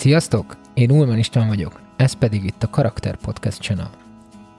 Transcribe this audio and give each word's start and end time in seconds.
Sziasztok! 0.00 0.56
Én 0.74 0.90
Ulman 0.90 1.18
István 1.18 1.48
vagyok, 1.48 1.80
ez 1.96 2.12
pedig 2.12 2.44
itt 2.44 2.62
a 2.62 2.70
Karakter 2.70 3.16
Podcast 3.16 3.60
Channel. 3.60 3.90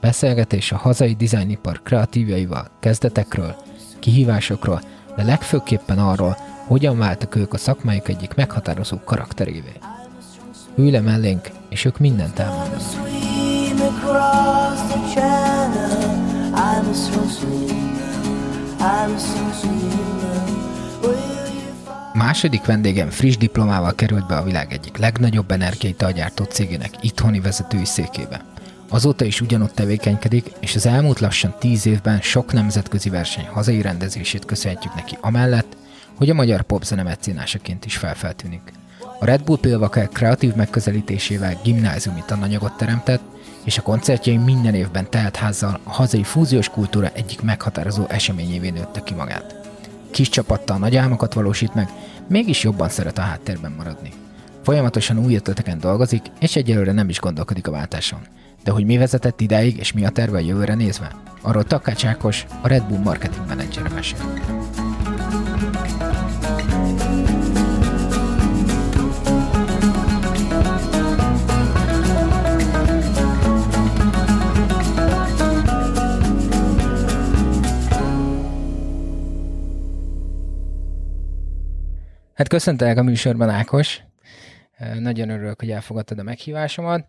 Beszélgetés 0.02 0.72
a 0.72 0.78
hazai 0.78 1.14
dizájnipar 1.14 1.82
kreatívjaival, 1.84 2.68
kezdetekről, 2.80 3.56
kihívásokról, 4.00 4.82
de 5.16 5.24
legfőképpen 5.24 6.00
arról, 6.00 6.38
hogyan 6.68 6.98
váltak 6.98 7.36
ők 7.36 7.54
a 7.54 7.58
szakmájuk 7.58 8.10
egyik 8.10 8.36
meghatározó 8.36 8.98
karakterévé. 9.06 9.74
Ülj 10.76 10.92
le 10.92 11.02
mellénk, 11.02 11.50
és 11.70 11.86
ők 11.86 11.98
mindent 11.98 12.40
elmondanak. 12.40 12.82
I'm 16.54 16.94
slow 16.94 17.28
swimmer. 17.28 18.12
I'm 18.80 19.16
a 19.16 19.20
slow 19.20 20.11
Második 22.14 22.66
vendégem 22.66 23.10
friss 23.10 23.38
diplomával 23.38 23.96
került 23.96 24.28
be 24.28 24.36
a 24.36 24.44
világ 24.44 24.74
egyik 24.74 24.98
legnagyobb 24.98 25.52
energiai 25.52 25.94
taggyártó 25.94 26.44
cégének 26.44 26.92
itthoni 27.02 27.40
vezetői 27.40 27.86
székébe. 27.86 28.46
Azóta 28.90 29.26
is 29.26 29.42
ugyanott 29.42 29.76
tevékenykedik, 29.76 30.52
és 30.60 30.76
az 30.76 30.86
elmúlt 30.86 31.20
lassan 31.20 31.56
tíz 31.60 31.86
évben 31.86 32.22
sok 32.22 32.54
nemzetközi 32.54 33.10
verseny 33.10 33.48
hazai 33.48 33.82
rendezését 33.82 34.46
köszönhetjük 34.46 34.96
neki 34.96 35.18
amellett, 35.22 35.78
hogy 36.16 36.30
a 36.30 36.34
magyar 36.34 36.62
popzene 36.62 37.04
mecénásaként 37.04 37.86
is 37.86 37.98
felfeltűnik. 37.98 38.74
A 39.20 39.26
Red 39.26 39.44
Bull 39.44 39.60
Pilvakel 39.60 40.08
kreatív 40.08 40.54
megközelítésével 40.54 41.60
gimnáziumi 41.64 42.24
tananyagot 42.26 42.78
teremtett, 42.78 43.22
és 43.64 43.78
a 43.78 43.82
koncertjei 43.82 44.38
minden 44.38 44.76
évben 44.76 45.10
teltházzal 45.10 45.80
a 45.84 45.90
hazai 45.90 46.24
fúziós 46.24 46.70
kultúra 46.70 47.12
egyik 47.14 47.42
meghatározó 47.42 48.06
eseményévé 48.08 48.70
nőtte 48.70 49.04
ki 49.04 49.14
magát. 49.14 49.61
Kis 50.12 50.30
csapattal 50.30 50.78
nagy 50.78 50.96
álmokat 50.96 51.34
valósít 51.34 51.74
meg, 51.74 51.90
mégis 52.28 52.64
jobban 52.64 52.90
szeret 52.90 53.18
a 53.18 53.22
háttérben 53.22 53.74
maradni. 53.78 54.10
Folyamatosan 54.64 55.18
új 55.26 55.36
ötleteken 55.36 55.80
dolgozik, 55.80 56.22
és 56.40 56.56
egyelőre 56.56 56.92
nem 56.92 57.10
is 57.10 57.20
gondolkodik 57.20 57.68
a 57.68 57.72
váltáson. 57.72 58.20
De 58.64 58.72
hogy 58.72 58.86
mi 58.86 58.98
vezetett 58.98 59.42
idáig, 59.42 59.78
és 59.78 59.92
mi 59.92 60.06
a 60.06 60.10
terve 60.10 60.38
a 60.38 60.42
jövőre 60.42 60.74
nézve? 60.74 61.16
Arról 61.42 61.64
Takács 61.64 62.06
Ákos, 62.06 62.46
a 62.62 62.68
Red 62.68 62.84
Bull 62.84 63.00
marketing 63.00 63.48
menedzsere 63.48 63.90
mesél. 63.90 64.20
Hát 82.42 82.50
köszöntelek 82.50 82.98
a 82.98 83.04
műsorban, 83.04 83.50
Ákos. 83.50 84.02
Nagyon 85.00 85.30
örülök, 85.30 85.60
hogy 85.60 85.72
elfogadtad 85.72 86.20
a 86.20 86.24
meghívásomat. 86.24 87.08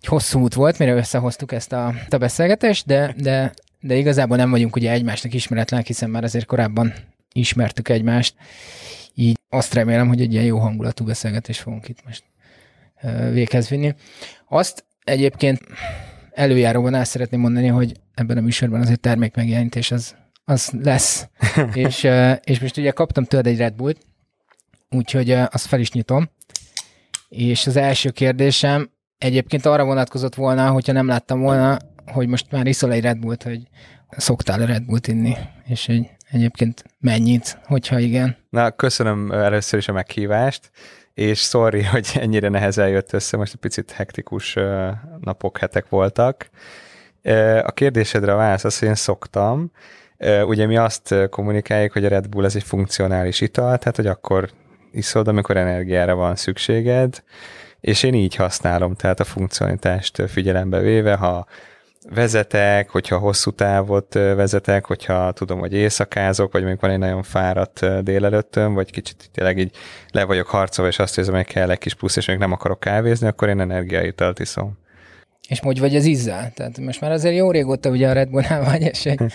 Egy 0.00 0.06
hosszú 0.06 0.40
út 0.40 0.54
volt, 0.54 0.78
mire 0.78 0.94
összehoztuk 0.94 1.52
ezt 1.52 1.72
a, 1.72 1.94
a 2.10 2.16
beszélgetést, 2.16 2.86
de, 2.86 3.14
de, 3.16 3.52
de 3.80 3.94
igazából 3.94 4.36
nem 4.36 4.50
vagyunk 4.50 4.76
ugye 4.76 4.90
egymásnak 4.90 5.34
ismeretlenek, 5.34 5.86
hiszen 5.86 6.10
már 6.10 6.24
azért 6.24 6.46
korábban 6.46 6.92
ismertük 7.32 7.88
egymást. 7.88 8.34
Így 9.14 9.38
azt 9.48 9.74
remélem, 9.74 10.08
hogy 10.08 10.20
egy 10.20 10.32
ilyen 10.32 10.44
jó 10.44 10.58
hangulatú 10.58 11.04
beszélgetést 11.04 11.60
fogunk 11.60 11.88
itt 11.88 12.04
most 12.04 12.24
véghez 13.32 13.68
vinni. 13.68 13.94
Azt 14.48 14.84
egyébként 15.04 15.60
előjáróban 16.32 16.94
el 16.94 17.04
szeretném 17.04 17.40
mondani, 17.40 17.66
hogy 17.66 17.92
ebben 18.14 18.36
a 18.36 18.40
műsorban 18.40 18.80
azért 18.80 19.00
termékmegjelenítés 19.00 19.90
az, 19.90 20.16
az 20.48 20.72
lesz. 20.82 21.28
és, 21.74 22.08
és 22.44 22.60
most 22.60 22.76
ugye 22.76 22.90
kaptam 22.90 23.24
tőled 23.24 23.46
egy 23.46 23.56
Red 23.56 23.74
Bullt, 23.74 23.98
úgyhogy 24.90 25.30
azt 25.30 25.66
fel 25.66 25.80
is 25.80 25.90
nyitom. 25.92 26.30
És 27.28 27.66
az 27.66 27.76
első 27.76 28.10
kérdésem 28.10 28.90
egyébként 29.18 29.66
arra 29.66 29.84
vonatkozott 29.84 30.34
volna, 30.34 30.70
hogyha 30.70 30.92
nem 30.92 31.06
láttam 31.06 31.40
volna, 31.40 31.78
hogy 32.06 32.28
most 32.28 32.50
már 32.50 32.66
iszol 32.66 32.92
egy 32.92 33.02
Red 33.02 33.18
Bullt, 33.18 33.42
hogy 33.42 33.60
szoktál 34.10 34.66
Red 34.66 34.84
Bullt 34.84 35.06
inni, 35.06 35.36
és 35.66 35.86
hogy 35.86 36.10
egyébként 36.30 36.84
mennyit, 36.98 37.58
hogyha 37.64 37.98
igen. 37.98 38.36
Na, 38.50 38.70
köszönöm 38.70 39.32
először 39.32 39.78
is 39.78 39.88
a 39.88 39.92
meghívást, 39.92 40.70
és 41.14 41.40
sorry, 41.40 41.82
hogy 41.92 42.08
ennyire 42.14 42.48
nehezen 42.48 42.88
jött 42.88 43.12
össze, 43.12 43.36
most 43.36 43.52
egy 43.52 43.60
picit 43.60 43.90
hektikus 43.90 44.56
napok, 45.20 45.58
hetek 45.58 45.88
voltak. 45.88 46.50
A 47.62 47.72
kérdésedre 47.72 48.32
a 48.32 48.36
válasz 48.36 48.64
az, 48.64 48.78
hogy 48.78 48.88
én 48.88 48.94
szoktam. 48.94 49.70
Ugye 50.46 50.66
mi 50.66 50.76
azt 50.76 51.14
kommunikáljuk, 51.30 51.92
hogy 51.92 52.04
a 52.04 52.08
Red 52.08 52.28
Bull 52.28 52.44
ez 52.44 52.56
egy 52.56 52.62
funkcionális 52.62 53.40
ital, 53.40 53.78
tehát 53.78 53.96
hogy 53.96 54.06
akkor 54.06 54.50
iszod, 54.92 55.28
amikor 55.28 55.56
energiára 55.56 56.14
van 56.14 56.36
szükséged, 56.36 57.22
és 57.80 58.02
én 58.02 58.14
így 58.14 58.34
használom, 58.34 58.94
tehát 58.94 59.20
a 59.20 59.24
funkcionalitást 59.24 60.22
figyelembe 60.30 60.80
véve, 60.80 61.14
ha 61.14 61.46
vezetek, 62.14 62.90
hogyha 62.90 63.18
hosszú 63.18 63.50
távot 63.50 64.14
vezetek, 64.14 64.86
hogyha 64.86 65.32
tudom, 65.32 65.58
hogy 65.58 65.72
éjszakázok, 65.72 66.52
vagy 66.52 66.60
mondjuk 66.60 66.82
van 66.82 66.90
egy 66.90 66.98
nagyon 66.98 67.22
fáradt 67.22 68.02
délelőttöm, 68.02 68.74
vagy 68.74 68.90
kicsit 68.90 69.30
tényleg 69.32 69.58
így 69.58 69.76
le 70.10 70.24
vagyok 70.24 70.46
harcolva, 70.46 70.90
és 70.90 70.98
azt 70.98 71.18
érzem, 71.18 71.34
hogy 71.34 71.44
kell 71.44 71.70
egy 71.70 71.78
kis 71.78 71.94
plusz, 71.94 72.16
és 72.16 72.26
még 72.26 72.38
nem 72.38 72.52
akarok 72.52 72.80
kávézni, 72.80 73.26
akkor 73.26 73.48
én 73.48 73.60
energiaitalt 73.60 74.38
iszom. 74.38 74.78
És 75.48 75.60
hogy 75.60 75.80
vagy 75.80 75.96
az 75.96 76.04
ízzel? 76.04 76.52
Tehát 76.54 76.78
most 76.78 77.00
már 77.00 77.10
azért 77.10 77.36
jó 77.36 77.50
régóta 77.50 77.90
ugye 77.90 78.08
a 78.08 78.12
Red 78.12 78.28
Bullnál 78.28 78.64
vagy, 78.64 78.82
és 78.82 79.02
hogy, 79.02 79.18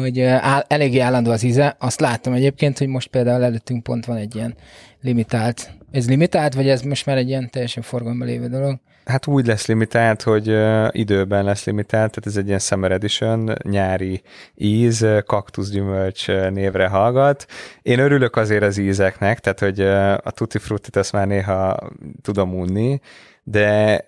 hogy 0.00 0.20
áll, 0.20 0.64
eléggé 0.66 0.98
állandó 0.98 1.30
az 1.30 1.42
íze. 1.42 1.76
Azt 1.78 2.00
láttam 2.00 2.32
egyébként, 2.32 2.78
hogy 2.78 2.88
most 2.88 3.08
például 3.08 3.44
előttünk 3.44 3.82
pont 3.82 4.04
van 4.04 4.16
egy 4.16 4.34
ilyen 4.34 4.54
limitált. 5.00 5.70
Ez 5.90 6.08
limitált, 6.08 6.54
vagy 6.54 6.68
ez 6.68 6.80
most 6.80 7.06
már 7.06 7.16
egy 7.16 7.28
ilyen 7.28 7.50
teljesen 7.50 7.82
forgalomban 7.82 8.26
lévő 8.26 8.46
dolog? 8.46 8.78
Hát 9.04 9.26
úgy 9.26 9.46
lesz 9.46 9.66
limitált, 9.66 10.22
hogy 10.22 10.46
időben 10.90 11.44
lesz 11.44 11.64
limitált, 11.64 12.10
tehát 12.10 12.26
ez 12.26 12.36
egy 12.36 12.46
ilyen 12.46 12.58
Summer 12.58 12.92
Edition, 12.92 13.52
nyári 13.62 14.22
íz, 14.54 15.06
kaktuszgyümölcs 15.26 16.26
névre 16.28 16.86
hallgat. 16.86 17.46
Én 17.82 17.98
örülök 17.98 18.36
azért 18.36 18.62
az 18.62 18.78
ízeknek, 18.78 19.40
tehát 19.40 19.60
hogy 19.60 19.80
a 20.26 20.30
Tutti 20.30 20.58
Frutti-t 20.58 20.96
azt 20.96 21.12
már 21.12 21.26
néha 21.26 21.78
tudom 22.22 22.54
unni, 22.54 23.00
de 23.42 24.00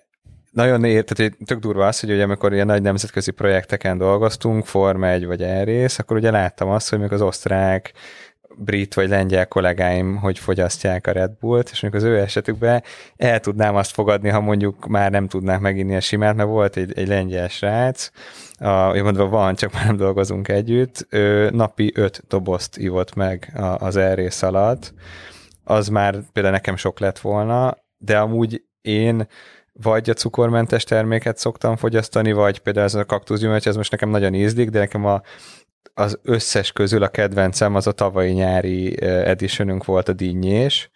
nagyon 0.51 0.83
ér, 0.83 1.03
tehát 1.03 1.33
hogy 1.33 1.45
tök 1.45 1.59
durva 1.59 1.87
az, 1.87 1.99
hogy 1.99 2.11
ugye 2.11 2.23
amikor 2.23 2.53
ilyen 2.53 2.65
nagy 2.65 2.81
nemzetközi 2.81 3.31
projekteken 3.31 3.97
dolgoztunk, 3.97 4.65
Forma 4.65 5.07
1 5.07 5.25
vagy 5.25 5.43
Elrész, 5.43 5.99
akkor 5.99 6.17
ugye 6.17 6.31
láttam 6.31 6.69
azt, 6.69 6.89
hogy 6.89 6.99
még 6.99 7.11
az 7.11 7.21
osztrák, 7.21 7.93
brit 8.61 8.93
vagy 8.93 9.09
lengyel 9.09 9.47
kollégáim, 9.47 10.15
hogy 10.15 10.39
fogyasztják 10.39 11.07
a 11.07 11.11
Red 11.11 11.31
Bullt, 11.39 11.69
és 11.71 11.81
mondjuk 11.81 12.03
az 12.03 12.09
ő 12.09 12.19
esetükben 12.19 12.83
el 13.15 13.39
tudnám 13.39 13.75
azt 13.75 13.91
fogadni, 13.91 14.29
ha 14.29 14.39
mondjuk 14.39 14.87
már 14.87 15.11
nem 15.11 15.27
tudnák 15.27 15.59
meginni 15.59 15.95
a 15.95 15.99
simát, 15.99 16.35
mert 16.35 16.49
volt 16.49 16.77
egy, 16.77 16.97
egy 16.97 17.07
lengyel 17.07 17.47
srác, 17.47 18.09
a, 18.57 19.01
mondva 19.01 19.27
van, 19.27 19.55
csak 19.55 19.73
már 19.73 19.85
nem 19.85 19.97
dolgozunk 19.97 20.47
együtt, 20.47 21.07
ő 21.09 21.49
napi 21.49 21.91
öt 21.95 22.23
dobozt 22.27 22.77
ivott 22.77 23.15
meg 23.15 23.51
az 23.77 23.95
elrész 23.95 24.41
alatt, 24.41 24.93
az 25.63 25.87
már 25.87 26.15
például 26.33 26.55
nekem 26.55 26.75
sok 26.75 26.99
lett 26.99 27.19
volna, 27.19 27.77
de 27.97 28.17
amúgy 28.17 28.63
én 28.81 29.27
vagy 29.81 30.09
a 30.09 30.13
cukormentes 30.13 30.83
terméket 30.83 31.37
szoktam 31.37 31.75
fogyasztani, 31.75 32.31
vagy 32.31 32.59
például 32.59 32.85
ez 32.85 32.95
a 32.95 33.05
kaktuszgyümölcs, 33.05 33.67
ez 33.67 33.75
most 33.75 33.91
nekem 33.91 34.09
nagyon 34.09 34.33
ízlik, 34.33 34.69
de 34.69 34.79
nekem 34.79 35.05
a, 35.05 35.21
az 35.93 36.19
összes 36.23 36.71
közül 36.71 37.03
a 37.03 37.07
kedvencem 37.07 37.75
az 37.75 37.87
a 37.87 37.91
tavalyi 37.91 38.31
nyári 38.31 39.01
editionünk 39.03 39.85
volt 39.85 40.09
a 40.09 40.13
dinnyés, 40.13 40.89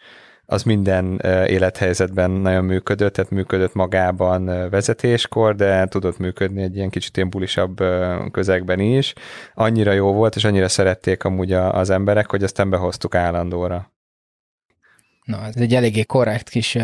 az 0.45 0.63
minden 0.63 1.19
élethelyzetben 1.47 2.31
nagyon 2.31 2.65
működött, 2.65 3.13
tehát 3.13 3.31
működött 3.31 3.73
magában 3.73 4.69
vezetéskor, 4.69 5.55
de 5.55 5.85
tudott 5.85 6.17
működni 6.17 6.61
egy 6.61 6.75
ilyen 6.75 6.89
kicsit 6.89 7.17
ilyen 7.17 7.29
bulisabb 7.29 7.83
közegben 8.31 8.79
is. 8.79 9.13
Annyira 9.53 9.91
jó 9.91 10.13
volt, 10.13 10.35
és 10.35 10.43
annyira 10.43 10.67
szerették 10.67 11.23
amúgy 11.23 11.51
az 11.53 11.89
emberek, 11.89 12.29
hogy 12.29 12.43
aztán 12.43 12.69
behoztuk 12.69 13.15
állandóra. 13.15 13.91
Na, 15.23 15.45
ez 15.45 15.55
egy 15.55 15.73
eléggé 15.73 16.03
korrekt 16.03 16.49
kis 16.49 16.77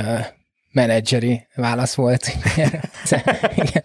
menedzseri 0.72 1.48
válasz 1.56 1.96
volt. 1.96 2.26
Igen. 3.56 3.84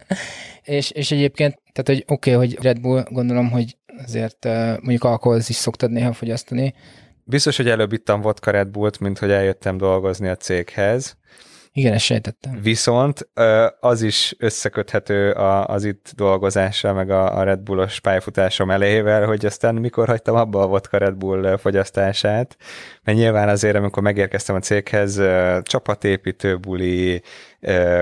és, 0.63 0.91
és 0.91 1.11
egyébként, 1.11 1.61
tehát, 1.73 2.01
hogy 2.01 2.15
oké, 2.15 2.35
okay, 2.35 2.47
hogy 2.47 2.65
Red 2.65 2.81
Bull, 2.81 3.05
gondolom, 3.11 3.51
hogy 3.51 3.77
azért 4.05 4.45
mondjuk 4.81 5.05
alkoholhoz 5.05 5.49
is 5.49 5.57
szoktad 5.57 5.91
néha 5.91 6.13
fogyasztani. 6.13 6.75
Biztos, 7.25 7.57
hogy 7.57 7.69
előbb 7.69 7.93
ittam 7.93 8.21
vodka 8.21 8.51
Red 8.51 8.69
Bullt, 8.69 9.01
mint 9.01 9.19
hogy 9.19 9.31
eljöttem 9.31 9.77
dolgozni 9.77 10.29
a 10.29 10.37
céghez. 10.37 11.17
Igen, 11.77 11.93
ezt 11.93 12.05
sejtettem. 12.05 12.59
Viszont 12.63 13.29
az 13.81 14.03
is 14.03 14.35
összeköthető 14.39 15.31
az 15.67 15.85
itt 15.85 16.13
dolgozással, 16.17 16.93
meg 16.93 17.11
a, 17.11 17.43
Red 17.43 17.61
Bullos 17.61 18.01
pályafutásom 18.01 18.71
elejével, 18.71 19.27
hogy 19.27 19.47
aztán 19.47 19.75
mikor 19.75 20.09
hagytam 20.09 20.35
abba 20.37 20.63
a 20.63 20.67
vodka 20.67 20.99
Red 20.99 21.15
Bull 21.15 21.57
fogyasztását, 21.57 22.57
mert 23.03 23.19
nyilván 23.19 23.49
azért, 23.49 23.77
amikor 23.77 24.03
megérkeztem 24.03 24.57
a 24.57 24.59
céghez, 24.59 25.21
csapatépítő 25.63 26.59
buli, 26.59 27.23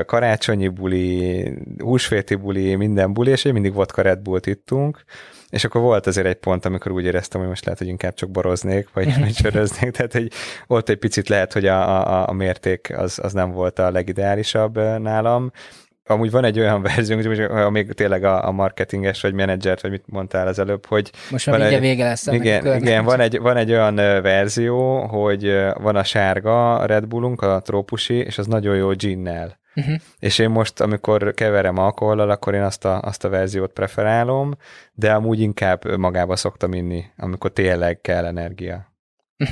karácsonyi 0.06 0.68
buli, 0.68 1.52
húsvéti 1.78 2.34
buli, 2.34 2.74
minden 2.74 3.12
buli, 3.12 3.30
és 3.30 3.42
mindig 3.42 3.72
vodka 3.72 4.02
Red 4.02 4.18
Bullt 4.18 4.46
ittunk, 4.46 5.04
és 5.52 5.64
akkor 5.64 5.80
volt 5.80 6.06
azért 6.06 6.26
egy 6.26 6.36
pont, 6.36 6.64
amikor 6.64 6.92
úgy 6.92 7.04
éreztem, 7.04 7.40
hogy 7.40 7.48
most 7.48 7.64
lehet, 7.64 7.80
hogy 7.80 7.88
inkább 7.88 8.14
csak 8.14 8.30
boroznék, 8.30 8.88
vagy, 8.92 9.18
vagy 9.18 9.32
csöröznék, 9.32 9.90
tehát 9.90 10.12
hogy 10.12 10.30
ott 10.66 10.88
egy 10.88 10.96
picit 10.96 11.28
lehet, 11.28 11.52
hogy 11.52 11.66
a, 11.66 12.06
a, 12.06 12.28
a 12.28 12.32
mérték 12.32 12.92
az, 12.96 13.18
az 13.22 13.32
nem 13.32 13.50
volt 13.50 13.78
a 13.78 13.90
legideálisabb 13.90 14.76
nálam, 14.98 15.52
amúgy 16.06 16.30
van 16.30 16.44
egy 16.44 16.58
olyan 16.58 16.82
verzió, 16.94 17.46
ha 17.48 17.70
még 17.70 17.92
tényleg 17.92 18.24
a, 18.24 18.46
a 18.46 18.50
marketinges 18.50 19.20
vagy 19.20 19.34
menedzsert, 19.34 19.80
vagy 19.80 19.90
mit 19.90 20.04
mondtál 20.06 20.46
az 20.46 20.58
előbb, 20.58 20.86
hogy... 20.86 21.10
Most 21.30 21.46
már 21.46 21.60
egy, 21.60 21.80
vége 21.80 22.04
lesz. 22.04 22.26
igen, 22.26 22.74
igen 22.74 23.04
van, 23.04 23.20
egy, 23.20 23.38
van 23.38 23.56
egy 23.56 23.70
olyan 23.70 23.94
verzió, 24.22 25.06
hogy 25.06 25.56
van 25.74 25.96
a 25.96 26.04
sárga 26.04 26.86
Red 26.86 27.06
Bullunk, 27.06 27.42
a 27.42 27.60
trópusi, 27.60 28.14
és 28.14 28.38
az 28.38 28.46
nagyon 28.46 28.76
jó 28.76 28.88
ginnel. 28.88 29.60
Uh-huh. 29.74 29.96
És 30.18 30.38
én 30.38 30.50
most, 30.50 30.80
amikor 30.80 31.34
keverem 31.34 31.78
alkohollal, 31.78 32.30
akkor 32.30 32.54
én 32.54 32.62
azt 32.62 32.84
a, 32.84 33.00
azt 33.00 33.24
a 33.24 33.28
verziót 33.28 33.72
preferálom, 33.72 34.56
de 34.92 35.12
amúgy 35.12 35.40
inkább 35.40 35.96
magába 35.96 36.36
szoktam 36.36 36.72
inni, 36.72 37.04
amikor 37.16 37.52
tényleg 37.52 38.00
kell 38.00 38.24
energia. 38.24 38.92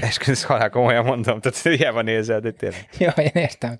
Esküsz 0.00 0.42
halál 0.42 0.70
komolyan 0.70 1.04
mondom, 1.04 1.40
tehát 1.40 1.58
hiába 1.78 2.02
nézel, 2.02 2.40
de 2.40 2.50
tényleg. 2.50 2.88
Ja, 2.98 3.10
én 3.10 3.42
értem. 3.42 3.78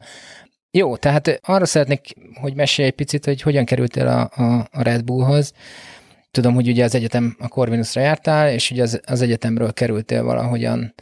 Jó, 0.71 0.97
tehát 0.97 1.41
arra 1.43 1.65
szeretnék, 1.65 2.15
hogy 2.41 2.55
mesélj 2.55 2.89
egy 2.89 2.95
picit, 2.95 3.25
hogy 3.25 3.43
hogyan 3.43 3.65
kerültél 3.65 4.07
a, 4.07 4.31
a, 4.43 4.69
a 4.71 4.83
Red 4.83 5.05
Bullhoz. 5.05 5.53
Tudom, 6.31 6.55
hogy 6.55 6.69
ugye 6.69 6.85
az 6.85 6.95
egyetem 6.95 7.37
a 7.39 7.49
Corvinusra 7.49 8.01
jártál, 8.01 8.53
és 8.53 8.71
ugye 8.71 8.83
az, 8.83 9.01
az 9.07 9.21
egyetemről 9.21 9.73
kerültél 9.73 10.23
valahogyan 10.23 10.95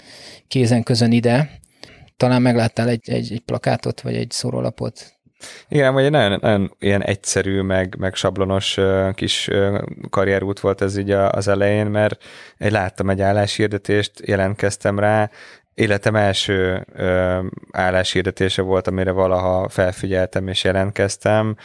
kézen 0.48 0.82
közön 0.82 1.12
ide. 1.12 1.50
Talán 2.16 2.42
megláttál 2.42 2.88
egy, 2.88 3.10
egy, 3.10 3.32
egy 3.32 3.40
plakátot, 3.40 4.00
vagy 4.00 4.16
egy 4.16 4.30
szórólapot. 4.30 5.17
Igen, 5.68 5.92
vagy 5.92 6.04
egy 6.04 6.10
nagyon, 6.10 6.38
nagyon 6.40 6.74
ilyen 6.78 7.02
egyszerű, 7.02 7.60
meg, 7.60 7.96
meg 7.98 8.14
sablonos 8.14 8.78
kis 9.14 9.48
karrierút 10.10 10.60
volt 10.60 10.80
ez 10.80 10.96
így 10.96 11.10
az 11.10 11.48
elején, 11.48 11.86
mert 11.86 12.22
egy, 12.58 12.72
láttam 12.72 13.10
egy 13.10 13.20
álláshirdetést, 13.20 14.12
jelentkeztem 14.26 14.98
rá, 14.98 15.30
életem 15.78 16.16
első 16.16 16.86
ö, 16.94 17.38
álláshirdetése 17.72 18.62
volt, 18.62 18.86
amire 18.86 19.10
valaha 19.10 19.68
felfigyeltem 19.68 20.48
és 20.48 20.64
jelentkeztem. 20.64 21.56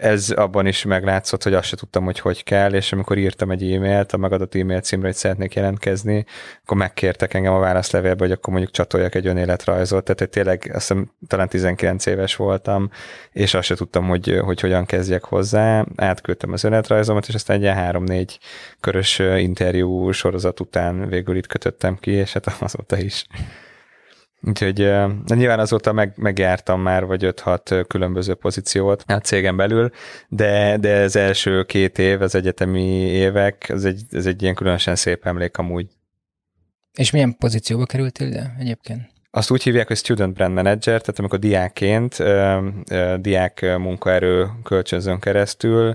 Ez 0.00 0.30
abban 0.30 0.66
is 0.66 0.84
meglátszott, 0.84 1.42
hogy 1.42 1.54
azt 1.54 1.68
se 1.68 1.76
tudtam, 1.76 2.04
hogy 2.04 2.18
hogy 2.18 2.44
kell, 2.44 2.74
és 2.74 2.92
amikor 2.92 3.18
írtam 3.18 3.50
egy 3.50 3.72
e-mailt, 3.72 4.12
a 4.12 4.16
megadott 4.16 4.54
e-mail 4.54 4.80
címre, 4.80 5.06
hogy 5.06 5.16
szeretnék 5.16 5.54
jelentkezni, 5.54 6.24
akkor 6.62 6.76
megkértek 6.76 7.34
engem 7.34 7.52
a 7.52 7.58
válaszlevélbe, 7.58 8.24
hogy 8.24 8.32
akkor 8.32 8.52
mondjuk 8.52 8.72
csatoljak 8.72 9.14
egy 9.14 9.26
önéletrajzot, 9.26 10.04
tehát 10.04 10.18
hogy 10.18 10.28
tényleg 10.28 10.70
azt 10.74 10.88
hiszem 10.88 11.10
talán 11.26 11.48
19 11.48 12.06
éves 12.06 12.36
voltam, 12.36 12.90
és 13.32 13.54
azt 13.54 13.66
se 13.66 13.74
tudtam, 13.74 14.08
hogy, 14.08 14.40
hogy 14.44 14.60
hogyan 14.60 14.84
kezdjek 14.84 15.24
hozzá. 15.24 15.84
Átküldtem 15.96 16.52
az 16.52 16.64
önéletrajzomat, 16.64 17.28
és 17.28 17.34
aztán 17.34 17.56
egy 17.56 17.62
ilyen 17.62 17.74
három-négy 17.74 18.38
körös 18.80 19.18
interjú 19.18 20.10
sorozat 20.10 20.60
után 20.60 21.08
végül 21.08 21.36
itt 21.36 21.46
kötöttem 21.46 21.96
ki, 22.00 22.10
és 22.10 22.32
hát 22.32 22.56
azóta 22.60 22.98
is. 22.98 23.26
Úgyhogy 24.46 24.74
de 25.24 25.34
nyilván 25.34 25.58
azóta 25.58 25.92
meg, 25.92 26.12
megjártam 26.16 26.80
már, 26.80 27.04
vagy 27.04 27.24
5-6 27.24 27.84
különböző 27.88 28.34
pozíciót 28.34 29.04
a 29.06 29.18
cégen 29.18 29.56
belül, 29.56 29.90
de, 30.28 30.76
de 30.76 31.02
az 31.02 31.16
első 31.16 31.62
két 31.62 31.98
év, 31.98 32.22
az 32.22 32.34
egyetemi 32.34 32.84
évek, 33.00 33.68
ez 33.68 33.84
egy, 33.84 34.02
ez 34.10 34.26
egy 34.26 34.42
ilyen 34.42 34.54
különösen 34.54 34.96
szép 34.96 35.26
emlék 35.26 35.56
amúgy. 35.56 35.86
És 36.92 37.10
milyen 37.10 37.36
pozícióba 37.36 37.86
kerültél 37.86 38.26
ide 38.26 38.54
egyébként? 38.58 39.11
Azt 39.34 39.50
úgy 39.50 39.62
hívják, 39.62 39.86
hogy 39.86 39.96
Student 39.96 40.34
Brand 40.34 40.54
Manager, 40.54 41.00
tehát 41.00 41.18
amikor 41.18 41.38
diákként, 41.38 42.16
diák 43.16 43.76
munkaerő 43.78 44.50
kölcsönzön 44.62 45.18
keresztül 45.18 45.94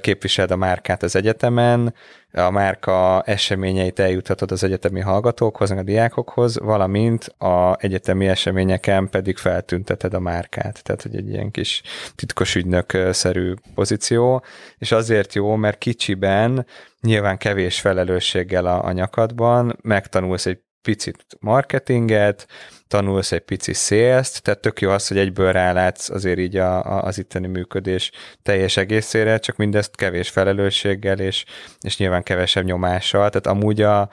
képviseled 0.00 0.50
a 0.50 0.56
márkát 0.56 1.02
az 1.02 1.16
egyetemen, 1.16 1.94
a 2.32 2.50
márka 2.50 3.22
eseményeit 3.22 3.98
eljuthatod 3.98 4.52
az 4.52 4.64
egyetemi 4.64 5.00
hallgatókhoz, 5.00 5.70
a 5.70 5.82
diákokhoz, 5.82 6.58
valamint 6.58 7.24
a 7.24 7.76
egyetemi 7.78 8.28
eseményeken 8.28 9.08
pedig 9.08 9.36
feltünteted 9.36 10.14
a 10.14 10.20
márkát. 10.20 10.82
Tehát, 10.82 11.02
hogy 11.02 11.16
egy 11.16 11.28
ilyen 11.28 11.50
kis 11.50 11.82
titkos 12.14 12.54
ügynök-szerű 12.54 13.54
pozíció, 13.74 14.44
és 14.78 14.92
azért 14.92 15.34
jó, 15.34 15.56
mert 15.56 15.78
kicsiben 15.78 16.66
nyilván 17.00 17.38
kevés 17.38 17.80
felelősséggel 17.80 18.66
a, 18.66 18.84
a 18.84 18.92
nyakadban, 18.92 19.78
megtanulsz 19.82 20.46
egy 20.46 20.60
picit 20.82 21.24
marketinget, 21.40 22.46
tanulsz 22.88 23.32
egy 23.32 23.40
pici 23.40 23.72
sales 23.72 24.40
tehát 24.40 24.60
tök 24.60 24.80
jó 24.80 24.90
az, 24.90 25.08
hogy 25.08 25.18
egyből 25.18 25.52
rálátsz 25.52 26.10
azért 26.10 26.38
így 26.38 26.56
a, 26.56 26.84
a, 26.84 27.02
az 27.02 27.18
itteni 27.18 27.46
működés 27.46 28.10
teljes 28.42 28.76
egészére, 28.76 29.38
csak 29.38 29.56
mindezt 29.56 29.96
kevés 29.96 30.28
felelősséggel 30.28 31.18
és, 31.18 31.44
és 31.80 31.98
nyilván 31.98 32.22
kevesebb 32.22 32.64
nyomással, 32.64 33.30
tehát 33.30 33.46
amúgy 33.46 33.82
a, 33.82 34.08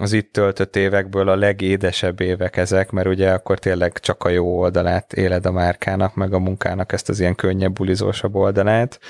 az 0.00 0.12
itt 0.12 0.32
töltött 0.32 0.76
évekből 0.76 1.28
a 1.28 1.36
legédesebb 1.36 2.20
évek 2.20 2.56
ezek, 2.56 2.90
mert 2.90 3.06
ugye 3.06 3.32
akkor 3.32 3.58
tényleg 3.58 3.98
csak 3.98 4.24
a 4.24 4.28
jó 4.28 4.58
oldalát 4.58 5.12
éled 5.12 5.46
a 5.46 5.52
márkának, 5.52 6.14
meg 6.14 6.32
a 6.32 6.38
munkának 6.38 6.92
ezt 6.92 7.08
az 7.08 7.20
ilyen 7.20 7.34
könnyebb, 7.34 7.72
bulizósabb 7.72 8.34
oldalát, 8.34 9.00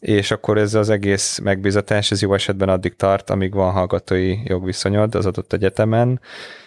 és 0.00 0.30
akkor 0.30 0.58
ez 0.58 0.74
az 0.74 0.90
egész 0.90 1.38
megbízatás, 1.38 2.10
ez 2.10 2.22
jó 2.22 2.34
esetben 2.34 2.68
addig 2.68 2.96
tart, 2.96 3.30
amíg 3.30 3.54
van 3.54 3.72
hallgatói 3.72 4.38
jogviszonyod 4.44 5.14
az 5.14 5.26
adott 5.26 5.52
egyetemen, 5.52 6.20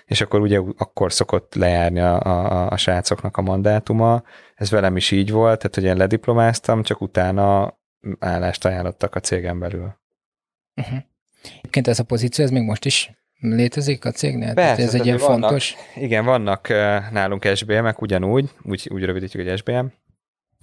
és 0.05 0.21
akkor 0.21 0.39
ugye 0.39 0.61
akkor 0.77 1.13
szokott 1.13 1.55
lejárni 1.55 1.99
a, 1.99 2.21
a, 2.21 2.69
a 2.71 2.77
srácoknak 2.77 3.37
a 3.37 3.41
mandátuma. 3.41 4.23
Ez 4.55 4.71
velem 4.71 4.95
is 4.95 5.11
így 5.11 5.31
volt, 5.31 5.57
tehát 5.57 5.75
hogy 5.75 5.83
én 5.83 5.97
lediplomáztam, 5.97 6.83
csak 6.83 7.01
utána 7.01 7.79
állást 8.19 8.65
ajánlottak 8.65 9.15
a 9.15 9.19
cégen 9.19 9.59
belül. 9.59 9.99
Uh-huh. 10.75 10.99
Egyébként 11.57 11.87
ez 11.87 11.99
a 11.99 12.03
pozíció, 12.03 12.43
ez 12.43 12.51
még 12.51 12.63
most 12.63 12.85
is 12.85 13.11
létezik 13.39 14.05
a 14.05 14.11
cégnél? 14.11 14.53
Persze, 14.53 14.75
Tehát 14.75 14.93
ez 14.93 14.99
egy 14.99 15.05
ilyen 15.05 15.17
vannak, 15.17 15.39
fontos... 15.39 15.75
Igen, 15.95 16.25
vannak 16.25 16.67
nálunk 17.11 17.47
SBM-ek 17.55 18.01
ugyanúgy, 18.01 18.49
úgy, 18.63 18.89
úgy 18.91 19.03
rövidítjük, 19.03 19.47
hogy 19.47 19.57
SBM, 19.57 19.85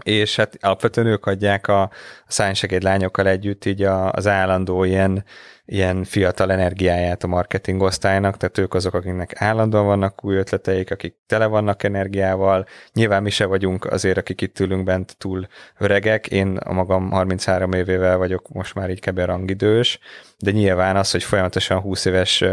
és 0.04 0.36
hát 0.36 0.56
alapvetően 0.60 1.06
ők 1.06 1.26
adják 1.26 1.68
a, 1.68 1.82
a 1.82 1.90
szánysegéd 2.26 2.82
lányokkal 2.82 3.28
együtt 3.28 3.64
így 3.64 3.82
a, 3.82 4.10
az 4.12 4.26
állandó 4.26 4.84
ilyen, 4.84 5.24
ilyen 5.64 6.04
fiatal 6.04 6.52
energiáját 6.52 7.24
a 7.24 7.26
marketing 7.26 7.82
osztálynak, 7.82 8.36
tehát 8.36 8.58
ők 8.58 8.74
azok, 8.74 8.94
akiknek 8.94 9.32
állandóan 9.42 9.86
vannak 9.86 10.24
új 10.24 10.36
ötleteik, 10.36 10.90
akik 10.90 11.14
tele 11.26 11.46
vannak 11.46 11.82
energiával. 11.82 12.66
Nyilván 12.92 13.22
mi 13.22 13.30
se 13.30 13.44
vagyunk 13.44 13.84
azért, 13.84 14.18
akik 14.18 14.40
itt 14.40 14.60
ülünk 14.60 14.84
bent 14.84 15.16
túl 15.18 15.46
öregek. 15.78 16.26
Én 16.26 16.56
a 16.56 16.72
magam 16.72 17.10
33 17.10 17.72
évével 17.72 18.16
vagyok 18.16 18.48
most 18.48 18.74
már 18.74 18.90
így 18.90 19.00
kebe 19.00 19.24
rangidős, 19.24 19.98
de 20.38 20.50
nyilván 20.50 20.96
az, 20.96 21.10
hogy 21.10 21.22
folyamatosan 21.22 21.80
20 21.80 22.04
éves 22.04 22.44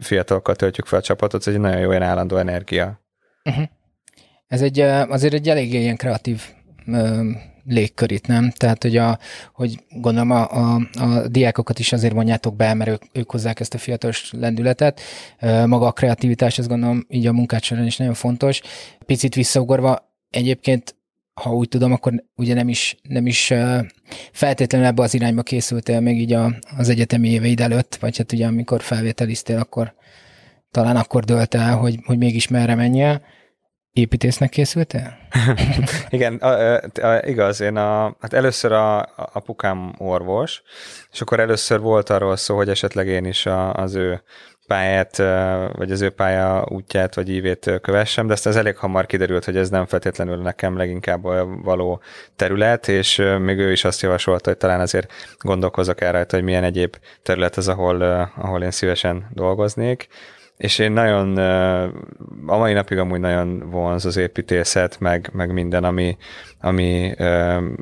fiatalokkal 0.00 0.54
töltjük 0.54 0.86
fel 0.86 0.98
a 0.98 1.02
csapatot, 1.02 1.46
ez 1.46 1.54
egy 1.54 1.60
nagyon 1.60 1.80
jó 1.80 1.90
ilyen 1.90 2.02
állandó 2.02 2.36
energia. 2.36 3.00
Uh-huh. 3.44 3.64
Ez 4.46 4.62
egy, 4.62 4.80
azért 4.80 5.34
egy 5.34 5.48
eléggé 5.48 5.80
ilyen 5.80 5.96
kreatív 5.96 6.53
légkör 7.66 8.12
itt, 8.12 8.26
nem? 8.26 8.50
Tehát, 8.50 8.82
hogy, 8.82 8.96
a, 8.96 9.18
hogy 9.52 9.84
gondolom 9.90 10.30
a, 10.30 10.50
a, 10.50 10.88
a 11.00 11.28
diákokat 11.28 11.78
is 11.78 11.92
azért 11.92 12.12
vonjátok 12.12 12.56
be, 12.56 12.74
mert 12.74 12.90
ők, 12.90 13.02
ők 13.12 13.30
hozzák 13.30 13.60
ezt 13.60 13.74
a 13.74 13.78
fiatalos 13.78 14.32
lendületet. 14.32 15.00
Maga 15.66 15.86
a 15.86 15.92
kreativitás, 15.92 16.58
azt 16.58 16.68
gondolom, 16.68 17.04
így 17.08 17.26
a 17.26 17.32
munkát 17.32 17.62
során 17.62 17.86
is 17.86 17.96
nagyon 17.96 18.14
fontos. 18.14 18.60
Picit 19.06 19.34
visszaugorva, 19.34 20.12
egyébként 20.30 20.96
ha 21.34 21.54
úgy 21.54 21.68
tudom, 21.68 21.92
akkor 21.92 22.24
ugye 22.36 22.54
nem 22.54 22.68
is, 22.68 22.96
nem 23.02 23.26
is 23.26 23.52
feltétlenül 24.32 24.86
ebbe 24.86 25.02
az 25.02 25.14
irányba 25.14 25.42
készültél 25.42 26.00
még 26.00 26.20
így 26.20 26.32
a, 26.32 26.54
az 26.76 26.88
egyetemi 26.88 27.28
éveid 27.28 27.60
előtt, 27.60 27.96
vagy 28.00 28.16
hát 28.16 28.32
ugye 28.32 28.46
amikor 28.46 28.82
felvételiztél, 28.82 29.58
akkor 29.58 29.94
talán 30.70 30.96
akkor 30.96 31.24
dölt 31.24 31.54
el, 31.54 31.76
hogy, 31.76 31.98
hogy 32.04 32.18
mégis 32.18 32.48
merre 32.48 32.74
menjél. 32.74 33.22
Építésznek 33.96 34.50
készültél? 34.50 35.16
Igen, 36.08 36.34
a, 36.34 36.74
a, 36.76 37.20
igaz, 37.26 37.60
én 37.60 37.76
a, 37.76 38.16
hát 38.20 38.32
először 38.32 38.72
a, 38.72 38.98
a 38.98 39.30
apukám 39.32 39.94
orvos, 39.98 40.62
és 41.12 41.20
akkor 41.20 41.40
először 41.40 41.80
volt 41.80 42.10
arról 42.10 42.36
szó, 42.36 42.56
hogy 42.56 42.68
esetleg 42.68 43.06
én 43.06 43.24
is 43.24 43.46
a, 43.46 43.74
az 43.74 43.94
ő 43.94 44.22
pályát, 44.66 45.16
vagy 45.76 45.92
az 45.92 46.00
ő 46.00 46.10
pálya 46.10 46.66
útját, 46.68 47.14
vagy 47.14 47.28
ívét 47.28 47.70
kövessem, 47.82 48.26
de 48.26 48.32
aztán 48.32 48.52
ez 48.52 48.58
elég 48.58 48.76
hamar 48.76 49.06
kiderült, 49.06 49.44
hogy 49.44 49.56
ez 49.56 49.68
nem 49.70 49.86
feltétlenül 49.86 50.36
nekem 50.36 50.76
leginkább 50.76 51.22
való 51.64 52.00
terület, 52.36 52.88
és 52.88 53.22
még 53.38 53.58
ő 53.58 53.72
is 53.72 53.84
azt 53.84 54.02
javasolta, 54.02 54.50
hogy 54.50 54.58
talán 54.58 54.80
azért 54.80 55.12
gondolkozok 55.38 56.00
el 56.00 56.12
rajta, 56.12 56.36
hogy 56.36 56.44
milyen 56.44 56.64
egyéb 56.64 56.96
terület 57.22 57.56
az, 57.56 57.68
ahol, 57.68 58.02
ahol 58.36 58.62
én 58.62 58.70
szívesen 58.70 59.26
dolgoznék 59.32 60.08
és 60.56 60.78
én 60.78 60.92
nagyon, 60.92 61.36
a 62.46 62.56
mai 62.56 62.72
napig 62.72 62.98
amúgy 62.98 63.20
nagyon 63.20 63.70
vonz 63.70 64.04
az 64.04 64.16
építészet, 64.16 65.00
meg, 65.00 65.30
meg 65.32 65.52
minden, 65.52 65.84
ami, 65.84 66.16
ami 66.60 67.14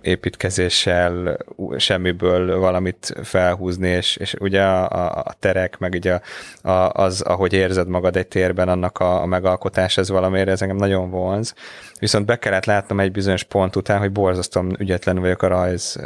építkezéssel 0.00 1.36
semmiből 1.76 2.58
valamit 2.58 3.14
felhúzni, 3.22 3.88
és, 3.88 4.16
és 4.16 4.34
ugye 4.40 4.62
a, 4.62 5.10
a 5.10 5.34
terek, 5.38 5.78
meg 5.78 5.92
ugye 5.92 6.20
a, 6.62 6.70
az, 6.70 7.20
ahogy 7.20 7.52
érzed 7.52 7.88
magad 7.88 8.16
egy 8.16 8.28
térben, 8.28 8.68
annak 8.68 8.98
a, 8.98 9.22
a 9.22 9.26
megalkotás, 9.26 9.96
ez 9.96 10.08
valamiért, 10.08 10.48
ez 10.48 10.62
engem 10.62 10.76
nagyon 10.76 11.10
vonz. 11.10 11.54
Viszont 11.98 12.26
be 12.26 12.38
kellett 12.38 12.64
látnom 12.64 13.00
egy 13.00 13.12
bizonyos 13.12 13.42
pont 13.42 13.76
után, 13.76 13.98
hogy 13.98 14.12
borzasztóan 14.12 14.76
ügyetlen 14.78 15.18
vagyok 15.18 15.42
a 15.42 15.48
rajz 15.48 16.00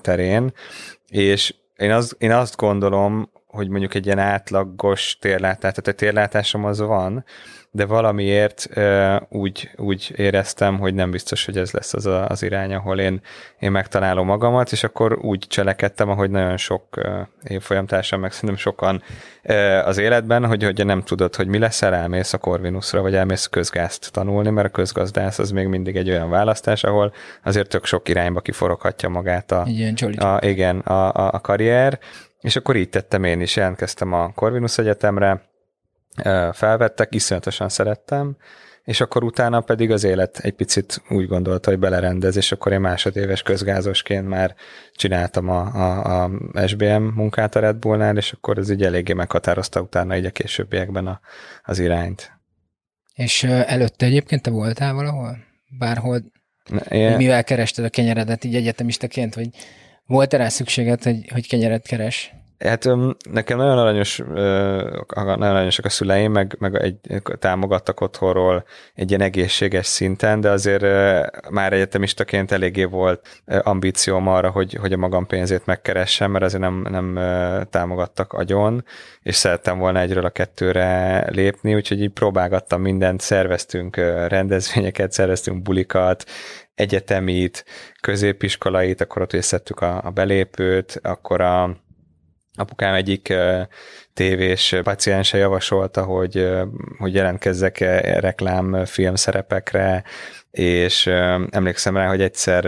terén, 0.00 0.52
és 1.08 1.54
én 1.76 1.92
azt, 1.92 2.16
én 2.18 2.32
azt 2.32 2.56
gondolom, 2.56 3.30
hogy 3.56 3.68
mondjuk 3.68 3.94
egy 3.94 4.06
ilyen 4.06 4.18
átlagos 4.18 5.18
térlátás, 5.20 5.58
tehát 5.58 5.88
a 5.88 5.92
térlátásom 5.92 6.64
az 6.64 6.80
van, 6.80 7.24
de 7.76 7.84
valamiért 7.84 8.68
uh, 8.76 9.16
úgy, 9.28 9.70
úgy 9.76 10.12
éreztem, 10.16 10.78
hogy 10.78 10.94
nem 10.94 11.10
biztos, 11.10 11.44
hogy 11.44 11.58
ez 11.58 11.70
lesz 11.70 11.94
az 11.94 12.06
a, 12.06 12.26
az 12.28 12.42
irány, 12.42 12.74
ahol 12.74 12.98
én, 12.98 13.20
én 13.58 13.70
megtalálom 13.70 14.26
magamat, 14.26 14.72
és 14.72 14.84
akkor 14.84 15.18
úgy 15.22 15.44
cselekedtem, 15.48 16.08
ahogy 16.08 16.30
nagyon 16.30 16.56
sok 16.56 16.84
évfolyamtársam, 17.44 18.20
meg 18.20 18.32
szerintem 18.32 18.58
sokan 18.58 19.02
uh, 19.44 19.86
az 19.86 19.98
életben, 19.98 20.46
hogy, 20.46 20.62
hogy 20.62 20.84
nem 20.84 21.02
tudod, 21.02 21.36
hogy 21.36 21.46
mi 21.46 21.58
lesz, 21.58 21.82
elmész 21.82 22.32
a 22.32 22.38
Corvinusra, 22.38 23.00
vagy 23.00 23.14
elmész 23.14 23.46
közgázt 23.46 24.12
tanulni, 24.12 24.50
mert 24.50 24.66
a 24.66 24.70
közgazdász 24.70 25.38
az 25.38 25.50
még 25.50 25.66
mindig 25.66 25.96
egy 25.96 26.10
olyan 26.10 26.30
választás, 26.30 26.84
ahol 26.84 27.12
azért 27.44 27.68
tök 27.68 27.84
sok 27.84 28.08
irányba 28.08 28.40
kiforoghatja 28.40 29.08
magát 29.08 29.52
a, 29.52 29.64
ilyen 29.66 29.94
a, 30.16 30.46
igen, 30.46 30.78
a, 30.78 31.12
a, 31.12 31.32
a 31.32 31.40
karrier, 31.40 31.98
és 32.40 32.56
akkor 32.56 32.76
így 32.76 32.88
tettem 32.88 33.24
én 33.24 33.40
is, 33.40 33.56
jelentkeztem 33.56 34.12
a 34.12 34.32
Corvinus 34.32 34.78
Egyetemre, 34.78 35.42
felvettek, 36.52 37.14
iszonyatosan 37.14 37.68
szerettem, 37.68 38.36
és 38.86 39.00
akkor 39.00 39.24
utána 39.24 39.60
pedig 39.60 39.90
az 39.90 40.04
élet 40.04 40.38
egy 40.38 40.52
picit 40.52 41.02
úgy 41.08 41.26
gondolta, 41.26 41.70
hogy 41.70 41.78
belerendez, 41.78 42.36
és 42.36 42.52
akkor 42.52 42.72
én 42.72 42.80
másodéves 42.80 43.42
közgázosként 43.42 44.28
már 44.28 44.54
csináltam 44.92 45.48
a, 45.48 45.60
a, 45.60 46.24
a 46.24 46.66
SBM 46.66 47.02
munkát 47.02 47.56
a 47.56 47.60
Red 47.60 47.76
Bullnál, 47.76 48.16
és 48.16 48.32
akkor 48.32 48.58
ez 48.58 48.70
így 48.70 48.82
eléggé 48.82 49.12
meghatározta 49.12 49.80
utána 49.80 50.16
így 50.16 50.24
a 50.24 50.30
későbbiekben 50.30 51.06
a, 51.06 51.20
az 51.62 51.78
irányt. 51.78 52.32
És 53.14 53.44
előtte 53.44 54.06
egyébként 54.06 54.42
te 54.42 54.50
voltál 54.50 54.94
valahol? 54.94 55.38
Bárhol? 55.78 56.20
Én... 56.88 57.16
Mivel 57.16 57.44
kerested 57.44 57.84
a 57.84 57.88
kenyeredet 57.90 58.44
így 58.44 58.54
egyetemistaként, 58.54 59.34
vagy 59.34 59.48
volt-e 60.06 60.36
rá 60.36 60.48
szükséged, 60.48 61.02
hogy, 61.02 61.28
hogy 61.32 61.48
kenyeret 61.48 61.86
keres? 61.86 62.34
Hát 62.58 62.88
nekem 63.30 63.58
nagyon 63.58 63.78
aranyos, 63.78 64.22
nagyon 65.14 65.42
aranyosak 65.42 65.84
a 65.84 65.88
szüleim, 65.88 66.32
meg, 66.32 66.56
meg 66.58 66.74
egy, 66.74 66.96
támogattak 67.38 68.00
otthonról 68.00 68.64
egy 68.94 69.08
ilyen 69.08 69.20
egészséges 69.20 69.86
szinten, 69.86 70.40
de 70.40 70.50
azért 70.50 70.82
már 71.50 71.72
egyetemistaként 71.72 72.52
eléggé 72.52 72.84
volt 72.84 73.42
ambícióm 73.62 74.28
arra, 74.28 74.50
hogy, 74.50 74.74
hogy 74.74 74.92
a 74.92 74.96
magam 74.96 75.26
pénzét 75.26 75.66
megkeressem, 75.66 76.30
mert 76.30 76.44
azért 76.44 76.62
nem, 76.62 76.86
nem 76.90 77.18
támogattak 77.70 78.32
agyon, 78.32 78.84
és 79.22 79.34
szerettem 79.34 79.78
volna 79.78 80.00
egyről 80.00 80.24
a 80.24 80.30
kettőre 80.30 81.24
lépni, 81.30 81.74
úgyhogy 81.74 82.02
így 82.02 82.12
próbálgattam 82.12 82.80
mindent, 82.80 83.20
szerveztünk 83.20 83.96
rendezvényeket, 84.28 85.12
szerveztünk 85.12 85.62
bulikat, 85.62 86.24
egyetemit, 86.76 87.64
középiskolait, 88.00 89.00
akkor 89.00 89.22
ott 89.22 89.32
összettük 89.32 89.80
a, 89.80 90.04
a 90.04 90.10
belépőt, 90.10 91.00
akkor 91.02 91.40
a 91.40 91.84
apukám 92.58 92.94
egyik 92.94 93.34
tévés 94.14 94.74
paciense 94.82 95.38
javasolta, 95.38 96.04
hogy, 96.04 96.48
hogy 96.98 97.14
jelentkezzek 97.14 97.78
reklámfilm 98.20 99.14
szerepekre, 99.14 100.04
és 100.50 101.06
emlékszem 101.50 101.96
rá, 101.96 102.08
hogy 102.08 102.22
egyszer 102.22 102.64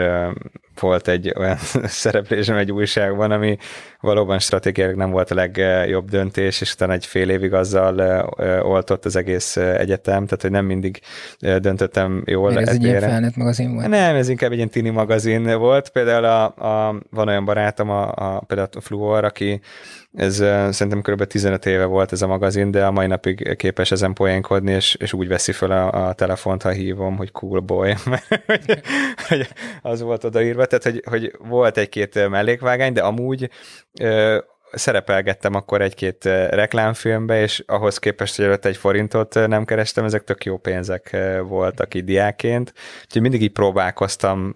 volt 0.80 1.08
egy 1.08 1.32
olyan 1.36 1.56
szereplésem 2.02 2.56
egy 2.56 2.72
újságban, 2.72 3.30
ami 3.30 3.56
valóban 4.00 4.38
stratégiailag 4.38 4.96
nem 4.96 5.10
volt 5.10 5.30
a 5.30 5.34
legjobb 5.34 6.10
döntés, 6.10 6.60
és 6.60 6.72
utána 6.72 6.92
egy 6.92 7.06
fél 7.06 7.30
évig 7.30 7.52
azzal 7.52 8.24
oltott 8.62 9.04
az 9.04 9.16
egész 9.16 9.56
egyetem, 9.56 10.24
tehát 10.24 10.42
hogy 10.42 10.50
nem 10.50 10.64
mindig 10.64 11.00
döntöttem 11.38 12.22
jól. 12.26 12.52
Meg 12.52 12.62
ez 12.62 12.74
egy 12.74 12.84
ilyen 12.84 13.00
felnőtt 13.00 13.36
magazin 13.36 13.74
volt? 13.74 13.88
Nem, 13.88 14.16
ez 14.16 14.28
inkább 14.28 14.50
egy 14.50 14.56
ilyen 14.56 14.70
tini 14.70 14.90
magazin 14.90 15.58
volt. 15.58 15.88
Például 15.88 16.24
a, 16.24 16.44
a, 16.44 17.00
van 17.10 17.28
olyan 17.28 17.44
barátom, 17.44 17.90
a, 17.90 18.08
a, 18.08 18.40
például 18.46 18.68
a 18.72 18.80
Fluor, 18.80 19.24
aki 19.24 19.60
ez 20.12 20.34
szerintem 20.70 21.00
kb. 21.00 21.24
15 21.24 21.66
éve 21.66 21.84
volt 21.84 22.12
ez 22.12 22.22
a 22.22 22.26
magazin, 22.26 22.70
de 22.70 22.86
a 22.86 22.90
mai 22.90 23.06
napig 23.06 23.56
képes 23.56 23.90
ezen 23.90 24.12
poénkodni, 24.12 24.72
és, 24.72 24.94
és 24.94 25.12
úgy 25.12 25.28
veszi 25.28 25.52
fel 25.52 25.70
a, 25.70 26.08
a 26.08 26.12
telefont, 26.12 26.62
ha 26.62 26.70
hívom, 26.70 27.16
hogy 27.16 27.32
cool 27.32 27.60
boy, 27.60 27.94
mert 28.10 28.42
hogy 29.28 29.48
az 29.82 30.00
volt 30.00 30.24
odaírva, 30.24 30.66
tehát 30.66 30.84
hogy, 30.84 31.02
hogy 31.10 31.36
volt 31.48 31.76
egy-két 31.76 32.28
mellékvágány, 32.28 32.92
de 32.92 33.02
amúgy 33.02 33.50
szerepelgettem 34.72 35.54
akkor 35.54 35.82
egy-két 35.82 36.24
reklámfilmbe, 36.50 37.40
és 37.40 37.62
ahhoz 37.66 37.98
képest, 37.98 38.36
hogy 38.36 38.44
előtt 38.44 38.64
egy 38.64 38.76
forintot 38.76 39.34
nem 39.34 39.64
kerestem, 39.64 40.04
ezek 40.04 40.24
tök 40.24 40.44
jó 40.44 40.56
pénzek 40.56 41.16
voltak 41.42 41.94
így 41.94 42.04
diáként. 42.04 42.72
Úgyhogy 43.04 43.22
mindig 43.22 43.42
így 43.42 43.52
próbálkoztam, 43.52 44.52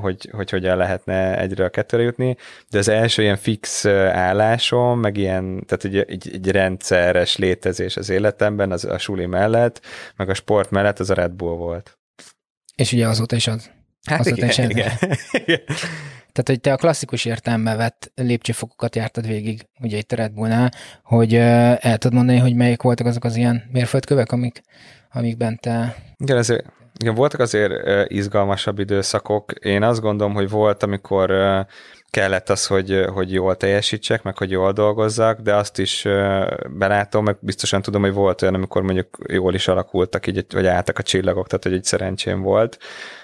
hogy, 0.00 0.28
hogy 0.32 0.50
hogyan 0.50 0.76
lehetne 0.76 1.38
egyre 1.38 1.64
a 1.64 1.68
kettőre 1.68 2.02
jutni, 2.02 2.36
de 2.70 2.78
az 2.78 2.88
első 2.88 3.22
ilyen 3.22 3.36
fix 3.36 3.86
állásom, 3.86 5.00
meg 5.00 5.16
ilyen, 5.16 5.64
tehát 5.66 5.84
egy, 5.84 5.96
egy, 5.96 6.30
egy 6.32 6.50
rendszeres 6.50 7.36
létezés 7.36 7.96
az 7.96 8.08
életemben, 8.10 8.72
az 8.72 8.84
a 8.84 8.98
suli 8.98 9.26
mellett, 9.26 9.80
meg 10.16 10.28
a 10.28 10.34
sport 10.34 10.70
mellett 10.70 10.98
az 10.98 11.10
a 11.10 11.14
Red 11.14 11.32
Bull 11.32 11.56
volt. 11.56 11.98
És 12.76 12.92
ugye 12.92 13.06
azóta 13.06 13.36
is 13.36 13.46
az. 13.46 13.70
Hát 14.06 14.20
azóta 14.20 14.36
igen, 14.36 14.48
is 14.48 14.58
igen. 14.58 14.90
Tehát, 16.42 16.60
hogy 16.60 16.70
te 16.70 16.72
a 16.72 16.86
klasszikus 16.86 17.24
értelembe 17.24 17.76
vett 17.76 18.12
lépcsőfokokat 18.14 18.96
jártad 18.96 19.26
végig, 19.26 19.66
ugye 19.80 19.96
itt 19.96 20.12
a 20.12 20.16
Red 20.16 20.32
Bullnál, 20.32 20.70
hogy 21.02 21.34
el 21.34 21.98
tudod 21.98 22.16
mondani, 22.16 22.38
hogy 22.38 22.54
melyik 22.54 22.82
voltak 22.82 23.06
azok 23.06 23.24
az 23.24 23.36
ilyen 23.36 23.62
mérföldkövek, 23.72 24.32
amik, 24.32 24.62
amikben 25.12 25.58
te... 25.60 25.96
Igen, 26.16 26.36
azért, 26.36 26.66
igen, 26.98 27.14
voltak 27.14 27.40
azért 27.40 27.72
izgalmasabb 28.10 28.78
időszakok. 28.78 29.52
Én 29.52 29.82
azt 29.82 30.00
gondolom, 30.00 30.34
hogy 30.34 30.48
volt, 30.48 30.82
amikor 30.82 31.30
kellett 32.10 32.48
az, 32.48 32.66
hogy, 32.66 33.04
hogy 33.12 33.32
jól 33.32 33.56
teljesítsek, 33.56 34.22
meg 34.22 34.38
hogy 34.38 34.50
jól 34.50 34.72
dolgozzak, 34.72 35.40
de 35.40 35.54
azt 35.54 35.78
is 35.78 36.06
belátom, 36.68 37.24
meg 37.24 37.36
biztosan 37.40 37.82
tudom, 37.82 38.02
hogy 38.02 38.12
volt 38.12 38.42
olyan, 38.42 38.54
amikor 38.54 38.82
mondjuk 38.82 39.18
jól 39.28 39.54
is 39.54 39.68
alakultak, 39.68 40.26
így, 40.26 40.44
vagy 40.52 40.66
álltak 40.66 40.98
a 40.98 41.02
csillagok, 41.02 41.46
tehát 41.46 41.64
hogy 41.64 41.72
egy 41.72 41.84
szerencsém 41.84 42.42
volt. 42.42 42.78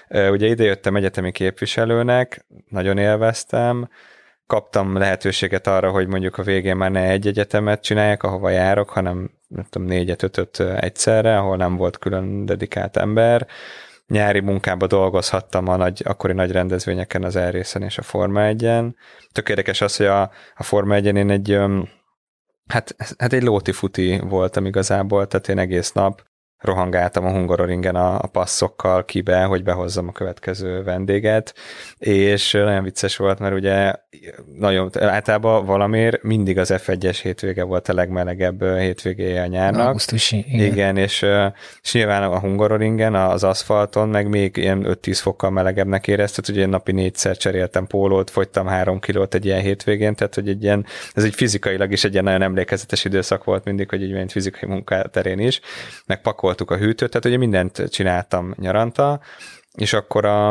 Ugye 0.09 0.47
idejöttem 0.47 0.95
egyetemi 0.95 1.31
képviselőnek, 1.31 2.45
nagyon 2.69 2.97
élveztem, 2.97 3.89
kaptam 4.47 4.97
lehetőséget 4.97 5.67
arra, 5.67 5.91
hogy 5.91 6.07
mondjuk 6.07 6.37
a 6.37 6.43
végén 6.43 6.75
már 6.75 6.91
ne 6.91 7.09
egy 7.09 7.27
egyetemet 7.27 7.83
csináljak, 7.83 8.23
ahova 8.23 8.49
járok, 8.49 8.89
hanem 8.89 9.31
nem 9.47 9.65
tudom, 9.69 9.87
négyet, 9.87 10.23
ötöt 10.23 10.59
egyszerre, 10.59 11.37
ahol 11.37 11.57
nem 11.57 11.75
volt 11.75 11.97
külön 11.97 12.45
dedikált 12.45 12.97
ember. 12.97 13.47
Nyári 14.07 14.39
munkába 14.39 14.87
dolgozhattam 14.87 15.67
a 15.67 15.75
nagy, 15.75 16.01
akkori 16.05 16.33
nagy 16.33 16.51
rendezvényeken, 16.51 17.23
az 17.23 17.35
elrészen 17.35 17.81
és 17.81 17.97
a 17.97 18.01
Forma 18.01 18.39
1-en. 18.43 18.93
Tök 19.31 19.49
érdekes 19.49 19.81
az, 19.81 19.97
hogy 19.97 20.05
a, 20.05 20.21
a 20.55 20.63
Forma 20.63 20.95
1 20.95 21.05
én 21.05 21.29
egy 21.29 21.59
hát, 22.67 22.95
hát 23.17 23.33
egy 23.33 23.43
lóti 23.43 23.71
futi 23.71 24.19
voltam 24.19 24.65
igazából, 24.65 25.27
tehát 25.27 25.47
én 25.47 25.57
egész 25.57 25.91
nap 25.91 26.26
rohangáltam 26.59 27.25
a 27.25 27.31
Hungaroringen 27.31 27.95
a, 27.95 28.15
a 28.19 28.27
passzokkal 28.27 29.05
kibe, 29.05 29.43
hogy 29.43 29.63
behozzam 29.63 30.07
a 30.07 30.11
következő 30.11 30.83
vendéget, 30.83 31.53
és 31.97 32.51
nagyon 32.51 32.83
vicces 32.83 33.17
volt, 33.17 33.39
mert 33.39 33.53
ugye 33.53 33.93
nagyon, 34.57 34.89
általában 34.99 35.65
valamiért 35.65 36.23
mindig 36.23 36.57
az 36.57 36.73
F1-es 36.73 37.19
hétvége 37.21 37.63
volt 37.63 37.89
a 37.89 37.93
legmelegebb 37.93 38.63
hétvégéje 38.63 39.41
a 39.41 39.45
nyárnak. 39.45 39.87
Augusztusi, 39.87 40.45
igen. 40.47 40.65
igen 40.65 40.97
és, 40.97 41.25
és 41.81 41.93
nyilván 41.93 42.23
a 42.23 42.39
Hungaroringen, 42.39 43.15
az 43.15 43.43
aszfalton, 43.43 44.09
meg 44.09 44.27
még 44.27 44.57
ilyen 44.57 44.85
5-10 44.87 45.19
fokkal 45.21 45.49
melegebbnek 45.49 46.07
érezted, 46.07 46.45
hogy 46.45 46.57
én 46.57 46.69
napi 46.69 46.91
négyszer 46.91 47.37
cseréltem 47.37 47.87
pólót, 47.87 48.29
fogytam 48.29 48.67
három 48.67 48.99
kilót 48.99 49.33
egy 49.33 49.45
ilyen 49.45 49.61
hétvégén, 49.61 50.15
tehát 50.15 50.35
hogy 50.35 50.49
egy 50.49 50.63
ilyen, 50.63 50.85
ez 51.13 51.23
egy 51.23 51.33
fizikailag 51.33 51.91
is 51.91 52.03
egy 52.03 52.11
ilyen 52.11 52.23
nagyon 52.23 52.41
emlékezetes 52.41 53.05
időszak 53.05 53.43
volt 53.43 53.63
mindig, 53.63 53.89
hogy 53.89 54.03
egy 54.03 54.09
ilyen 54.09 54.27
fizikai 54.27 54.69
munkáterén 54.69 55.39
is, 55.39 55.61
meg 56.05 56.21
pakoltuk 56.47 56.71
a 56.71 56.85
hűtőt, 56.85 57.09
tehát 57.09 57.25
ugye 57.25 57.37
mindent 57.37 57.89
csináltam 57.89 58.53
nyaranta, 58.57 59.19
és 59.73 59.93
akkor 59.93 60.25
a, 60.25 60.49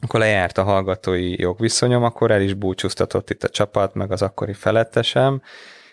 akkor 0.00 0.20
lejárt 0.20 0.58
a 0.58 0.62
hallgatói 0.62 1.40
jogviszonyom, 1.40 2.02
akkor 2.02 2.30
el 2.30 2.40
is 2.40 2.54
búcsúztatott 2.54 3.30
itt 3.30 3.42
a 3.42 3.48
csapat, 3.48 3.94
meg 3.94 4.12
az 4.12 4.22
akkori 4.22 4.52
felettesem, 4.52 5.42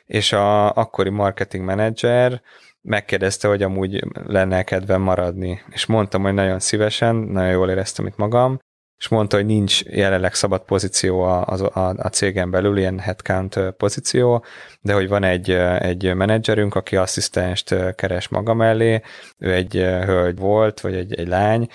és 0.05 0.33
a 0.33 0.73
akkori 0.73 1.09
marketing 1.09 1.63
menedzser 1.63 2.41
megkérdezte, 2.81 3.47
hogy 3.47 3.63
amúgy 3.63 4.03
lenne 4.25 4.63
kedvem 4.63 5.01
maradni. 5.01 5.61
És 5.69 5.85
mondtam, 5.85 6.21
hogy 6.21 6.33
nagyon 6.33 6.59
szívesen, 6.59 7.15
nagyon 7.15 7.51
jól 7.51 7.69
éreztem 7.69 8.07
itt 8.07 8.17
magam, 8.17 8.59
és 9.01 9.07
mondta, 9.07 9.35
hogy 9.35 9.45
nincs 9.45 9.83
jelenleg 9.83 10.33
szabad 10.33 10.61
pozíció 10.61 11.21
a, 11.21 11.45
a, 11.73 11.93
a 11.97 12.07
cégen 12.07 12.51
belül, 12.51 12.77
ilyen 12.77 12.99
headcount 12.99 13.59
pozíció, 13.77 14.43
de 14.81 14.93
hogy 14.93 15.07
van 15.07 15.23
egy, 15.23 15.51
egy 15.79 16.13
menedzserünk, 16.13 16.75
aki 16.75 16.95
asszisztenst 16.95 17.75
keres 17.95 18.27
maga 18.27 18.53
mellé, 18.53 19.01
ő 19.37 19.53
egy 19.53 19.73
hölgy 20.05 20.37
volt, 20.37 20.79
vagy 20.79 20.95
egy, 20.95 21.13
egy 21.13 21.27
lány, 21.27 21.67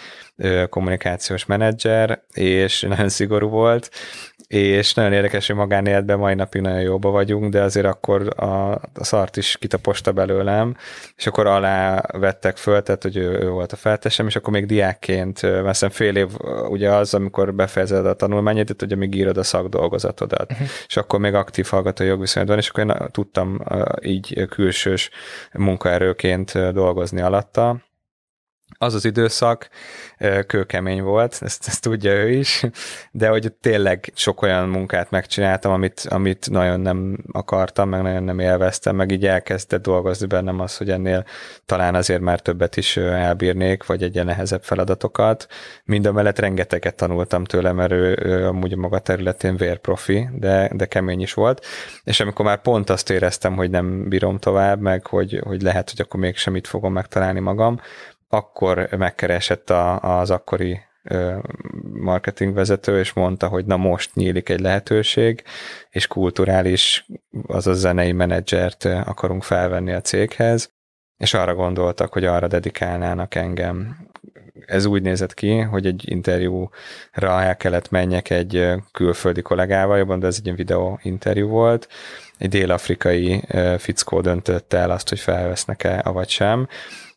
kommunikációs 0.68 1.46
menedzser, 1.46 2.22
és 2.32 2.80
nagyon 2.88 3.08
szigorú 3.08 3.48
volt, 3.48 3.90
és 4.46 4.94
nagyon 4.94 5.12
érdekes, 5.12 5.46
hogy 5.46 5.56
magánéletben 5.56 6.18
mai 6.18 6.34
napig 6.34 6.60
nagyon 6.60 6.80
jóba 6.80 7.10
vagyunk, 7.10 7.52
de 7.52 7.62
azért 7.62 7.86
akkor 7.86 8.32
a, 8.36 8.72
a 8.72 8.80
szart 9.04 9.36
is 9.36 9.56
kitaposta 9.56 10.12
belőlem, 10.12 10.76
és 11.16 11.26
akkor 11.26 11.46
alá 11.46 12.02
vettek 12.12 12.56
föl, 12.56 12.82
tehát 12.82 13.02
hogy 13.02 13.16
ő, 13.16 13.38
ő 13.40 13.48
volt 13.48 13.72
a 13.72 13.76
feltesem, 13.76 14.26
és 14.26 14.36
akkor 14.36 14.52
még 14.52 14.66
diákként, 14.66 15.42
mert 15.42 15.92
fél 15.92 16.16
év 16.16 16.28
ugye 16.68 16.90
az, 16.90 17.14
amikor 17.14 17.54
befejezed 17.54 18.06
a 18.06 18.14
tanulmányait, 18.14 18.74
hogy 18.78 18.92
amíg 18.92 19.14
írod 19.14 19.36
a 19.36 19.42
szakdolgozatodat, 19.42 20.52
uh-huh. 20.52 20.68
és 20.86 20.96
akkor 20.96 21.20
még 21.20 21.34
aktív 21.34 21.66
hallgató 21.66 22.04
jogviszonyod 22.04 22.48
van, 22.48 22.58
és 22.58 22.68
akkor 22.68 22.84
én 22.84 22.94
tudtam 23.10 23.64
így 24.02 24.46
külsős 24.48 25.10
munkaerőként 25.52 26.72
dolgozni 26.72 27.20
alatta, 27.20 27.85
az 28.78 28.94
az 28.94 29.04
időszak 29.04 29.68
kőkemény 30.46 31.02
volt, 31.02 31.38
ezt, 31.40 31.68
ezt 31.68 31.82
tudja 31.82 32.12
ő 32.12 32.30
is, 32.30 32.64
de 33.10 33.28
hogy 33.28 33.52
tényleg 33.52 34.12
sok 34.14 34.42
olyan 34.42 34.68
munkát 34.68 35.10
megcsináltam, 35.10 35.72
amit, 35.72 36.06
amit 36.08 36.50
nagyon 36.50 36.80
nem 36.80 37.16
akartam, 37.32 37.88
meg 37.88 38.02
nagyon 38.02 38.22
nem 38.22 38.38
élveztem, 38.38 38.96
meg 38.96 39.10
így 39.10 39.26
elkezdett 39.26 39.82
dolgozni 39.82 40.26
bennem 40.26 40.60
az, 40.60 40.76
hogy 40.76 40.90
ennél 40.90 41.24
talán 41.66 41.94
azért 41.94 42.20
már 42.20 42.40
többet 42.40 42.76
is 42.76 42.96
elbírnék, 42.96 43.86
vagy 43.86 44.02
egy 44.02 44.24
nehezebb 44.24 44.62
feladatokat. 44.62 45.46
Mind 45.84 46.06
a 46.06 46.12
mellett 46.12 46.38
rengeteget 46.38 46.94
tanultam 46.94 47.44
tőle, 47.44 47.72
mert 47.72 47.92
ő, 47.92 48.18
ő 48.22 48.46
amúgy 48.46 48.72
a 48.72 48.76
maga 48.76 48.98
területén 48.98 49.56
vérprofi, 49.56 50.28
de, 50.32 50.70
de 50.72 50.86
kemény 50.86 51.20
is 51.20 51.34
volt. 51.34 51.64
És 52.04 52.20
amikor 52.20 52.44
már 52.44 52.60
pont 52.60 52.90
azt 52.90 53.10
éreztem, 53.10 53.54
hogy 53.56 53.70
nem 53.70 54.08
bírom 54.08 54.38
tovább, 54.38 54.80
meg 54.80 55.06
hogy, 55.06 55.40
hogy 55.44 55.62
lehet, 55.62 55.90
hogy 55.90 56.00
akkor 56.00 56.20
még 56.20 56.36
semmit 56.36 56.66
fogom 56.66 56.92
megtalálni 56.92 57.40
magam, 57.40 57.80
akkor 58.28 58.88
megkeresett 58.96 59.70
a, 59.70 60.00
az 60.18 60.30
akkori 60.30 60.80
marketingvezető, 61.92 62.98
és 62.98 63.12
mondta, 63.12 63.48
hogy 63.48 63.64
na 63.64 63.76
most 63.76 64.14
nyílik 64.14 64.48
egy 64.48 64.60
lehetőség, 64.60 65.42
és 65.90 66.06
kulturális, 66.06 67.06
azaz 67.46 67.78
zenei 67.78 68.12
menedzsert 68.12 68.84
akarunk 68.84 69.42
felvenni 69.42 69.92
a 69.92 70.00
céghez, 70.00 70.74
és 71.16 71.34
arra 71.34 71.54
gondoltak, 71.54 72.12
hogy 72.12 72.24
arra 72.24 72.46
dedikálnának 72.46 73.34
engem. 73.34 73.96
Ez 74.66 74.84
úgy 74.84 75.02
nézett 75.02 75.34
ki, 75.34 75.58
hogy 75.58 75.86
egy 75.86 76.10
interjúra 76.10 76.70
el 77.14 77.56
kellett 77.56 77.90
menjek 77.90 78.30
egy 78.30 78.72
külföldi 78.92 79.42
kollégával, 79.42 79.98
jobban, 79.98 80.18
de 80.18 80.26
ez 80.26 80.40
egy 80.44 80.54
videó 80.54 80.98
interjú 81.02 81.48
volt. 81.48 81.88
Egy 82.38 82.48
dél-afrikai 82.48 83.42
fickó 83.78 84.20
döntött 84.20 84.72
el 84.72 84.90
azt, 84.90 85.08
hogy 85.08 85.20
felvesznek-e, 85.20 86.00
avagy 86.04 86.28
sem 86.28 86.68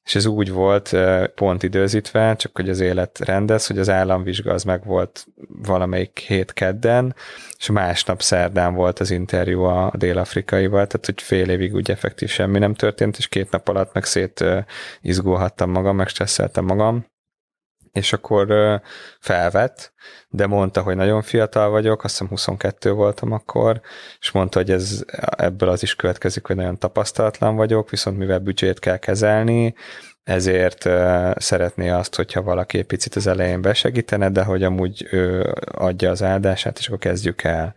és 0.09 0.15
ez 0.15 0.25
úgy 0.25 0.51
volt 0.51 0.95
pont 1.35 1.63
időzítve, 1.63 2.35
csak 2.35 2.55
hogy 2.55 2.69
az 2.69 2.79
élet 2.79 3.19
rendez, 3.19 3.67
hogy 3.67 3.77
az 3.77 3.89
államvizsga 3.89 4.53
az 4.53 4.63
meg 4.63 4.85
volt 4.85 5.27
valamelyik 5.47 6.19
hét 6.19 6.53
kedden, 6.53 7.15
és 7.57 7.69
másnap 7.69 8.21
szerdán 8.21 8.73
volt 8.73 8.99
az 8.99 9.11
interjú 9.11 9.61
a 9.61 9.91
dél-afrikaival, 9.95 10.87
tehát 10.87 11.05
hogy 11.05 11.21
fél 11.21 11.49
évig 11.49 11.73
úgy 11.73 11.91
effektív 11.91 12.29
semmi 12.29 12.59
nem 12.59 12.73
történt, 12.73 13.17
és 13.17 13.27
két 13.27 13.51
nap 13.51 13.67
alatt 13.67 13.93
meg 13.93 14.03
szét 14.03 14.45
izgulhattam 15.01 15.71
magam, 15.71 15.95
meg 15.95 16.07
stresszeltem 16.07 16.65
magam, 16.65 17.05
és 17.99 18.13
akkor 18.13 18.47
felvett, 19.19 19.93
de 20.29 20.47
mondta, 20.47 20.81
hogy 20.81 20.95
nagyon 20.95 21.21
fiatal 21.21 21.69
vagyok, 21.69 22.03
azt 22.03 22.13
hiszem 22.13 22.27
22 22.27 22.91
voltam 22.91 23.31
akkor, 23.31 23.81
és 24.19 24.31
mondta, 24.31 24.59
hogy 24.59 24.71
ez, 24.71 25.03
ebből 25.37 25.69
az 25.69 25.83
is 25.83 25.95
következik, 25.95 26.45
hogy 26.45 26.55
nagyon 26.55 26.77
tapasztalatlan 26.77 27.55
vagyok, 27.55 27.89
viszont 27.89 28.17
mivel 28.17 28.39
büdzsét 28.39 28.79
kell 28.79 28.97
kezelni, 28.97 29.75
ezért 30.23 30.89
szeretné 31.35 31.89
azt, 31.89 32.15
hogyha 32.15 32.41
valaki 32.41 32.77
egy 32.77 32.85
picit 32.85 33.15
az 33.15 33.27
elején 33.27 33.61
besegítene, 33.61 34.29
de 34.29 34.43
hogy 34.43 34.63
amúgy 34.63 35.07
ő 35.11 35.53
adja 35.71 36.09
az 36.09 36.23
áldását, 36.23 36.77
és 36.79 36.87
akkor 36.87 36.99
kezdjük 36.99 37.43
el. 37.43 37.75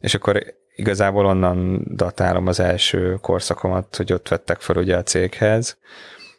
És 0.00 0.14
akkor 0.14 0.42
igazából 0.74 1.26
onnan 1.26 1.84
datálom 1.94 2.46
az 2.46 2.60
első 2.60 3.18
korszakomat, 3.20 3.96
hogy 3.96 4.12
ott 4.12 4.28
vettek 4.28 4.60
fel 4.60 4.76
ugye 4.76 4.96
a 4.96 5.02
céghez, 5.02 5.78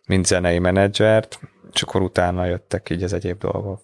mint 0.08 0.26
zenei 0.26 0.60
menedzsert, 0.60 1.40
és 1.74 1.82
akkor 1.82 2.02
utána 2.02 2.46
jöttek 2.46 2.90
így 2.90 3.04
az 3.04 3.14
egyéb 3.14 3.40
dolgok. 3.40 3.82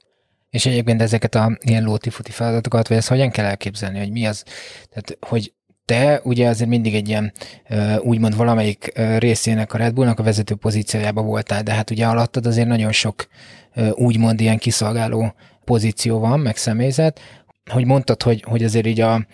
És 0.50 0.66
egyébként 0.66 1.02
ezeket 1.02 1.36
a 1.36 1.58
ilyen 1.60 1.84
lóti-futi 1.84 2.32
feladatokat, 2.32 2.88
vagy 2.88 2.98
ezt 2.98 3.08
hogyan 3.08 3.30
kell 3.30 3.46
elképzelni, 3.46 4.00
hogy 4.00 4.12
mi 4.12 4.28
az, 4.28 4.44
tehát 4.90 5.18
hogy 5.20 5.54
te 5.86 6.22
ugye 6.24 6.48
azért 6.48 6.70
mindig 6.70 6.96
egy 6.96 7.08
ilyen 7.08 7.34
úgymond 8.00 8.36
valamelyik 8.36 8.92
részének 9.18 9.74
a 9.74 9.78
Red 9.78 9.94
Bullnak 9.94 10.20
a 10.20 10.24
vezető 10.24 10.56
pozíciójába 10.56 11.22
voltál, 11.22 11.64
de 11.64 11.74
hát 11.74 11.90
ugye 11.92 12.06
alattad 12.06 12.46
azért 12.46 12.68
nagyon 12.68 12.92
sok 12.92 13.28
úgymond 13.92 14.40
ilyen 14.40 14.58
kiszolgáló 14.58 15.34
pozíció 15.64 16.20
van, 16.20 16.40
meg 16.40 16.58
személyzet, 16.58 17.20
hogy 17.68 17.86
mondtad, 17.86 18.24
hogy, 18.24 18.44
hogy 18.48 18.64
azért 18.64 18.86
így 18.86 19.02
a, 19.02 19.14
a 19.14 19.26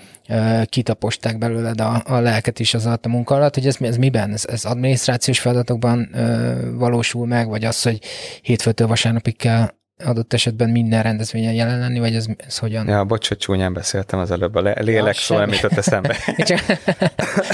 kitaposták 0.66 1.38
belőled 1.38 1.82
a, 1.82 2.04
a 2.06 2.20
lelket 2.20 2.60
is 2.60 2.74
az 2.74 2.86
alatt 2.86 3.06
a 3.06 3.10
munka 3.10 3.36
alatt, 3.36 3.54
hogy 3.54 3.68
ez, 3.68 3.78
ez 3.80 3.98
miben? 3.98 4.32
Ez, 4.32 4.46
ez 4.46 4.66
adminisztrációs 4.66 5.40
feladatokban 5.40 6.10
ö, 6.14 6.54
valósul 6.76 7.28
meg, 7.28 7.48
vagy 7.48 7.64
az, 7.64 7.82
hogy 7.82 8.00
hétfőtől 8.42 8.88
vasárnapig 8.88 9.38
kell 9.38 9.70
adott 10.04 10.34
esetben 10.34 10.70
minden 10.70 11.04
rendezvényen 11.04 11.54
jelen 11.54 11.80
lenni, 11.80 12.00
vagy 12.00 12.16
ez, 12.16 12.26
ez 12.38 12.58
hogyan? 12.58 12.88
Ja, 12.88 13.04
bocs, 13.04 13.28
hogy 13.28 13.38
csúnyán 13.38 13.74
beszéltem 13.74 14.20
az 14.20 14.32
előbb, 14.32 14.56
a 14.56 14.74
lélek 14.80 15.16
szó 15.16 15.38
nem 15.44 15.50
jutott 15.50 15.78
eszembe. 15.78 16.18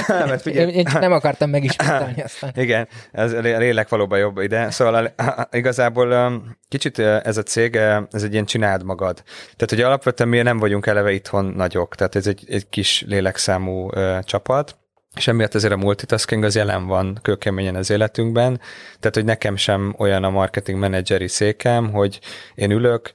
Mert 0.07 0.45
ugye... 0.45 0.61
én, 0.61 0.67
én 0.67 0.85
csak 0.85 0.99
nem 0.99 1.11
akartam 1.11 1.49
megismételni 1.49 2.21
aztán. 2.21 2.51
Igen, 2.65 2.87
ez 3.11 3.33
a 3.33 3.39
lélek 3.39 3.89
valóban 3.89 4.19
jobb 4.19 4.37
ide. 4.37 4.71
Szóval 4.71 5.13
igazából 5.51 6.41
kicsit 6.67 6.99
ez 6.99 7.37
a 7.37 7.43
cég, 7.43 7.75
ez 8.11 8.23
egy 8.23 8.31
ilyen 8.31 8.45
csináld 8.45 8.83
magad. 8.83 9.23
Tehát, 9.55 9.69
hogy 9.69 9.81
alapvetően 9.81 10.29
mi 10.29 10.41
nem 10.41 10.57
vagyunk 10.57 10.85
eleve 10.85 11.11
itthon 11.11 11.45
nagyok, 11.45 11.95
tehát 11.95 12.15
ez 12.15 12.27
egy, 12.27 12.43
egy 12.47 12.69
kis 12.69 13.03
lélekszámú 13.07 13.89
csapat, 14.21 14.77
és 15.15 15.27
emiatt 15.27 15.55
azért 15.55 15.73
a 15.73 15.77
multitasking 15.77 16.43
az 16.43 16.55
jelen 16.55 16.87
van 16.87 17.19
kőkeményen 17.21 17.75
az 17.75 17.89
életünkben, 17.89 18.59
tehát 18.99 19.15
hogy 19.15 19.25
nekem 19.25 19.55
sem 19.55 19.95
olyan 19.97 20.23
a 20.23 20.29
marketing 20.29 20.79
menedzseri 20.79 21.27
székem, 21.27 21.91
hogy 21.91 22.19
én 22.55 22.71
ülök, 22.71 23.11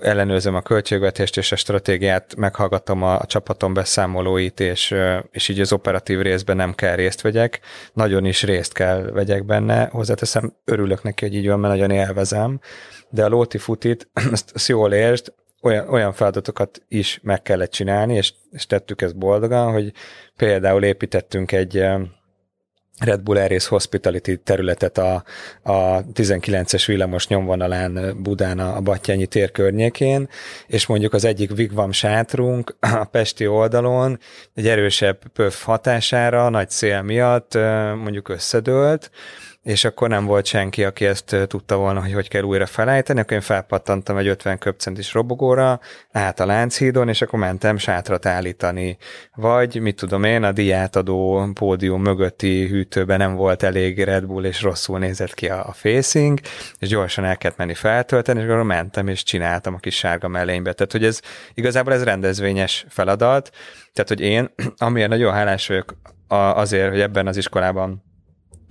ellenőrzöm 0.00 0.54
a 0.54 0.62
költségvetést 0.62 1.36
és 1.36 1.52
a 1.52 1.56
stratégiát, 1.56 2.36
meghallgatom 2.36 3.02
a, 3.02 3.26
csapatom 3.26 3.74
beszámolóit, 3.74 4.60
és, 4.60 4.94
és 5.30 5.48
így 5.48 5.60
az 5.60 5.72
operatív 5.72 6.20
részben 6.20 6.56
nem 6.56 6.74
kell 6.74 6.94
részt 6.94 7.20
vegyek, 7.20 7.60
nagyon 7.92 8.24
is 8.24 8.42
részt 8.42 8.72
kell 8.72 9.02
vegyek 9.02 9.44
benne, 9.44 9.88
hozzáteszem, 9.92 10.52
örülök 10.64 11.02
neki, 11.02 11.24
hogy 11.24 11.34
így 11.34 11.48
van, 11.48 11.60
mert 11.60 11.74
nagyon 11.74 11.90
élvezem, 11.90 12.60
de 13.08 13.24
a 13.24 13.28
lóti 13.28 13.58
futit, 13.58 14.08
ezt, 14.32 14.50
ezt 14.54 14.68
jól 14.68 14.92
értsd, 14.92 15.32
olyan, 15.64 15.88
olyan 15.88 16.12
feladatokat 16.12 16.82
is 16.88 17.20
meg 17.22 17.42
kellett 17.42 17.70
csinálni, 17.70 18.14
és, 18.14 18.32
és 18.50 18.66
tettük 18.66 19.02
ezt 19.02 19.16
boldogan, 19.16 19.72
hogy 19.72 19.92
például 20.36 20.84
építettünk 20.84 21.52
egy 21.52 21.84
Red 22.98 23.20
Bull 23.20 23.36
Air 23.36 23.60
Hospitality 23.68 24.34
területet 24.44 24.98
a, 24.98 25.24
a 25.62 26.04
19-es 26.04 26.82
villamos 26.86 27.26
nyomvonalán 27.26 28.22
Budán 28.22 28.58
a 28.58 28.80
Battyányi 28.80 29.26
tér 29.26 29.50
környékén, 29.50 30.28
és 30.66 30.86
mondjuk 30.86 31.12
az 31.12 31.24
egyik 31.24 31.54
Vigvam 31.54 31.92
sátrunk 31.92 32.76
a 32.80 33.04
Pesti 33.04 33.46
oldalon 33.46 34.18
egy 34.54 34.68
erősebb 34.68 35.18
pöf 35.32 35.62
hatására, 35.62 36.48
nagy 36.48 36.70
szél 36.70 37.02
miatt 37.02 37.54
mondjuk 37.94 38.28
összedőlt, 38.28 39.10
és 39.64 39.84
akkor 39.84 40.08
nem 40.08 40.24
volt 40.24 40.46
senki, 40.46 40.84
aki 40.84 41.06
ezt 41.06 41.36
tudta 41.46 41.76
volna, 41.76 42.00
hogy 42.00 42.12
hogy 42.12 42.28
kell 42.28 42.42
újra 42.42 42.66
felállítani, 42.66 43.20
akkor 43.20 43.32
én 43.32 43.40
felpattantam 43.40 44.16
egy 44.16 44.26
50 44.26 44.58
köpcentis 44.58 45.12
robogóra, 45.12 45.80
át 46.12 46.40
a 46.40 46.46
Lánchídon, 46.46 47.08
és 47.08 47.22
akkor 47.22 47.38
mentem 47.38 47.76
sátrat 47.76 48.26
állítani. 48.26 48.96
Vagy, 49.34 49.80
mit 49.80 49.96
tudom 49.96 50.24
én, 50.24 50.42
a 50.42 50.52
diátadó 50.52 51.48
pódium 51.54 52.02
mögötti 52.02 52.66
hűtőben 52.66 53.18
nem 53.18 53.34
volt 53.34 53.62
elég 53.62 54.02
Red 54.02 54.26
Bull, 54.26 54.44
és 54.44 54.62
rosszul 54.62 54.98
nézett 54.98 55.34
ki 55.34 55.48
a, 55.48 55.66
a 55.66 55.72
facing, 55.72 56.40
és 56.78 56.88
gyorsan 56.88 57.24
el 57.24 57.36
kellett 57.36 57.56
menni 57.58 57.74
feltölteni, 57.74 58.40
és 58.40 58.46
akkor 58.46 58.62
mentem, 58.62 59.08
és 59.08 59.22
csináltam 59.22 59.74
a 59.74 59.78
kis 59.78 59.96
sárga 59.96 60.28
mellénybe. 60.28 60.72
Tehát, 60.72 60.92
hogy 60.92 61.04
ez 61.04 61.20
igazából 61.54 61.92
ez 61.92 62.04
rendezvényes 62.04 62.86
feladat, 62.88 63.50
tehát, 63.92 64.08
hogy 64.08 64.20
én, 64.20 64.50
amiért 64.76 65.08
nagyon 65.08 65.32
hálás 65.32 65.68
vagyok 65.68 65.94
azért, 66.54 66.90
hogy 66.90 67.00
ebben 67.00 67.26
az 67.26 67.36
iskolában 67.36 68.12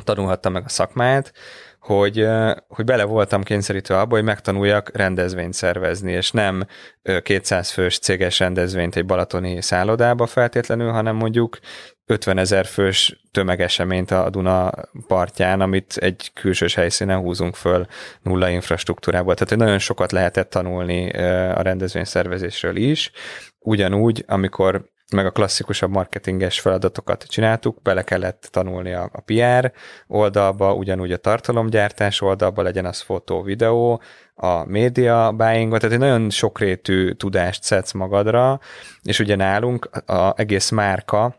tanulhattam 0.04 0.52
meg 0.52 0.64
a 0.66 0.70
szakmát, 0.70 1.34
hogy, 1.80 2.28
hogy 2.68 2.86
bele 2.86 3.04
voltam 3.04 3.44
kényszerítve 3.44 4.00
abba, 4.00 4.16
hogy 4.16 4.24
megtanuljak 4.24 4.90
rendezvényt 4.94 5.54
szervezni, 5.54 6.12
és 6.12 6.32
nem 6.32 6.66
ö, 7.02 7.20
200 7.20 7.72
fős 7.72 8.00
céges 8.00 8.40
rendezvényt 8.40 8.96
egy 8.96 9.06
balatoni 9.06 9.62
szállodába 9.62 10.26
feltétlenül, 10.26 10.92
hanem 10.92 11.16
mondjuk 11.16 11.60
50 12.06 12.38
ezer 12.38 12.66
fős 12.66 13.22
tömegeseményt 13.32 14.12
a 14.12 14.30
Duna 14.30 14.72
partján, 15.08 15.62
amit 15.62 15.98
egy 15.98 16.32
külsős 16.34 16.76
helyszínen 16.76 17.20
húzunk 17.20 17.56
föl 17.56 17.86
nulla 18.22 18.50
infrastruktúrából. 18.50 19.34
Tehát 19.34 19.56
nagyon 19.56 19.80
sokat 19.80 20.12
lehetett 20.12 20.50
tanulni 20.50 21.10
a 21.50 21.62
rendezvényszervezésről 21.62 22.76
is. 22.76 23.12
Ugyanúgy, 23.60 24.24
amikor 24.28 24.92
meg 25.14 25.26
a 25.26 25.32
klasszikusabb 25.32 25.92
marketinges 25.92 26.60
feladatokat 26.60 27.24
csináltuk, 27.24 27.82
bele 27.82 28.04
kellett 28.04 28.48
tanulni 28.52 28.94
a, 28.94 29.10
a 29.14 29.22
PR 29.22 29.72
oldalba, 30.08 30.74
ugyanúgy 30.74 31.12
a 31.12 31.18
tartalomgyártás 31.18 32.22
oldalba, 32.22 32.62
legyen 32.62 32.86
az 32.86 33.02
fotó, 33.02 33.42
videó, 33.42 34.02
a 34.36 34.66
média 34.66 35.32
buyingot, 35.32 35.80
tehát 35.80 35.96
egy 35.96 36.02
nagyon 36.02 36.30
sokrétű 36.30 37.12
tudást 37.12 37.64
szedsz 37.64 37.92
magadra, 37.92 38.60
és 39.02 39.20
ugye 39.20 39.36
nálunk 39.36 39.90
a 40.06 40.34
egész 40.36 40.70
márka, 40.70 41.36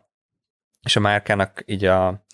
és 0.83 0.97
a 0.97 1.01
márkának 1.01 1.63
így 1.67 1.85
a 1.85 2.27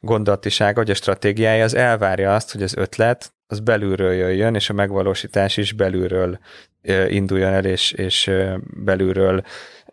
gondolatisága, 0.00 0.74
vagy 0.74 0.90
a 0.90 0.94
stratégiája 0.94 1.64
az 1.64 1.74
elvárja 1.74 2.34
azt, 2.34 2.52
hogy 2.52 2.62
az 2.62 2.76
ötlet 2.76 3.34
az 3.46 3.60
belülről 3.60 4.12
jöjjön, 4.12 4.54
és 4.54 4.70
a 4.70 4.72
megvalósítás 4.72 5.56
is 5.56 5.72
belülről 5.72 6.38
induljon 7.08 7.52
el, 7.52 7.64
és, 7.64 7.92
és 7.92 8.30
belülről 8.84 9.42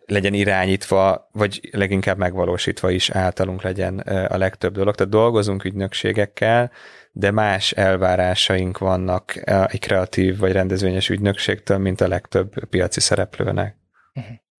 legyen 0.06 0.34
irányítva, 0.34 1.28
vagy 1.32 1.68
leginkább 1.72 2.18
megvalósítva 2.18 2.90
is 2.90 3.10
általunk 3.10 3.62
legyen 3.62 3.98
a 3.98 4.36
legtöbb 4.36 4.74
dolog. 4.74 4.94
Tehát 4.94 5.12
dolgozunk 5.12 5.64
ügynökségekkel, 5.64 6.70
de 7.12 7.30
más 7.30 7.72
elvárásaink 7.72 8.78
vannak 8.78 9.50
egy 9.66 9.80
kreatív 9.80 10.38
vagy 10.38 10.52
rendezvényes 10.52 11.08
ügynökségtől, 11.08 11.78
mint 11.78 12.00
a 12.00 12.08
legtöbb 12.08 12.64
piaci 12.64 13.00
szereplőnek. 13.00 13.76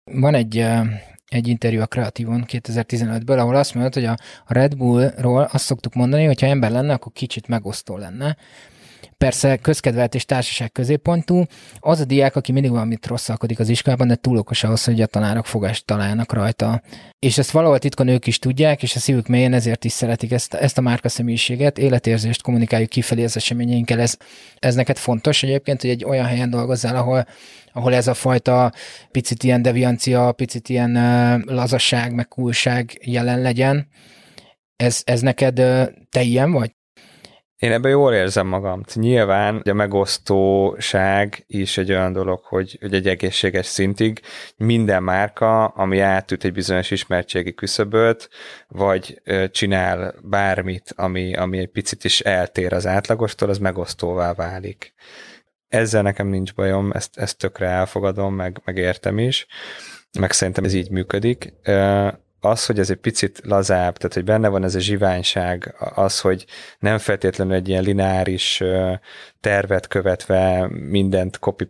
Van 0.04 0.34
egy, 0.34 0.66
egy 1.28 1.48
interjú 1.48 1.80
a 1.80 1.86
Kreatívon 1.86 2.44
2015-ből, 2.46 3.38
ahol 3.38 3.56
azt 3.56 3.74
mondod, 3.74 3.94
hogy 3.94 4.04
a 4.04 4.16
Red 4.46 4.76
Bullról 4.76 5.42
azt 5.42 5.64
szoktuk 5.64 5.94
mondani, 5.94 6.24
hogy 6.24 6.40
ha 6.40 6.46
ember 6.46 6.70
lenne, 6.70 6.92
akkor 6.92 7.12
kicsit 7.12 7.48
megosztó 7.48 7.96
lenne 7.96 8.36
persze 9.18 9.56
közkedvelt 9.56 10.14
és 10.14 10.24
társaság 10.24 10.72
középpontú, 10.72 11.44
az 11.78 12.00
a 12.00 12.04
diák, 12.04 12.36
aki 12.36 12.52
mindig 12.52 12.70
valamit 12.70 13.06
rosszalkodik 13.06 13.58
az 13.58 13.68
iskolában, 13.68 14.08
de 14.08 14.14
túl 14.14 14.36
okos 14.36 14.64
ahhoz, 14.64 14.84
hogy 14.84 15.00
a 15.00 15.06
tanárok 15.06 15.46
fogást 15.46 15.84
találnak 15.84 16.32
rajta. 16.32 16.82
És 17.18 17.38
ezt 17.38 17.50
valahol 17.50 17.78
titkon 17.78 18.08
ők 18.08 18.26
is 18.26 18.38
tudják, 18.38 18.82
és 18.82 18.96
a 18.96 18.98
szívük 18.98 19.26
mélyen 19.26 19.52
ezért 19.52 19.84
is 19.84 19.92
szeretik 19.92 20.32
ezt, 20.32 20.54
ezt 20.54 20.78
a 20.78 20.80
márka 20.80 21.08
személyiséget, 21.08 21.78
életérzést 21.78 22.42
kommunikáljuk 22.42 22.88
kifelé 22.88 23.24
az 23.24 23.36
eseményeinkkel. 23.36 24.00
Ez, 24.00 24.16
ez 24.58 24.74
neked 24.74 24.96
fontos 24.96 25.42
egyébként, 25.42 25.80
hogy 25.80 25.90
egy 25.90 26.04
olyan 26.04 26.26
helyen 26.26 26.50
dolgozzál, 26.50 26.96
ahol, 26.96 27.26
ahol 27.72 27.94
ez 27.94 28.06
a 28.06 28.14
fajta 28.14 28.72
picit 29.10 29.42
ilyen 29.42 29.62
deviancia, 29.62 30.32
picit 30.32 30.68
ilyen 30.68 30.92
lazasság, 31.46 32.14
meg 32.14 32.28
coolság 32.28 32.98
jelen 33.02 33.40
legyen. 33.40 33.88
Ez, 34.76 35.02
ez 35.04 35.20
neked 35.20 35.54
te 36.10 36.22
ilyen 36.22 36.52
vagy? 36.52 36.74
Én 37.64 37.72
ebben 37.72 37.90
jól 37.90 38.14
érzem 38.14 38.46
magam. 38.46 38.82
Nyilván 38.94 39.56
a 39.56 39.72
megosztóság 39.72 41.44
is 41.46 41.78
egy 41.78 41.90
olyan 41.90 42.12
dolog, 42.12 42.40
hogy, 42.44 42.78
hogy 42.80 42.94
egy 42.94 43.08
egészséges 43.08 43.66
szintig 43.66 44.20
minden 44.56 45.02
márka, 45.02 45.64
ami 45.64 46.00
átüt 46.00 46.44
egy 46.44 46.52
bizonyos 46.52 46.90
ismertségi 46.90 47.54
küszöböt, 47.54 48.28
vagy 48.68 49.22
csinál 49.50 50.14
bármit, 50.22 50.92
ami, 50.96 51.34
ami 51.34 51.58
egy 51.58 51.70
picit 51.70 52.04
is 52.04 52.20
eltér 52.20 52.72
az 52.72 52.86
átlagostól, 52.86 53.48
az 53.48 53.58
megosztóvá 53.58 54.32
válik. 54.32 54.94
Ezzel 55.68 56.02
nekem 56.02 56.26
nincs 56.26 56.54
bajom, 56.54 56.90
ezt, 56.90 57.18
ezt 57.18 57.38
tökre 57.38 57.66
elfogadom, 57.66 58.34
meg, 58.34 58.60
meg 58.64 58.76
értem 58.76 59.18
is, 59.18 59.46
meg 60.18 60.32
szerintem 60.32 60.64
ez 60.64 60.74
így 60.74 60.90
működik 60.90 61.52
az, 62.44 62.66
hogy 62.66 62.78
ez 62.78 62.90
egy 62.90 62.96
picit 62.96 63.40
lazább, 63.44 63.96
tehát 63.96 64.14
hogy 64.14 64.24
benne 64.24 64.48
van 64.48 64.64
ez 64.64 64.74
a 64.74 64.80
zsiványság, 64.80 65.74
az, 65.94 66.20
hogy 66.20 66.46
nem 66.78 66.98
feltétlenül 66.98 67.54
egy 67.54 67.68
ilyen 67.68 67.82
lineáris 67.82 68.62
tervet 69.40 69.86
követve, 69.86 70.68
mindent 70.68 71.36
copy 71.36 71.68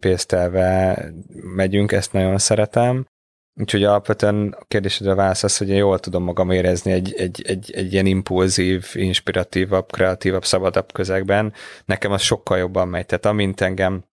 megyünk, 1.55 1.93
ezt 1.93 2.13
nagyon 2.13 2.39
szeretem. 2.39 3.07
Úgyhogy 3.61 3.85
alapvetően 3.85 4.57
a 4.59 4.65
kérdésedre 4.65 5.15
válasz 5.15 5.43
az, 5.43 5.57
hogy 5.57 5.69
én 5.69 5.77
jól 5.77 5.99
tudom 5.99 6.23
magam 6.23 6.51
érezni 6.51 6.93
egy, 6.93 7.15
egy, 7.17 7.43
egy, 7.47 7.73
egy 7.75 7.93
ilyen 7.93 8.07
impulzív, 8.07 8.91
inspiratívabb, 8.93 9.91
kreatívabb, 9.91 10.45
szabadabb 10.45 10.93
közegben. 10.93 11.53
Nekem 11.85 12.13
az 12.13 12.23
sokkal 12.23 12.59
jobban 12.59 12.89
megy. 12.89 13.07
Tehát 13.07 13.27
amint 13.27 13.61
engem 13.61 14.05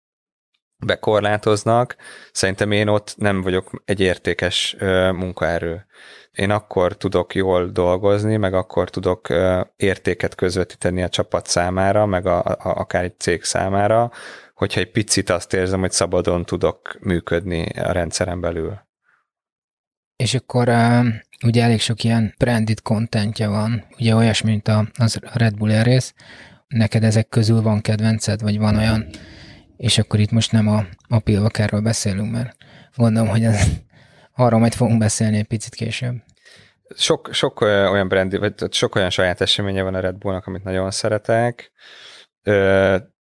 bekorlátoznak, 0.86 1.96
szerintem 2.32 2.72
én 2.72 2.88
ott 2.88 3.14
nem 3.18 3.42
vagyok 3.42 3.82
egy 3.86 4.00
értékes 4.00 4.76
munkaerő 5.12 5.86
én 6.32 6.50
akkor 6.50 6.98
tudok 6.98 7.36
jól 7.36 7.68
dolgozni, 7.68 8.38
meg 8.38 8.54
akkor 8.54 8.90
tudok 8.90 9.28
értéket 9.76 10.36
közvetíteni 10.36 11.04
a 11.04 11.10
csapat 11.10 11.48
számára, 11.48 12.06
meg 12.06 12.26
a, 12.26 12.44
a, 12.44 12.58
akár 12.60 13.04
egy 13.04 13.20
cég 13.20 13.44
számára, 13.44 14.12
hogyha 14.54 14.80
egy 14.80 14.92
picit 14.92 15.30
azt 15.30 15.54
érzem, 15.54 15.80
hogy 15.80 15.92
szabadon 15.92 16.46
tudok 16.46 16.98
működni 17.00 17.64
a 17.64 17.92
rendszeren 17.92 18.42
belül. 18.42 18.80
És 20.16 20.34
akkor 20.34 20.70
uh, 20.70 21.06
ugye 21.46 21.64
elég 21.64 21.80
sok 21.80 22.04
ilyen 22.04 22.34
branded 22.38 22.82
contentja 22.82 23.50
van, 23.50 23.86
ugye 24.00 24.16
olyasmi, 24.16 24.50
mint 24.50 24.68
a, 24.68 24.88
az 24.98 25.20
Red 25.34 25.58
Bull 25.58 25.70
Air 25.70 25.86
Race. 25.86 26.12
Neked 26.68 27.04
ezek 27.04 27.28
közül 27.28 27.62
van 27.62 27.82
kedvenced, 27.82 28.42
vagy 28.42 28.58
van 28.58 28.76
olyan, 28.76 29.10
és 29.78 29.98
akkor 29.98 30.20
itt 30.20 30.32
most 30.32 30.52
nem 30.52 30.68
a, 30.68 30.86
a 31.08 31.20
Pilvakerről 31.20 31.82
beszélünk, 31.82 32.32
mert 32.32 32.56
gondolom, 32.96 33.30
hogy 33.30 33.44
ez 33.44 33.68
Arról 34.36 34.60
majd 34.60 34.74
fogunk 34.74 35.00
beszélni 35.00 35.38
egy 35.38 35.48
picit 35.48 35.76
később. 35.76 36.16
Sok, 36.96 37.30
sok 37.32 37.62
olyan 37.62 38.08
brandi, 38.08 38.38
vagy 38.38 38.54
sok 38.70 38.96
olyan 38.96 39.10
saját 39.10 39.42
eseménye 39.42 39.84
van 39.84 39.96
a 39.96 40.00
Red 40.00 40.16
Bullnak, 40.16 40.48
amit 40.48 40.64
nagyon 40.64 40.92
szeretek. 40.92 41.72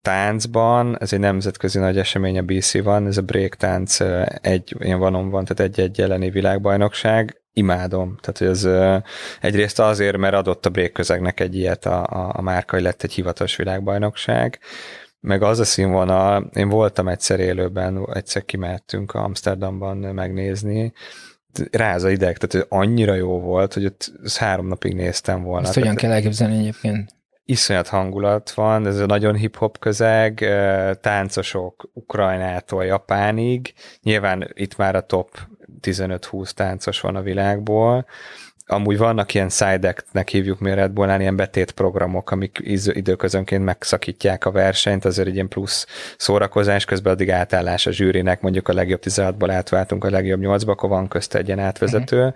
Táncban, 0.02 0.98
ez 1.00 1.12
egy 1.12 1.18
nemzetközi 1.18 1.78
nagy 1.78 1.98
esemény 1.98 2.38
a 2.38 2.42
BC 2.42 2.82
van, 2.82 3.06
ez 3.06 3.16
a 3.16 3.22
break 3.22 3.54
tánc 3.54 4.00
egy 4.40 4.74
ilyen 4.78 4.98
vanon 4.98 5.30
van, 5.30 5.44
tehát 5.44 5.72
egy-egy 5.72 6.00
elleni 6.00 6.30
világbajnokság, 6.30 7.40
imádom. 7.52 8.16
Tehát, 8.20 8.38
hogy 8.38 8.46
ez 8.46 8.68
egyrészt 9.40 9.78
azért, 9.78 10.16
mert 10.16 10.34
adott 10.34 10.66
a 10.66 10.70
break 10.70 10.92
közegnek 10.92 11.40
egy 11.40 11.56
ilyet 11.56 11.86
a, 11.86 12.06
a, 12.06 12.32
a 12.34 12.42
márka, 12.42 12.74
hogy 12.74 12.84
lett 12.84 13.02
egy 13.02 13.12
hivatalos 13.12 13.56
világbajnokság, 13.56 14.58
meg 15.20 15.42
az 15.42 15.58
a 15.58 15.64
színvonal, 15.64 16.50
én 16.54 16.68
voltam 16.68 17.08
egyszer 17.08 17.40
élőben, 17.40 18.06
egyszer 18.12 18.44
kimehettünk 18.44 19.14
Amsterdamban 19.14 19.96
megnézni, 19.96 20.92
ráza 21.70 22.10
ideg, 22.10 22.36
tehát 22.36 22.66
annyira 22.68 23.14
jó 23.14 23.40
volt, 23.40 23.74
hogy 23.74 23.84
ott 23.84 24.12
három 24.38 24.66
napig 24.66 24.94
néztem 24.94 25.42
volna. 25.42 25.66
Ezt 25.66 25.74
hogyan 25.74 25.94
kell 25.94 26.10
elképzelni 26.12 26.58
egyébként? 26.58 27.18
Iszonyat 27.44 27.88
hangulat 27.88 28.50
van, 28.50 28.86
ez 28.86 28.98
a 28.98 29.06
nagyon 29.06 29.34
hip-hop 29.34 29.78
közeg, 29.78 30.34
táncosok 31.00 31.90
Ukrajnától 31.92 32.84
Japánig, 32.84 33.74
nyilván 34.02 34.50
itt 34.54 34.76
már 34.76 34.94
a 34.94 35.00
top 35.00 35.38
15-20 35.82 36.50
táncos 36.50 37.00
van 37.00 37.16
a 37.16 37.22
világból, 37.22 38.06
amúgy 38.70 38.98
vannak 38.98 39.34
ilyen 39.34 39.48
side 39.48 39.94
nek 40.12 40.28
hívjuk 40.28 40.60
mi 40.60 40.74
Red 40.74 40.90
Bullnál, 40.90 41.20
ilyen 41.20 41.36
betétprogramok, 41.36 42.30
amik 42.30 42.58
időközönként 42.84 43.64
megszakítják 43.64 44.44
a 44.44 44.50
versenyt, 44.50 45.04
azért 45.04 45.28
egy 45.28 45.34
ilyen 45.34 45.48
plusz 45.48 45.86
szórakozás, 46.16 46.84
közben 46.84 47.12
addig 47.12 47.30
átállás 47.30 47.86
a 47.86 47.90
zsűrinek, 47.90 48.40
mondjuk 48.40 48.68
a 48.68 48.72
legjobb 48.72 49.00
16-ból 49.04 49.50
átváltunk 49.50 50.04
a 50.04 50.10
legjobb 50.10 50.40
8-ba, 50.42 50.68
akkor 50.68 50.88
van 50.88 51.08
közte 51.08 51.38
egy 51.38 51.46
ilyen 51.46 51.58
átvezető, 51.58 52.18
uh-huh. 52.18 52.34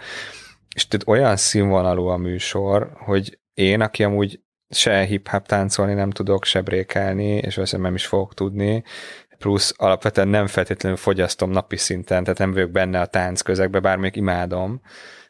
és 0.75 0.89
tudod, 0.89 1.09
olyan 1.09 1.37
színvonalú 1.37 2.07
a 2.07 2.17
műsor, 2.17 2.91
hogy 2.99 3.39
én, 3.55 3.81
aki 3.81 4.05
amúgy 4.05 4.41
se 4.71 5.03
hip-hop 5.03 5.47
táncolni 5.47 5.95
nem 5.95 6.11
tudok, 6.11 6.45
se 6.45 6.61
brékelni, 6.61 7.37
és 7.37 7.55
valószínűleg 7.55 7.91
nem 7.91 8.01
is 8.01 8.07
fogok 8.07 8.35
tudni, 8.35 8.83
plusz 9.39 9.75
alapvetően 9.77 10.29
nem 10.29 10.47
feltétlenül 10.47 10.99
fogyasztom 10.99 11.51
napi 11.51 11.77
szinten, 11.77 12.25
tehát 12.25 12.39
nem 12.39 12.53
vagyok 12.53 12.71
benne 12.71 13.01
a 13.01 13.07
tánc 13.07 13.41
közegbe, 13.41 13.81
bár 13.81 13.97
még 13.97 14.17
imádom, 14.17 14.81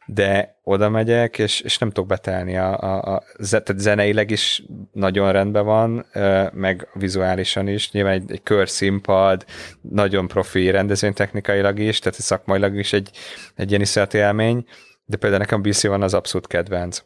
de 0.07 0.57
oda 0.63 0.89
megyek, 0.89 1.39
és, 1.39 1.61
és 1.61 1.79
nem 1.79 1.91
tudok 1.91 2.09
betelni. 2.09 2.57
A, 2.57 2.79
a, 2.79 3.15
a, 3.15 3.23
tehát 3.51 3.79
zeneileg 3.79 4.31
is 4.31 4.63
nagyon 4.93 5.33
rendben 5.33 5.65
van, 5.65 6.07
meg 6.53 6.89
vizuálisan 6.95 7.69
is. 7.69 7.91
Nyilván 7.91 8.13
egy, 8.13 8.31
egy 8.33 8.43
körszínpad, 8.43 9.45
nagyon 9.81 10.29
profi 10.29 10.71
rendezvénytechnikailag 10.71 11.79
is, 11.79 11.99
tehát 11.99 12.21
szakmailag 12.21 12.77
is 12.77 12.93
egy, 12.93 13.11
egy 13.55 13.69
ilyen 13.69 13.81
iszonyati 13.81 14.19
élmény, 14.19 14.67
de 15.05 15.17
például 15.17 15.41
nekem 15.41 15.63
BC 15.63 15.87
van 15.87 16.03
az 16.03 16.15
abszolút 16.15 16.47
kedvenc. 16.47 17.03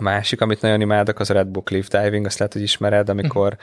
A 0.00 0.02
másik, 0.02 0.40
amit 0.40 0.60
nagyon 0.60 0.80
imádok, 0.80 1.18
az 1.20 1.30
a 1.30 1.34
Red 1.34 1.46
Bull 1.46 1.62
Cliff 1.62 1.88
Diving, 1.88 2.26
azt 2.26 2.38
lehet, 2.38 2.52
hogy 2.52 2.62
ismered, 2.62 3.08
amikor 3.08 3.56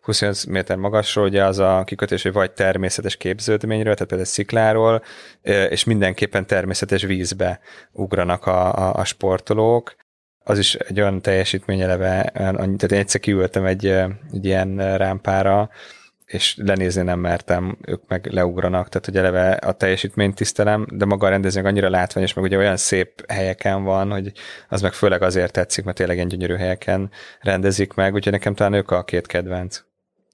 28 0.00 0.44
méter 0.44 0.76
magasról, 0.76 1.26
ugye 1.26 1.44
az 1.44 1.58
a 1.58 1.82
kikötés, 1.86 2.22
hogy 2.22 2.32
vagy 2.32 2.50
természetes 2.50 3.16
képződményről, 3.16 3.92
tehát 3.92 4.08
például 4.08 4.28
szikláról, 4.28 5.02
és 5.42 5.84
mindenképpen 5.84 6.46
természetes 6.46 7.02
vízbe 7.02 7.60
ugranak 7.92 8.46
a, 8.46 8.74
a, 8.74 8.94
a 8.94 9.04
sportolók, 9.04 9.94
az 10.44 10.58
is 10.58 10.74
egy 10.74 11.00
olyan 11.00 11.22
teljesítmény 11.22 11.80
eleve, 11.80 12.30
tehát 12.32 12.92
én 12.92 12.98
egyszer 12.98 13.20
kiültem 13.20 13.64
egy, 13.64 13.86
egy 14.32 14.44
ilyen 14.44 14.96
rámpára, 14.96 15.70
és 16.32 16.56
lenézni 16.56 17.02
nem 17.02 17.18
mertem, 17.18 17.78
ők 17.86 18.08
meg 18.08 18.26
leugranak, 18.26 18.88
tehát 18.88 19.06
hogy 19.06 19.16
eleve 19.16 19.50
a 19.50 19.72
teljesítményt 19.72 20.34
tisztelem, 20.34 20.86
de 20.90 21.04
maga 21.04 21.26
a 21.26 21.30
rendezvény 21.30 21.64
annyira 21.64 21.90
látványos, 21.90 22.32
meg 22.34 22.44
ugye 22.44 22.56
olyan 22.56 22.76
szép 22.76 23.30
helyeken 23.30 23.84
van, 23.84 24.10
hogy 24.10 24.32
az 24.68 24.80
meg 24.82 24.92
főleg 24.92 25.22
azért 25.22 25.52
tetszik, 25.52 25.84
mert 25.84 25.96
tényleg 25.96 26.16
ilyen 26.16 26.28
gyönyörű 26.28 26.54
helyeken 26.54 27.10
rendezik 27.40 27.92
meg, 27.92 28.14
úgyhogy 28.14 28.32
nekem 28.32 28.54
talán 28.54 28.72
ők 28.72 28.90
a 28.90 29.04
két 29.04 29.26
kedvenc. 29.26 29.82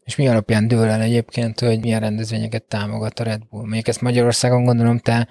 És 0.09 0.17
mi 0.17 0.29
alapján 0.29 0.69
dől 0.69 0.89
el 0.89 1.01
egyébként, 1.01 1.61
hogy 1.61 1.81
milyen 1.81 2.01
rendezvényeket 2.01 2.63
támogat 2.63 3.21
a 3.21 3.25
Red 3.25 3.43
Bull? 3.51 3.61
Mondjuk 3.61 3.89
ezt 3.89 4.01
Magyarországon 4.01 4.65
gondolom 4.65 4.99
te 4.99 5.29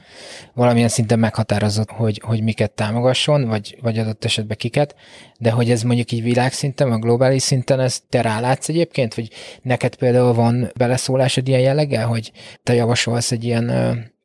valamilyen 0.53 0.87
szinten 0.87 1.19
meghatározott, 1.19 1.89
hogy, 1.89 2.21
hogy 2.25 2.43
miket 2.43 2.71
támogasson, 2.71 3.47
vagy, 3.47 3.77
vagy 3.81 3.97
adott 3.97 4.25
esetben 4.25 4.57
kiket, 4.57 4.95
de 5.39 5.51
hogy 5.51 5.71
ez 5.71 5.83
mondjuk 5.83 6.11
így 6.11 6.23
világszinten, 6.23 6.91
a 6.91 6.97
globális 6.97 7.41
szinten, 7.41 7.79
ez 7.79 7.99
te 8.09 8.21
rálátsz 8.21 8.69
egyébként, 8.69 9.13
vagy 9.13 9.29
neked 9.61 9.95
például 9.95 10.33
van 10.33 10.71
beleszólásod 10.75 11.47
ilyen 11.47 11.61
jelleggel, 11.61 12.07
hogy 12.07 12.31
te 12.63 12.73
javasolsz 12.73 13.31
egy 13.31 13.43
ilyen 13.43 13.71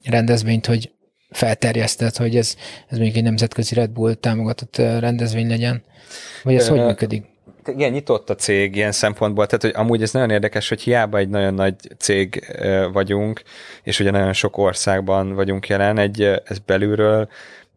rendezvényt, 0.04 0.66
hogy 0.66 0.92
felterjeszted, 1.30 2.16
hogy 2.16 2.36
ez, 2.36 2.56
ez 2.88 2.98
még 2.98 3.16
egy 3.16 3.22
nemzetközi 3.22 3.74
Red 3.74 3.90
Bull 3.90 4.14
támogatott 4.14 4.76
rendezvény 4.76 5.48
legyen? 5.48 5.82
Vagy 6.42 6.54
ez 6.54 6.68
Ö, 6.68 6.70
hogy 6.70 6.86
működik? 6.86 7.30
Igen, 7.66 7.92
nyitott 7.92 8.30
a 8.30 8.34
cég 8.34 8.76
ilyen 8.76 8.92
szempontból, 8.92 9.46
tehát 9.46 9.62
hogy 9.62 9.84
amúgy 9.84 10.02
ez 10.02 10.12
nagyon 10.12 10.30
érdekes, 10.30 10.68
hogy 10.68 10.80
hiába 10.80 11.18
egy 11.18 11.28
nagyon 11.28 11.54
nagy 11.54 11.74
cég 11.98 12.56
vagyunk, 12.92 13.42
és 13.82 14.00
ugye 14.00 14.10
nagyon 14.10 14.32
sok 14.32 14.58
országban 14.58 15.34
vagyunk 15.34 15.68
jelen, 15.68 15.98
egy, 15.98 16.22
ez 16.22 16.58
belülről 16.58 17.28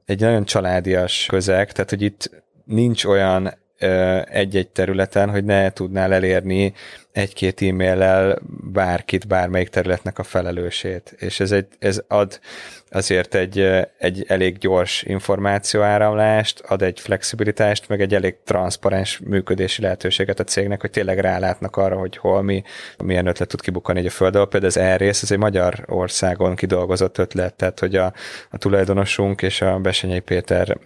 egy 0.06 0.20
nagyon 0.20 0.46
családias 0.46 1.26
közeg, 1.26 1.72
tehát 1.72 1.90
hogy 1.90 2.02
itt 2.02 2.44
nincs 2.66 3.06
olyan 3.06 3.54
egy-egy 4.26 4.68
területen, 4.68 5.30
hogy 5.30 5.44
ne 5.44 5.72
tudnál 5.72 6.14
elérni 6.14 6.74
egy-két 7.12 7.62
e-maillel 7.62 8.40
bárkit, 8.72 9.28
bármelyik 9.28 9.70
területnek 9.70 10.20
a 10.20 10.24
felelősét. 10.24 11.16
És 11.20 11.40
ez, 11.40 11.52
egy, 11.52 11.68
ez 11.80 12.02
ad 12.08 12.40
azért 12.96 13.36
egy, 13.36 13.60
egy 13.98 14.26
elég 14.28 14.58
gyors 14.58 15.04
információáramlást, 15.04 16.60
ad 16.60 16.82
egy 16.82 17.00
flexibilitást, 17.00 17.90
meg 17.90 18.02
egy 18.02 18.14
elég 18.14 18.36
transzparens 18.44 19.20
működési 19.20 19.82
lehetőséget 19.82 20.40
a 20.40 20.44
cégnek, 20.44 20.82
hogy 20.82 20.90
tényleg 20.90 21.20
rálátnak 21.20 21.76
arra, 21.76 21.98
hogy 21.98 22.18
hol 22.18 22.42
mi, 22.42 22.64
milyen 23.04 23.28
ötlet 23.28 23.48
tud 23.48 23.62
kibukani 23.62 24.00
egy 24.00 24.06
a 24.06 24.10
földön. 24.10 24.48
Például 24.50 24.72
az 24.72 24.78
e-rész, 24.78 25.22
ez 25.22 25.32
egy 25.32 25.38
Magyarországon 25.38 26.56
kidolgozott 26.56 27.18
ötlet, 27.18 27.54
tehát 27.54 27.80
hogy 27.80 27.96
a, 27.96 28.14
a 28.50 28.58
tulajdonosunk 28.58 29.42
és 29.42 29.62
a 29.62 29.80
Besenyei 29.80 30.20
Péter 30.20 30.78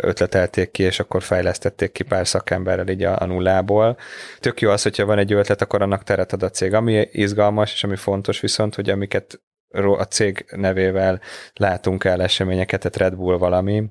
ötletelték 0.00 0.70
ki, 0.70 0.82
és 0.82 1.00
akkor 1.00 1.22
fejlesztették 1.22 1.92
ki 1.92 2.02
pár 2.02 2.26
szakemberrel 2.26 2.88
így 2.88 3.02
a, 3.02 3.20
a 3.20 3.26
nullából. 3.26 3.96
Tök 4.40 4.60
jó 4.60 4.70
az, 4.70 4.82
hogyha 4.82 5.04
van 5.04 5.18
egy 5.18 5.32
ötlet, 5.32 5.62
akkor 5.62 5.82
annak 5.82 6.02
teret 6.02 6.32
ad 6.32 6.42
a 6.42 6.50
cég. 6.50 6.74
Ami 6.74 7.08
izgalmas, 7.12 7.72
és 7.72 7.84
ami 7.84 7.96
fontos 7.96 8.40
viszont, 8.40 8.74
hogy 8.74 8.90
amiket 8.90 9.40
a 9.70 10.04
cég 10.04 10.44
nevével 10.56 11.20
látunk 11.54 12.04
el 12.04 12.22
eseményeket, 12.22 12.80
tehát 12.80 12.96
Red 12.96 13.18
Bull 13.18 13.38
valami, 13.38 13.90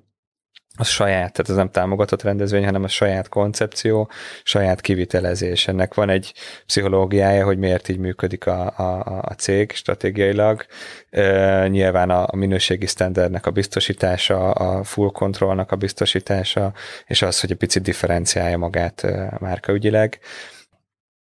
az 0.80 0.88
saját, 0.88 1.32
tehát 1.32 1.50
ez 1.50 1.56
nem 1.56 1.72
támogatott 1.72 2.22
rendezvény, 2.22 2.66
hanem 2.66 2.84
a 2.84 2.88
saját 2.88 3.30
koncepció, 3.30 4.10
saját 4.44 4.82
kivitelezés. 4.82 5.68
Ennek 5.68 5.94
van 5.94 6.10
egy 6.10 6.34
pszichológiája, 6.66 7.46
hogy 7.46 7.58
miért 7.58 7.90
így 7.90 7.98
működik 7.98 8.46
a, 8.46 8.74
a, 8.78 9.22
a 9.22 9.34
cég 9.34 9.72
stratégiailag. 9.72 10.66
E, 11.10 11.68
nyilván 11.68 12.10
a, 12.10 12.26
a 12.30 12.36
minőségi 12.36 12.86
standardnek 12.86 13.46
a 13.46 13.52
biztosítása, 13.52 14.52
a 14.52 14.84
full 14.84 15.12
controlnak 15.12 15.72
a 15.72 15.76
biztosítása, 15.76 16.74
és 17.06 17.22
az, 17.22 17.40
hogy 17.40 17.52
egy 17.52 17.58
picit 17.58 17.84
differenciálja 17.84 18.58
magát 18.58 19.06
márkaügyileg 19.40 20.20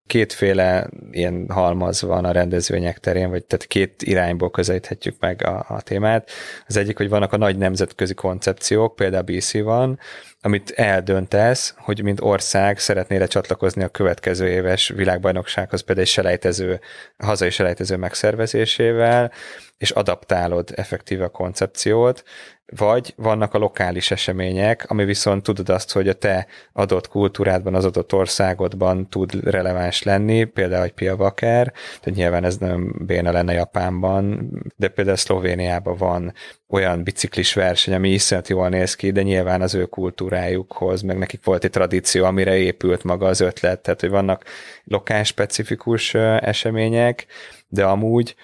kétféle 0.07 0.89
ilyen 1.11 1.45
halmaz 1.49 2.01
van 2.01 2.25
a 2.25 2.31
rendezvények 2.31 2.99
terén, 2.99 3.29
vagy 3.29 3.45
tehát 3.45 3.65
két 3.65 4.01
irányból 4.01 4.51
közelíthetjük 4.51 5.15
meg 5.19 5.45
a, 5.45 5.65
a 5.67 5.81
témát. 5.81 6.29
Az 6.67 6.77
egyik, 6.77 6.97
hogy 6.97 7.09
vannak 7.09 7.33
a 7.33 7.37
nagy 7.37 7.57
nemzetközi 7.57 8.13
koncepciók, 8.13 8.95
például 8.95 9.23
BC 9.23 9.61
van, 9.61 9.99
amit 10.41 10.69
eldöntesz, 10.69 11.73
hogy 11.77 12.03
mint 12.03 12.21
ország 12.21 12.79
szeretnél 12.79 13.27
csatlakozni 13.27 13.83
a 13.83 13.89
következő 13.89 14.47
éves 14.47 14.87
világbajnoksághoz, 14.87 15.81
például 15.81 16.07
egy 16.07 16.13
selejtező, 16.13 16.79
hazai 17.17 17.49
selejtező 17.49 17.95
megszervezésével, 17.95 19.31
és 19.77 19.91
adaptálod 19.91 20.71
effektíve 20.75 21.23
a 21.23 21.29
koncepciót, 21.29 22.23
vagy 22.75 23.13
vannak 23.15 23.53
a 23.53 23.57
lokális 23.57 24.11
események, 24.11 24.85
ami 24.89 25.05
viszont 25.05 25.43
tudod 25.43 25.69
azt, 25.69 25.91
hogy 25.91 26.07
a 26.07 26.13
te 26.13 26.47
adott 26.73 27.07
kultúrádban, 27.07 27.75
az 27.75 27.85
adott 27.85 28.13
országodban 28.13 29.09
tud 29.09 29.43
releváns 29.43 30.03
lenni, 30.03 30.43
például 30.43 30.83
egy 30.83 30.93
Pia 30.93 31.15
Vaker, 31.15 31.73
tehát 31.99 32.19
nyilván 32.19 32.43
ez 32.43 32.57
nem 32.57 32.95
béna 33.05 33.31
lenne 33.31 33.53
Japánban, 33.53 34.49
de 34.75 34.87
például 34.87 35.17
Szlovéniában 35.17 35.97
van 35.97 36.33
olyan 36.69 37.03
biciklis 37.03 37.53
verseny, 37.53 37.93
ami 37.93 38.09
iszonyat 38.09 38.47
jól 38.47 38.69
néz 38.69 38.95
ki, 38.95 39.11
de 39.11 39.21
nyilván 39.21 39.61
az 39.61 39.75
ő 39.75 39.85
kultúrájukhoz, 39.85 41.01
meg 41.01 41.17
nekik 41.17 41.43
volt 41.43 41.63
egy 41.63 41.69
tradíció, 41.69 42.25
amire 42.25 42.57
épült 42.57 43.03
maga 43.03 43.27
az 43.27 43.39
ötlet, 43.39 43.79
tehát 43.79 43.99
hogy 43.99 44.09
vannak 44.09 44.43
lokál 44.83 45.23
specifikus 45.23 46.13
események, 46.13 47.25
de 47.67 47.85
amúgy 47.85 48.35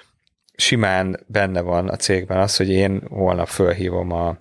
simán 0.57 1.19
benne 1.27 1.61
van 1.61 1.89
a 1.89 1.95
cégben 1.95 2.37
az, 2.37 2.57
hogy 2.57 2.69
én 2.69 3.01
holnap 3.09 3.47
fölhívom 3.47 4.11
a 4.11 4.37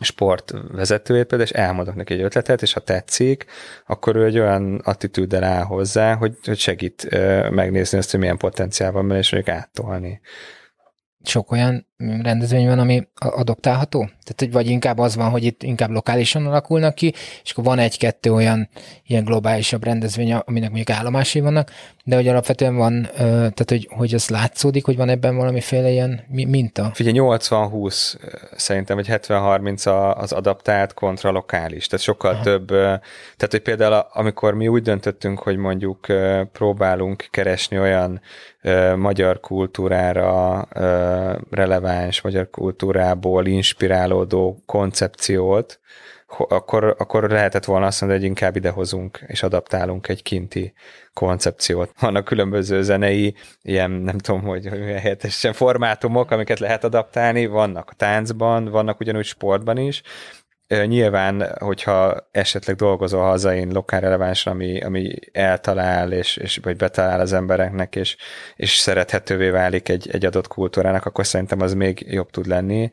sport 0.00 0.52
vezetőjét 0.72 1.26
például, 1.26 1.50
és 1.50 1.56
elmondok 1.56 1.94
neki 1.94 2.14
egy 2.14 2.20
ötletet, 2.20 2.62
és 2.62 2.72
ha 2.72 2.80
tetszik, 2.80 3.44
akkor 3.86 4.16
ő 4.16 4.24
egy 4.24 4.38
olyan 4.38 4.80
attitűddel 4.84 5.44
áll 5.44 5.62
hozzá, 5.62 6.14
hogy, 6.14 6.36
hogy 6.44 6.58
segít 6.58 7.08
megnézni 7.50 7.98
azt, 7.98 8.10
hogy 8.10 8.20
milyen 8.20 8.36
potenciál 8.36 8.92
van, 8.92 9.10
és 9.10 9.32
mondjuk 9.32 9.56
áttolni. 9.56 10.20
Sok 11.24 11.50
olyan 11.50 11.86
rendezvény 12.22 12.66
van, 12.66 12.78
ami 12.78 13.08
adoptálható? 13.14 13.98
Tehát, 13.98 14.34
hogy 14.36 14.52
vagy 14.52 14.66
inkább 14.66 14.98
az 14.98 15.16
van, 15.16 15.30
hogy 15.30 15.44
itt 15.44 15.62
inkább 15.62 15.90
lokálisan 15.90 16.46
alakulnak 16.46 16.94
ki, 16.94 17.14
és 17.42 17.50
akkor 17.50 17.64
van 17.64 17.78
egy-kettő 17.78 18.32
olyan 18.32 18.68
ilyen 19.06 19.24
globálisabb 19.24 19.84
rendezvény, 19.84 20.32
aminek 20.32 20.68
mondjuk 20.68 20.96
állomásai 20.96 21.42
vannak, 21.42 21.70
de 22.04 22.16
hogy 22.16 22.28
alapvetően 22.28 22.76
van, 22.76 23.08
tehát 23.16 23.64
hogy, 23.70 23.88
hogy 23.90 24.14
az 24.14 24.28
látszódik, 24.28 24.84
hogy 24.84 24.96
van 24.96 25.08
ebben 25.08 25.36
valamiféle 25.36 25.90
ilyen 25.90 26.20
minta? 26.28 26.90
Figyelj, 26.94 27.16
80-20 27.20 28.14
szerintem, 28.56 28.96
vagy 28.96 29.06
70-30 29.10 30.16
az 30.16 30.32
adaptált 30.32 30.94
kontra 30.94 31.30
lokális, 31.30 31.86
tehát 31.86 32.04
sokkal 32.04 32.32
Aha. 32.32 32.42
több, 32.42 32.66
tehát 32.66 33.50
hogy 33.50 33.62
például 33.62 34.06
amikor 34.12 34.54
mi 34.54 34.68
úgy 34.68 34.82
döntöttünk, 34.82 35.38
hogy 35.38 35.56
mondjuk 35.56 36.06
próbálunk 36.52 37.28
keresni 37.30 37.78
olyan 37.78 38.20
magyar 38.96 39.40
kultúrára 39.40 40.68
releváns, 41.50 41.91
magyar 42.22 42.50
kultúrából 42.50 43.46
inspirálódó 43.46 44.62
koncepciót, 44.66 45.80
akkor, 46.48 46.94
akkor 46.98 47.30
lehetett 47.30 47.64
volna 47.64 47.86
azt 47.86 48.00
mondani, 48.00 48.20
hogy 48.20 48.30
inkább 48.30 48.56
idehozunk 48.56 49.24
és 49.26 49.42
adaptálunk 49.42 50.08
egy 50.08 50.22
kinti 50.22 50.72
koncepciót. 51.12 51.90
Vannak 52.00 52.24
különböző 52.24 52.82
zenei, 52.82 53.34
ilyen 53.62 53.90
nem 53.90 54.18
tudom, 54.18 54.42
hogy, 54.42 54.68
hogy 54.68 54.78
helyettesen 54.78 55.52
formátumok, 55.52 56.30
amiket 56.30 56.58
lehet 56.58 56.84
adaptálni, 56.84 57.46
vannak 57.46 57.90
a 57.90 57.94
táncban, 57.94 58.64
vannak 58.64 59.00
ugyanúgy 59.00 59.24
sportban 59.24 59.76
is, 59.76 60.02
Nyilván, 60.86 61.56
hogyha 61.58 62.28
esetleg 62.30 62.76
dolgozol 62.76 63.22
hazain 63.22 63.70
lokál 63.72 64.00
releváns, 64.00 64.46
ami, 64.46 64.80
ami 64.80 65.14
eltalál, 65.32 66.12
és, 66.12 66.36
és 66.36 66.60
vagy 66.62 66.76
betalál 66.76 67.20
az 67.20 67.32
embereknek, 67.32 67.96
és, 67.96 68.16
és 68.56 68.74
szerethetővé 68.74 69.50
válik 69.50 69.88
egy, 69.88 70.10
egy 70.10 70.24
adott 70.24 70.48
kultúrának, 70.48 71.06
akkor 71.06 71.26
szerintem 71.26 71.60
az 71.60 71.74
még 71.74 72.06
jobb 72.08 72.30
tud 72.30 72.46
lenni 72.46 72.90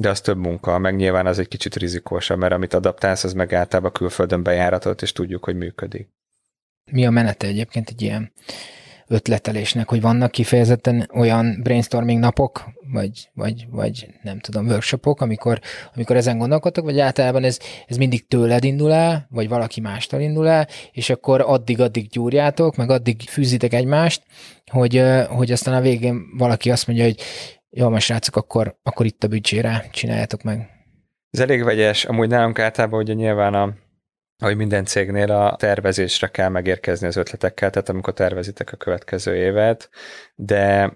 de 0.00 0.08
az 0.08 0.20
több 0.20 0.38
munka, 0.38 0.78
meg 0.78 0.96
nyilván 0.96 1.26
az 1.26 1.38
egy 1.38 1.48
kicsit 1.48 1.76
rizikósabb, 1.76 2.38
mert 2.38 2.52
amit 2.52 2.74
adaptálsz, 2.74 3.24
az 3.24 3.32
meg 3.32 3.52
általában 3.52 3.92
külföldön 3.92 4.42
bejáratot, 4.42 5.02
és 5.02 5.12
tudjuk, 5.12 5.44
hogy 5.44 5.56
működik. 5.56 6.08
Mi 6.92 7.06
a 7.06 7.10
menete 7.10 7.46
egyébként 7.46 7.88
egy 7.88 8.02
ilyen 8.02 8.32
ötletelésnek, 9.10 9.88
hogy 9.88 10.00
vannak 10.00 10.30
kifejezetten 10.30 11.08
olyan 11.14 11.60
brainstorming 11.62 12.20
napok, 12.20 12.64
vagy, 12.92 13.30
vagy, 13.34 13.66
vagy 13.70 14.06
nem 14.22 14.38
tudom, 14.38 14.66
workshopok, 14.66 15.20
amikor, 15.20 15.60
amikor 15.94 16.16
ezen 16.16 16.38
gondolkodtok, 16.38 16.84
vagy 16.84 16.98
általában 16.98 17.44
ez, 17.44 17.58
ez 17.86 17.96
mindig 17.96 18.26
tőled 18.26 18.64
indul 18.64 18.92
el, 18.92 19.26
vagy 19.30 19.48
valaki 19.48 19.80
mástól 19.80 20.20
indul 20.20 20.48
el, 20.48 20.68
és 20.92 21.10
akkor 21.10 21.40
addig-addig 21.46 22.08
gyúrjátok, 22.08 22.76
meg 22.76 22.90
addig 22.90 23.20
fűzitek 23.20 23.72
egymást, 23.72 24.22
hogy, 24.70 25.02
hogy 25.28 25.52
aztán 25.52 25.74
a 25.74 25.80
végén 25.80 26.22
valaki 26.38 26.70
azt 26.70 26.86
mondja, 26.86 27.04
hogy 27.04 27.20
jó, 27.70 27.88
most 27.88 28.06
srácok, 28.06 28.36
akkor, 28.36 28.76
akkor 28.82 29.06
itt 29.06 29.24
a 29.24 29.28
büdzsére 29.28 29.88
csináljátok 29.90 30.42
meg. 30.42 30.68
Ez 31.30 31.40
elég 31.40 31.64
vegyes. 31.64 32.04
Amúgy 32.04 32.28
nálunk 32.28 32.58
általában 32.58 33.00
ugye 33.00 33.12
nyilván 33.12 33.54
a 33.54 33.74
ahogy 34.40 34.56
minden 34.56 34.84
cégnél 34.84 35.30
a 35.32 35.56
tervezésre 35.56 36.26
kell 36.28 36.48
megérkezni 36.48 37.06
az 37.06 37.16
ötletekkel, 37.16 37.70
tehát 37.70 37.88
amikor 37.88 38.12
tervezitek 38.12 38.72
a 38.72 38.76
következő 38.76 39.36
évet, 39.36 39.90
de 40.34 40.92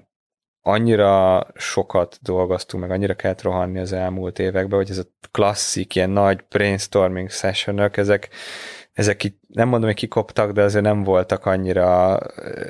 annyira 0.66 1.46
sokat 1.54 2.18
dolgoztunk, 2.22 2.83
meg 2.83 2.92
annyira 2.92 3.14
kellett 3.14 3.42
rohanni 3.42 3.78
az 3.78 3.92
elmúlt 3.92 4.38
években, 4.38 4.78
hogy 4.78 4.90
ez 4.90 4.98
a 4.98 5.04
klasszik, 5.30 5.94
ilyen 5.94 6.11
nagy 6.11 6.44
brainstorming 6.48 7.30
sessionök, 7.30 7.96
ezek, 7.96 8.28
ezek 8.92 9.24
így, 9.24 9.35
nem 9.48 9.68
mondom, 9.68 9.88
hogy 9.88 9.98
kikoptak, 9.98 10.52
de 10.52 10.62
azért 10.62 10.85
nem 10.85 11.02
voltak 11.02 11.46
annyira 11.46 12.18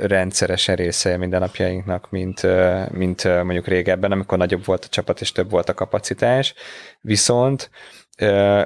rendszeresen 0.00 0.76
része 0.76 1.16
mindennapjainknak, 1.16 2.10
mint, 2.10 2.46
mint 2.90 3.24
mondjuk 3.24 3.66
régebben, 3.66 4.12
amikor 4.12 4.38
nagyobb 4.38 4.64
volt 4.64 4.84
a 4.84 4.88
csapat 4.88 5.20
és 5.20 5.32
több 5.32 5.50
volt 5.50 5.68
a 5.68 5.74
kapacitás. 5.74 6.54
Viszont 7.00 7.70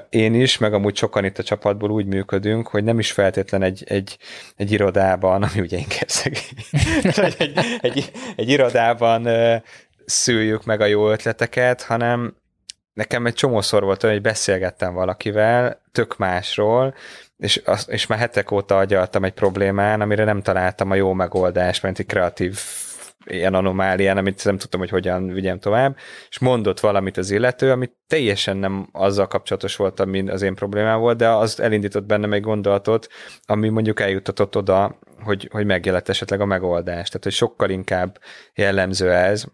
én 0.08 0.34
is, 0.34 0.58
meg 0.58 0.74
amúgy 0.74 0.96
sokan 0.96 1.24
itt 1.24 1.38
a 1.38 1.42
csapatból 1.42 1.90
úgy 1.90 2.06
működünk, 2.06 2.68
hogy 2.68 2.84
nem 2.84 2.98
is 2.98 3.12
feltétlen 3.12 3.62
egy, 3.62 3.84
egy, 3.86 4.18
egy 4.56 4.72
irodában, 4.72 5.42
ami 5.52 5.60
ugye 5.60 5.78
inkább 5.78 6.08
egy, 6.24 6.54
egy, 7.38 7.58
egy, 7.80 8.10
egy 8.36 8.48
irodában 8.48 9.28
szüljük 10.04 10.64
meg 10.64 10.80
a 10.80 10.86
jó 10.86 11.10
ötleteket, 11.10 11.82
hanem 11.82 12.36
nekem 12.92 13.26
egy 13.26 13.34
csomószor 13.34 13.82
volt 13.82 14.02
olyan, 14.02 14.14
hogy 14.14 14.24
beszélgettem 14.24 14.94
valakivel, 14.94 15.80
tök 15.92 16.16
másról, 16.16 16.94
és, 17.36 17.62
az, 17.64 17.86
és 17.88 18.06
már 18.06 18.18
hetek 18.18 18.50
óta 18.50 18.78
agyaltam 18.78 19.24
egy 19.24 19.32
problémán, 19.32 20.00
amire 20.00 20.24
nem 20.24 20.42
találtam 20.42 20.90
a 20.90 20.94
jó 20.94 21.12
megoldást, 21.12 21.82
mert 21.82 21.98
egy 21.98 22.06
kreatív 22.06 22.58
ilyen 23.26 23.54
anomálián, 23.54 24.16
amit 24.16 24.44
nem 24.44 24.56
tudtam, 24.58 24.80
hogy 24.80 24.90
hogyan 24.90 25.26
vigyem 25.26 25.58
tovább, 25.58 25.96
és 26.28 26.38
mondott 26.38 26.80
valamit 26.80 27.16
az 27.16 27.30
illető, 27.30 27.70
amit 27.70 27.96
teljesen 28.06 28.56
nem 28.56 28.88
azzal 28.92 29.26
kapcsolatos 29.26 29.76
volt, 29.76 30.00
ami 30.00 30.28
az 30.28 30.42
én 30.42 30.54
problémám 30.54 30.98
volt, 30.98 31.16
de 31.16 31.28
az 31.28 31.60
elindított 31.60 32.04
bennem 32.04 32.32
egy 32.32 32.40
gondolatot, 32.40 33.08
ami 33.44 33.68
mondjuk 33.68 34.00
eljutatott 34.00 34.56
oda, 34.56 34.98
hogy, 35.20 35.48
hogy 35.52 35.66
megjelent 35.66 36.08
esetleg 36.08 36.40
a 36.40 36.44
megoldás. 36.44 37.08
Tehát, 37.08 37.22
hogy 37.22 37.32
sokkal 37.32 37.70
inkább 37.70 38.18
jellemző 38.54 39.12
ez, 39.12 39.44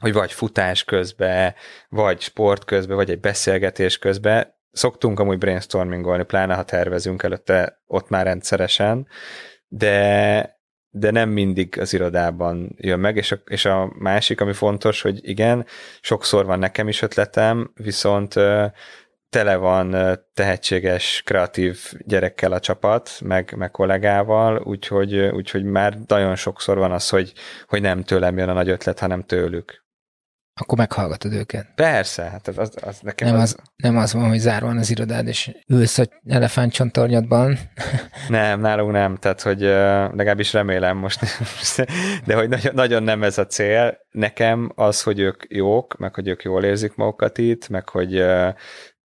hogy 0.00 0.12
vagy 0.12 0.32
futás 0.32 0.84
közben, 0.84 1.54
vagy 1.88 2.20
sport 2.20 2.64
közben, 2.64 2.96
vagy 2.96 3.10
egy 3.10 3.20
beszélgetés 3.20 3.98
közben, 3.98 4.54
szoktunk 4.70 5.20
amúgy 5.20 5.38
brainstormingolni, 5.38 6.24
pláne 6.24 6.54
ha 6.54 6.62
tervezünk 6.62 7.22
előtte 7.22 7.82
ott 7.86 8.08
már 8.08 8.24
rendszeresen, 8.24 9.06
de 9.68 10.60
de 10.94 11.10
nem 11.10 11.28
mindig 11.28 11.78
az 11.80 11.92
irodában 11.94 12.74
jön 12.76 12.98
meg, 12.98 13.16
és 13.16 13.32
a, 13.32 13.38
és 13.46 13.64
a 13.64 13.92
másik, 13.98 14.40
ami 14.40 14.52
fontos, 14.52 15.02
hogy 15.02 15.28
igen, 15.28 15.66
sokszor 16.00 16.44
van 16.44 16.58
nekem 16.58 16.88
is 16.88 17.02
ötletem, 17.02 17.72
viszont 17.74 18.34
tele 19.28 19.56
van 19.56 20.18
tehetséges, 20.34 21.22
kreatív 21.24 21.92
gyerekkel 21.98 22.52
a 22.52 22.60
csapat, 22.60 23.10
meg, 23.24 23.54
meg 23.56 23.70
kollégával, 23.70 24.62
úgyhogy, 24.64 25.18
úgyhogy 25.18 25.64
már 25.64 25.98
nagyon 26.06 26.36
sokszor 26.36 26.78
van 26.78 26.92
az, 26.92 27.08
hogy, 27.08 27.32
hogy 27.66 27.80
nem 27.80 28.02
tőlem 28.02 28.38
jön 28.38 28.48
a 28.48 28.52
nagy 28.52 28.68
ötlet, 28.68 28.98
hanem 28.98 29.22
tőlük 29.22 29.84
akkor 30.54 30.78
meghallgatod 30.78 31.32
őket. 31.32 31.66
Persze, 31.74 32.22
hát 32.22 32.48
az, 32.48 32.58
az, 32.58 32.74
az 32.80 32.98
nekem 33.00 33.28
nem 33.28 33.40
az... 33.40 33.42
az... 33.42 33.70
Nem 33.76 33.96
az 33.96 34.12
van, 34.12 34.28
hogy 34.28 34.38
zárva 34.38 34.66
van 34.66 34.78
az 34.78 34.90
irodád, 34.90 35.26
és 35.26 35.50
ülsz 35.66 35.98
a 35.98 36.04
elefántcsontornyadban. 36.28 37.58
Nem, 38.28 38.60
nálunk 38.60 38.92
nem, 38.92 39.16
tehát 39.16 39.42
hogy 39.42 39.60
legalábbis 39.60 40.52
remélem 40.52 40.96
most, 40.96 41.20
de 42.26 42.34
hogy 42.34 42.48
nagyon, 42.48 42.74
nagyon 42.74 43.02
nem 43.02 43.22
ez 43.22 43.38
a 43.38 43.46
cél. 43.46 43.98
Nekem 44.10 44.72
az, 44.74 45.02
hogy 45.02 45.18
ők 45.18 45.42
jók, 45.48 45.96
meg 45.98 46.14
hogy 46.14 46.28
ők 46.28 46.42
jól 46.42 46.64
érzik 46.64 46.94
magukat 46.94 47.38
itt, 47.38 47.68
meg 47.68 47.88
hogy 47.88 48.24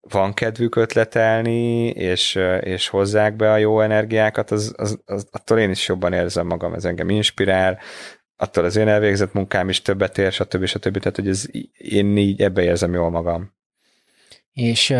van 0.00 0.34
kedvük 0.34 0.76
ötletelni, 0.76 1.86
és, 1.88 2.38
és 2.60 2.88
hozzák 2.88 3.36
be 3.36 3.52
a 3.52 3.56
jó 3.56 3.80
energiákat, 3.80 4.50
az, 4.50 4.74
az, 4.76 5.00
az, 5.04 5.28
attól 5.30 5.58
én 5.58 5.70
is 5.70 5.88
jobban 5.88 6.12
érzem 6.12 6.46
magam, 6.46 6.74
ez 6.74 6.84
engem 6.84 7.08
inspirál, 7.08 7.78
attól 8.40 8.64
az 8.64 8.76
én 8.76 8.88
elvégzett 8.88 9.32
munkám 9.32 9.68
is 9.68 9.82
többet 9.82 10.18
ér, 10.18 10.32
stb. 10.32 10.64
stb. 10.64 10.98
Tehát, 10.98 11.16
hogy 11.16 11.28
ez, 11.28 11.46
én 11.76 12.16
így 12.16 12.40
ebbe 12.42 12.62
érzem 12.62 12.92
jól 12.92 13.10
magam. 13.10 13.52
És 14.52 14.94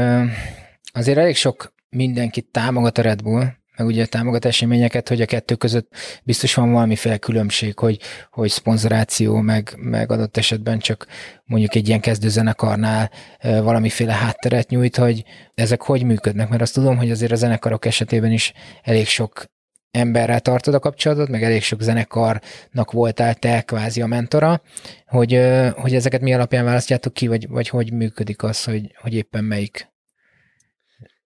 azért 0.93 1.19
elég 1.19 1.37
sok 1.37 1.75
mindenkit 1.89 2.47
támogat 2.47 2.99
a 2.99 3.03
Red 3.03 3.23
Bull, 3.23 3.45
meg 3.77 3.87
ugye 3.87 4.07
támogat 4.07 4.45
eseményeket, 4.45 5.09
hogy 5.09 5.21
a 5.21 5.27
kettő 5.27 5.55
között 5.55 5.93
biztos 6.25 6.55
van 6.55 6.73
valamiféle 6.73 7.17
különbség, 7.17 7.79
hogy, 7.79 8.01
hogy 8.31 8.51
szponzoráció, 8.51 9.37
meg, 9.37 9.75
meg 9.77 10.13
adott 10.13 10.37
esetben 10.37 10.79
csak 10.79 11.07
mondjuk 11.45 11.75
egy 11.75 11.89
ilyen 11.89 12.01
kezdőzenekarnál 12.01 13.11
valamiféle 13.41 14.13
hátteret 14.13 14.69
nyújt, 14.69 14.97
hogy 14.97 15.25
ezek 15.55 15.83
hogy 15.83 16.03
működnek, 16.03 16.49
mert 16.49 16.63
azt 16.63 16.75
tudom, 16.75 16.97
hogy 16.97 17.11
azért 17.11 17.33
a 17.33 17.37
zenekarok 17.37 17.85
esetében 17.85 18.33
is 18.33 18.53
elég 18.83 19.07
sok 19.07 19.45
emberrel 19.91 20.41
tartod 20.41 20.75
a 20.75 20.79
kapcsolatot, 20.79 21.29
meg 21.29 21.43
elég 21.43 21.63
sok 21.63 21.81
zenekarnak 21.81 22.93
voltál 22.93 23.35
te 23.35 23.63
kvázi 23.63 24.03
a 24.03 24.07
mentora, 24.07 24.63
hogy, 25.07 25.41
hogy 25.77 25.95
ezeket 25.95 26.21
mi 26.21 26.35
alapján 26.35 26.65
választjátok 26.65 27.13
ki, 27.13 27.27
vagy, 27.27 27.49
vagy 27.49 27.69
hogy 27.69 27.93
működik 27.93 28.43
az, 28.43 28.65
hogy, 28.65 28.95
hogy 29.01 29.15
éppen 29.15 29.45
melyik? 29.45 29.89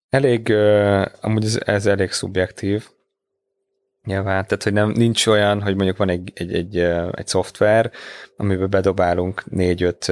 Elég, 0.09 0.53
amúgy 1.21 1.45
ez, 1.45 1.59
ez 1.65 1.85
elég 1.85 2.11
szubjektív, 2.11 2.87
Nyilván, 4.09 4.45
tehát 4.45 4.63
hogy 4.63 4.73
nem, 4.73 4.89
nincs 4.89 5.27
olyan, 5.27 5.61
hogy 5.61 5.75
mondjuk 5.75 5.97
van 5.97 6.09
egy, 6.09 6.31
egy, 6.35 6.53
egy, 6.53 6.77
egy 7.11 7.27
szoftver, 7.27 7.91
amiben 8.37 8.69
bedobálunk 8.69 9.43
négy-öt 9.51 10.11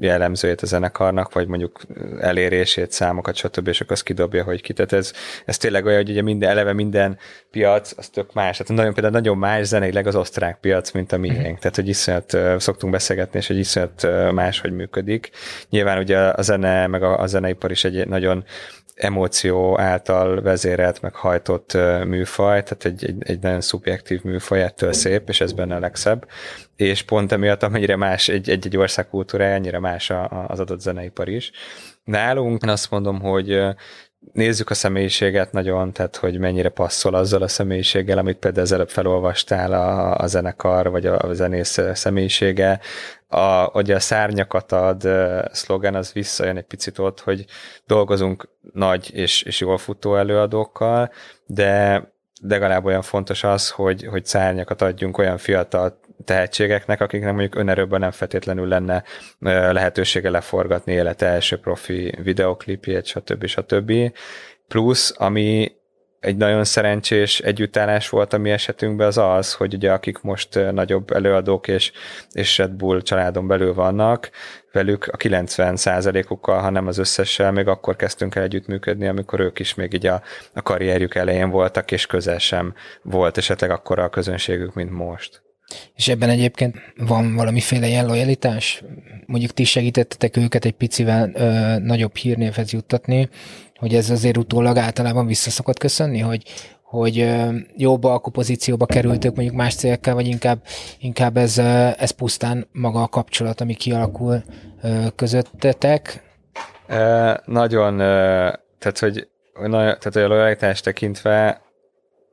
jellemzőjét 0.00 0.60
a 0.60 0.66
zenekarnak, 0.66 1.32
vagy 1.32 1.46
mondjuk 1.48 1.80
elérését, 2.20 2.92
számokat, 2.92 3.34
stb., 3.34 3.68
és 3.68 3.80
akkor 3.80 3.92
azt 3.92 4.02
kidobja, 4.02 4.44
hogy 4.44 4.62
ki. 4.62 4.72
Tehát 4.72 4.92
ez, 4.92 5.12
ez 5.44 5.56
tényleg 5.56 5.84
olyan, 5.84 5.98
hogy 5.98 6.10
ugye 6.10 6.22
minden, 6.22 6.50
eleve 6.50 6.72
minden 6.72 7.18
piac, 7.50 7.92
az 7.96 8.08
tök 8.08 8.32
más. 8.32 8.56
Tehát 8.56 8.72
nagyon, 8.72 8.92
például 8.92 9.14
nagyon 9.14 9.38
más 9.38 9.66
zeneileg 9.66 10.06
az 10.06 10.16
osztrák 10.16 10.58
piac, 10.60 10.90
mint 10.90 11.12
a 11.12 11.16
miénk. 11.16 11.38
Mhm. 11.38 11.58
Tehát, 11.58 11.76
hogy 11.76 11.88
iszonyat 11.88 12.36
szoktunk 12.58 12.92
beszélgetni, 12.92 13.38
és 13.38 13.46
hogy 13.46 13.58
iszonyat 13.58 14.06
más, 14.32 14.60
hogy 14.60 14.72
működik. 14.72 15.30
Nyilván 15.70 15.98
ugye 15.98 16.18
a 16.18 16.42
zene, 16.42 16.86
meg 16.86 17.02
a, 17.02 17.18
a 17.18 17.26
zeneipar 17.26 17.70
is 17.70 17.84
egy 17.84 18.08
nagyon 18.08 18.44
emóció 18.94 19.80
által 19.80 20.42
vezérelt, 20.42 21.02
meg 21.02 21.14
hajtott 21.14 21.74
műfaj, 22.04 22.62
tehát 22.62 22.84
egy, 22.84 23.04
egy, 23.04 23.16
egy 23.18 23.38
nagyon 23.40 23.60
szubjektív 23.60 24.22
műfaj, 24.22 24.62
ettől 24.62 24.92
szép, 24.92 25.28
és 25.28 25.40
ez 25.40 25.52
benne 25.52 25.74
a 25.74 25.78
legszebb. 25.78 26.28
És 26.76 27.02
pont 27.02 27.32
emiatt, 27.32 27.62
amennyire 27.62 27.96
más 27.96 28.28
egy, 28.28 28.50
egy, 28.50 28.76
ország 28.76 29.08
kultúrája, 29.08 29.54
annyira 29.54 29.80
más 29.80 30.12
az 30.46 30.60
adott 30.60 30.80
zeneipar 30.80 31.28
is. 31.28 31.50
Nálunk 32.04 32.62
én 32.62 32.70
azt 32.70 32.90
mondom, 32.90 33.20
hogy 33.20 33.60
nézzük 34.32 34.70
a 34.70 34.74
személyiséget 34.74 35.52
nagyon, 35.52 35.92
tehát 35.92 36.16
hogy 36.16 36.38
mennyire 36.38 36.68
passzol 36.68 37.14
azzal 37.14 37.42
a 37.42 37.48
személyiséggel, 37.48 38.18
amit 38.18 38.36
például 38.36 38.64
az 38.64 38.72
előbb 38.72 38.88
felolvastál 38.88 39.72
a, 39.72 40.18
a 40.18 40.26
zenekar, 40.26 40.90
vagy 40.90 41.06
a, 41.06 41.18
a 41.18 41.34
zenész 41.34 41.78
személyisége, 41.94 42.80
a, 43.28 43.62
hogy 43.62 43.90
a 43.90 44.00
szárnyakat 44.00 44.72
ad 44.72 45.08
szlogen, 45.52 45.94
az 45.94 46.12
visszajön 46.12 46.56
egy 46.56 46.64
picit 46.64 46.98
ott, 46.98 47.20
hogy 47.20 47.44
dolgozunk 47.86 48.48
nagy 48.72 49.10
és, 49.14 49.42
és 49.42 49.60
jól 49.60 49.78
futó 49.78 50.16
előadókkal, 50.16 51.12
de 51.46 52.02
legalább 52.42 52.84
olyan 52.84 53.02
fontos 53.02 53.44
az, 53.44 53.70
hogy, 53.70 54.06
hogy 54.06 54.24
szárnyakat 54.24 54.82
adjunk 54.82 55.18
olyan 55.18 55.38
fiatal 55.38 56.00
tehetségeknek, 56.24 57.00
akiknek 57.00 57.32
mondjuk 57.32 57.54
önerőbben 57.54 58.00
nem 58.00 58.10
feltétlenül 58.10 58.68
lenne 58.68 59.02
lehetősége 59.72 60.30
leforgatni 60.30 60.92
élet 60.92 61.22
első 61.22 61.58
profi 61.58 62.14
videoklipjét, 62.22 63.06
stb. 63.06 63.46
stb. 63.46 63.92
Plusz, 64.68 65.14
ami 65.16 65.72
egy 66.24 66.36
nagyon 66.36 66.64
szerencsés 66.64 67.40
együttállás 67.40 68.08
volt 68.08 68.32
a 68.32 68.38
mi 68.38 68.50
esetünkben 68.50 69.06
az 69.06 69.18
az, 69.18 69.54
hogy 69.54 69.74
ugye 69.74 69.92
akik 69.92 70.20
most 70.20 70.72
nagyobb 70.72 71.10
előadók 71.10 71.68
és, 71.68 71.92
és 72.32 72.58
Red 72.58 72.70
Bull 72.70 73.00
családon 73.00 73.46
belül 73.46 73.74
vannak, 73.74 74.30
velük 74.72 75.08
a 75.12 75.16
90 75.16 75.76
ukkal 76.28 76.60
ha 76.60 76.70
nem 76.70 76.86
az 76.86 76.98
összessel, 76.98 77.52
még 77.52 77.68
akkor 77.68 77.96
kezdtünk 77.96 78.34
el 78.34 78.42
együttműködni, 78.42 79.08
amikor 79.08 79.40
ők 79.40 79.58
is 79.58 79.74
még 79.74 79.94
így 79.94 80.06
a, 80.06 80.22
a 80.54 80.62
karrierjük 80.62 81.14
elején 81.14 81.50
voltak, 81.50 81.90
és 81.90 82.06
közel 82.06 82.38
sem 82.38 82.74
volt 83.02 83.36
esetleg 83.36 83.70
akkora 83.70 84.02
a 84.04 84.08
közönségük, 84.10 84.74
mint 84.74 84.90
most. 84.90 85.43
És 85.94 86.08
ebben 86.08 86.28
egyébként 86.28 86.76
van 86.96 87.34
valamiféle 87.34 87.86
ilyen 87.86 88.06
lojalitás? 88.06 88.82
Mondjuk 89.26 89.52
ti 89.52 89.64
segítettetek 89.64 90.36
őket 90.36 90.64
egy 90.64 90.72
picivel 90.72 91.30
ö, 91.34 91.78
nagyobb 91.78 92.16
hírnévhez 92.16 92.72
juttatni, 92.72 93.28
hogy 93.74 93.94
ez 93.94 94.10
azért 94.10 94.36
utólag 94.36 94.76
általában 94.76 95.26
visszaszokott 95.26 95.78
köszönni, 95.78 96.18
hogy, 96.18 96.42
hogy 96.82 97.34
jobb 97.76 98.04
alkupozícióba 98.04 98.86
kerültök 98.86 99.34
mondjuk 99.34 99.56
más 99.56 99.74
célkkel, 99.74 100.14
vagy 100.14 100.26
inkább, 100.26 100.62
inkább 100.98 101.36
ez, 101.36 101.58
ez 101.98 102.10
pusztán 102.10 102.68
maga 102.72 103.02
a 103.02 103.08
kapcsolat, 103.08 103.60
ami 103.60 103.74
kialakul 103.74 104.42
közöttetek? 105.16 106.22
E, 106.86 107.42
nagyon, 107.44 107.96
tehát 108.78 108.98
hogy, 108.98 109.28
tehát, 109.70 110.12
hogy 110.12 110.22
a 110.22 110.26
lojalitást 110.26 110.84
tekintve 110.84 111.62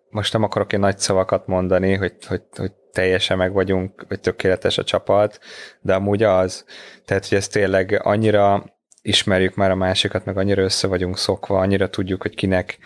most 0.10 0.34
nem 0.34 0.44
akarok 0.44 0.74
én 0.74 0.80
nagy 0.80 0.98
szavakat 0.98 1.48
mondani, 1.48 1.96
hogy, 1.96 2.14
hogy, 2.28 2.42
hogy 2.56 2.72
teljesen 2.92 3.38
meg 3.38 3.54
vagyunk, 3.54 4.06
vagy 4.08 4.20
tökéletes 4.20 4.78
a 4.78 4.84
csapat, 4.84 5.40
de 5.82 5.94
amúgy 5.94 6.24
az. 6.24 6.66
Tehát, 7.06 7.28
hogy 7.28 7.38
ez 7.38 7.48
tényleg 7.48 8.00
annyira 8.04 8.66
ismerjük 9.02 9.56
már 9.56 9.72
a 9.72 9.76
másikat, 9.76 10.26
meg 10.26 10.38
annyira 10.38 10.62
össze 10.62 10.88
vagyunk 10.88 11.18
szokva, 11.18 11.60
annyira 11.60 11.90
tudjuk, 11.90 12.22
hogy 12.22 12.36
kinek 12.36 12.78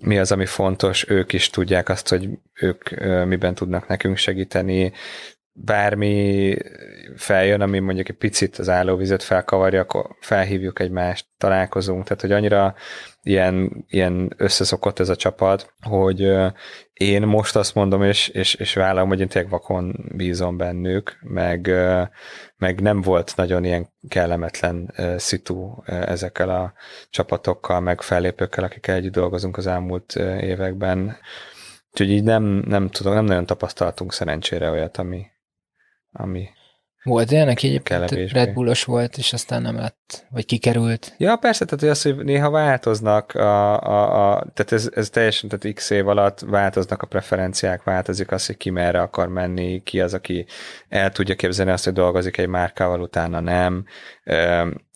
mi 0.00 0.18
az, 0.18 0.32
ami 0.32 0.46
fontos, 0.46 1.08
ők 1.08 1.32
is 1.32 1.50
tudják 1.50 1.88
azt, 1.88 2.08
hogy 2.08 2.28
ők 2.60 2.90
miben 3.26 3.54
tudnak 3.54 3.88
nekünk 3.88 4.16
segíteni, 4.16 4.92
bármi 5.64 6.56
feljön, 7.16 7.60
ami 7.60 7.78
mondjuk 7.78 8.08
egy 8.08 8.16
picit 8.16 8.58
az 8.58 8.68
állóvizet 8.68 9.22
felkavarja, 9.22 9.80
akkor 9.80 10.16
felhívjuk 10.20 10.80
egymást, 10.80 11.26
találkozunk, 11.38 12.04
tehát 12.04 12.20
hogy 12.20 12.32
annyira 12.32 12.74
ilyen, 13.28 13.84
ilyen 13.88 14.34
összeszokott 14.36 14.98
ez 14.98 15.08
a 15.08 15.16
csapat, 15.16 15.74
hogy 15.80 16.32
én 16.92 17.22
most 17.22 17.56
azt 17.56 17.74
mondom, 17.74 18.02
és, 18.02 18.28
és, 18.28 18.54
és 18.54 18.74
vállalom, 18.74 19.08
hogy 19.08 19.20
én 19.20 19.28
tényleg 19.28 19.50
vakon 19.50 20.10
bízom 20.16 20.56
bennük, 20.56 21.18
meg, 21.22 21.70
meg 22.56 22.80
nem 22.80 23.00
volt 23.00 23.36
nagyon 23.36 23.64
ilyen 23.64 23.92
kellemetlen 24.08 24.94
szitu 25.16 25.82
ezekkel 25.84 26.48
a 26.48 26.72
csapatokkal, 27.10 27.80
meg 27.80 28.00
fellépőkkel, 28.00 28.64
akikkel 28.64 28.94
együtt 28.94 29.12
dolgozunk 29.12 29.56
az 29.56 29.66
elmúlt 29.66 30.14
években. 30.40 31.16
Úgyhogy 31.90 32.10
így 32.10 32.24
nem, 32.24 32.42
nem 32.44 32.88
tudom, 32.88 33.14
nem 33.14 33.24
nagyon 33.24 33.46
tapasztaltunk 33.46 34.12
szerencsére 34.12 34.70
olyat, 34.70 34.96
ami, 34.96 35.26
ami 36.12 36.48
Volt 37.02 37.30
ilyen, 37.30 37.48
aki 37.48 37.66
egyébként. 37.66 38.10
Red 38.32 38.52
Bullos 38.52 38.84
volt, 38.84 39.16
és 39.16 39.32
aztán 39.32 39.62
nem 39.62 39.76
lett, 39.76 39.97
vagy 40.30 40.46
kikerült. 40.46 41.14
Ja, 41.16 41.36
persze, 41.36 41.64
tehát 41.64 41.80
hogy 41.80 41.88
az, 41.88 42.02
hogy 42.02 42.24
néha 42.24 42.50
változnak, 42.50 43.34
a, 43.34 43.80
a, 43.80 44.30
a, 44.30 44.46
tehát 44.54 44.72
ez, 44.72 44.90
ez 44.94 45.10
teljesen, 45.10 45.48
tehát 45.48 45.74
x 45.76 45.90
év 45.90 46.08
alatt 46.08 46.40
változnak 46.40 47.02
a 47.02 47.06
preferenciák, 47.06 47.82
változik 47.82 48.32
az, 48.32 48.46
hogy 48.46 48.56
ki 48.56 48.70
merre 48.70 49.00
akar 49.00 49.28
menni, 49.28 49.82
ki 49.82 50.00
az, 50.00 50.14
aki 50.14 50.46
el 50.88 51.10
tudja 51.10 51.34
képzelni 51.34 51.70
azt, 51.70 51.84
hogy 51.84 51.92
dolgozik 51.92 52.36
egy 52.36 52.48
márkával, 52.48 53.00
utána 53.00 53.40
nem. 53.40 53.84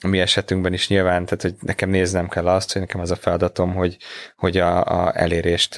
A 0.05 0.09
mi 0.09 0.21
esetünkben 0.21 0.73
is 0.73 0.89
nyilván, 0.89 1.25
tehát 1.25 1.43
hogy 1.43 1.55
nekem 1.61 1.91
néznem 1.91 2.29
kell 2.29 2.49
azt, 2.49 2.73
hogy 2.73 2.81
nekem 2.81 3.01
az 3.01 3.11
a 3.11 3.17
feladatom, 3.17 3.75
hogy, 3.75 3.97
hogy 4.37 4.57
a, 4.57 4.85
a 4.85 5.13
elérést 5.15 5.75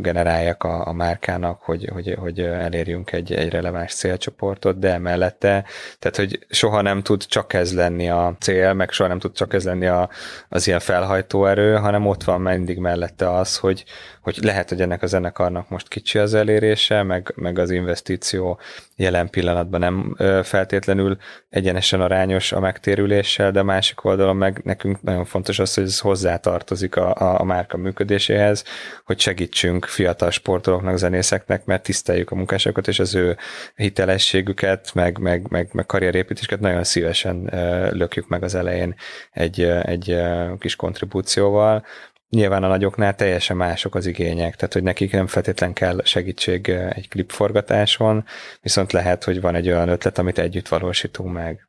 generáljak 0.00 0.62
a, 0.62 0.86
a 0.86 0.92
márkának, 0.92 1.62
hogy, 1.62 1.90
hogy, 1.92 2.14
hogy 2.18 2.40
elérjünk 2.40 3.12
egy, 3.12 3.32
egy 3.32 3.50
releváns 3.50 3.94
célcsoportot, 3.94 4.78
de 4.78 4.98
mellette, 4.98 5.64
tehát 5.98 6.16
hogy 6.16 6.46
soha 6.48 6.80
nem 6.80 7.02
tud 7.02 7.24
csak 7.26 7.52
ez 7.52 7.74
lenni 7.74 8.08
a 8.10 8.36
cél, 8.40 8.67
meg 8.72 8.90
soha 8.90 9.08
nem 9.08 9.18
tud 9.18 9.32
csak 9.32 9.54
ez 9.54 9.64
lenni 9.64 9.86
a, 9.86 10.08
az 10.48 10.66
ilyen 10.66 10.80
felhajtóerő, 10.80 11.76
hanem 11.76 12.06
ott 12.06 12.24
van 12.24 12.40
mindig 12.40 12.78
mellette 12.78 13.32
az, 13.32 13.56
hogy, 13.56 13.84
hogy 14.20 14.38
lehet, 14.42 14.68
hogy 14.68 14.80
ennek 14.80 15.02
a 15.02 15.06
zenekarnak 15.06 15.68
most 15.68 15.88
kicsi 15.88 16.18
az 16.18 16.34
elérése, 16.34 17.02
meg, 17.02 17.32
meg 17.36 17.58
az 17.58 17.70
investíció 17.70 18.58
jelen 18.98 19.30
pillanatban 19.30 19.80
nem 19.80 20.16
feltétlenül 20.42 21.16
egyenesen 21.48 22.00
arányos 22.00 22.52
a 22.52 22.60
megtérüléssel, 22.60 23.50
de 23.50 23.62
másik 23.62 24.04
oldalon 24.04 24.36
meg 24.36 24.60
nekünk 24.64 25.02
nagyon 25.02 25.24
fontos 25.24 25.58
az, 25.58 25.74
hogy 25.74 25.84
ez 25.84 25.98
hozzátartozik 25.98 26.96
a, 26.96 27.14
a, 27.14 27.40
a 27.40 27.44
márka 27.44 27.76
működéséhez, 27.76 28.64
hogy 29.04 29.20
segítsünk 29.20 29.84
fiatal 29.84 30.30
sportolóknak, 30.30 30.96
zenészeknek, 30.96 31.64
mert 31.64 31.82
tiszteljük 31.82 32.30
a 32.30 32.34
munkásokat, 32.34 32.88
és 32.88 32.98
az 32.98 33.14
ő 33.14 33.36
hitelességüket, 33.74 34.90
meg, 34.94 35.18
meg, 35.18 35.46
meg, 35.48 35.68
meg 35.72 35.86
karrierépítésüket 35.86 36.60
nagyon 36.60 36.84
szívesen 36.84 37.50
lökjük 37.92 38.28
meg 38.28 38.42
az 38.42 38.54
elején 38.54 38.94
egy, 39.32 39.62
egy 39.62 40.16
kis 40.58 40.76
kontribúcióval, 40.76 41.84
Nyilván 42.30 42.62
a 42.62 42.68
nagyoknál 42.68 43.14
teljesen 43.14 43.56
mások 43.56 43.94
az 43.94 44.06
igények, 44.06 44.56
tehát 44.56 44.72
hogy 44.72 44.82
nekik 44.82 45.12
nem 45.12 45.26
feltétlen 45.26 45.72
kell 45.72 46.00
segítség 46.04 46.68
egy 46.68 47.08
klipforgatáson, 47.08 48.24
viszont 48.60 48.92
lehet, 48.92 49.24
hogy 49.24 49.40
van 49.40 49.54
egy 49.54 49.68
olyan 49.68 49.88
ötlet, 49.88 50.18
amit 50.18 50.38
együtt 50.38 50.68
valósítunk 50.68 51.32
meg. 51.32 51.68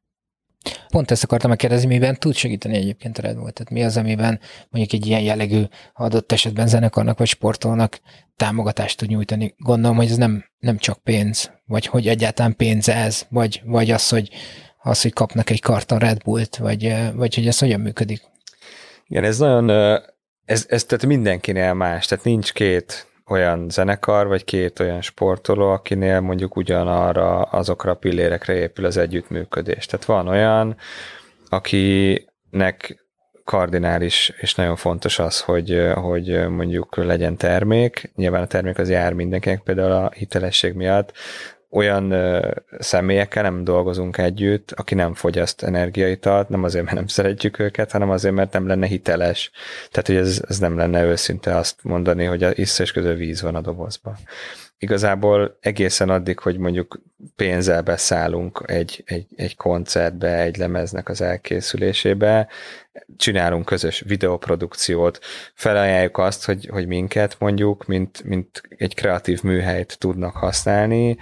Pont 0.89 1.11
ezt 1.11 1.23
akartam 1.23 1.49
megkérdezni, 1.49 1.87
miben 1.87 2.15
tud 2.15 2.35
segíteni 2.35 2.75
egyébként 2.75 3.17
a 3.17 3.21
Red 3.21 3.35
Bull? 3.35 3.51
Tehát 3.51 3.71
mi 3.71 3.83
az, 3.83 3.97
amiben 3.97 4.39
mondjuk 4.69 5.01
egy 5.01 5.07
ilyen 5.07 5.21
jellegű 5.21 5.63
adott 5.93 6.31
esetben 6.31 6.67
zenekarnak 6.67 7.17
vagy 7.17 7.27
sportolnak 7.27 7.99
támogatást 8.35 8.97
tud 8.97 9.09
nyújtani? 9.09 9.53
Gondolom, 9.57 9.97
hogy 9.97 10.09
ez 10.09 10.17
nem, 10.17 10.45
nem 10.59 10.77
csak 10.77 11.03
pénz, 11.03 11.51
vagy 11.65 11.85
hogy 11.85 12.07
egyáltalán 12.07 12.55
pénz 12.55 12.89
ez, 12.89 13.25
vagy, 13.29 13.61
vagy 13.65 13.91
az, 13.91 14.09
hogy, 14.09 14.29
az, 14.81 15.01
hogy 15.01 15.13
kapnak 15.13 15.49
egy 15.49 15.61
karton 15.61 15.99
Red 15.99 16.23
Bullt, 16.23 16.55
vagy, 16.57 16.95
vagy 17.13 17.35
hogy 17.35 17.47
ez 17.47 17.59
hogyan 17.59 17.79
működik? 17.79 18.21
Igen, 19.07 19.23
ez 19.23 19.37
nagyon, 19.37 19.99
ez, 20.49 20.65
ez 20.69 20.83
tehát 20.83 21.05
mindenkinél 21.05 21.73
más, 21.73 22.05
tehát 22.05 22.23
nincs 22.23 22.53
két 22.53 23.07
olyan 23.27 23.69
zenekar, 23.69 24.27
vagy 24.27 24.43
két 24.43 24.79
olyan 24.79 25.01
sportoló, 25.01 25.69
akinél 25.69 26.19
mondjuk 26.19 26.55
ugyanarra 26.55 27.41
azokra 27.41 27.91
a 27.91 27.95
pillérekre 27.95 28.53
épül 28.53 28.85
az 28.85 28.97
együttműködés. 28.97 29.85
Tehát 29.85 30.05
van 30.05 30.27
olyan, 30.27 30.75
akinek 31.49 33.05
kardinális 33.43 34.33
és 34.37 34.55
nagyon 34.55 34.75
fontos 34.75 35.19
az, 35.19 35.41
hogy, 35.41 35.91
hogy 35.93 36.47
mondjuk 36.47 36.95
legyen 36.95 37.37
termék. 37.37 38.11
Nyilván 38.15 38.41
a 38.41 38.47
termék 38.47 38.77
az 38.77 38.89
jár 38.89 39.13
mindenkinek, 39.13 39.61
például 39.61 39.91
a 39.91 40.11
hitelesség 40.15 40.73
miatt 40.73 41.13
olyan 41.71 42.11
ö, 42.11 42.51
személyekkel 42.79 43.43
nem 43.43 43.63
dolgozunk 43.63 44.17
együtt, 44.17 44.71
aki 44.71 44.95
nem 44.95 45.13
fogyaszt 45.13 45.63
energiaitalt, 45.63 46.49
nem 46.49 46.63
azért, 46.63 46.83
mert 46.83 46.95
nem 46.95 47.07
szeretjük 47.07 47.59
őket, 47.59 47.91
hanem 47.91 48.09
azért, 48.09 48.35
mert 48.35 48.53
nem 48.53 48.67
lenne 48.67 48.87
hiteles. 48.87 49.51
Tehát, 49.91 50.07
hogy 50.07 50.15
ez, 50.15 50.41
ez 50.47 50.59
nem 50.59 50.77
lenne 50.77 51.03
őszinte 51.03 51.55
azt 51.55 51.83
mondani, 51.83 52.25
hogy 52.25 52.43
a 52.43 52.51
iszta 52.53 52.83
és 52.83 52.91
közül 52.91 53.15
víz 53.15 53.41
van 53.41 53.55
a 53.55 53.61
dobozban. 53.61 54.17
Igazából 54.81 55.57
egészen 55.61 56.09
addig, 56.09 56.39
hogy 56.39 56.57
mondjuk 56.57 57.01
pénzzel 57.35 57.81
beszállunk 57.81 58.63
egy, 58.65 59.03
egy, 59.05 59.25
egy 59.35 59.55
koncertbe, 59.55 60.41
egy 60.41 60.57
lemeznek 60.57 61.09
az 61.09 61.21
elkészülésébe, 61.21 62.47
csinálunk 63.17 63.65
közös 63.65 64.03
videoprodukciót, 64.07 65.19
felajánljuk 65.53 66.17
azt, 66.17 66.45
hogy, 66.45 66.67
hogy 66.71 66.87
minket 66.87 67.35
mondjuk, 67.39 67.85
mint, 67.85 68.23
mint 68.23 68.61
egy 68.77 68.95
kreatív 68.95 69.41
műhelyt 69.43 69.97
tudnak 69.97 70.35
használni, 70.35 71.17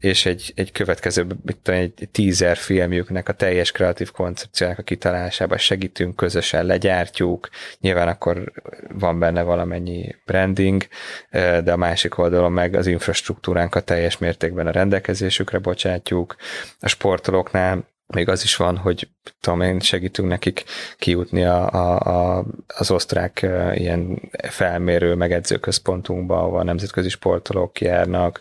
és 0.00 0.26
egy, 0.26 0.52
egy 0.54 0.72
következő, 0.72 1.26
mit 1.44 1.56
tudom, 1.62 1.80
egy 1.80 2.08
teaser 2.12 2.56
filmjüknek 2.56 3.28
a 3.28 3.32
teljes 3.32 3.72
kreatív 3.72 4.10
koncepciónak 4.10 4.78
a 4.78 4.82
kitalálásában 4.82 5.58
segítünk, 5.58 6.16
közösen 6.16 6.66
legyártjuk, 6.66 7.48
nyilván 7.80 8.08
akkor 8.08 8.52
van 8.88 9.18
benne 9.18 9.42
valamennyi 9.42 10.16
branding, 10.24 10.86
de 11.30 11.72
a 11.72 11.76
másik 11.76 12.18
oldalon 12.18 12.52
meg 12.52 12.74
az 12.74 12.86
infrastruktúránkat 12.86 13.84
teljes 13.84 14.18
mértékben 14.18 14.66
a 14.66 14.70
rendelkezésükre 14.70 15.58
bocsátjuk. 15.58 16.36
A 16.80 16.88
sportolóknál 16.88 17.88
még 18.14 18.28
az 18.28 18.42
is 18.42 18.56
van, 18.56 18.76
hogy 18.76 19.08
tudom 19.40 19.60
én, 19.60 19.80
segítünk 19.80 20.28
nekik 20.28 20.64
kijutni 20.98 21.44
a, 21.44 21.70
a, 21.70 21.98
a, 22.38 22.44
az 22.66 22.90
osztrák 22.90 23.46
ilyen 23.74 24.30
felmérő 24.48 25.14
megedzőközpontunkba, 25.14 26.38
ahol 26.38 26.58
a 26.58 26.64
nemzetközi 26.64 27.08
sportolók 27.08 27.80
járnak, 27.80 28.40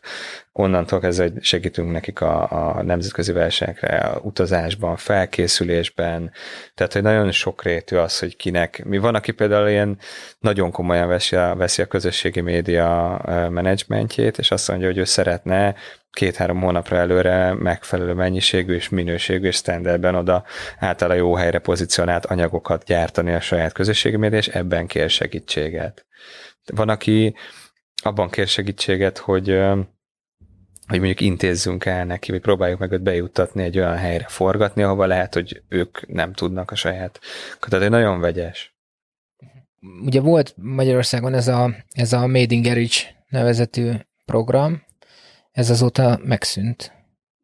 onnantól 0.51 0.99
kezdve 0.99 1.31
segítünk 1.39 1.91
nekik 1.91 2.21
a, 2.21 2.77
a 2.77 2.83
nemzetközi 2.83 3.31
versenyekre, 3.31 3.97
a 3.97 4.19
utazásban, 4.19 4.95
felkészülésben, 4.95 6.31
tehát 6.75 6.93
hogy 6.93 7.01
nagyon 7.01 7.31
sokrétű 7.31 7.95
az, 7.95 8.19
hogy 8.19 8.35
kinek, 8.35 8.83
mi 8.85 8.97
van, 8.97 9.15
aki 9.15 9.31
például 9.31 9.69
ilyen 9.69 9.97
nagyon 10.39 10.71
komolyan 10.71 11.07
veszi 11.07 11.35
a, 11.35 11.55
veszi 11.55 11.81
a 11.81 11.85
közösségi 11.85 12.41
média 12.41 13.21
menedzsmentjét, 13.49 14.37
és 14.37 14.51
azt 14.51 14.67
mondja, 14.67 14.87
hogy 14.87 14.97
ő 14.97 15.03
szeretne 15.03 15.75
két-három 16.11 16.61
hónapra 16.61 16.97
előre 16.97 17.53
megfelelő 17.53 18.13
mennyiségű 18.13 18.73
és 18.73 18.89
minőségű 18.89 19.47
és 19.47 19.55
standardben 19.55 20.15
oda 20.15 20.45
általa 20.79 21.13
jó 21.13 21.35
helyre 21.35 21.59
pozícionált 21.59 22.25
anyagokat 22.25 22.83
gyártani 22.83 23.33
a 23.33 23.39
saját 23.39 23.73
közösségi 23.73 24.35
és 24.35 24.47
ebben 24.47 24.87
kér 24.87 25.09
segítséget. 25.09 26.05
Van, 26.73 26.89
aki 26.89 27.35
abban 28.03 28.29
kér 28.29 28.47
segítséget, 28.47 29.17
hogy 29.17 29.59
hogy 30.87 30.97
mondjuk 30.97 31.21
intézzünk 31.21 31.85
el 31.85 32.05
neki, 32.05 32.31
vagy 32.31 32.41
próbáljuk 32.41 32.79
meg 32.79 32.91
őt 32.91 33.01
bejuttatni 33.01 33.63
egy 33.63 33.77
olyan 33.77 33.97
helyre 33.97 34.25
forgatni, 34.27 34.83
ahova 34.83 35.05
lehet, 35.05 35.33
hogy 35.33 35.61
ők 35.67 36.07
nem 36.07 36.33
tudnak 36.33 36.71
a 36.71 36.75
saját. 36.75 37.19
Tehát 37.59 37.85
egy 37.85 37.91
nagyon 37.91 38.19
vegyes. 38.19 38.75
Ugye 40.05 40.21
volt 40.21 40.53
Magyarországon 40.57 41.33
ez 41.33 41.47
a, 41.47 41.75
ez 41.89 42.13
a 42.13 42.27
Made 42.27 42.55
in 42.55 42.61
Garage 42.61 42.97
nevezetű 43.29 43.91
program, 44.25 44.83
ez 45.59 45.69
azóta 45.69 46.19
megszűnt. 46.23 46.91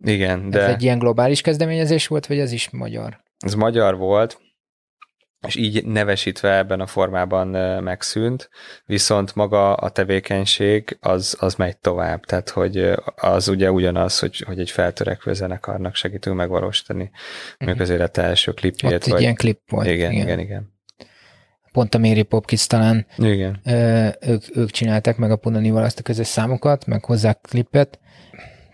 Igen, 0.03 0.49
De... 0.49 0.61
Ez 0.61 0.69
egy 0.69 0.83
ilyen 0.83 0.99
globális 0.99 1.41
kezdeményezés 1.41 2.07
volt, 2.07 2.25
vagy 2.25 2.39
ez 2.39 2.51
is 2.51 2.69
magyar? 2.69 3.23
ez 3.39 3.53
magyar 3.53 3.97
volt, 3.97 4.39
és 5.47 5.55
így 5.55 5.85
nevesítve 5.85 6.57
ebben 6.57 6.79
a 6.79 6.87
formában 6.87 7.47
megszűnt, 7.83 8.49
viszont 8.85 9.35
maga 9.35 9.73
a 9.73 9.89
tevékenység 9.89 10.97
az, 11.01 11.37
az 11.39 11.55
megy 11.55 11.77
tovább, 11.77 12.25
tehát 12.25 12.49
hogy 12.49 12.91
az 13.15 13.47
ugye 13.47 13.71
ugyanaz, 13.71 14.19
hogy, 14.19 14.39
hogy 14.39 14.59
egy 14.59 14.71
feltörekvő 14.71 15.33
zenekarnak 15.33 15.95
segítünk 15.95 16.35
megvalósítani 16.35 17.11
mondjuk 17.57 17.81
az 17.81 17.89
élete 17.89 18.21
első 18.21 18.51
klipjét. 18.51 18.91
Mhm. 18.91 18.93
Ott 18.93 19.15
egy 19.15 19.21
ilyen 19.21 19.35
klip 19.35 19.59
volt. 19.69 19.87
igen, 19.87 20.11
igen, 20.11 20.23
igen, 20.23 20.39
igen. 20.39 20.73
Pont 21.71 21.95
a 21.95 21.97
Mary 21.97 22.23
Popkids 22.23 22.67
talán 22.67 23.05
Igen. 23.17 23.59
ö, 23.63 24.07
ők, 24.21 24.57
ők 24.57 24.71
csinálták 24.71 25.17
meg 25.17 25.31
a 25.31 25.35
Punanival 25.35 25.83
azt 25.83 25.99
a 25.99 26.03
közös 26.03 26.27
számokat, 26.27 26.85
meg 26.85 27.05
hozzá 27.05 27.33
klipet. 27.33 27.99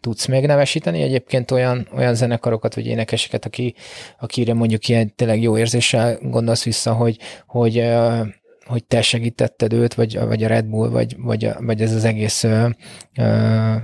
Tudsz 0.02 0.26
még 0.26 0.46
nevesíteni 0.46 1.02
egyébként 1.02 1.52
olyan, 1.52 1.88
olyan 1.96 2.16
zenekarokat, 2.16 2.76
vagy 2.76 2.86
énekeseket, 2.86 3.46
aki, 3.46 3.76
akire 4.20 4.54
mondjuk 4.54 4.88
ilyen 4.88 5.16
tényleg 5.16 5.42
jó 5.42 5.58
érzéssel 5.58 6.18
gondolsz 6.22 6.64
vissza, 6.64 6.94
hogy, 6.94 7.18
hogy, 7.48 7.92
hogy 8.66 8.84
te 8.84 9.02
segítetted 9.02 9.74
őt, 9.74 9.94
vagy, 9.94 10.20
vagy 10.20 10.44
a 10.44 10.48
Red 10.48 10.66
Bull, 10.66 10.90
vagy, 10.90 11.16
vagy, 11.18 11.50
vagy 11.60 11.82
ez 11.82 11.94
az 11.94 12.04
egész 12.04 12.44
ö, 12.44 12.68
ö, 13.18 13.76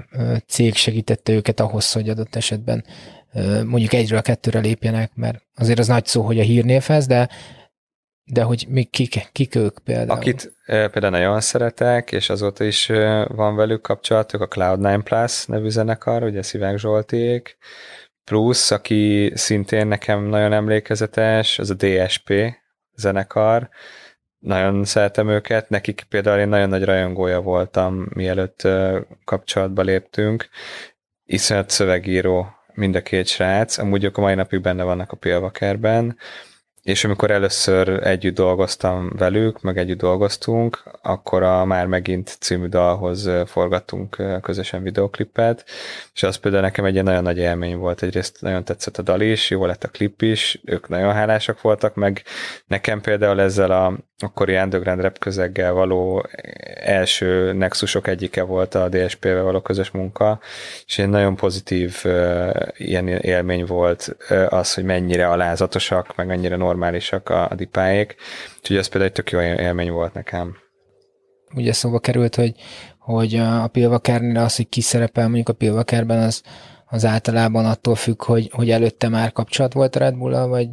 cég 0.48 0.76
segítette 0.76 1.32
őket 1.32 1.60
ahhoz, 1.60 1.92
hogy 1.92 2.10
adott 2.10 2.36
esetben 2.36 2.86
ö, 3.34 3.64
mondjuk 3.64 3.94
egyről 3.94 4.18
a 4.18 4.22
kettőre 4.22 4.60
lépjenek, 4.60 5.12
mert 5.16 5.42
azért 5.56 5.80
az 5.80 5.88
nagy 5.88 6.06
szó, 6.06 6.22
hogy 6.22 6.40
a 6.40 6.44
hírnévhez, 6.44 7.08
de 7.08 7.30
de 8.28 8.44
hogy 8.44 8.66
még 8.70 8.90
kik, 8.90 9.30
kik 9.32 9.56
ők 9.56 9.80
például? 9.80 10.20
Akit 10.20 10.54
például 10.66 11.10
nagyon 11.10 11.42
szeretek, 11.42 12.12
és 12.12 12.30
azóta 12.30 12.64
is 12.64 12.86
van 13.28 13.56
velük 13.56 13.82
kapcsolatuk, 13.82 14.42
a 14.42 14.48
Cloud9 14.48 15.02
Plus 15.04 15.46
nevű 15.46 15.70
zenekar, 15.70 16.24
ugye 16.24 16.42
Szivák 16.42 16.78
Zsoltiék, 16.78 17.58
plusz, 18.24 18.72
aki 18.72 19.32
szintén 19.36 19.88
nekem 19.88 20.24
nagyon 20.24 20.54
emlékezetes, 20.54 21.60
az 21.60 21.70
a 21.70 21.74
DSP 21.74 22.34
zenekar, 22.96 23.70
nagyon 24.40 24.86
szeretem 24.86 25.30
őket, 25.30 25.70
nekik 25.70 26.06
például 26.10 26.40
én 26.40 26.48
nagyon 26.48 26.70
nagy 26.70 26.84
rajongója 26.84 27.42
voltam, 27.42 28.08
mielőtt 28.14 28.68
kapcsolatba 29.26 29.82
léptünk, 29.82 30.50
iszonyat 31.26 31.70
szövegíró 31.70 32.48
mind 32.74 32.96
a 32.96 33.02
két 33.02 33.28
srác, 33.28 33.78
amúgy 33.78 34.04
ők 34.04 34.18
a 34.18 34.22
mai 34.22 34.36
napig 34.36 34.62
benne 34.62 34.84
vannak 34.84 35.12
a 35.12 35.16
Pilvakerben, 35.16 36.18
és 36.88 37.04
amikor 37.04 37.32
először 37.32 38.08
együtt 38.08 38.36
dolgoztam 38.36 39.12
velük, 39.18 39.62
meg 39.62 39.78
együtt 39.78 39.98
dolgoztunk, 39.98 40.84
akkor 41.02 41.44
a 41.44 41.66
Már 41.66 41.86
megint 41.86 42.38
című 42.40 42.68
dalhoz 42.68 43.30
forgattunk 43.46 44.24
közösen 44.42 44.84
videoklipet, 44.84 45.66
és 46.14 46.24
az 46.24 46.36
például 46.36 46.64
nekem 46.64 46.86
egy 46.86 47.04
nagyon 47.04 47.24
nagy 47.24 47.38
élmény 47.38 47.78
volt. 47.78 48.04
Egyrészt 48.04 48.42
nagyon 48.42 48.64
tetszett 48.64 48.98
a 48.98 49.02
dal 49.02 49.22
is, 49.22 49.50
jó 49.50 49.66
lett 49.66 49.84
a 49.84 49.88
klip 49.88 50.22
is, 50.22 50.62
ők 50.66 50.88
nagyon 50.88 51.14
hálásak 51.14 51.62
voltak, 51.62 51.96
meg 51.96 52.24
nekem 52.68 53.02
például 53.02 53.42
ezzel 53.42 53.72
a 53.72 53.98
akkori 54.20 54.58
underground 54.58 55.02
rap 55.02 55.20
közeggel 55.20 55.74
való 55.74 56.26
első 56.76 57.54
nexusok 57.54 58.08
egyike 58.08 58.44
volt 58.44 58.76
a 58.76 58.90
DSP-vel 58.90 59.44
való 59.44 59.62
közös 59.62 59.92
munka, 59.92 60.40
és 60.86 61.00
egy 61.00 61.10
nagyon 61.10 61.36
pozitív 61.36 62.02
uh, 62.06 62.50
ilyen 62.78 63.08
élmény 63.08 63.66
volt 63.66 64.16
uh, 64.30 64.54
az, 64.54 64.74
hogy 64.74 64.84
mennyire 64.84 65.28
alázatosak, 65.28 66.16
meg 66.16 66.28
mennyire 66.28 66.56
normálisak 66.56 67.30
a, 67.30 67.50
a 67.50 67.56
dipáék, 67.56 68.16
úgyhogy 68.58 68.78
ez 68.78 68.88
például 68.88 69.12
egy 69.12 69.16
tök 69.16 69.32
jó 69.32 69.40
élmény 69.40 69.92
volt 69.92 70.14
nekem. 70.14 70.58
Ugye 71.56 71.74
szóba 71.74 72.00
került, 72.00 72.36
hogy, 72.36 72.54
hogy 73.00 73.36
a 73.36 73.68
Pilvakernél 73.68 74.38
az, 74.38 74.56
hogy 74.56 74.70
ki 74.70 74.82
szerepel 74.82 75.26
mondjuk 75.26 75.50
a 75.50 75.54
Pilvakerben, 75.54 76.20
az, 76.20 76.44
az 76.86 77.06
általában 77.06 77.66
attól 77.66 77.96
függ, 77.96 78.24
hogy, 78.24 78.50
hogy 78.54 78.70
előtte 78.70 79.10
már 79.10 79.32
kapcsolat 79.32 79.74
volt 79.74 79.96
a 79.96 80.00
Red 80.00 80.16
bull 80.16 80.48
vagy 80.48 80.68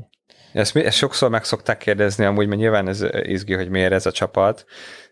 ezt, 0.54 0.76
ezt 0.76 0.96
sokszor 0.96 1.30
meg 1.30 1.44
szokták 1.44 1.78
kérdezni, 1.78 2.24
amúgy, 2.24 2.46
mert 2.46 2.60
nyilván 2.60 2.88
ez 2.88 3.04
izgi, 3.22 3.54
hogy 3.54 3.68
miért 3.68 3.92
ez 3.92 4.06
a 4.06 4.12
csapat, 4.12 4.64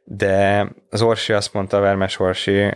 de 0.04 0.66
az 0.90 1.02
Orsi 1.02 1.32
azt 1.32 1.52
mondta, 1.52 1.80
Vermes 1.80 2.18
Orsi, 2.18 2.70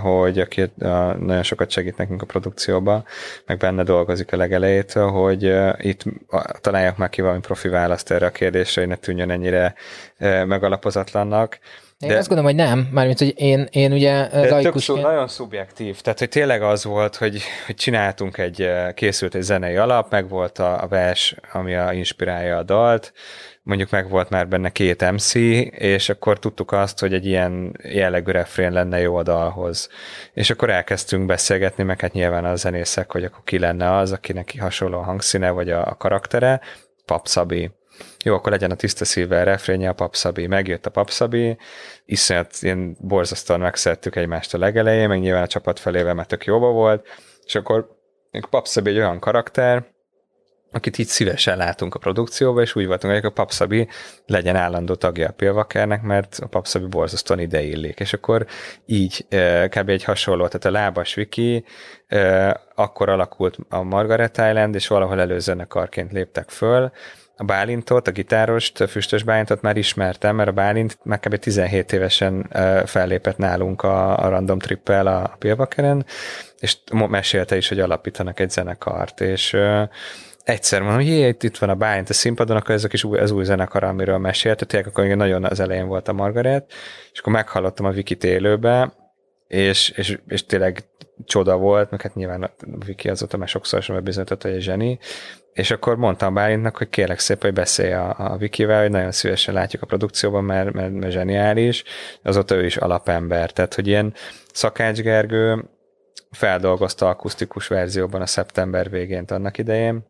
hogy 0.00 0.38
aki 0.38 0.72
nagyon 1.18 1.42
sokat 1.42 1.70
segít 1.70 1.96
nekünk 1.96 2.22
a 2.22 2.26
produkcióba, 2.26 3.04
meg 3.46 3.56
benne 3.56 3.82
dolgozik 3.82 4.32
a 4.32 4.36
legelejétől, 4.36 5.10
hogy 5.10 5.54
itt 5.78 6.02
találják 6.60 6.96
már 6.96 7.08
ki 7.08 7.20
valami 7.20 7.40
profi 7.40 7.68
választ 7.68 8.10
erre 8.10 8.26
a 8.26 8.30
kérdésre, 8.30 8.80
hogy 8.80 8.90
ne 8.90 8.96
tűnjön 8.96 9.30
ennyire 9.30 9.74
megalapozatlannak. 10.44 11.58
Én 12.04 12.10
de, 12.10 12.18
azt 12.18 12.28
gondolom, 12.28 12.54
hogy 12.56 12.66
nem, 12.66 12.88
mármint, 12.92 13.18
hogy 13.18 13.34
én, 13.36 13.68
én 13.70 13.92
ugye 13.92 14.28
laikusként... 14.48 15.02
nagyon 15.02 15.28
szubjektív, 15.28 16.00
tehát 16.00 16.18
hogy 16.18 16.28
tényleg 16.28 16.62
az 16.62 16.84
volt, 16.84 17.16
hogy, 17.16 17.42
hogy 17.66 17.74
csináltunk 17.74 18.38
egy, 18.38 18.70
készült 18.94 19.34
egy 19.34 19.42
zenei 19.42 19.76
alap, 19.76 20.10
meg 20.10 20.28
volt 20.28 20.58
a, 20.58 20.82
a 20.82 20.86
vers, 20.86 21.34
ami 21.52 21.74
a, 21.74 21.92
inspirálja 21.92 22.56
a 22.56 22.62
dalt, 22.62 23.12
mondjuk 23.62 23.90
meg 23.90 24.08
volt 24.08 24.30
már 24.30 24.48
benne 24.48 24.68
két 24.68 25.10
MC, 25.10 25.34
és 25.70 26.08
akkor 26.08 26.38
tudtuk 26.38 26.72
azt, 26.72 27.00
hogy 27.00 27.14
egy 27.14 27.26
ilyen 27.26 27.78
jellegű 27.82 28.30
refrén 28.30 28.72
lenne 28.72 29.00
jó 29.00 29.16
a 29.16 29.22
dalhoz. 29.22 29.88
És 30.32 30.50
akkor 30.50 30.70
elkezdtünk 30.70 31.26
beszélgetni, 31.26 31.82
meg 31.82 32.00
hát 32.00 32.12
nyilván 32.12 32.44
a 32.44 32.56
zenészek, 32.56 33.12
hogy 33.12 33.24
akkor 33.24 33.44
ki 33.44 33.58
lenne 33.58 33.96
az, 33.96 34.12
akinek 34.12 34.54
hasonló 34.58 34.98
a 34.98 35.02
hangszíne, 35.02 35.50
vagy 35.50 35.70
a, 35.70 35.86
a 35.86 35.94
karaktere, 35.94 36.60
Pap 37.04 37.26
Szabi 37.26 37.70
jó, 38.24 38.34
akkor 38.34 38.52
legyen 38.52 38.70
a 38.70 38.74
tiszta 38.74 39.04
szívvel 39.04 39.44
refrénje 39.44 39.88
a 39.88 39.92
papszabi. 39.92 40.46
Megjött 40.46 40.86
a 40.86 40.90
papszabi, 40.90 41.56
iszonyat 42.04 42.56
ilyen 42.60 42.96
borzasztóan 43.00 43.60
megszerettük 43.60 44.16
egymást 44.16 44.54
a 44.54 44.58
legelején, 44.58 45.08
meg 45.08 45.20
nyilván 45.20 45.42
a 45.42 45.46
csapat 45.46 45.78
felével, 45.78 46.14
mert 46.14 46.28
tök 46.28 46.44
jóba 46.44 46.70
volt, 46.70 47.06
és 47.44 47.54
akkor 47.54 47.88
papszabi 48.50 48.90
egy 48.90 48.96
olyan 48.96 49.18
karakter, 49.18 49.92
akit 50.74 50.98
így 50.98 51.06
szívesen 51.06 51.56
látunk 51.56 51.94
a 51.94 51.98
produkcióba, 51.98 52.60
és 52.60 52.76
úgy 52.76 52.86
voltunk, 52.86 53.12
hogy 53.12 53.24
a 53.24 53.30
Papszabi 53.30 53.88
legyen 54.26 54.56
állandó 54.56 54.94
tagja 54.94 55.28
a 55.28 55.32
Pilvakernek, 55.32 56.02
mert 56.02 56.38
a 56.42 56.46
Papszabi 56.46 56.86
borzasztóan 56.86 57.40
ide 57.40 57.62
illik. 57.62 58.00
És 58.00 58.12
akkor 58.12 58.46
így 58.86 59.26
kb. 59.68 59.88
egy 59.88 60.04
hasonló, 60.04 60.46
tehát 60.46 60.64
a 60.64 60.70
lábas 60.70 61.16
wiki, 61.16 61.64
akkor 62.74 63.08
alakult 63.08 63.56
a 63.68 63.82
Margaret 63.82 64.38
Island, 64.38 64.74
és 64.74 64.86
valahol 64.86 65.20
előzenekarként 65.20 66.12
léptek 66.12 66.50
föl, 66.50 66.92
a 67.36 67.44
Bálintot, 67.44 68.08
a 68.08 68.10
gitárost, 68.10 68.80
a 68.80 68.86
Füstös 68.86 69.22
Bálintot 69.22 69.62
már 69.62 69.76
ismertem, 69.76 70.36
mert 70.36 70.48
a 70.48 70.52
Bálint 70.52 70.98
már 71.02 71.20
kb. 71.20 71.36
17 71.36 71.92
évesen 71.92 72.50
fellépett 72.86 73.36
nálunk 73.36 73.82
a, 73.82 74.18
a 74.24 74.28
Random 74.28 74.58
Trippel 74.58 75.06
a 75.06 75.36
Pilvakeren, 75.38 76.06
és 76.58 76.76
mesélte 76.90 77.56
is, 77.56 77.68
hogy 77.68 77.80
alapítanak 77.80 78.40
egy 78.40 78.50
zenekart, 78.50 79.20
és 79.20 79.56
egyszer 80.44 80.80
mondom, 80.80 80.98
hogy 80.98 81.08
jé, 81.08 81.36
itt 81.40 81.58
van 81.58 81.68
a 81.68 81.74
Bálint 81.74 82.08
a 82.08 82.12
színpadon, 82.12 82.56
akkor 82.56 82.74
ez 82.74 82.84
a 82.84 82.88
kis 82.88 83.04
új, 83.04 83.18
az 83.18 83.30
új 83.30 83.44
zenekar, 83.44 83.84
amiről 83.84 84.18
mesélt, 84.18 84.66
tehát 84.66 84.86
akkor 84.86 85.06
nagyon 85.06 85.44
az 85.44 85.60
elején 85.60 85.86
volt 85.86 86.08
a 86.08 86.12
Margaret, 86.12 86.72
és 87.12 87.18
akkor 87.18 87.32
meghallottam 87.32 87.86
a 87.86 87.90
Vikit 87.90 88.24
élőbe, 88.24 88.92
és, 89.46 89.88
és, 89.88 90.18
és 90.28 90.46
tényleg 90.46 90.84
csoda 91.24 91.56
volt, 91.56 91.90
meg 91.90 92.02
hát 92.02 92.14
nyilván 92.14 92.42
a 92.42 92.50
Viki 92.86 93.08
azóta 93.08 93.36
már 93.36 93.48
sokszor 93.48 93.82
sem 93.82 94.04
bizonyított, 94.04 94.42
hogy 94.42 94.52
egy 94.52 94.62
zseni, 94.62 94.98
és 95.54 95.70
akkor 95.70 95.96
mondtam 95.96 96.34
Bálintnak, 96.34 96.76
hogy 96.76 96.88
kérlek 96.88 97.18
szépen, 97.18 97.42
hogy 97.42 97.52
beszélj 97.52 97.92
a, 97.92 98.14
a 98.18 98.36
Vikivel, 98.36 98.80
hogy 98.80 98.90
nagyon 98.90 99.12
szívesen 99.12 99.54
látjuk 99.54 99.82
a 99.82 99.86
produkcióban, 99.86 100.44
mert, 100.44 100.72
mert, 100.72 100.92
mert 100.92 101.12
zseniális, 101.12 101.84
azóta 102.22 102.54
ő 102.54 102.64
is 102.64 102.76
alapember, 102.76 103.50
tehát 103.50 103.74
hogy 103.74 103.86
ilyen 103.86 104.14
Szakács 104.52 105.00
Gergő 105.00 105.64
feldolgozta 106.30 107.08
akusztikus 107.08 107.66
verzióban 107.66 108.20
a 108.20 108.26
szeptember 108.26 108.90
végén 108.90 109.24
annak 109.28 109.58
idején, 109.58 110.06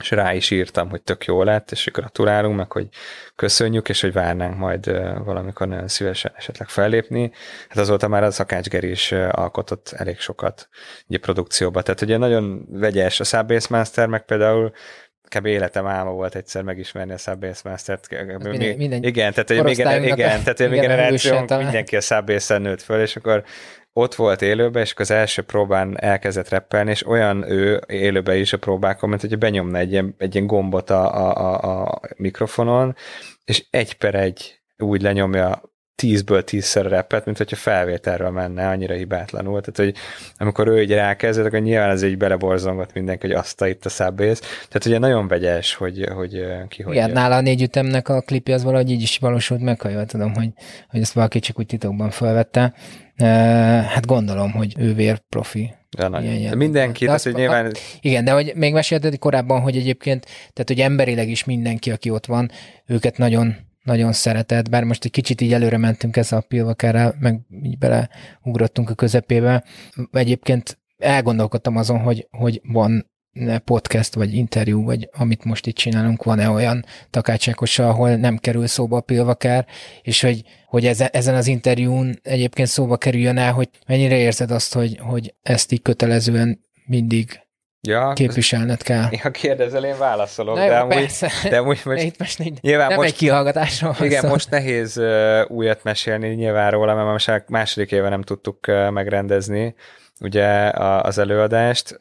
és 0.00 0.10
rá 0.10 0.34
is 0.34 0.50
írtam, 0.50 0.90
hogy 0.90 1.02
tök 1.02 1.24
jó 1.24 1.42
lett, 1.42 1.70
és 1.70 1.90
gratulálunk, 1.92 2.56
meg 2.56 2.72
hogy 2.72 2.88
köszönjük, 3.36 3.88
és 3.88 4.00
hogy 4.00 4.12
várnánk 4.12 4.58
majd 4.58 4.86
valamikor 5.24 5.68
nagyon 5.68 5.88
szívesen 5.88 6.32
esetleg 6.36 6.68
fellépni. 6.68 7.32
Hát 7.68 7.78
azóta 7.78 8.08
már 8.08 8.22
a 8.24 8.30
Szakács 8.30 8.68
Geri 8.68 8.90
is 8.90 9.12
alkotott 9.12 9.94
elég 9.96 10.18
sokat 10.18 10.68
ugye 11.08 11.18
produkcióba. 11.18 11.82
Tehát 11.82 12.00
ugye 12.00 12.16
nagyon 12.16 12.66
vegyes 12.70 13.20
a 13.20 13.24
Subbase 13.24 13.66
Master, 13.70 14.06
meg 14.06 14.24
például 14.24 14.72
kb. 15.28 15.46
életem 15.46 15.86
álma 15.86 16.10
volt 16.10 16.34
egyszer 16.34 16.62
megismerni 16.62 17.12
a 17.12 17.16
Subbase 17.16 17.68
Master-t. 17.68 18.08
Minden, 18.42 18.76
minden 18.76 19.02
igen, 19.02 19.32
tehát 19.32 19.64
még, 19.64 19.78
igen, 20.08 20.42
tehát 20.42 20.60
a 20.60 20.68
mi 20.68 20.78
generációnk 20.78 21.56
mindenki 21.56 21.96
a 21.96 22.00
Subbase-en 22.00 22.62
nőtt 22.62 22.82
föl, 22.82 23.00
és 23.00 23.16
akkor 23.16 23.44
ott 23.92 24.14
volt 24.14 24.42
élőben, 24.42 24.82
és 24.82 24.94
az 24.96 25.10
első 25.10 25.42
próbán 25.42 26.00
elkezdett 26.00 26.48
reppelni, 26.48 26.90
és 26.90 27.06
olyan 27.06 27.50
ő 27.50 27.80
élőben 27.86 28.36
is 28.36 28.52
a 28.52 28.58
próbákon, 28.58 29.08
mint 29.08 29.20
hogyha 29.20 29.36
benyomna 29.36 29.78
egy 29.78 29.92
ilyen, 29.92 30.14
egy 30.18 30.34
ilyen 30.34 30.46
gombot 30.46 30.90
a, 30.90 31.14
a, 31.14 31.36
a, 31.36 31.82
a 31.82 32.00
mikrofonon, 32.16 32.96
és 33.44 33.64
egy 33.70 33.94
per 33.94 34.14
egy 34.14 34.60
úgy 34.78 35.02
lenyomja 35.02 35.62
tízből 35.96 36.44
tízszer 36.44 36.86
repet, 36.86 37.24
mint 37.24 37.36
hogyha 37.36 37.56
felvételről 37.56 38.30
menne, 38.30 38.68
annyira 38.68 38.94
hibátlanul. 38.94 39.60
Tehát, 39.60 39.76
hogy 39.76 40.02
amikor 40.38 40.68
ő 40.68 40.82
így 40.82 40.92
rákezdett, 40.92 41.46
akkor 41.46 41.60
nyilván 41.60 41.90
ez 41.90 42.02
így 42.02 42.16
beleborzongott 42.16 42.92
mindenki, 42.92 43.26
hogy 43.26 43.36
azt 43.36 43.60
a 43.60 43.66
itt 43.66 43.84
a 43.84 43.88
szábbész. 43.88 44.38
Tehát 44.40 44.86
ugye 44.86 44.98
nagyon 44.98 45.28
vegyes, 45.28 45.74
hogy, 45.74 46.08
hogy 46.14 46.44
ki 46.68 46.82
hogy... 46.82 46.94
Igen, 46.94 47.10
nála 47.10 47.36
a 47.36 47.40
négy 47.40 47.62
ütemnek 47.62 48.08
a 48.08 48.20
klipje 48.20 48.54
az 48.54 48.64
valahogy 48.64 48.90
így 48.90 49.02
is 49.02 49.18
valósult 49.18 49.60
meg, 49.60 49.80
ha 49.80 49.88
jól 49.88 50.06
tudom, 50.06 50.34
hogy, 50.34 50.50
hogy 50.88 51.00
ezt 51.00 51.12
valaki 51.12 51.38
csak 51.38 51.58
úgy 51.58 51.66
titokban 51.66 52.10
felvette. 52.10 52.74
Hát 53.88 54.06
gondolom, 54.06 54.50
hogy 54.50 54.74
ő 54.78 54.94
vér 54.94 55.18
profi. 55.28 55.74
Ja, 55.98 56.08
nagyon. 56.08 56.56
mindenki, 56.56 57.04
tehát, 57.04 57.22
hogy 57.22 57.34
nyilván... 57.34 57.66
A, 57.66 57.70
igen, 58.00 58.24
de 58.24 58.32
hogy 58.32 58.52
még 58.54 58.72
mesélted 58.72 59.18
korábban, 59.18 59.60
hogy 59.60 59.76
egyébként, 59.76 60.24
tehát 60.24 60.68
hogy 60.68 60.80
emberileg 60.80 61.28
is 61.28 61.44
mindenki, 61.44 61.90
aki 61.90 62.10
ott 62.10 62.26
van, 62.26 62.50
őket 62.86 63.18
nagyon 63.18 63.56
nagyon 63.84 64.12
szeretett, 64.12 64.70
bár 64.70 64.84
most 64.84 65.04
egy 65.04 65.10
kicsit 65.10 65.40
így 65.40 65.52
előre 65.52 65.78
mentünk 65.78 66.16
ez 66.16 66.32
a 66.32 66.40
pilvakára, 66.40 67.14
meg 67.18 67.40
így 67.62 67.78
beleugrottunk 67.78 68.90
a 68.90 68.94
közepébe. 68.94 69.64
Egyébként 70.12 70.78
elgondolkodtam 70.98 71.76
azon, 71.76 71.98
hogy, 71.98 72.28
hogy 72.30 72.60
van 72.64 73.12
podcast, 73.64 74.14
vagy 74.14 74.34
interjú, 74.34 74.84
vagy 74.84 75.08
amit 75.12 75.44
most 75.44 75.66
itt 75.66 75.74
csinálunk, 75.74 76.22
van-e 76.22 76.50
olyan 76.50 76.84
takácsákosa, 77.10 77.88
ahol 77.88 78.16
nem 78.16 78.36
kerül 78.36 78.66
szóba 78.66 78.96
a 78.96 79.00
pilvakár, 79.00 79.66
és 80.02 80.20
hogy, 80.20 80.42
hogy 80.66 80.86
ezen, 80.86 81.08
ezen 81.12 81.34
az 81.34 81.46
interjún 81.46 82.18
egyébként 82.22 82.68
szóba 82.68 82.96
kerüljön 82.96 83.36
el, 83.36 83.52
hogy 83.52 83.68
mennyire 83.86 84.16
érzed 84.16 84.50
azt, 84.50 84.74
hogy, 84.74 84.98
hogy 84.98 85.34
ezt 85.42 85.72
így 85.72 85.82
kötelezően 85.82 86.60
mindig 86.86 87.43
Ja, 87.86 88.12
képviselned 88.12 88.82
kell. 88.82 89.04
Ja, 89.22 89.30
kérdezel, 89.30 89.84
én 89.84 89.98
válaszolok, 89.98 90.54
Na 90.56 90.62
jó, 90.62 90.68
de 90.68 90.76
amúgy, 90.78 90.94
persze. 90.94 91.30
de 91.48 91.58
amúgy 91.58 91.80
Most, 91.84 92.02
itt 92.02 92.18
most 92.18 92.40
így, 92.40 92.58
nyilván 92.60 92.88
nem 92.88 92.96
most- 92.96 93.08
egy 93.08 93.16
kihallgatásról 93.16 93.94
van 93.98 94.06
igen, 94.06 94.20
szó. 94.22 94.28
most 94.28 94.50
nehéz 94.50 94.96
uh, 94.98 95.40
újat 95.48 95.82
mesélni 95.82 96.28
nyilván 96.28 96.70
róla, 96.70 96.94
mert 96.94 97.08
most 97.26 97.48
második 97.48 97.92
éve 97.92 98.08
nem 98.08 98.22
tudtuk 98.22 98.58
uh, 98.68 98.90
megrendezni 98.90 99.74
ugye 100.20 100.70
az 101.02 101.18
előadást. 101.18 101.98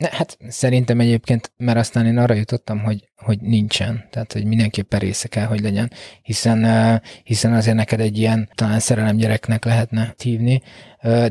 Ne, 0.00 0.08
hát 0.10 0.38
szerintem 0.48 1.00
egyébként, 1.00 1.52
mert 1.56 1.78
aztán 1.78 2.06
én 2.06 2.18
arra 2.18 2.34
jutottam, 2.34 2.78
hogy, 2.78 3.08
hogy 3.16 3.40
nincsen. 3.40 4.04
Tehát, 4.10 4.32
hogy 4.32 4.44
mindenképpen 4.44 4.98
része 4.98 5.28
kell, 5.28 5.46
hogy 5.46 5.60
legyen. 5.60 5.90
Hiszen, 6.22 7.00
hiszen 7.24 7.52
azért 7.52 7.76
neked 7.76 8.00
egy 8.00 8.18
ilyen 8.18 8.48
talán 8.54 8.78
szerelem 8.78 9.16
gyereknek 9.16 9.64
lehetne 9.64 10.14
hívni. 10.22 10.62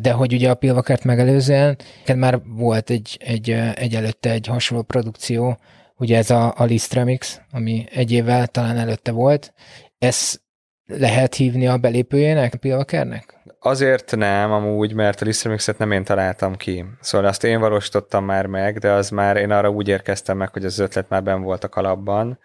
De 0.01 0.11
hogy 0.11 0.33
ugye 0.33 0.49
a 0.49 0.55
Pilvakert 0.55 1.03
megelőzően, 1.03 1.77
neked 1.97 2.17
már 2.17 2.41
volt 2.45 2.89
egy, 2.89 3.17
egy, 3.25 3.49
egy 3.75 3.95
előtte 3.95 4.31
egy 4.31 4.47
hasonló 4.47 4.83
produkció, 4.83 5.57
ugye 5.97 6.17
ez 6.17 6.29
a, 6.29 6.53
a 6.57 6.63
Liszt 6.63 6.93
Remix, 6.93 7.41
ami 7.51 7.85
egy 7.93 8.11
évvel 8.11 8.47
talán 8.47 8.77
előtte 8.77 9.11
volt. 9.11 9.53
Ez 9.99 10.39
lehet 10.85 11.35
hívni 11.35 11.67
a 11.67 11.77
belépőjének, 11.77 12.53
a 12.53 12.57
Pilvakernek? 12.57 13.38
Azért 13.59 14.15
nem 14.15 14.51
amúgy, 14.51 14.93
mert 14.93 15.21
a 15.21 15.25
Listremixet 15.25 15.77
nem 15.77 15.91
én 15.91 16.03
találtam 16.03 16.55
ki. 16.55 16.85
Szóval 17.01 17.27
azt 17.27 17.43
én 17.43 17.59
valósítottam 17.59 18.25
már 18.25 18.45
meg, 18.45 18.77
de 18.77 18.91
az 18.91 19.09
már 19.09 19.37
én 19.37 19.51
arra 19.51 19.69
úgy 19.69 19.87
érkeztem 19.87 20.37
meg, 20.37 20.53
hogy 20.53 20.65
az 20.65 20.79
ötlet 20.79 21.09
már 21.09 21.23
ben 21.23 21.41
volt 21.41 21.63
a 21.63 21.69
kalapban, 21.69 22.39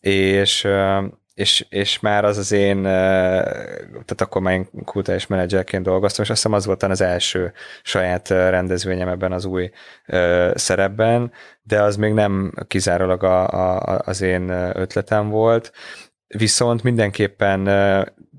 és 0.00 0.68
és, 1.36 1.66
és 1.68 2.00
már 2.00 2.24
az 2.24 2.38
az 2.38 2.52
én, 2.52 2.82
tehát 2.82 4.20
akkor 4.20 4.42
már 4.42 4.54
én 4.54 4.68
kultúrás 4.84 5.26
menedzserként 5.26 5.84
dolgoztam, 5.84 6.24
és 6.24 6.30
azt 6.30 6.42
hiszem 6.42 6.56
az 6.56 6.66
volt 6.66 6.82
az 6.82 7.00
első 7.00 7.52
saját 7.82 8.28
rendezvényem 8.28 9.08
ebben 9.08 9.32
az 9.32 9.44
új 9.44 9.70
ö, 10.06 10.50
szerepben, 10.54 11.32
de 11.62 11.82
az 11.82 11.96
még 11.96 12.12
nem 12.12 12.52
kizárólag 12.66 13.22
a, 13.22 13.48
a, 13.48 13.98
az 14.04 14.20
én 14.20 14.48
ötletem 14.74 15.28
volt, 15.28 15.72
viszont 16.26 16.82
mindenképpen 16.82 17.68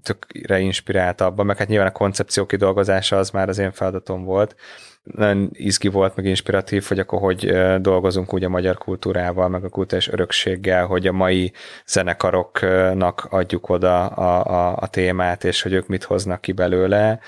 tökre 0.07 0.59
inspirált 0.59 1.21
abban, 1.21 1.45
meg 1.45 1.57
hát 1.57 1.67
nyilván 1.67 1.87
a 1.87 1.91
koncepció 1.91 2.45
kidolgozása 2.45 3.17
az 3.17 3.29
már 3.29 3.49
az 3.49 3.57
én 3.57 3.71
feladatom 3.71 4.23
volt. 4.23 4.55
Nagyon 5.03 5.49
izgi 5.53 5.87
volt, 5.87 6.15
meg 6.15 6.25
inspiratív, 6.25 6.83
hogy 6.83 6.99
akkor 6.99 7.19
hogy 7.19 7.51
dolgozunk 7.81 8.33
úgy 8.33 8.43
a 8.43 8.49
magyar 8.49 8.77
kultúrával, 8.77 9.49
meg 9.49 9.63
a 9.63 9.69
kultúrás 9.69 10.07
örökséggel, 10.07 10.85
hogy 10.85 11.07
a 11.07 11.11
mai 11.11 11.53
zenekaroknak 11.85 13.27
adjuk 13.29 13.69
oda 13.69 14.05
a, 14.07 14.45
a, 14.45 14.77
a 14.79 14.87
témát, 14.87 15.43
és 15.43 15.61
hogy 15.61 15.73
ők 15.73 15.87
mit 15.87 16.03
hoznak 16.03 16.41
ki 16.41 16.51
belőle, 16.51 17.19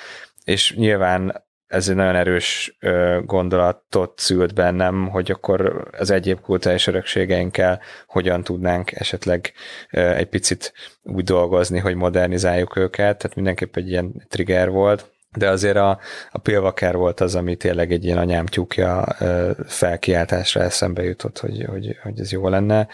és 0.44 0.76
nyilván 0.76 1.48
ez 1.70 1.90
egy 1.90 1.96
nagyon 1.96 2.16
erős 2.16 2.78
gondolatot 3.26 4.20
szült 4.20 4.54
bennem, 4.54 5.08
hogy 5.08 5.32
akkor 5.32 5.90
az 5.98 6.10
egyéb 6.10 6.40
kulturális 6.42 6.88
örökségeinkkel 6.88 7.82
hogyan 8.08 8.44
tudnánk 8.44 8.92
esetleg 8.92 9.54
egy 9.90 10.28
picit 10.28 10.74
úgy 11.04 11.24
dolgozni, 11.24 11.80
hogy 11.80 11.96
modernizáljuk 11.96 12.76
őket, 12.76 13.18
tehát 13.18 13.36
mindenképp 13.36 13.76
egy 13.76 13.90
ilyen 13.90 14.26
trigger 14.28 14.70
volt, 14.70 15.12
de 15.38 15.50
azért 15.50 15.78
a, 15.78 16.00
a 16.32 16.38
Pilvaker 16.38 16.96
volt 16.96 17.20
az, 17.20 17.36
ami 17.36 17.56
tényleg 17.56 17.92
egy 17.92 18.06
ilyen 18.06 18.18
anyám 18.18 18.46
tyúkja 18.46 19.16
felkiáltásra 19.66 20.62
eszembe 20.62 21.04
jutott, 21.04 21.40
hogy, 21.40 21.66
hogy, 21.66 21.98
hogy 22.04 22.20
ez 22.20 22.32
jó 22.32 22.48
lenne. 22.48 22.88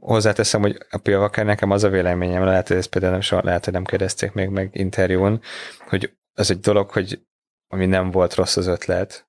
Hozzáteszem, 0.00 0.60
hogy 0.60 0.78
a 0.90 0.98
Pilvaker 0.98 1.44
nekem 1.44 1.70
az 1.70 1.84
a 1.84 1.88
véleményem, 1.88 2.44
lehet, 2.44 2.68
hogy 2.68 2.76
ezt 2.76 2.88
például 2.88 3.12
nem, 3.12 3.20
soha, 3.20 3.42
lehet, 3.44 3.64
hogy 3.64 3.72
nem 3.72 3.84
kérdezték 3.84 4.32
még 4.32 4.48
meg 4.48 4.70
interjún, 4.72 5.40
hogy 5.78 6.12
az 6.34 6.50
egy 6.50 6.60
dolog, 6.60 6.90
hogy 6.90 7.20
ami 7.68 7.86
nem 7.86 8.10
volt 8.10 8.34
rossz 8.34 8.56
az 8.56 8.66
ötlet, 8.66 9.28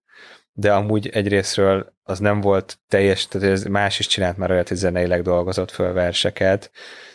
de 0.54 0.74
amúgy 0.74 1.08
egyrésztről 1.08 1.94
az 2.04 2.20
nem 2.20 2.42
volt 2.42 2.80
teljes, 2.88 3.28
tehát 3.28 3.48
ez 3.48 3.64
más 3.64 4.00
is 4.00 4.08
csinált 4.08 4.38
már 4.38 4.52
olyat, 4.52 4.68
hogy 4.68 4.78
zeneileg 4.78 5.22
dolgozott 5.22 5.72
föl 5.72 5.94
verseket. 5.94 6.72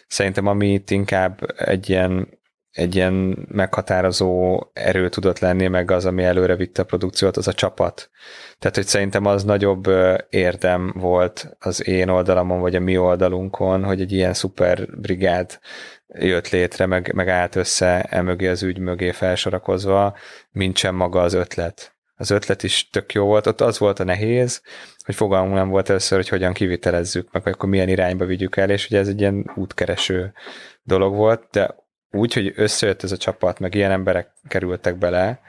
Szerintem 0.07 0.47
ami 0.47 0.73
itt 0.73 0.91
inkább 0.91 1.41
egy 1.57 1.89
ilyen, 1.89 2.40
egy 2.73 2.95
ilyen 2.95 3.47
meghatározó 3.49 4.61
erő 4.73 5.09
tudott 5.09 5.39
lenni, 5.39 5.67
meg 5.67 5.91
az, 5.91 6.07
ami 6.07 6.23
előre 6.23 6.57
vitte 6.57 6.83
a 6.83 6.85
produkciót, 6.85 7.37
az 7.37 7.49
a 7.49 7.53
csapat. 7.53 8.11
Tehát, 8.59 8.77
hogy 8.77 8.87
szerintem 8.87 9.27
az 9.27 9.45
nagyobb 9.45 9.87
érdem 10.29 10.93
volt 10.97 11.57
az 11.59 11.87
én 11.87 12.09
oldalamon, 12.09 12.61
vagy 12.61 12.75
a 12.75 12.81
mi 12.81 12.99
oldalunkon, 12.99 13.85
hogy 13.85 14.01
egy 14.01 14.13
ilyen 14.13 14.35
szuper 14.35 14.99
brigád 15.01 15.59
jött 16.09 16.49
létre, 16.49 16.87
meg, 16.87 17.13
meg 17.15 17.29
állt 17.29 17.57
össze 17.57 18.03
emögé 18.03 18.49
az 18.49 18.63
ügy 18.63 18.79
mögé 18.79 19.11
felsorakozva, 19.11 20.17
mint 20.51 20.77
sem 20.77 20.95
maga 20.95 21.21
az 21.21 21.33
ötlet. 21.33 21.95
Az 22.15 22.31
ötlet 22.31 22.63
is 22.63 22.89
tök 22.89 23.13
jó 23.13 23.25
volt, 23.25 23.47
ott 23.47 23.61
az 23.61 23.79
volt 23.79 24.01
a 24.01 24.05
nehéz, 24.05 24.63
hogy 25.05 25.15
fogalmunk 25.15 25.55
nem 25.55 25.69
volt 25.69 25.89
először, 25.89 26.19
hogy 26.19 26.29
hogyan 26.29 26.53
kivitelezzük, 26.53 27.33
meg 27.33 27.47
akkor 27.47 27.69
milyen 27.69 27.89
irányba 27.89 28.25
vigyük 28.25 28.57
el, 28.57 28.71
és 28.71 28.87
ugye 28.87 28.99
ez 28.99 29.09
egy 29.09 29.21
ilyen 29.21 29.51
útkereső 29.55 30.33
dolog 30.83 31.15
volt, 31.15 31.47
de 31.51 31.75
úgy, 32.11 32.33
hogy 32.33 32.53
összejött 32.57 33.03
ez 33.03 33.13
a 33.13 33.17
csapat, 33.17 33.59
meg 33.59 33.75
ilyen 33.75 33.91
emberek 33.91 34.31
kerültek 34.49 34.97
bele, 34.97 35.41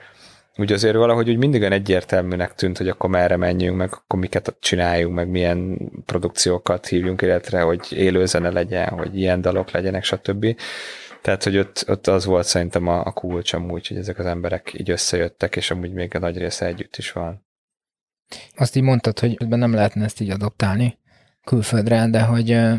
úgy 0.56 0.72
azért 0.72 0.96
valahogy 0.96 1.30
úgy 1.30 1.38
mindig 1.38 1.60
olyan 1.60 1.72
egyértelműnek 1.72 2.56
tűnt, 2.56 2.78
hogy 2.78 2.88
akkor 2.88 3.10
merre 3.10 3.38
menjünk, 3.38 3.78
meg 3.78 3.90
akkor 3.94 4.20
miket 4.20 4.56
csináljunk, 4.60 5.16
meg 5.16 5.28
milyen 5.28 5.78
produkciókat 6.06 6.88
hívjunk 6.88 7.22
életre, 7.22 7.62
hogy 7.62 7.88
élőzene 7.90 8.50
legyen, 8.50 8.90
hogy 8.90 9.18
ilyen 9.18 9.42
dalok 9.42 9.72
legyenek, 9.72 10.04
stb. 10.04 10.56
Tehát, 11.22 11.44
hogy 11.44 11.58
ott, 11.58 11.86
ott 11.88 12.08
az 12.08 12.26
volt 12.26 12.46
szerintem 12.46 12.88
a, 12.88 13.06
a 13.06 13.12
kulcs 13.12 13.54
amúgy, 13.54 13.88
hogy 13.88 13.98
ezek 13.98 14.20
az 14.20 14.26
emberek 14.26 14.74
így 14.74 14.90
összejöttek, 14.90 15.56
és 15.56 15.72
amúgy 15.72 15.92
még 15.92 16.16
a 16.16 16.20
nagy 16.20 16.38
része 16.38 16.66
együtt 16.66 16.98
is 16.98 17.12
van. 17.12 17.46
Azt 18.56 18.76
így 18.76 18.84
mondtad, 18.84 19.20
hogy 19.20 19.38
ebben 19.40 19.60
nem 19.60 19.74
lehetne 19.74 20.04
ezt 20.04 20.22
így 20.22 20.30
adoptálni 20.30 20.98
külföldre, 21.44 22.08
de 22.10 22.22
hogy 22.22 22.52
ö, 22.52 22.74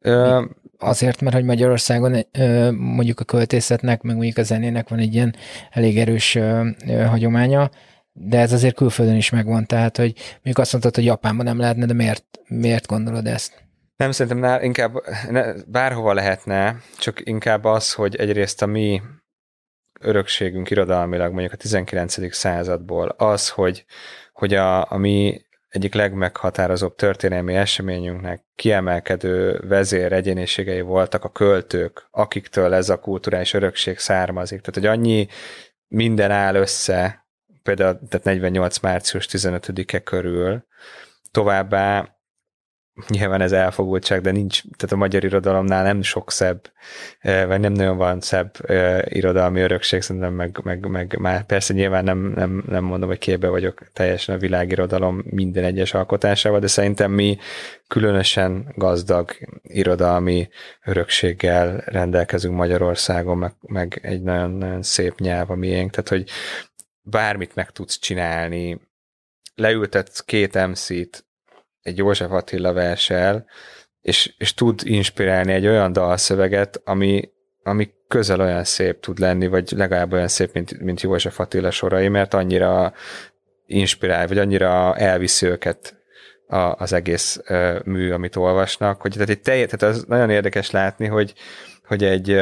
Ö, 0.00 0.44
azért, 0.82 1.20
mert 1.20 1.34
hogy 1.34 1.44
Magyarországon 1.44 2.26
mondjuk 2.76 3.20
a 3.20 3.24
költészetnek, 3.24 4.02
meg 4.02 4.14
mondjuk 4.14 4.38
a 4.38 4.42
zenének 4.42 4.88
van 4.88 4.98
egy 4.98 5.14
ilyen 5.14 5.34
elég 5.70 5.98
erős 5.98 6.38
hagyománya, 7.06 7.70
de 8.12 8.38
ez 8.38 8.52
azért 8.52 8.74
külföldön 8.74 9.16
is 9.16 9.30
megvan, 9.30 9.66
tehát 9.66 9.96
hogy 9.96 10.14
mondjuk 10.32 10.58
azt 10.58 10.72
mondtad, 10.72 10.94
hogy 10.94 11.04
Japánban 11.04 11.44
nem 11.44 11.58
lehetne, 11.58 11.86
de 11.86 11.94
miért, 11.94 12.24
miért 12.48 12.86
gondolod 12.86 13.26
ezt? 13.26 13.62
Nem, 13.96 14.10
szerintem 14.10 14.40
nál, 14.40 14.62
inkább 14.62 14.92
ne, 15.30 15.52
bárhova 15.66 16.12
lehetne, 16.12 16.76
csak 16.98 17.20
inkább 17.24 17.64
az, 17.64 17.92
hogy 17.92 18.16
egyrészt 18.16 18.62
a 18.62 18.66
mi 18.66 19.02
örökségünk 20.00 20.70
irodalmilag 20.70 21.32
mondjuk 21.32 21.52
a 21.52 21.56
19. 21.56 22.34
századból 22.34 23.08
az, 23.08 23.48
hogy, 23.48 23.84
hogy 24.32 24.54
a, 24.54 24.90
a 24.90 24.96
mi 24.96 25.40
egyik 25.72 25.94
legmeghatározóbb 25.94 26.94
történelmi 26.94 27.54
eseményünknek 27.54 28.44
kiemelkedő 28.54 29.60
vezér 29.68 30.12
egyéniségei 30.12 30.80
voltak 30.80 31.24
a 31.24 31.32
költők, 31.32 32.06
akiktől 32.10 32.74
ez 32.74 32.88
a 32.88 32.98
kulturális 32.98 33.54
örökség 33.54 33.98
származik. 33.98 34.60
Tehát, 34.60 34.74
hogy 34.74 34.98
annyi 34.98 35.26
minden 35.88 36.30
áll 36.30 36.54
össze, 36.54 37.26
például 37.62 37.98
tehát 38.08 38.24
48. 38.24 38.78
március 38.78 39.28
15-e 39.30 39.98
körül, 39.98 40.66
továbbá 41.30 42.16
nyilván 43.08 43.40
ez 43.40 43.52
elfogultság, 43.52 44.20
de 44.20 44.30
nincs, 44.30 44.62
tehát 44.76 44.92
a 44.92 44.96
magyar 44.96 45.24
irodalomnál 45.24 45.82
nem 45.82 46.02
sok 46.02 46.30
szebb, 46.30 46.70
vagy 47.22 47.60
nem 47.60 47.72
nagyon 47.72 47.96
van 47.96 48.20
szebb 48.20 48.54
irodalmi 49.04 49.60
örökség, 49.60 50.02
szerintem 50.02 50.32
meg, 50.32 50.60
meg, 50.62 50.86
meg 50.86 51.16
már 51.18 51.46
persze 51.46 51.74
nyilván 51.74 52.04
nem, 52.04 52.18
nem, 52.18 52.64
nem 52.68 52.84
mondom, 52.84 53.08
hogy 53.08 53.18
képbe 53.18 53.48
vagyok 53.48 53.82
teljesen 53.92 54.34
a 54.34 54.38
világirodalom 54.38 55.22
minden 55.24 55.64
egyes 55.64 55.94
alkotásával, 55.94 56.60
de 56.60 56.66
szerintem 56.66 57.10
mi 57.10 57.38
különösen 57.86 58.72
gazdag 58.74 59.36
irodalmi 59.62 60.48
örökséggel 60.84 61.76
rendelkezünk 61.86 62.54
Magyarországon, 62.54 63.38
meg, 63.38 63.52
meg 63.60 63.98
egy 64.02 64.22
nagyon, 64.22 64.50
nagyon 64.50 64.82
szép 64.82 65.18
nyelv 65.18 65.50
a 65.50 65.54
miénk, 65.54 65.90
tehát 65.90 66.08
hogy 66.08 66.30
bármit 67.02 67.54
meg 67.54 67.70
tudsz 67.70 67.98
csinálni, 67.98 68.80
leültetsz 69.54 70.20
két 70.20 70.66
MC-t 70.66 71.24
egy 71.82 71.96
József 71.96 72.30
Attila 72.30 72.72
versel, 72.72 73.46
és, 74.00 74.34
és 74.38 74.54
tud 74.54 74.80
inspirálni 74.84 75.52
egy 75.52 75.66
olyan 75.66 75.92
dalszöveget, 75.92 76.80
ami, 76.84 77.30
ami 77.62 77.90
közel 78.08 78.40
olyan 78.40 78.64
szép 78.64 79.00
tud 79.00 79.18
lenni, 79.18 79.46
vagy 79.46 79.72
legalább 79.76 80.12
olyan 80.12 80.28
szép, 80.28 80.52
mint, 80.52 80.80
mint 80.80 81.00
József 81.00 81.40
Attila 81.40 81.70
sorai, 81.70 82.08
mert 82.08 82.34
annyira 82.34 82.92
inspirál, 83.66 84.26
vagy 84.26 84.38
annyira 84.38 84.96
elviszi 84.96 85.46
őket 85.46 85.96
a, 86.46 86.56
az 86.56 86.92
egész 86.92 87.40
uh, 87.48 87.84
mű, 87.84 88.10
amit 88.10 88.36
olvasnak, 88.36 89.00
hogy 89.00 89.12
tehát, 89.12 89.28
egy 89.28 89.40
telj, 89.40 89.64
tehát 89.64 89.94
az 89.94 90.04
nagyon 90.08 90.30
érdekes 90.30 90.70
látni, 90.70 91.06
hogy, 91.06 91.34
hogy 91.86 92.04
egy, 92.04 92.40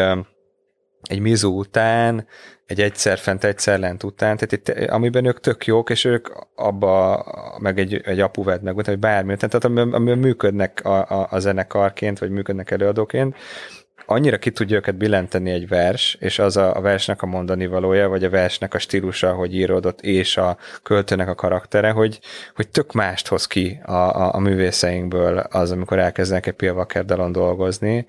egy 1.11 1.21
mizu 1.21 1.59
után, 1.59 2.27
egy 2.67 2.81
egyszer 2.81 3.19
fent, 3.19 3.45
egyszer 3.45 3.79
lent 3.79 4.03
után, 4.03 4.37
tehát 4.37 4.53
itt, 4.53 4.91
amiben 4.91 5.25
ők 5.25 5.41
tök 5.41 5.67
jók, 5.67 5.91
és 5.91 6.05
ők 6.05 6.29
abba, 6.55 7.25
meg 7.61 7.79
egy, 7.79 8.01
egy 8.05 8.21
apuved 8.21 8.63
meg, 8.63 8.75
vagy 8.75 8.99
bármi, 8.99 9.37
tehát 9.37 9.65
amiben, 9.65 9.93
amiben 9.93 10.19
működnek 10.19 10.81
a, 10.85 11.09
a, 11.09 11.27
a 11.31 11.39
zenekarként, 11.39 12.19
vagy 12.19 12.31
működnek 12.31 12.71
előadóként, 12.71 13.37
annyira 14.07 14.39
ki 14.39 14.51
tudja 14.51 14.77
őket 14.77 14.97
billenteni 14.97 15.51
egy 15.51 15.69
vers, 15.69 16.17
és 16.21 16.39
az 16.39 16.57
a, 16.57 16.77
a 16.77 16.81
versnek 16.81 17.23
a 17.23 17.27
mondani 17.27 17.67
valója, 17.67 18.09
vagy 18.09 18.25
a 18.25 18.31
versnek 18.31 18.75
a 18.75 18.79
stílusa, 18.79 19.33
hogy 19.33 19.55
íródott, 19.55 20.01
és 20.01 20.37
a 20.37 20.57
költőnek 20.83 21.29
a 21.29 21.35
karaktere, 21.35 21.91
hogy, 21.91 22.21
hogy 22.55 22.69
tök 22.69 22.93
mást 22.93 23.29
hoz 23.29 23.47
ki 23.47 23.81
a, 23.85 23.93
a, 23.93 24.35
a 24.35 24.39
művészeinkből 24.39 25.39
az, 25.39 25.71
amikor 25.71 25.99
elkezdenek 25.99 26.47
egy 26.47 27.05
dalon 27.05 27.33
dolgozni. 27.33 28.07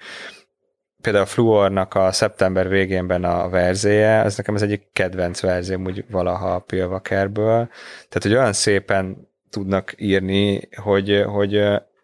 Például 1.02 1.24
a 1.24 1.28
Fluornak 1.28 1.96
a 1.96 2.12
szeptember 2.12 2.70
végénben 2.70 3.24
a 3.24 3.50
verzéje, 3.50 4.22
az 4.22 4.38
nekem 4.38 4.56
az 4.56 4.62
egyik 4.62 4.88
kedvenc 4.94 5.42
verzém 5.42 5.86
úgy 5.86 6.06
valaha 6.12 6.54
a 6.54 6.60
Pilvakerből. 6.60 7.68
Tehát, 8.10 8.22
hogy 8.22 8.34
olyan 8.34 8.54
szépen 8.54 9.30
tudnak 9.50 9.94
írni, 9.98 10.70
hogy, 10.76 11.24
hogy 11.26 11.64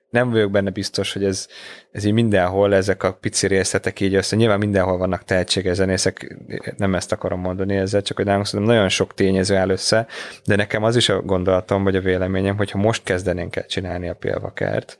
nem 0.09 0.31
vagyok 0.31 0.51
benne 0.51 0.69
biztos, 0.69 1.13
hogy 1.13 1.23
ez, 1.23 1.47
ez 1.91 2.03
így 2.03 2.13
mindenhol, 2.13 2.75
ezek 2.75 3.03
a 3.03 3.13
pici 3.13 3.47
részletek 3.47 3.99
így 3.99 4.15
össze. 4.15 4.35
Nyilván 4.35 4.59
mindenhol 4.59 4.97
vannak 4.97 5.23
tehetséges 5.23 5.75
zenészek, 5.75 6.37
nem 6.77 6.95
ezt 6.95 7.11
akarom 7.11 7.39
mondani 7.39 7.75
ezzel, 7.75 8.01
csak 8.01 8.17
hogy 8.17 8.25
nálunk 8.25 8.51
nagyon 8.51 8.89
sok 8.89 9.13
tényező 9.13 9.55
áll 9.55 9.69
össze, 9.69 10.07
de 10.45 10.55
nekem 10.55 10.83
az 10.83 10.95
is 10.95 11.09
a 11.09 11.21
gondolatom, 11.21 11.83
vagy 11.83 11.95
a 11.95 12.01
véleményem, 12.01 12.57
hogyha 12.57 12.77
most 12.77 13.03
kezdenénk 13.03 13.55
el 13.55 13.65
csinálni 13.65 14.09
a 14.09 14.13
pélvakert, 14.13 14.97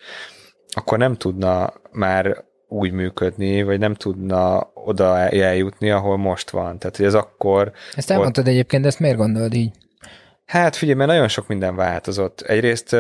akkor 0.70 0.98
nem 0.98 1.16
tudna 1.16 1.74
már 1.91 2.45
úgy 2.68 2.91
működni, 2.91 3.63
vagy 3.63 3.80
nem 3.80 3.93
tudna 3.93 4.72
oda 4.74 5.18
eljutni, 5.30 5.89
ahol 5.89 6.18
most 6.18 6.49
van. 6.49 6.80
Tehát, 6.80 6.97
hogy 6.97 7.05
ez 7.05 7.13
akkor... 7.13 7.72
Ezt 7.95 8.11
elmondtad 8.11 8.43
ott... 8.43 8.49
egyébként, 8.49 8.82
de 8.82 8.88
ezt 8.88 8.99
miért 8.99 9.18
gondolod 9.18 9.53
így? 9.53 9.72
Hát 10.45 10.76
figyelj, 10.76 10.97
mert 10.97 11.09
nagyon 11.09 11.28
sok 11.28 11.47
minden 11.47 11.76
változott. 11.76 12.41
Egyrészt 12.41 12.95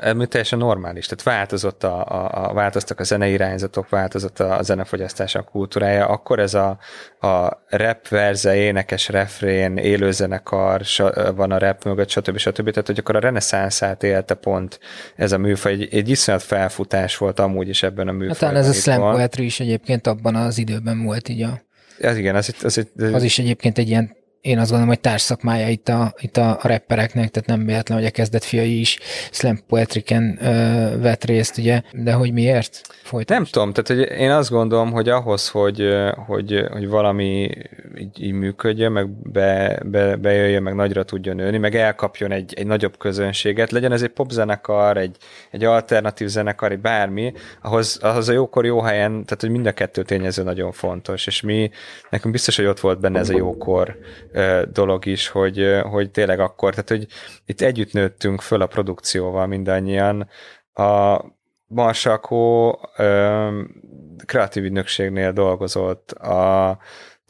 ami 0.00 0.26
teljesen 0.26 0.58
normális. 0.58 1.06
Tehát 1.06 1.22
változott 1.22 1.84
a, 1.84 2.04
a, 2.06 2.48
a, 2.48 2.52
változtak 2.52 3.00
a 3.00 3.02
zenei 3.02 3.32
irányzatok, 3.32 3.88
változott 3.88 4.40
a, 4.40 4.58
a 4.58 4.62
zenefogyasztás 4.62 5.34
a 5.34 5.42
kultúrája, 5.42 6.06
akkor 6.06 6.38
ez 6.38 6.54
a, 6.54 6.78
a 7.20 7.62
rap 7.68 8.08
verze, 8.08 8.56
énekes 8.56 9.08
refrén, 9.08 9.76
élőzenekar, 9.76 10.82
van 11.34 11.52
a 11.52 11.58
rap 11.58 11.84
mögött, 11.84 12.08
stb. 12.08 12.36
stb. 12.36 12.70
Tehát, 12.70 12.86
hogy 12.86 12.98
akkor 12.98 13.16
a 13.16 13.20
reneszánszát 13.20 14.02
élte 14.02 14.34
pont 14.34 14.80
ez 15.16 15.32
a 15.32 15.38
műfaj. 15.38 15.72
Egy, 15.72 15.88
egy 15.94 16.08
iszonyat 16.08 16.42
felfutás 16.42 17.16
volt 17.16 17.38
amúgy 17.38 17.68
is 17.68 17.82
ebben 17.82 18.08
a 18.08 18.12
műfajban. 18.12 18.48
Hát 18.48 18.64
ez 18.64 18.68
a 18.68 18.72
slam 18.72 19.12
poetry 19.12 19.44
is 19.44 19.60
egyébként 19.60 20.06
abban 20.06 20.34
az 20.34 20.58
időben 20.58 21.04
volt 21.04 21.28
így 21.28 21.42
a... 21.42 21.62
Ez 21.98 22.16
igen, 22.16 22.34
az, 22.34 22.54
az, 22.62 22.86
az, 22.96 23.12
az 23.12 23.22
is 23.22 23.38
egyébként 23.38 23.78
egy 23.78 23.88
ilyen 23.88 24.18
én 24.40 24.58
azt 24.58 24.70
gondolom, 24.70 24.88
hogy 24.88 25.00
társszakmája 25.00 25.68
itt 25.68 25.88
a, 25.88 26.14
itt 26.18 26.36
a 26.36 26.58
rappereknek, 26.62 27.30
tehát 27.30 27.48
nem 27.48 27.66
véletlen, 27.66 27.98
hogy 27.98 28.06
a 28.06 28.10
kezdet 28.10 28.44
fiai 28.44 28.80
is 28.80 28.98
slam 29.30 29.58
poetriken 29.66 30.38
ö, 30.42 30.98
vett 31.00 31.24
részt, 31.24 31.58
ugye, 31.58 31.82
de 31.92 32.12
hogy 32.12 32.32
miért? 32.32 32.80
Folytasd. 33.02 33.40
Nem 33.40 33.48
tudom, 33.50 33.72
tehát 33.72 34.06
hogy 34.08 34.18
én 34.18 34.30
azt 34.30 34.50
gondolom, 34.50 34.92
hogy 34.92 35.08
ahhoz, 35.08 35.48
hogy, 35.48 35.88
hogy, 36.26 36.64
hogy 36.70 36.88
valami 36.88 37.50
így, 37.98 38.22
így 38.22 38.32
működjön, 38.32 38.92
meg 38.92 39.08
be, 39.08 39.80
be, 39.84 40.16
bejöjjön, 40.16 40.62
meg 40.62 40.74
nagyra 40.74 41.02
tudjon 41.02 41.36
nőni, 41.36 41.58
meg 41.58 41.74
elkapjon 41.74 42.32
egy, 42.32 42.54
egy 42.56 42.66
nagyobb 42.66 42.98
közönséget, 42.98 43.70
legyen 43.70 43.92
ez 43.92 44.02
egy 44.02 44.08
popzenekar, 44.08 44.96
egy, 44.96 45.16
egy 45.50 45.64
alternatív 45.64 46.28
zenekar, 46.28 46.72
egy 46.72 46.80
bármi, 46.80 47.32
ahhoz, 47.62 47.98
ahhoz 48.02 48.28
a 48.28 48.32
jókor 48.32 48.64
jó 48.64 48.80
helyen, 48.80 49.10
tehát 49.10 49.40
hogy 49.40 49.50
mind 49.50 49.66
a 49.66 49.72
kettő 49.72 50.02
tényező 50.02 50.42
nagyon 50.42 50.72
fontos, 50.72 51.26
és 51.26 51.40
mi, 51.40 51.70
nekünk 52.10 52.32
biztos, 52.32 52.56
hogy 52.56 52.66
ott 52.66 52.80
volt 52.80 53.00
benne 53.00 53.18
ez 53.18 53.28
a 53.28 53.36
jókor 53.36 53.98
dolog 54.72 55.06
is, 55.06 55.28
hogy, 55.28 55.80
hogy 55.82 56.10
tényleg 56.10 56.40
akkor, 56.40 56.70
tehát 56.70 56.88
hogy 56.88 57.06
itt 57.46 57.60
együtt 57.60 57.92
nőttünk 57.92 58.40
föl 58.40 58.62
a 58.62 58.66
produkcióval 58.66 59.46
mindannyian. 59.46 60.28
A 60.72 61.20
Marsakó 61.66 62.78
kreatív 64.26 64.64
ügynökségnél 64.64 65.32
dolgozott, 65.32 66.12
a 66.12 66.78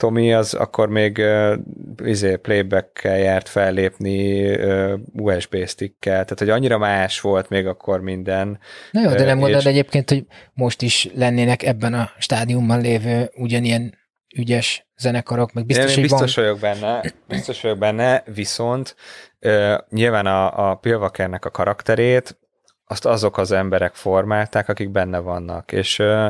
Tomi 0.00 0.32
az 0.32 0.54
akkor 0.54 0.88
még 0.88 1.18
uh, 1.18 1.56
izé, 2.04 2.36
playback-kel 2.36 3.18
járt 3.18 3.48
fellépni 3.48 4.50
uh, 4.54 4.92
USB 5.12 5.66
stickkel, 5.66 6.12
tehát 6.12 6.38
hogy 6.38 6.50
annyira 6.50 6.78
más 6.78 7.20
volt 7.20 7.48
még 7.48 7.66
akkor 7.66 8.00
minden. 8.00 8.58
Na 8.90 9.00
jó, 9.00 9.08
de 9.08 9.24
nem 9.24 9.36
uh, 9.36 9.42
mondod 9.42 9.60
és... 9.60 9.66
egyébként, 9.66 10.10
hogy 10.10 10.26
most 10.52 10.82
is 10.82 11.08
lennének 11.14 11.62
ebben 11.62 11.94
a 11.94 12.10
stádiumban 12.18 12.80
lévő 12.80 13.30
ugyanilyen 13.36 13.94
ügyes 14.36 14.86
zenekarok, 14.96 15.52
meg 15.52 15.66
biztos, 15.66 15.96
Én 15.96 16.02
biztos 16.02 16.34
van... 16.34 16.44
vagyok 16.44 16.60
benne, 16.60 17.02
biztos 17.28 17.60
vagyok 17.60 17.78
benne, 17.78 18.22
viszont 18.26 18.96
uh, 19.40 19.74
nyilván 19.90 20.26
a, 20.26 20.70
a 20.70 20.74
Pilvakernek 20.74 21.44
a 21.44 21.50
karakterét 21.50 22.38
azt 22.84 23.06
azok 23.06 23.38
az 23.38 23.52
emberek 23.52 23.94
formálták, 23.94 24.68
akik 24.68 24.90
benne 24.90 25.18
vannak, 25.18 25.72
és 25.72 25.98
uh, 25.98 26.28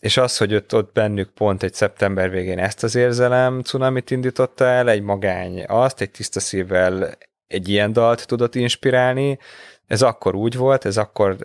és 0.00 0.16
az, 0.16 0.36
hogy 0.36 0.54
ott, 0.54 0.74
ott 0.74 0.92
bennük 0.92 1.30
pont 1.30 1.62
egy 1.62 1.74
szeptember 1.74 2.30
végén 2.30 2.58
ezt 2.58 2.82
az 2.82 2.94
érzelem 2.94 3.62
cunamit 3.62 4.10
indította 4.10 4.64
el, 4.64 4.88
egy 4.88 5.02
magány 5.02 5.64
azt, 5.66 6.00
egy 6.00 6.10
tiszta 6.10 6.40
szívvel 6.40 7.18
egy 7.46 7.68
ilyen 7.68 7.92
dalt 7.92 8.26
tudott 8.26 8.54
inspirálni, 8.54 9.38
ez 9.86 10.02
akkor 10.02 10.34
úgy 10.34 10.56
volt, 10.56 10.84
ez 10.84 10.96
akkor, 10.96 11.36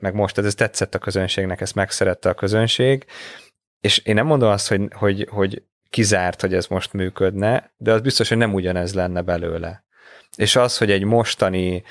meg 0.00 0.14
most 0.14 0.38
ez 0.38 0.54
tetszett 0.54 0.94
a 0.94 0.98
közönségnek, 0.98 1.60
ezt 1.60 1.74
megszerette 1.74 2.28
a 2.28 2.34
közönség, 2.34 3.04
és 3.82 3.98
én 3.98 4.14
nem 4.14 4.26
mondom 4.26 4.50
azt, 4.50 4.68
hogy, 4.68 4.80
hogy, 4.92 5.28
hogy 5.30 5.62
kizárt, 5.90 6.40
hogy 6.40 6.54
ez 6.54 6.66
most 6.66 6.92
működne, 6.92 7.72
de 7.76 7.92
az 7.92 8.00
biztos, 8.00 8.28
hogy 8.28 8.38
nem 8.38 8.54
ugyanez 8.54 8.94
lenne 8.94 9.20
belőle. 9.20 9.84
És 10.36 10.56
az, 10.56 10.78
hogy 10.78 10.90
egy 10.90 11.04
mostani, 11.04 11.82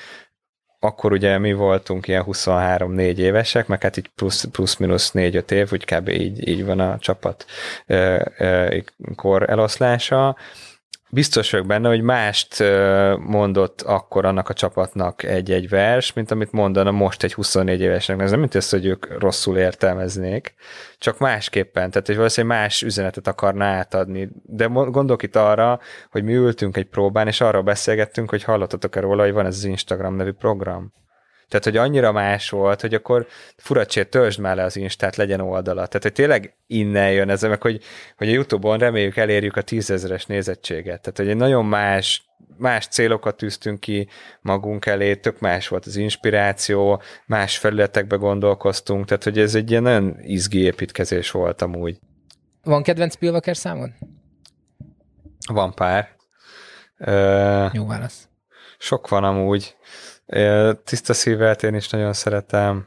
akkor 0.78 1.12
ugye 1.12 1.38
mi 1.38 1.52
voltunk 1.52 2.08
ilyen 2.08 2.24
23-4 2.26 3.16
évesek, 3.16 3.66
meg 3.66 3.82
hát 3.82 3.96
így 3.96 4.08
plusz, 4.08 4.44
plusz 4.44 4.76
minusz 4.76 5.10
4-5 5.14 5.50
év, 5.50 5.68
úgy 5.72 5.84
kb. 5.84 6.08
így, 6.08 6.48
így 6.48 6.64
van 6.64 6.80
a 6.80 6.98
csapat 6.98 7.44
kor 9.16 9.50
eloszlása, 9.50 10.36
biztos 11.14 11.50
vagyok 11.50 11.66
benne, 11.66 11.88
hogy 11.88 12.02
mást 12.02 12.64
mondott 13.18 13.82
akkor 13.82 14.24
annak 14.24 14.48
a 14.48 14.52
csapatnak 14.52 15.22
egy-egy 15.22 15.68
vers, 15.68 16.12
mint 16.12 16.30
amit 16.30 16.52
mondana 16.52 16.90
most 16.90 17.22
egy 17.22 17.34
24 17.34 17.80
évesnek. 17.80 18.20
Ez 18.20 18.30
nem 18.30 18.40
mint 18.40 18.54
ezt, 18.54 18.70
hogy 18.70 18.86
ők 18.86 19.20
rosszul 19.20 19.58
értelmeznék, 19.58 20.54
csak 20.98 21.18
másképpen, 21.18 21.90
tehát 21.90 22.06
hogy 22.06 22.16
valószínűleg 22.16 22.58
más 22.58 22.82
üzenetet 22.82 23.26
akarna 23.26 23.64
átadni. 23.64 24.28
De 24.42 24.66
gondolok 24.66 25.22
itt 25.22 25.36
arra, 25.36 25.80
hogy 26.10 26.24
mi 26.24 26.34
ültünk 26.34 26.76
egy 26.76 26.88
próbán, 26.88 27.26
és 27.26 27.40
arról 27.40 27.62
beszélgettünk, 27.62 28.30
hogy 28.30 28.42
hallottatok-e 28.42 29.00
róla, 29.00 29.22
hogy 29.22 29.32
van 29.32 29.46
ez 29.46 29.56
az 29.56 29.64
Instagram 29.64 30.14
nevű 30.14 30.32
program. 30.32 30.92
Tehát, 31.52 31.66
hogy 31.66 31.76
annyira 31.76 32.12
más 32.12 32.50
volt, 32.50 32.80
hogy 32.80 32.94
akkor 32.94 33.26
furacsét 33.56 34.08
töltsd 34.08 34.40
már 34.40 34.56
le 34.56 34.64
az 34.64 34.76
Instát, 34.76 35.16
legyen 35.16 35.40
oldala. 35.40 35.86
Tehát, 35.86 36.02
hogy 36.02 36.12
tényleg 36.12 36.56
innen 36.66 37.12
jön 37.12 37.28
ez, 37.28 37.42
meg 37.42 37.62
hogy, 37.62 37.82
hogy 38.16 38.28
a 38.28 38.32
Youtube-on 38.32 38.78
reméljük 38.78 39.16
elérjük 39.16 39.56
a 39.56 39.62
tízezeres 39.62 40.26
nézettséget. 40.26 41.00
Tehát, 41.00 41.16
hogy 41.16 41.28
egy 41.28 41.36
nagyon 41.36 41.64
más 41.64 42.30
más 42.56 42.86
célokat 42.86 43.36
tűztünk 43.36 43.80
ki 43.80 44.08
magunk 44.40 44.86
elé, 44.86 45.14
tök 45.14 45.40
más 45.40 45.68
volt 45.68 45.86
az 45.86 45.96
inspiráció, 45.96 47.02
más 47.26 47.58
felületekbe 47.58 48.16
gondolkoztunk, 48.16 49.04
tehát 49.04 49.24
hogy 49.24 49.38
ez 49.38 49.54
egy 49.54 49.70
ilyen 49.70 49.82
nagyon 49.82 50.16
izgi 50.20 50.58
építkezés 50.58 51.30
volt 51.30 51.62
amúgy. 51.62 51.98
Van 52.62 52.82
kedvenc 52.82 53.14
Spielwaker 53.14 53.56
számod? 53.56 53.90
Van 55.52 55.74
pár. 55.74 56.08
Jó 57.72 57.86
válasz. 57.86 58.28
Sok 58.78 59.08
van 59.08 59.24
amúgy. 59.24 59.76
Tiszta 60.84 61.12
szívet 61.14 61.62
én 61.62 61.74
is 61.74 61.88
nagyon 61.88 62.12
szeretem. 62.12 62.86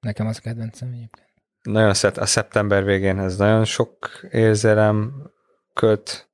Nekem 0.00 0.26
az 0.26 0.36
a 0.38 0.40
kedvencem 0.40 0.88
egyébként. 0.88 1.28
Nagyon 1.62 1.94
szeret, 1.94 2.18
a 2.18 2.26
szeptember 2.26 2.84
végén 2.84 3.18
ez 3.18 3.36
nagyon 3.36 3.64
sok 3.64 4.20
érzelem 4.30 5.30
köt. 5.74 6.28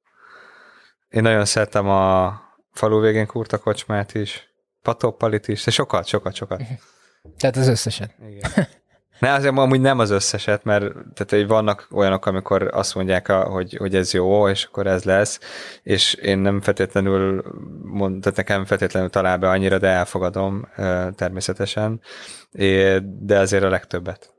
Én 1.08 1.22
nagyon 1.22 1.44
szeretem 1.44 1.88
a 1.88 2.40
falu 2.72 3.00
végén 3.00 3.26
kurta 3.26 3.58
kocsmát 3.58 4.14
is, 4.14 4.54
patoppalit 4.82 5.48
is, 5.48 5.64
de 5.64 5.70
sokat, 5.70 6.06
sokat, 6.06 6.34
sokat. 6.34 6.62
Tehát 7.38 7.56
az 7.56 7.68
összeset. 7.68 8.14
Igen. 8.28 8.68
Ne, 9.20 9.32
azért 9.32 9.56
amúgy 9.56 9.80
nem 9.80 9.98
az 9.98 10.10
összeset, 10.10 10.64
mert 10.64 10.82
tehát, 10.92 11.28
hogy 11.28 11.46
vannak 11.46 11.88
olyanok, 11.92 12.26
amikor 12.26 12.70
azt 12.72 12.94
mondják, 12.94 13.26
hogy, 13.30 13.76
hogy 13.76 13.94
ez 13.94 14.12
jó, 14.12 14.48
és 14.48 14.64
akkor 14.64 14.86
ez 14.86 15.04
lesz, 15.04 15.40
és 15.82 16.14
én 16.14 16.38
nem 16.38 16.60
feltétlenül, 16.60 17.44
mond, 17.82 18.22
tehát 18.22 18.36
nekem 18.36 18.64
feltétlenül 18.64 19.10
talál 19.10 19.38
be 19.38 19.48
annyira, 19.48 19.78
de 19.78 19.88
elfogadom 19.88 20.68
természetesen, 21.14 22.00
de 23.02 23.38
azért 23.38 23.64
a 23.64 23.68
legtöbbet. 23.68 24.34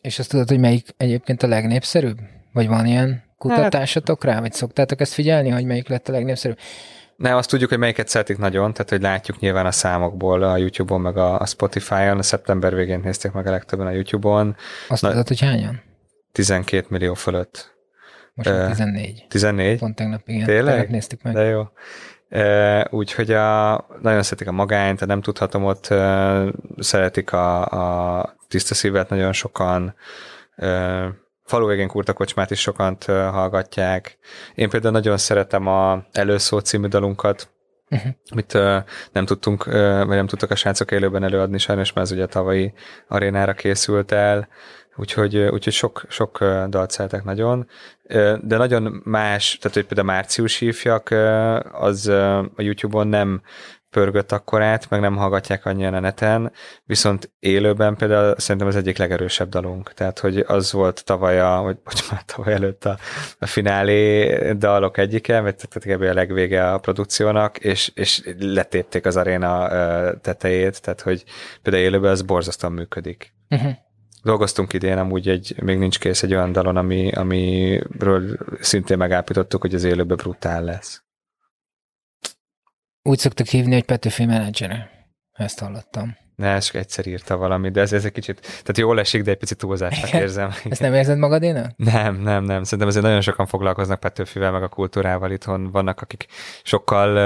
És 0.00 0.18
azt 0.18 0.30
tudod, 0.30 0.48
hogy 0.48 0.60
melyik 0.60 0.88
egyébként 0.96 1.42
a 1.42 1.46
legnépszerűbb? 1.46 2.18
Vagy 2.52 2.68
van 2.68 2.86
ilyen 2.86 3.22
kutatásatok 3.38 4.24
rá? 4.24 4.40
Vagy 4.40 4.52
szoktátok 4.52 5.00
ezt 5.00 5.12
figyelni, 5.12 5.48
hogy 5.48 5.64
melyik 5.64 5.88
lett 5.88 6.08
a 6.08 6.12
legnépszerűbb? 6.12 6.58
Ne, 7.16 7.36
azt 7.36 7.50
tudjuk, 7.50 7.68
hogy 7.68 7.78
melyiket 7.78 8.08
szeretik 8.08 8.38
nagyon, 8.38 8.72
tehát 8.72 8.90
hogy 8.90 9.02
látjuk 9.02 9.38
nyilván 9.38 9.66
a 9.66 9.70
számokból 9.70 10.42
a 10.42 10.56
YouTube-on, 10.56 11.00
meg 11.00 11.16
a, 11.16 11.40
a 11.40 11.46
Spotify-on, 11.46 12.18
a 12.18 12.22
szeptember 12.22 12.74
végén 12.74 13.00
nézték 13.04 13.32
meg 13.32 13.46
a 13.46 13.50
legtöbben 13.50 13.86
a 13.86 13.90
YouTube-on. 13.90 14.56
Azt 14.88 15.02
Na, 15.02 15.08
tudod, 15.08 15.28
hogy 15.28 15.40
hányan? 15.40 15.82
12 16.32 16.86
millió 16.90 17.14
fölött. 17.14 17.76
Most 18.34 18.48
uh, 18.48 18.66
14. 18.66 19.26
14? 19.28 19.78
Pont 19.78 19.94
tegnap, 19.94 20.20
igen. 20.26 20.46
Tényleg? 20.46 20.74
Tegnap 20.74 20.90
néztük 20.90 21.22
meg. 21.22 21.34
De 21.34 21.42
jó. 21.42 21.68
Uh, 22.30 22.84
úgyhogy 22.90 23.32
a, 23.32 23.86
nagyon 24.02 24.22
szeretik 24.22 24.48
a 24.48 24.52
magányt, 24.52 25.02
a 25.02 25.06
nem 25.06 25.20
tudhatom 25.20 25.64
ott, 25.64 25.88
uh, 25.90 26.48
szeretik 26.78 27.32
a, 27.32 27.64
a 28.18 28.36
tiszta 28.48 28.74
szívet 28.74 29.08
nagyon 29.08 29.32
sokan, 29.32 29.94
Ö, 30.56 31.06
Falu 31.44 31.66
végén 31.66 31.88
kurta 31.88 32.12
kocsmát 32.12 32.50
is 32.50 32.60
sokan 32.60 32.96
hallgatják. 33.06 34.18
Én 34.54 34.68
például 34.68 34.92
nagyon 34.92 35.16
szeretem 35.16 35.66
a 35.66 36.04
Előszó 36.12 36.58
című 36.58 36.86
dalunkat, 36.86 37.52
Uh-huh. 37.90 38.12
amit 38.30 38.52
nem 39.12 39.24
tudtunk, 39.24 39.64
vagy 39.64 40.08
nem 40.08 40.26
tudtak 40.26 40.50
a 40.50 40.54
srácok 40.54 40.90
élőben 40.90 41.24
előadni, 41.24 41.58
sajnos 41.58 41.92
már 41.92 42.04
ez 42.04 42.10
ugye 42.12 42.22
a 42.22 42.26
tavalyi 42.26 42.72
arénára 43.08 43.52
készült 43.52 44.12
el, 44.12 44.48
úgyhogy, 44.96 45.36
úgyhogy 45.36 45.72
sok, 45.72 46.04
sok 46.08 46.38
dalt 46.68 46.90
szeretek 46.90 47.24
nagyon, 47.24 47.68
de 48.40 48.56
nagyon 48.56 49.00
más, 49.04 49.58
tehát 49.60 49.76
hogy 49.76 49.86
például 49.86 50.06
március 50.06 50.58
hívjak, 50.58 51.10
ö, 51.10 51.58
az 51.72 52.06
a 52.06 52.50
YouTube-on 52.56 53.06
nem 53.06 53.42
pörgött 53.94 54.32
akkor 54.32 54.62
át, 54.62 54.90
meg 54.90 55.00
nem 55.00 55.16
hallgatják 55.16 55.66
annyian 55.66 55.94
a 55.94 56.00
neten, 56.00 56.52
viszont 56.84 57.32
élőben 57.38 57.96
például 57.96 58.34
szerintem 58.38 58.66
az 58.66 58.76
egyik 58.76 58.96
legerősebb 58.96 59.48
dalunk, 59.48 59.92
tehát 59.92 60.18
hogy 60.18 60.44
az 60.46 60.72
volt 60.72 61.04
tavaly 61.04 61.40
a, 61.40 61.60
vagy 61.62 61.76
bocsánat, 61.84 62.26
tavaly 62.34 62.52
előtt 62.52 62.84
a, 62.84 62.98
a 63.38 63.46
finálé 63.46 64.52
dalok 64.52 64.98
egyike, 64.98 65.40
vagy 65.40 65.54
tehát 65.56 66.00
a 66.00 66.14
legvége 66.14 66.72
a 66.72 66.78
produkciónak, 66.78 67.58
és, 67.58 67.90
és 67.94 68.22
letépték 68.38 69.06
az 69.06 69.16
aréna 69.16 69.68
tetejét, 70.20 70.82
tehát 70.82 71.00
hogy 71.00 71.24
például 71.62 71.84
élőben 71.84 72.10
az 72.10 72.22
borzasztóan 72.22 72.72
működik. 72.72 73.34
Uh-huh. 73.50 73.72
Dolgoztunk 74.22 74.72
idén 74.72 74.98
amúgy 74.98 75.28
egy, 75.28 75.54
még 75.62 75.78
nincs 75.78 75.98
kész 75.98 76.22
egy 76.22 76.34
olyan 76.34 76.52
dalon, 76.52 76.76
ami, 76.76 77.12
amiről 77.12 78.38
szintén 78.60 78.96
megállapítottuk, 78.98 79.60
hogy 79.60 79.74
az 79.74 79.84
élőben 79.84 80.16
brutál 80.16 80.62
lesz. 80.64 81.03
Úgy 83.08 83.18
szoktak 83.18 83.46
hívni, 83.46 83.72
hogy 83.72 83.84
Petőfi 83.84 84.24
menedzsere. 84.24 84.90
Ezt 85.32 85.58
hallottam. 85.58 86.16
Ne, 86.36 86.58
csak 86.58 86.74
egyszer 86.74 87.06
írta 87.06 87.36
valami, 87.36 87.70
de 87.70 87.80
ez, 87.80 87.92
ez 87.92 88.04
egy 88.04 88.12
kicsit, 88.12 88.40
tehát 88.40 88.78
jól 88.78 89.00
esik, 89.00 89.22
de 89.22 89.30
egy 89.30 89.36
picit 89.36 89.58
túlzásnak 89.58 90.08
Igen. 90.08 90.20
érzem. 90.20 90.50
Ezt 90.70 90.80
nem 90.80 90.94
érzed 90.94 91.18
magadénak? 91.18 91.70
Nem, 91.76 92.20
nem, 92.20 92.44
nem. 92.44 92.62
Szerintem 92.62 92.88
azért 92.88 93.04
nagyon 93.04 93.20
sokan 93.20 93.46
foglalkoznak 93.46 94.00
Petőfivel, 94.00 94.52
meg 94.52 94.62
a 94.62 94.68
kultúrával 94.68 95.30
itthon. 95.30 95.70
Vannak, 95.70 96.00
akik 96.00 96.26
sokkal 96.62 97.16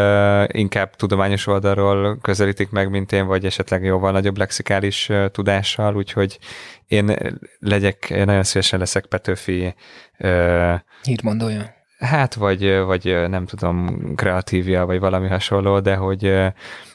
uh, 0.42 0.48
inkább 0.60 0.96
tudományos 0.96 1.46
oldalról 1.46 2.18
közelítik 2.22 2.70
meg, 2.70 2.90
mint 2.90 3.12
én, 3.12 3.26
vagy 3.26 3.44
esetleg 3.44 3.84
jóval 3.84 4.12
nagyobb 4.12 4.38
lexikális 4.38 5.08
uh, 5.08 5.26
tudással, 5.26 5.96
úgyhogy 5.96 6.38
én 6.86 7.16
legyek, 7.58 8.10
én 8.10 8.24
nagyon 8.24 8.44
szívesen 8.44 8.78
leszek 8.78 9.06
Petőfi 9.06 9.74
uh, 10.18 10.74
Hírmondója. 11.02 11.76
Hát, 11.98 12.34
vagy, 12.34 12.76
vagy 12.78 13.28
nem 13.28 13.46
tudom, 13.46 14.00
kreatívja, 14.14 14.86
vagy 14.86 15.00
valami 15.00 15.28
hasonló, 15.28 15.80
de 15.80 15.94
hogy, 15.94 16.34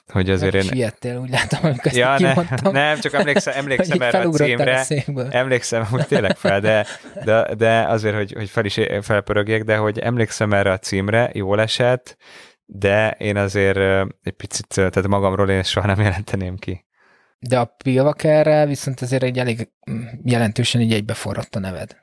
hogy 0.08 0.30
azért 0.30 0.54
Meg 0.54 0.64
én... 0.64 0.70
Siettél, 0.70 1.18
úgy 1.18 1.30
látom, 1.30 1.60
amikor 1.64 1.86
ezt 1.86 1.96
Ja, 1.96 2.20
ne, 2.20 2.34
nem, 2.72 3.00
csak 3.00 3.14
emlékszem, 3.14 3.54
emlékszem 3.58 4.02
erre 4.02 4.20
a 4.20 4.30
címre. 4.30 4.86
a. 5.06 5.22
Emlékszem, 5.30 5.86
hogy 5.86 6.08
tényleg 6.08 6.38
fel, 6.38 6.60
de, 6.60 6.86
de, 7.24 7.56
de 7.56 7.88
azért, 7.88 8.16
hogy, 8.16 8.34
hogy 8.34 8.50
fel 8.50 8.66
is 8.66 8.80
felpörögjek, 9.02 9.64
de 9.64 9.78
hogy 9.78 10.00
emlékszem 10.00 10.54
erre 10.54 10.72
a 10.72 10.78
címre, 10.78 11.30
jól 11.34 11.62
esett, 11.62 12.18
de 12.66 13.12
én 13.12 13.38
azért 13.38 14.10
egy 14.24 14.34
picit, 14.38 14.68
tehát 14.68 15.08
magamról 15.08 15.50
én 15.50 15.64
soha 15.64 15.88
nem 15.88 16.00
jelenteném 16.00 16.58
ki. 16.58 16.86
De 17.40 17.60
a 17.60 17.66
Pilvakerrel 17.66 18.68
viszont 18.68 19.02
azért 19.02 19.24
egy 19.24 19.40
elég 19.40 19.70
mm, 19.92 20.04
jelentősen 20.24 20.82
így 20.82 20.94
egybeforrott 20.94 21.56
a 21.56 21.60
neved. 21.60 22.03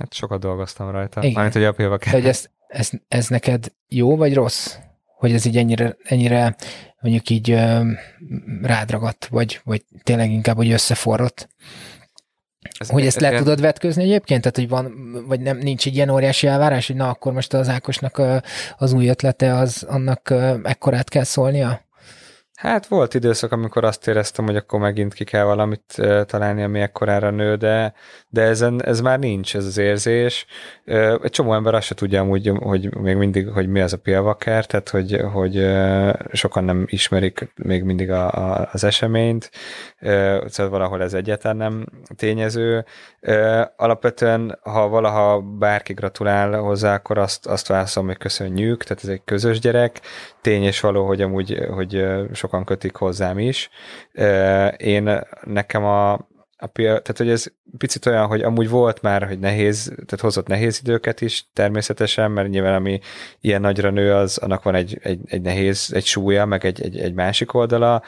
Hát 0.00 0.12
sokat 0.14 0.40
dolgoztam 0.40 0.90
rajta. 0.90 1.20
Igen. 1.20 1.32
Mármint, 1.32 1.54
hogy 1.54 1.64
apjával 1.64 1.96
De 1.96 2.10
hogy 2.10 2.26
ez, 2.26 2.46
ez, 2.68 2.90
ez 3.08 3.28
neked 3.28 3.72
jó 3.88 4.16
vagy 4.16 4.34
rossz? 4.34 4.76
Hogy 5.16 5.32
ez 5.32 5.44
így 5.44 5.56
ennyire, 5.56 5.96
ennyire 6.02 6.56
mondjuk 7.00 7.30
így 7.30 7.50
ö, 7.50 7.80
rád 8.62 8.90
ragadt, 8.90 9.26
vagy, 9.26 9.60
vagy 9.64 9.84
tényleg 10.02 10.30
inkább, 10.30 10.56
hogy 10.56 10.70
összeforrott? 10.70 11.48
ez, 12.78 12.88
Hogy 12.90 13.06
ezt 13.06 13.20
le 13.20 13.28
ilyen- 13.28 13.42
tudod 13.42 13.60
vetközni 13.60 14.02
egyébként? 14.02 14.40
Tehát, 14.40 14.56
hogy 14.56 14.68
van, 14.68 14.94
vagy 15.26 15.40
nem, 15.40 15.58
nincs 15.58 15.86
egy 15.86 15.94
ilyen 15.94 16.08
óriási 16.08 16.46
elvárás, 16.46 16.86
hogy 16.86 16.96
na, 16.96 17.08
akkor 17.08 17.32
most 17.32 17.52
az 17.54 17.68
Ákosnak 17.68 18.22
az 18.78 18.92
új 18.92 19.08
ötlete, 19.08 19.54
az 19.54 19.82
annak 19.88 20.34
ekkorát 20.62 21.08
kell 21.08 21.24
szólnia? 21.24 21.80
Hát 22.60 22.86
volt 22.86 23.14
időszak, 23.14 23.52
amikor 23.52 23.84
azt 23.84 24.08
éreztem, 24.08 24.44
hogy 24.44 24.56
akkor 24.56 24.80
megint 24.80 25.14
ki 25.14 25.24
kell 25.24 25.44
valamit 25.44 26.02
találni, 26.26 26.62
ami 26.62 26.80
ekkorára 26.80 27.30
nő, 27.30 27.56
de, 27.56 27.94
de 28.28 28.42
ezen, 28.42 28.84
ez 28.84 29.00
már 29.00 29.18
nincs, 29.18 29.56
ez 29.56 29.64
az 29.64 29.76
érzés. 29.76 30.46
Egy 31.22 31.30
csomó 31.30 31.54
ember 31.54 31.74
azt 31.74 31.86
se 31.86 31.94
tudja 31.94 32.20
amúgy, 32.20 32.52
hogy 32.58 32.96
még 32.96 33.16
mindig, 33.16 33.48
hogy 33.48 33.68
mi 33.68 33.80
az 33.80 33.92
a 33.92 33.98
pilvaker, 33.98 34.66
tehát 34.66 34.88
hogy, 34.88 35.20
hogy 35.32 35.68
sokan 36.32 36.64
nem 36.64 36.84
ismerik 36.86 37.52
még 37.56 37.82
mindig 37.82 38.10
a, 38.10 38.32
a, 38.32 38.68
az 38.72 38.84
eseményt, 38.84 39.50
szóval 40.46 40.68
valahol 40.70 41.02
ez 41.02 41.14
egyáltalán 41.14 41.56
nem 41.56 41.86
tényező. 42.16 42.84
Alapvetően, 43.76 44.58
ha 44.62 44.88
valaha 44.88 45.40
bárki 45.40 45.92
gratulál 45.92 46.58
hozzá, 46.58 46.94
akkor 46.94 47.18
azt, 47.18 47.46
azt 47.46 47.68
válaszolom, 47.68 48.08
hogy 48.08 48.18
köszönjük, 48.18 48.82
tehát 48.82 49.02
ez 49.02 49.08
egy 49.08 49.22
közös 49.24 49.58
gyerek, 49.58 50.00
tény 50.40 50.62
és 50.62 50.80
való, 50.80 51.06
hogy 51.06 51.22
amúgy, 51.22 51.66
hogy 51.70 51.94
ö, 51.94 52.24
sokan 52.50 52.64
kötik 52.64 52.96
hozzám 52.96 53.38
is. 53.38 53.70
Én 54.76 55.20
nekem 55.44 55.84
a, 55.84 56.12
a 56.56 56.68
tehát 56.72 57.16
hogy 57.16 57.28
ez 57.30 57.46
picit 57.78 58.06
olyan, 58.06 58.26
hogy 58.26 58.42
amúgy 58.42 58.68
volt 58.68 59.02
már, 59.02 59.26
hogy 59.26 59.38
nehéz, 59.38 59.84
tehát 59.84 60.20
hozott 60.20 60.46
nehéz 60.46 60.78
időket 60.82 61.20
is 61.20 61.44
természetesen, 61.52 62.30
mert 62.30 62.48
nyilván 62.48 62.74
ami 62.74 63.00
ilyen 63.40 63.60
nagyra 63.60 63.90
nő, 63.90 64.14
az 64.14 64.38
annak 64.38 64.62
van 64.62 64.74
egy, 64.74 64.98
egy, 65.02 65.20
egy 65.24 65.42
nehéz, 65.42 65.90
egy 65.94 66.04
súlya, 66.04 66.44
meg 66.44 66.64
egy, 66.64 66.82
egy, 66.82 66.98
egy 66.98 67.14
másik 67.14 67.54
oldala, 67.54 68.02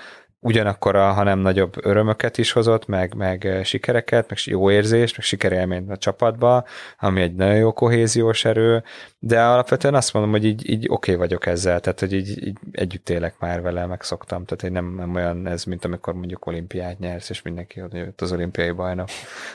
ugyanakkor, 0.45 0.97
a, 0.97 1.13
ha 1.13 1.23
nem 1.23 1.39
nagyobb 1.39 1.87
örömöket 1.87 2.39
is 2.39 2.53
hozott, 2.53 2.87
meg, 2.87 3.15
meg 3.15 3.45
eh, 3.47 3.65
sikereket, 3.65 4.29
meg 4.29 4.39
jó 4.45 4.71
érzést, 4.71 5.17
meg 5.17 5.27
sikerélményt 5.27 5.91
a 5.91 5.97
csapatba, 5.97 6.65
ami 6.99 7.21
egy 7.21 7.35
nagyon 7.35 7.57
jó 7.57 7.73
kohéziós 7.73 8.45
erő, 8.45 8.83
de 9.19 9.43
alapvetően 9.43 9.95
azt 9.95 10.13
mondom, 10.13 10.31
hogy 10.31 10.45
így, 10.45 10.71
így 10.71 10.85
oké 10.89 10.91
okay 10.91 11.15
vagyok 11.15 11.47
ezzel, 11.47 11.81
tehát 11.81 12.01
hogy 12.01 12.13
így, 12.13 12.47
így 12.47 12.57
együtt 12.73 13.09
élek 13.09 13.35
már 13.39 13.63
vele, 13.63 13.87
meg 13.87 14.03
szoktam, 14.03 14.45
tehát 14.45 14.61
hogy 14.61 14.73
nem, 14.73 14.95
nem 14.95 15.15
olyan 15.15 15.47
ez, 15.47 15.65
mint 15.65 15.85
amikor 15.85 16.15
mondjuk 16.15 16.47
olimpiát 16.47 16.99
nyersz, 16.99 17.31
és 17.31 17.43
mindenki 17.43 17.83
jött 17.93 18.21
az 18.21 18.33
olimpiai 18.33 18.71
bajnok. 18.71 19.09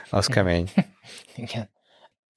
Az 0.09 0.25
kemény. 0.25 0.69
Igen. 1.35 1.69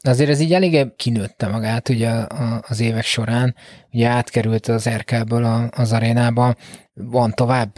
Azért 0.02 0.30
ez 0.30 0.40
így 0.40 0.52
eléggé 0.52 0.92
kinőtte 0.96 1.46
magát 1.46 1.88
ugye 1.88 2.10
a- 2.10 2.62
az 2.68 2.80
évek 2.80 3.04
során, 3.04 3.54
ugye 3.92 4.08
átkerült 4.08 4.66
az 4.66 4.88
RK-ből 4.88 5.68
az 5.70 5.92
arénába, 5.92 6.54
van 6.94 7.32
tovább? 7.32 7.70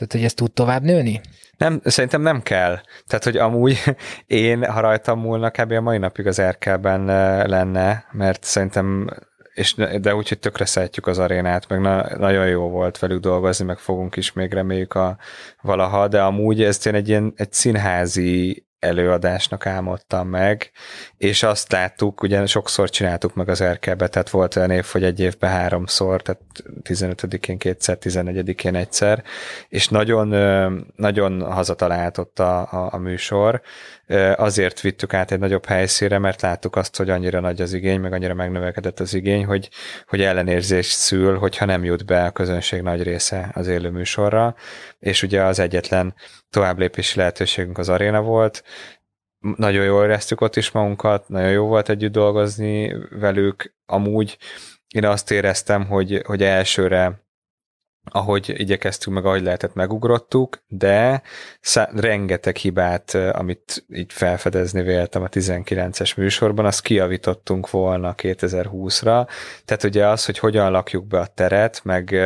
Tehát, 0.00 0.12
hogy 0.12 0.24
ez 0.24 0.34
tud 0.34 0.52
tovább 0.52 0.82
nőni? 0.82 1.20
Nem, 1.56 1.80
szerintem 1.84 2.22
nem 2.22 2.42
kell. 2.42 2.80
Tehát, 3.06 3.24
hogy 3.24 3.36
amúgy 3.36 3.78
én, 4.26 4.64
ha 4.64 4.80
rajtam 4.80 5.20
múlna, 5.20 5.50
kb. 5.50 5.72
a 5.72 5.80
mai 5.80 5.98
napig 5.98 6.26
az 6.26 6.40
RK-ben 6.40 7.04
lenne, 7.46 8.04
mert 8.12 8.44
szerintem 8.44 9.08
és 9.54 9.74
de 10.00 10.14
úgy, 10.14 10.28
hogy 10.28 10.38
tökre 10.38 10.64
szeretjük 10.64 11.06
az 11.06 11.18
arénát, 11.18 11.68
meg 11.68 11.80
na, 11.80 12.16
nagyon 12.18 12.46
jó 12.46 12.68
volt 12.68 12.98
velük 12.98 13.20
dolgozni, 13.20 13.64
meg 13.64 13.78
fogunk 13.78 14.16
is 14.16 14.32
még 14.32 14.52
reméljük 14.52 14.94
a 14.94 15.16
valaha, 15.62 16.08
de 16.08 16.22
amúgy 16.22 16.58
én 16.58 16.94
egy 16.94 17.08
ilyen 17.08 17.32
egy 17.36 17.52
színházi 17.52 18.66
előadásnak 18.80 19.66
álmodtam 19.66 20.28
meg, 20.28 20.70
és 21.16 21.42
azt 21.42 21.72
láttuk, 21.72 22.22
ugye 22.22 22.46
sokszor 22.46 22.90
csináltuk 22.90 23.34
meg 23.34 23.48
az 23.48 23.60
erkelbe, 23.60 24.08
tehát 24.08 24.30
volt 24.30 24.56
olyan 24.56 24.70
év, 24.70 24.84
hogy 24.84 25.04
egy 25.04 25.20
évben 25.20 25.50
háromszor, 25.50 26.22
tehát 26.22 26.40
15-én 26.82 27.58
kétszer, 27.58 27.98
14-én 28.00 28.74
egyszer, 28.74 29.22
és 29.68 29.88
nagyon, 29.88 30.28
nagyon 30.96 31.52
hazatalált 31.52 32.18
ott 32.18 32.38
a, 32.38 32.60
a, 32.60 32.88
a 32.92 32.96
műsor, 32.96 33.60
azért 34.36 34.80
vittük 34.80 35.14
át 35.14 35.30
egy 35.30 35.38
nagyobb 35.38 35.64
helyszínre, 35.64 36.18
mert 36.18 36.42
láttuk 36.42 36.76
azt, 36.76 36.96
hogy 36.96 37.10
annyira 37.10 37.40
nagy 37.40 37.60
az 37.60 37.72
igény, 37.72 38.00
meg 38.00 38.12
annyira 38.12 38.34
megnövekedett 38.34 39.00
az 39.00 39.14
igény, 39.14 39.44
hogy, 39.44 39.68
hogy 40.06 40.20
ellenérzés 40.20 40.86
szül, 40.86 41.38
hogyha 41.38 41.64
nem 41.64 41.84
jut 41.84 42.06
be 42.06 42.24
a 42.24 42.30
közönség 42.30 42.82
nagy 42.82 43.02
része 43.02 43.50
az 43.52 43.66
élő 43.66 43.90
műsorra, 43.90 44.54
és 44.98 45.22
ugye 45.22 45.42
az 45.42 45.58
egyetlen 45.58 46.14
továbblépési 46.50 47.18
lehetőségünk 47.18 47.78
az 47.78 47.88
aréna 47.88 48.22
volt, 48.22 48.62
nagyon 49.56 49.84
jól 49.84 50.04
éreztük 50.04 50.40
ott 50.40 50.56
is 50.56 50.70
magunkat, 50.70 51.28
nagyon 51.28 51.50
jó 51.50 51.66
volt 51.66 51.88
együtt 51.88 52.12
dolgozni 52.12 52.96
velük, 53.10 53.74
amúgy 53.86 54.38
én 54.94 55.04
azt 55.04 55.30
éreztem, 55.30 55.86
hogy, 55.86 56.22
hogy 56.26 56.42
elsőre 56.42 57.22
ahogy 58.10 58.52
igyekeztünk, 58.56 59.16
meg 59.16 59.24
ahogy 59.24 59.42
lehetett, 59.42 59.74
megugrottuk, 59.74 60.62
de 60.68 61.22
szá- 61.60 62.00
rengeteg 62.00 62.56
hibát, 62.56 63.14
amit 63.14 63.84
így 63.92 64.12
felfedezni 64.12 64.82
véltem 64.82 65.22
a 65.22 65.28
19-es 65.28 66.16
műsorban, 66.16 66.64
azt 66.64 66.82
kiavítottunk 66.82 67.70
volna 67.70 68.14
2020-ra. 68.16 69.28
Tehát 69.64 69.84
ugye 69.84 70.06
az, 70.06 70.24
hogy 70.24 70.38
hogyan 70.38 70.70
lakjuk 70.70 71.06
be 71.06 71.18
a 71.18 71.26
teret, 71.26 71.80
meg 71.84 72.16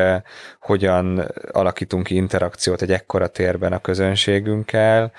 hogyan 0.60 1.18
alakítunk 1.52 2.04
ki 2.04 2.14
interakciót 2.14 2.82
egy 2.82 2.92
ekkora 2.92 3.28
térben 3.28 3.72
a 3.72 3.80
közönségünkkel, 3.80 5.12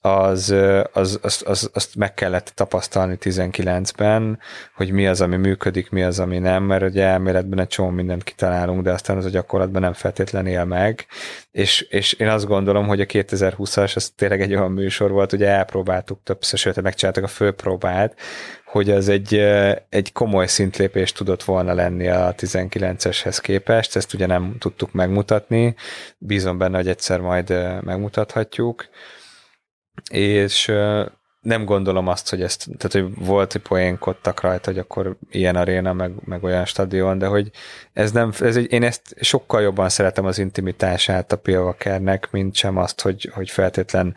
az, 0.00 0.54
az, 0.92 1.18
az, 1.22 1.42
az, 1.46 1.70
azt 1.72 1.96
meg 1.96 2.14
kellett 2.14 2.52
tapasztalni 2.54 3.18
19-ben, 3.20 4.38
hogy 4.74 4.90
mi 4.90 5.06
az, 5.06 5.20
ami 5.20 5.36
működik, 5.36 5.90
mi 5.90 6.02
az, 6.02 6.18
ami 6.18 6.38
nem, 6.38 6.62
mert 6.62 6.82
ugye 6.82 7.04
elméletben 7.04 7.58
egy 7.58 7.66
csomó 7.66 7.88
mindent 7.88 8.24
kitalálunk, 8.24 8.82
de 8.82 8.92
aztán 8.92 9.16
az 9.16 9.24
a 9.24 9.28
gyakorlatban 9.28 9.82
nem 9.82 9.92
feltétlen 9.92 10.46
él 10.46 10.64
meg, 10.64 11.06
és, 11.50 11.80
és 11.80 12.12
én 12.12 12.28
azt 12.28 12.46
gondolom, 12.46 12.86
hogy 12.86 13.00
a 13.00 13.04
2020-as 13.04 13.96
az 13.96 14.12
tényleg 14.16 14.40
egy 14.40 14.54
olyan 14.54 14.72
műsor 14.72 15.10
volt, 15.10 15.32
ugye 15.32 15.48
elpróbáltuk 15.48 16.20
többször, 16.22 16.58
sőt, 16.58 16.82
megcsináltak 16.82 17.24
a 17.24 17.28
főpróbát, 17.28 18.14
hogy 18.64 18.90
az 18.90 19.08
egy, 19.08 19.34
egy 19.88 20.12
komoly 20.12 20.46
szintlépés 20.46 21.12
tudott 21.12 21.42
volna 21.42 21.72
lenni 21.72 22.08
a 22.08 22.34
19-eshez 22.36 23.38
képest, 23.42 23.96
ezt 23.96 24.14
ugye 24.14 24.26
nem 24.26 24.56
tudtuk 24.58 24.92
megmutatni, 24.92 25.74
bízom 26.18 26.58
benne, 26.58 26.76
hogy 26.76 26.88
egyszer 26.88 27.20
majd 27.20 27.48
megmutathatjuk, 27.84 28.88
és 30.10 30.72
nem 31.40 31.64
gondolom 31.64 32.08
azt, 32.08 32.30
hogy 32.30 32.42
ezt, 32.42 32.68
tehát 32.76 32.92
hogy 32.92 33.26
volt, 33.26 33.52
hogy 33.52 33.60
poénkodtak 33.60 34.40
rajta, 34.40 34.70
hogy 34.70 34.78
akkor 34.78 35.16
ilyen 35.30 35.56
aréna, 35.56 35.92
meg, 35.92 36.12
meg 36.24 36.42
olyan 36.42 36.64
stadion, 36.64 37.18
de 37.18 37.26
hogy 37.26 37.50
ez 37.92 38.12
nem, 38.12 38.32
ez 38.40 38.56
egy, 38.56 38.72
én 38.72 38.82
ezt 38.82 39.14
sokkal 39.20 39.62
jobban 39.62 39.88
szeretem 39.88 40.24
az 40.24 40.38
intimitását 40.38 41.32
a 41.32 41.36
Pilvakernek, 41.36 42.30
mint 42.30 42.54
sem 42.54 42.76
azt, 42.76 43.00
hogy, 43.00 43.30
hogy 43.34 43.50
feltétlen 43.50 44.14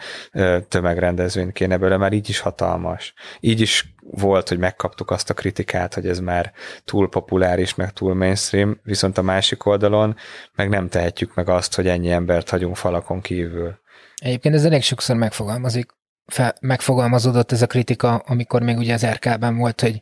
tömegrendezvényt 0.67 1.51
kéne 1.51 1.77
belőle, 1.77 1.97
már 1.97 2.13
így 2.13 2.29
is 2.29 2.39
hatalmas. 2.39 3.13
Így 3.39 3.61
is 3.61 3.93
volt, 4.11 4.49
hogy 4.49 4.57
megkaptuk 4.57 5.11
azt 5.11 5.29
a 5.29 5.33
kritikát, 5.33 5.93
hogy 5.93 6.07
ez 6.07 6.19
már 6.19 6.51
túl 6.85 7.09
populáris, 7.09 7.75
meg 7.75 7.93
túl 7.93 8.13
mainstream, 8.13 8.79
viszont 8.83 9.17
a 9.17 9.21
másik 9.21 9.65
oldalon 9.65 10.15
meg 10.55 10.69
nem 10.69 10.89
tehetjük 10.89 11.35
meg 11.35 11.49
azt, 11.49 11.75
hogy 11.75 11.87
ennyi 11.87 12.11
embert 12.11 12.49
hagyunk 12.49 12.75
falakon 12.75 13.21
kívül. 13.21 13.80
Egyébként 14.21 14.55
ez 14.55 14.65
elég 14.65 14.83
sokszor 14.83 15.15
megfogalmazik, 15.15 15.91
fel, 16.25 16.55
megfogalmazódott 16.59 17.51
ez 17.51 17.61
a 17.61 17.67
kritika, 17.67 18.15
amikor 18.15 18.61
még 18.61 18.77
ugye 18.77 18.93
az 18.93 19.05
RK-ben 19.05 19.57
volt, 19.57 19.81
hogy, 19.81 20.01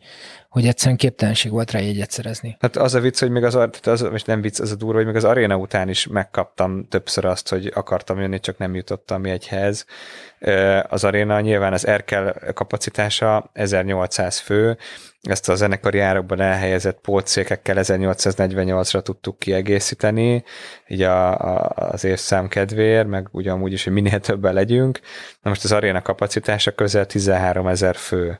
hogy 0.49 0.67
egyszerűen 0.67 0.97
képtelenség 0.97 1.51
volt 1.51 1.71
rá 1.71 1.79
jegyet 1.79 2.11
szerezni. 2.11 2.57
Hát 2.59 2.75
az 2.75 2.95
a 2.95 2.99
vicc, 2.99 3.19
hogy 3.19 3.29
még 3.29 3.43
az, 3.43 3.57
az, 3.83 4.01
most 4.01 4.27
nem 4.27 4.41
vicc, 4.41 4.59
az 4.59 4.71
a 4.71 4.75
durva, 4.75 4.95
hogy 4.95 5.05
még 5.05 5.15
az 5.15 5.23
aréna 5.23 5.55
után 5.55 5.89
is 5.89 6.07
megkaptam 6.07 6.87
többször 6.87 7.25
azt, 7.25 7.49
hogy 7.49 7.71
akartam 7.75 8.19
jönni, 8.19 8.39
csak 8.39 8.57
nem 8.57 8.75
jutottam 8.75 9.25
jegyhez. 9.25 9.85
Az 10.87 11.03
aréna 11.03 11.39
nyilván 11.39 11.73
az 11.73 11.87
Erkel 11.87 12.51
kapacitása 12.53 13.49
1800 13.53 14.39
fő, 14.39 14.77
ezt 15.21 15.49
a 15.49 15.55
zenekari 15.55 15.99
árokban 15.99 16.39
elhelyezett 16.39 16.99
pótszékekkel 16.99 17.75
1848-ra 17.79 19.01
tudtuk 19.01 19.39
kiegészíteni, 19.39 20.43
így 20.87 21.01
a, 21.01 21.39
a, 21.39 21.71
az 21.75 22.03
évszám 22.03 22.47
kedvéért, 22.47 23.07
meg 23.07 23.27
ugyanúgy 23.31 23.73
is, 23.73 23.83
hogy 23.83 23.93
minél 23.93 24.19
többen 24.19 24.53
legyünk. 24.53 24.99
Na 25.41 25.49
most 25.49 25.63
az 25.63 25.71
aréna 25.71 26.01
kapacitása 26.01 26.71
közel 26.71 27.05
13 27.05 27.67
ezer 27.67 27.95
fő. 27.95 28.39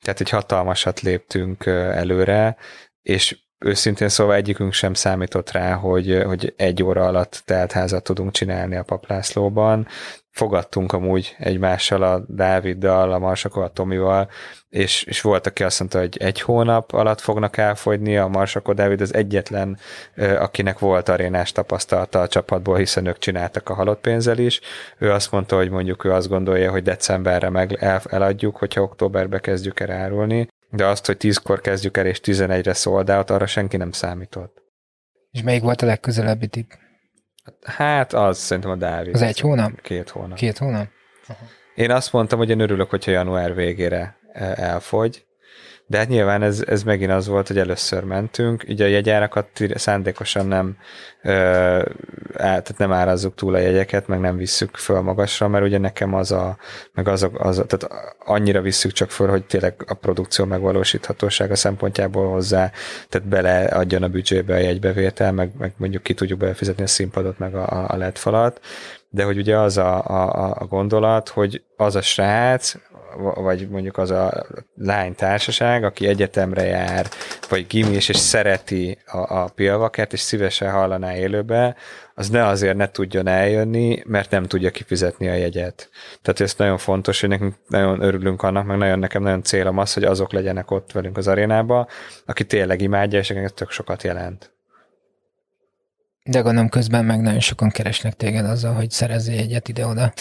Tehát 0.00 0.20
egy 0.20 0.30
hatalmasat 0.30 1.00
léptünk 1.00 1.66
előre, 1.66 2.56
és 3.02 3.38
őszintén 3.58 4.08
szóval 4.08 4.34
egyikünk 4.34 4.72
sem 4.72 4.94
számított 4.94 5.50
rá, 5.50 5.74
hogy, 5.74 6.22
hogy 6.26 6.54
egy 6.56 6.82
óra 6.82 7.06
alatt 7.06 7.42
teltházat 7.44 8.02
tudunk 8.02 8.30
csinálni 8.32 8.76
a 8.76 8.82
paplászlóban. 8.82 9.86
Fogadtunk 10.30 10.92
amúgy 10.92 11.36
egymással 11.38 12.02
a 12.02 12.24
Dáviddal, 12.28 13.12
a 13.12 13.18
Marsakol, 13.18 13.62
a 13.62 13.68
Tomival, 13.68 14.28
és, 14.68 15.02
és 15.02 15.20
volt, 15.20 15.46
aki 15.46 15.62
azt 15.62 15.78
mondta, 15.78 15.98
hogy 15.98 16.16
egy 16.20 16.40
hónap 16.40 16.92
alatt 16.92 17.20
fognak 17.20 17.56
elfogyni, 17.56 18.16
a 18.16 18.26
Marsakó 18.26 18.72
Dávid 18.72 19.00
az 19.00 19.14
egyetlen, 19.14 19.78
akinek 20.16 20.78
volt 20.78 21.08
arénás 21.08 21.52
tapasztalata 21.52 22.20
a 22.20 22.28
csapatból, 22.28 22.76
hiszen 22.76 23.06
ők 23.06 23.18
csináltak 23.18 23.68
a 23.68 23.74
halott 23.74 24.00
pénzzel 24.00 24.38
is. 24.38 24.60
Ő 24.98 25.10
azt 25.10 25.32
mondta, 25.32 25.56
hogy 25.56 25.70
mondjuk 25.70 26.04
ő 26.04 26.12
azt 26.12 26.28
gondolja, 26.28 26.70
hogy 26.70 26.82
decemberre 26.82 27.50
meg 27.50 27.72
el, 27.72 28.00
eladjuk, 28.04 28.56
hogyha 28.56 28.82
októberbe 28.82 29.38
kezdjük 29.38 29.80
el 29.80 29.90
árulni, 29.90 30.48
de 30.70 30.86
azt, 30.86 31.06
hogy 31.06 31.16
tízkor 31.16 31.60
kezdjük 31.60 31.96
el 31.96 32.06
és 32.06 32.20
tizenegyre 32.20 32.72
szoldált, 32.72 33.30
arra 33.30 33.46
senki 33.46 33.76
nem 33.76 33.92
számított. 33.92 34.62
És 35.30 35.42
melyik 35.42 35.62
volt 35.62 35.82
a 35.82 35.86
legközelebbi 35.86 36.46
tipp? 36.46 36.70
Hát 37.62 38.12
az 38.12 38.38
szerintem 38.38 38.72
a 38.72 38.76
Dávid. 38.76 39.14
Az 39.14 39.22
egy 39.22 39.40
hónap? 39.40 39.80
Két 39.80 40.08
hónap. 40.08 40.36
Két 40.36 40.58
hónap? 40.58 40.88
Aha. 41.26 41.44
Én 41.74 41.90
azt 41.90 42.12
mondtam, 42.12 42.38
hogy 42.38 42.50
én 42.50 42.60
örülök, 42.60 42.90
hogyha 42.90 43.10
január 43.10 43.54
végére 43.54 44.18
elfogy, 44.54 45.26
de 45.90 45.98
hát 45.98 46.08
nyilván 46.08 46.42
ez, 46.42 46.64
ez 46.66 46.82
megint 46.82 47.10
az 47.10 47.26
volt, 47.26 47.46
hogy 47.46 47.58
először 47.58 48.04
mentünk, 48.04 48.64
ugye 48.68 48.84
a 48.84 48.88
jegyárakat 48.88 49.48
szándékosan 49.74 50.46
nem, 50.46 50.76
ö, 51.22 51.30
á, 51.30 51.82
tehát 52.34 52.74
nem 52.76 52.92
árazzuk 52.92 53.34
túl 53.34 53.54
a 53.54 53.58
jegyeket, 53.58 54.06
meg 54.06 54.20
nem 54.20 54.36
visszük 54.36 54.76
föl 54.76 55.00
magasra, 55.00 55.48
mert 55.48 55.64
ugye 55.64 55.78
nekem 55.78 56.14
az 56.14 56.32
a, 56.32 56.56
meg 56.92 57.08
az 57.08 57.22
a, 57.22 57.30
az 57.32 57.64
tehát 57.66 58.14
annyira 58.24 58.60
visszük 58.60 58.92
csak 58.92 59.10
föl, 59.10 59.28
hogy 59.28 59.44
tényleg 59.44 59.74
a 59.86 59.94
produkció 59.94 60.44
megvalósíthatósága 60.44 61.56
szempontjából 61.56 62.30
hozzá, 62.30 62.70
tehát 63.08 63.28
beleadjon 63.28 64.02
a 64.02 64.08
büdzsébe 64.08 64.54
a 64.54 64.58
jegybevétel, 64.58 65.32
meg, 65.32 65.50
meg 65.58 65.72
mondjuk 65.76 66.02
ki 66.02 66.14
tudjuk 66.14 66.38
befizetni 66.38 66.82
a 66.82 66.86
színpadot, 66.86 67.38
meg 67.38 67.54
a, 67.54 67.90
a 67.90 67.96
LED 67.96 68.16
falat, 68.16 68.60
de 69.10 69.24
hogy 69.24 69.38
ugye 69.38 69.58
az 69.58 69.76
a, 69.76 70.04
a, 70.04 70.54
a 70.58 70.66
gondolat, 70.66 71.28
hogy 71.28 71.62
az 71.76 71.96
a 71.96 72.00
srác, 72.00 72.74
vagy 73.16 73.68
mondjuk 73.68 73.98
az 73.98 74.10
a 74.10 74.46
lány 74.76 75.14
társaság, 75.14 75.84
aki 75.84 76.06
egyetemre 76.06 76.64
jár, 76.64 77.06
vagy 77.48 77.66
gimis, 77.66 78.08
és 78.08 78.16
szereti 78.16 78.98
a, 79.06 79.38
a 79.38 79.48
pilvakert, 79.54 80.12
és 80.12 80.20
szívesen 80.20 80.70
hallaná 80.70 81.16
élőbe, 81.16 81.76
az 82.14 82.28
ne 82.28 82.46
azért 82.46 82.76
ne 82.76 82.90
tudjon 82.90 83.26
eljönni, 83.26 84.02
mert 84.06 84.30
nem 84.30 84.44
tudja 84.44 84.70
kifizetni 84.70 85.28
a 85.28 85.34
jegyet. 85.34 85.90
Tehát 86.22 86.40
ez 86.40 86.54
nagyon 86.56 86.78
fontos, 86.78 87.20
hogy 87.20 87.28
nekünk 87.28 87.54
nagyon 87.68 88.00
örülünk 88.00 88.42
annak, 88.42 88.66
meg 88.66 88.76
nagyon 88.76 88.98
nekem 88.98 89.22
nagyon 89.22 89.42
célom 89.42 89.78
az, 89.78 89.94
hogy 89.94 90.04
azok 90.04 90.32
legyenek 90.32 90.70
ott 90.70 90.92
velünk 90.92 91.16
az 91.16 91.28
arénába, 91.28 91.88
aki 92.26 92.44
tényleg 92.44 92.80
imádja, 92.80 93.18
és 93.18 93.34
tök 93.54 93.70
sokat 93.70 94.02
jelent. 94.02 94.57
De 96.30 96.40
gondolom 96.40 96.68
közben 96.68 97.04
meg 97.04 97.20
nagyon 97.20 97.40
sokan 97.40 97.68
keresnek 97.68 98.14
téged 98.14 98.44
azzal, 98.44 98.72
hogy 98.72 98.90
szerezzél 98.90 99.38
egyet 99.38 99.68
ide-oda. 99.68 100.12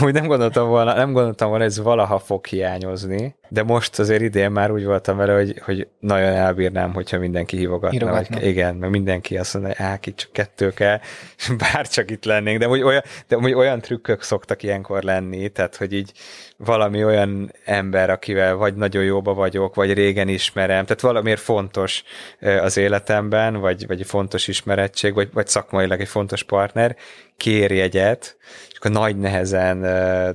Úgy 0.00 0.12
nem 0.12 0.26
gondoltam 0.26 0.68
volna, 0.68 0.94
nem 0.94 1.12
gondoltam 1.12 1.48
volna, 1.48 1.64
ez 1.64 1.78
valaha 1.78 2.18
fog 2.18 2.46
hiányozni, 2.46 3.34
de 3.48 3.62
most 3.62 3.98
azért 3.98 4.22
idén 4.22 4.50
már 4.50 4.70
úgy 4.70 4.84
voltam 4.84 5.16
vele, 5.16 5.34
hogy, 5.34 5.60
hogy 5.64 5.88
nagyon 6.00 6.32
elbírnám, 6.32 6.92
hogyha 6.92 7.18
mindenki 7.18 7.56
hívogatna. 7.56 8.10
Vagy, 8.10 8.46
igen, 8.46 8.74
meg 8.74 8.90
mindenki 8.90 9.36
azt 9.36 9.54
mondja, 9.54 9.88
hogy 9.88 9.98
itt 10.02 10.16
csak 10.16 10.32
kettő 10.32 10.70
kell, 10.70 11.00
bár 11.72 11.88
csak 11.88 12.10
itt 12.10 12.24
lennénk, 12.24 12.58
de 12.58 12.66
hogy 12.66 12.82
olyan, 12.82 13.02
de 13.28 13.36
hogy 13.36 13.52
olyan 13.52 13.80
trükkök 13.80 14.22
szoktak 14.22 14.62
ilyenkor 14.62 15.02
lenni, 15.02 15.48
tehát 15.48 15.76
hogy 15.76 15.92
így 15.92 16.12
valami 16.56 17.04
olyan 17.04 17.52
ember, 17.64 18.10
akivel 18.10 18.54
vagy 18.54 18.74
nagyon 18.74 19.04
jóba 19.04 19.34
vagyok, 19.34 19.74
vagy 19.74 19.92
régen 19.92 20.28
ismerem, 20.28 20.84
tehát 20.84 21.00
valamiért 21.00 21.40
fontos 21.40 22.02
az 22.40 22.76
életemben, 22.76 23.56
vagy, 23.60 23.86
vagy 23.86 24.06
fontos 24.06 24.48
ismerettség, 24.48 25.14
vagy, 25.14 25.28
vagy 25.32 25.46
szakmailag 25.46 26.00
egy 26.00 26.08
fontos 26.08 26.42
partner, 26.42 26.96
kér 27.36 27.70
jegyet, 27.70 28.36
és 28.70 28.76
akkor 28.76 28.90
nagy 28.90 29.16
nehezen 29.16 29.86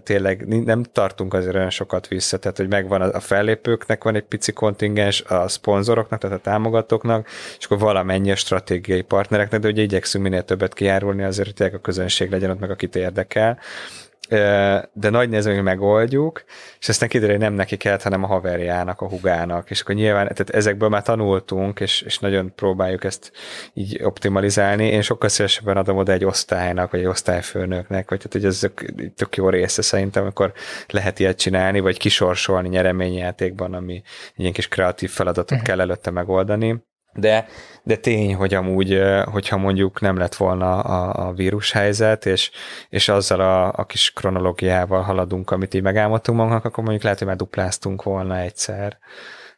tényleg 0.03 0.47
nem 0.47 0.83
tartunk 0.83 1.33
azért 1.33 1.55
olyan 1.55 1.69
sokat 1.69 2.07
vissza, 2.07 2.37
tehát 2.37 2.57
hogy 2.57 2.67
megvan 2.67 3.01
a 3.01 3.19
fellépőknek 3.19 4.03
van 4.03 4.15
egy 4.15 4.23
pici 4.23 4.51
kontingens, 4.51 5.21
a 5.21 5.47
szponzoroknak, 5.47 6.19
tehát 6.19 6.37
a 6.37 6.41
támogatóknak, 6.41 7.27
és 7.57 7.65
akkor 7.65 7.79
valamennyi 7.79 8.31
a 8.31 8.35
stratégiai 8.35 9.01
partnereknek, 9.01 9.59
de 9.59 9.67
ugye 9.67 9.81
igyekszünk 9.81 10.23
minél 10.23 10.43
többet 10.43 10.73
kijárulni 10.73 11.23
azért, 11.23 11.57
hogy 11.57 11.73
a 11.73 11.77
közönség 11.77 12.29
legyen 12.29 12.49
ott 12.49 12.59
meg, 12.59 12.71
akit 12.71 12.95
érdekel 12.95 13.59
de 14.93 15.09
nagy 15.09 15.29
nehezen, 15.29 15.53
hogy 15.53 15.63
megoldjuk, 15.63 16.43
és 16.79 16.89
aztán 16.89 17.09
kiderül, 17.09 17.35
hogy 17.35 17.43
nem 17.43 17.53
neki 17.53 17.77
kellett, 17.77 18.01
hanem 18.01 18.23
a 18.23 18.27
haverjának, 18.27 19.01
a 19.01 19.07
hugának, 19.07 19.69
és 19.69 19.81
akkor 19.81 19.95
nyilván, 19.95 20.23
tehát 20.27 20.49
ezekből 20.49 20.89
már 20.89 21.01
tanultunk, 21.01 21.79
és, 21.79 22.01
és 22.01 22.19
nagyon 22.19 22.55
próbáljuk 22.55 23.03
ezt 23.03 23.31
így 23.73 24.03
optimalizálni. 24.03 24.85
Én 24.85 25.01
sokkal 25.01 25.29
szívesebben 25.29 25.77
adom 25.77 25.97
oda 25.97 26.11
egy 26.11 26.25
osztálynak, 26.25 26.91
vagy 26.91 26.99
egy 26.99 27.05
osztályfőnöknek, 27.05 28.09
vagy 28.09 28.17
tehát, 28.17 28.33
hogy 28.33 28.45
ez 28.45 28.71
tök 29.15 29.35
jó 29.35 29.49
része 29.49 29.81
szerintem, 29.81 30.23
amikor 30.23 30.53
lehet 30.87 31.19
ilyet 31.19 31.37
csinálni, 31.37 31.79
vagy 31.79 31.97
kisorsolni 31.97 32.69
nyereményjátékban, 32.69 33.73
ami 33.73 34.01
ilyen 34.35 34.53
kis 34.53 34.67
kreatív 34.67 35.09
feladatot 35.09 35.51
uh-huh. 35.51 35.67
kell 35.67 35.79
előtte 35.79 36.11
megoldani 36.11 36.89
de, 37.13 37.47
de 37.83 37.95
tény, 37.95 38.35
hogy 38.35 38.53
amúgy, 38.53 39.01
hogyha 39.23 39.57
mondjuk 39.57 40.01
nem 40.01 40.17
lett 40.17 40.35
volna 40.35 40.79
a, 40.79 41.27
a 41.27 41.33
vírushelyzet, 41.33 42.25
és, 42.25 42.51
és 42.89 43.09
azzal 43.09 43.39
a, 43.39 43.73
a 43.75 43.85
kis 43.85 44.11
kronológiával 44.11 45.01
haladunk, 45.01 45.51
amit 45.51 45.73
így 45.73 45.81
megálmodtunk 45.81 46.37
magunknak, 46.37 46.65
akkor 46.65 46.83
mondjuk 46.83 47.03
lehet, 47.03 47.17
hogy 47.17 47.27
már 47.27 47.37
dupláztunk 47.37 48.03
volna 48.03 48.37
egyszer. 48.37 48.97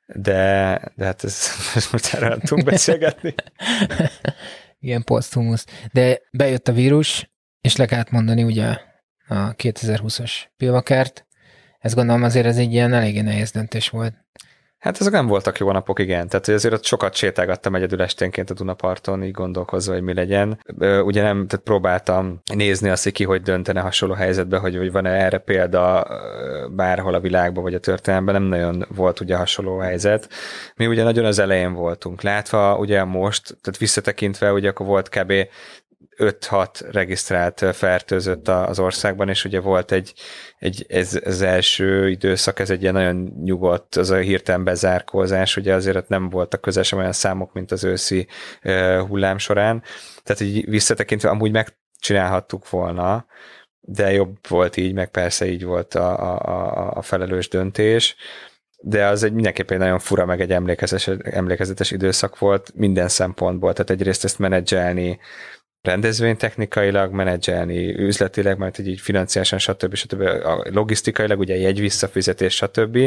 De, 0.06 0.82
de 0.96 1.06
hát 1.06 1.24
ez, 1.24 1.50
ez 1.76 1.88
most 1.92 2.20
nem 2.20 2.40
tudunk 2.40 2.68
beszélgetni. 2.68 3.36
Igen, 4.80 5.04
posztumusz. 5.04 5.66
De 5.92 6.22
bejött 6.32 6.68
a 6.68 6.74
vírus, 6.74 7.32
és 7.62 7.76
le 7.76 7.86
kellett 7.86 8.12
mondani 8.12 8.44
ugye 8.44 8.78
a 9.28 9.56
2020-as 9.56 10.32
pilvakert. 10.58 11.26
Ez 11.80 11.94
gondolom 11.94 12.24
azért 12.24 12.46
ez 12.46 12.58
egy 12.58 12.74
ilyen 12.74 12.94
eléggé 12.94 13.22
nehéz 13.22 13.52
döntés 13.52 13.90
volt. 13.90 14.14
Hát 14.84 15.00
ezek 15.00 15.14
nem 15.14 15.28
voltak 15.28 15.58
jó 15.58 15.72
napok, 15.72 16.00
igen. 16.00 16.28
Tehát 16.28 16.46
hogy 16.46 16.54
azért 16.54 16.74
ott 16.74 16.84
sokat 16.84 17.16
sétálgattam 17.16 17.76
egyedül 17.76 18.02
esténként 18.02 18.50
a 18.50 18.54
Dunaparton, 18.54 19.24
így 19.24 19.32
gondolkozva, 19.32 19.94
hogy 19.94 20.02
mi 20.02 20.14
legyen. 20.14 20.60
Ugye 21.04 21.22
nem, 21.22 21.48
tehát 21.48 21.66
próbáltam 21.66 22.42
nézni 22.54 22.90
azt, 22.90 23.04
hogy 23.04 23.12
ki 23.12 23.24
hogy 23.24 23.42
döntene 23.42 23.80
hasonló 23.80 24.16
helyzetbe, 24.16 24.58
hogy, 24.58 24.78
hogy 24.78 24.92
van-e 24.92 25.10
erre 25.10 25.38
példa 25.38 26.08
bárhol 26.72 27.14
a 27.14 27.20
világban, 27.20 27.64
vagy 27.64 27.74
a 27.74 27.80
történelemben, 27.80 28.34
nem 28.34 28.44
nagyon 28.44 28.86
volt 28.96 29.20
ugye 29.20 29.36
hasonló 29.36 29.78
helyzet. 29.78 30.30
Mi 30.76 30.88
ugye 30.88 31.04
nagyon 31.04 31.26
az 31.26 31.40
elején 31.40 31.74
voltunk. 31.74 32.22
Látva 32.22 32.78
ugye 32.78 33.04
most, 33.04 33.58
tehát 33.62 33.80
visszatekintve, 33.80 34.52
ugye 34.52 34.70
akkor 34.70 34.86
volt 34.86 35.10
kb. 35.10 35.34
5-6 36.24 36.90
regisztrált 36.92 37.66
fertőzött 37.74 38.48
az 38.48 38.80
országban, 38.80 39.30
és 39.30 39.46
ugye 39.46 39.60
volt 39.60 39.92
egy, 39.92 40.14
egy 40.60 40.86
ez, 40.90 41.20
az 41.26 41.42
első 41.42 42.10
időszak, 42.10 42.60
ez 42.60 42.70
egy 42.70 42.82
ilyen 42.82 42.94
nagyon 42.94 43.34
nyugodt, 43.44 43.96
az 43.96 44.10
a 44.10 44.18
hirtelen 44.18 44.64
bezárkózás, 44.64 45.58
ugye 45.58 45.74
azért 45.74 46.08
nem 46.08 46.30
voltak 46.30 46.62
közel 46.62 46.84
sem 46.84 47.00
olyan 47.00 47.12
számok, 47.12 47.54
mint 47.54 47.72
az 47.72 47.84
őszi 47.84 48.28
hullám 49.08 49.38
során. 49.38 49.84
Tehát 50.24 50.42
így 50.42 50.70
visszatekintve 50.70 51.30
amúgy 51.30 51.52
megcsinálhattuk 51.52 52.70
volna, 52.70 53.26
de 53.80 54.12
jobb 54.12 54.38
volt 54.48 54.78
így, 54.78 54.94
meg 54.94 55.12
persze 55.12 55.46
így 55.46 55.64
volt 55.64 55.96
a, 55.96 56.38
a, 56.46 56.92
a 56.92 57.02
felelős 57.02 57.48
döntés, 57.48 58.16
de 58.86 59.06
az 59.06 59.24
egy 59.24 59.34
mindenképpen 59.34 59.78
egy 59.78 59.84
nagyon 59.84 60.00
fura, 60.00 60.26
meg 60.26 60.42
egy 60.42 60.52
emlékezetes, 60.52 61.08
emlékezetes 61.24 61.92
időszak 61.92 62.40
volt 62.40 62.72
minden 62.76 63.08
szempontból, 63.08 63.74
tehát 63.74 63.90
egyrészt 63.90 64.24
ezt 64.24 64.40
menedzselni, 64.40 65.20
rendezvénytechnikailag 65.84 67.12
menedzselni, 67.12 68.00
üzletileg, 68.00 68.58
majd 68.58 68.80
így 68.80 69.00
financiálisan, 69.00 69.60
stb. 69.60 69.96
stb. 69.96 70.22
A 70.22 70.64
logisztikailag, 70.72 71.40
ugye 71.40 71.68
egy 71.68 71.80
visszafizetés, 71.80 72.56
stb. 72.56 72.98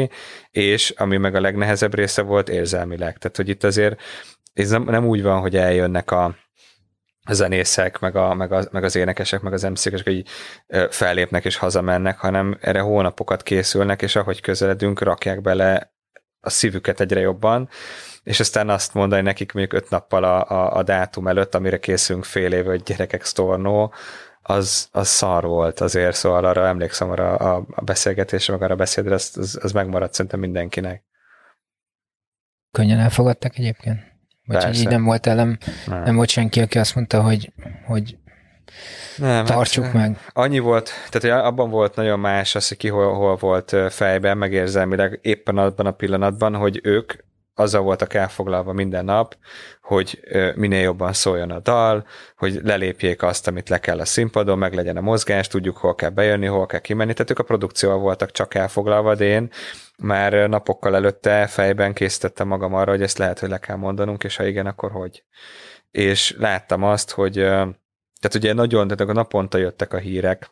És 0.51 0.89
ami 0.89 1.17
meg 1.17 1.35
a 1.35 1.41
legnehezebb 1.41 1.93
része 1.93 2.21
volt 2.21 2.49
érzelmileg. 2.49 3.17
Tehát, 3.17 3.37
hogy 3.37 3.49
itt 3.49 3.63
azért 3.63 4.01
ez 4.53 4.69
nem, 4.69 4.83
nem 4.83 5.05
úgy 5.05 5.21
van, 5.21 5.39
hogy 5.39 5.55
eljönnek 5.55 6.11
a, 6.11 6.35
zenészek, 7.29 7.99
meg, 7.99 8.15
a, 8.15 8.33
meg, 8.33 8.51
a, 8.51 8.67
meg 8.71 8.83
az 8.83 8.95
énekesek, 8.95 9.41
meg 9.41 9.53
az 9.53 9.63
mc 9.63 10.03
hogy 10.03 10.23
fellépnek 10.89 11.45
és 11.45 11.55
hazamennek, 11.55 12.17
hanem 12.17 12.57
erre 12.61 12.79
hónapokat 12.79 13.43
készülnek, 13.43 14.01
és 14.01 14.15
ahogy 14.15 14.41
közeledünk, 14.41 15.01
rakják 15.01 15.41
bele 15.41 15.93
a 16.39 16.49
szívüket 16.49 16.99
egyre 16.99 17.19
jobban, 17.19 17.69
és 18.27 18.39
aztán 18.39 18.69
azt 18.69 18.93
mondani 18.93 19.21
nekik 19.21 19.51
mondjuk 19.51 19.81
öt 19.81 19.89
nappal 19.89 20.23
a, 20.23 20.49
a, 20.49 20.75
a 20.77 20.83
dátum 20.83 21.27
előtt, 21.27 21.55
amire 21.55 21.79
készülünk 21.79 22.23
fél 22.23 22.53
éve, 22.53 22.69
hogy 22.69 22.83
gyerekek 22.83 23.23
sztornó, 23.23 23.93
az, 24.41 24.89
az 24.91 25.07
szar 25.07 25.45
volt 25.45 25.79
azért, 25.79 26.15
szóval 26.15 26.45
arra 26.45 26.67
emlékszem 26.67 27.09
arra 27.09 27.35
a, 27.35 27.65
a 27.71 27.81
beszélgetésre, 27.81 28.53
meg 28.53 28.61
arra 28.61 28.73
a 28.73 28.77
beszédre, 28.77 29.13
az, 29.13 29.31
az, 29.35 29.59
az 29.61 29.71
megmaradt 29.71 30.13
szerintem 30.13 30.39
mindenkinek. 30.39 31.03
Könnyen 32.71 32.99
elfogadtak 32.99 33.57
egyébként? 33.57 33.99
Vagy 34.45 34.63
hogy 34.63 34.79
így 34.79 34.87
nem 34.87 35.03
volt 35.03 35.27
elem, 35.27 35.57
nem. 35.85 36.03
nem 36.03 36.15
volt 36.15 36.29
senki, 36.29 36.61
aki 36.61 36.79
azt 36.79 36.95
mondta, 36.95 37.21
hogy, 37.21 37.53
hogy 37.85 38.17
nem, 39.17 39.45
tartsuk 39.45 39.83
hát, 39.83 39.93
meg. 39.93 40.19
Annyi 40.33 40.59
volt, 40.59 40.89
tehát 41.09 41.45
abban 41.45 41.69
volt 41.69 41.95
nagyon 41.95 42.19
más 42.19 42.55
az, 42.55 42.67
hogy 42.67 42.77
ki 42.77 42.87
hol, 42.87 43.13
hol 43.13 43.35
volt 43.35 43.75
fejben, 43.89 44.37
megérzelmileg 44.37 45.19
éppen 45.21 45.57
abban 45.57 45.85
a 45.85 45.91
pillanatban, 45.91 46.55
hogy 46.55 46.79
ők 46.83 47.13
azzal 47.59 47.81
voltak 47.81 48.13
elfoglalva 48.13 48.73
minden 48.73 49.05
nap, 49.05 49.35
hogy 49.81 50.19
minél 50.55 50.81
jobban 50.81 51.13
szóljon 51.13 51.51
a 51.51 51.59
dal, 51.59 52.05
hogy 52.37 52.59
lelépjék 52.63 53.23
azt, 53.23 53.47
amit 53.47 53.69
le 53.69 53.79
kell 53.79 53.99
a 53.99 54.05
színpadon, 54.05 54.57
meg 54.57 54.73
legyen 54.73 54.97
a 54.97 55.01
mozgás, 55.01 55.47
tudjuk, 55.47 55.77
hol 55.77 55.95
kell 55.95 56.09
bejönni, 56.09 56.45
hol 56.45 56.65
kell 56.65 56.79
kimenni, 56.79 57.13
tehát 57.13 57.31
ők 57.31 57.39
a 57.39 57.43
produkcióval 57.43 57.97
voltak 57.97 58.31
csak 58.31 58.53
elfoglalva, 58.53 59.15
de 59.15 59.25
én 59.25 59.49
már 59.97 60.49
napokkal 60.49 60.95
előtte 60.95 61.47
fejben 61.47 61.93
készítettem 61.93 62.47
magam 62.47 62.73
arra, 62.73 62.91
hogy 62.91 63.01
ezt 63.01 63.17
lehet, 63.17 63.39
hogy 63.39 63.49
le 63.49 63.57
kell 63.57 63.75
mondanunk, 63.75 64.23
és 64.23 64.35
ha 64.35 64.45
igen, 64.45 64.65
akkor 64.65 64.91
hogy. 64.91 65.23
És 65.91 66.35
láttam 66.37 66.83
azt, 66.83 67.11
hogy 67.11 67.33
tehát 68.19 68.35
ugye 68.35 68.53
nagyon, 68.53 68.87
tehát 68.87 69.09
a 69.13 69.13
naponta 69.13 69.57
jöttek 69.57 69.93
a 69.93 69.97
hírek, 69.97 70.49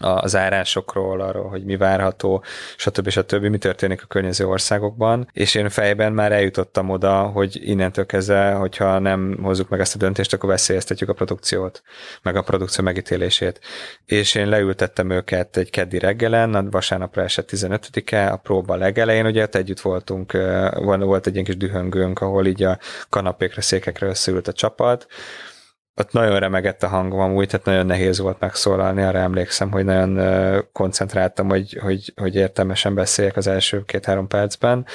a 0.00 0.28
zárásokról, 0.28 1.20
arról, 1.20 1.48
hogy 1.48 1.64
mi 1.64 1.76
várható, 1.76 2.44
stb. 2.76 3.08
stb. 3.08 3.44
mi 3.44 3.58
történik 3.58 4.02
a 4.02 4.06
környező 4.06 4.46
országokban, 4.46 5.28
és 5.32 5.54
én 5.54 5.68
fejben 5.68 6.12
már 6.12 6.32
eljutottam 6.32 6.90
oda, 6.90 7.22
hogy 7.22 7.68
innentől 7.68 8.06
kezdve, 8.06 8.52
hogyha 8.52 8.98
nem 8.98 9.38
hozzuk 9.42 9.68
meg 9.68 9.80
ezt 9.80 9.94
a 9.94 9.98
döntést, 9.98 10.32
akkor 10.32 10.48
veszélyeztetjük 10.48 11.08
a 11.08 11.12
produkciót, 11.12 11.82
meg 12.22 12.36
a 12.36 12.42
produkció 12.42 12.84
megítélését. 12.84 13.60
És 14.04 14.34
én 14.34 14.48
leültettem 14.48 15.10
őket 15.10 15.56
egy 15.56 15.70
keddi 15.70 15.98
reggelen, 15.98 16.54
a 16.54 16.70
vasárnapra 16.70 17.22
esett 17.22 17.50
15-e, 17.52 18.32
a 18.32 18.36
próba 18.36 18.74
legelején, 18.74 19.26
ugye 19.26 19.42
ott 19.42 19.54
együtt 19.54 19.80
voltunk, 19.80 20.32
volt 20.84 21.26
egy 21.26 21.32
ilyen 21.32 21.44
kis 21.44 21.56
dühöngőnk, 21.56 22.20
ahol 22.20 22.46
így 22.46 22.62
a 22.62 22.78
kanapékre, 23.08 23.60
székekre 23.60 24.06
összeült 24.06 24.48
a 24.48 24.52
csapat, 24.52 25.06
ott 26.00 26.12
nagyon 26.12 26.38
remegett 26.38 26.82
a 26.82 26.88
hangom 26.88 27.20
amúgy, 27.20 27.48
tehát 27.48 27.66
nagyon 27.66 27.86
nehéz 27.86 28.18
volt 28.18 28.40
megszólalni, 28.40 29.02
arra 29.02 29.18
emlékszem, 29.18 29.70
hogy 29.70 29.84
nagyon 29.84 30.20
koncentráltam, 30.72 31.48
hogy, 31.48 31.78
hogy, 31.80 32.12
hogy 32.16 32.34
értelmesen 32.34 32.94
beszéljek 32.94 33.36
az 33.36 33.46
első 33.46 33.84
két-három 33.84 34.28
percben, 34.28 34.86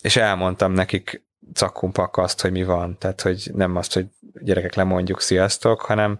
és 0.00 0.16
elmondtam 0.16 0.72
nekik 0.72 1.22
cakkumpak 1.52 2.16
azt, 2.16 2.40
hogy 2.40 2.50
mi 2.50 2.64
van, 2.64 2.98
tehát 2.98 3.20
hogy 3.20 3.50
nem 3.54 3.76
azt, 3.76 3.94
hogy 3.94 4.06
gyerekek 4.42 4.74
lemondjuk, 4.74 5.20
sziasztok, 5.20 5.80
hanem 5.80 6.18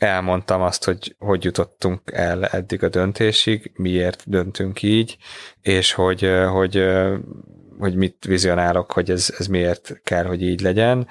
elmondtam 0.00 0.62
azt, 0.62 0.84
hogy 0.84 1.14
hogy 1.18 1.44
jutottunk 1.44 2.00
el 2.12 2.44
eddig 2.44 2.84
a 2.84 2.88
döntésig, 2.88 3.72
miért 3.74 4.22
döntünk 4.26 4.82
így, 4.82 5.16
és 5.60 5.92
hogy, 5.92 6.30
hogy, 6.50 6.84
hogy 7.78 7.94
mit 7.94 8.24
vizionálok, 8.24 8.92
hogy 8.92 9.10
ez, 9.10 9.34
ez 9.38 9.46
miért 9.46 10.00
kell, 10.04 10.24
hogy 10.24 10.42
így 10.42 10.60
legyen, 10.60 11.08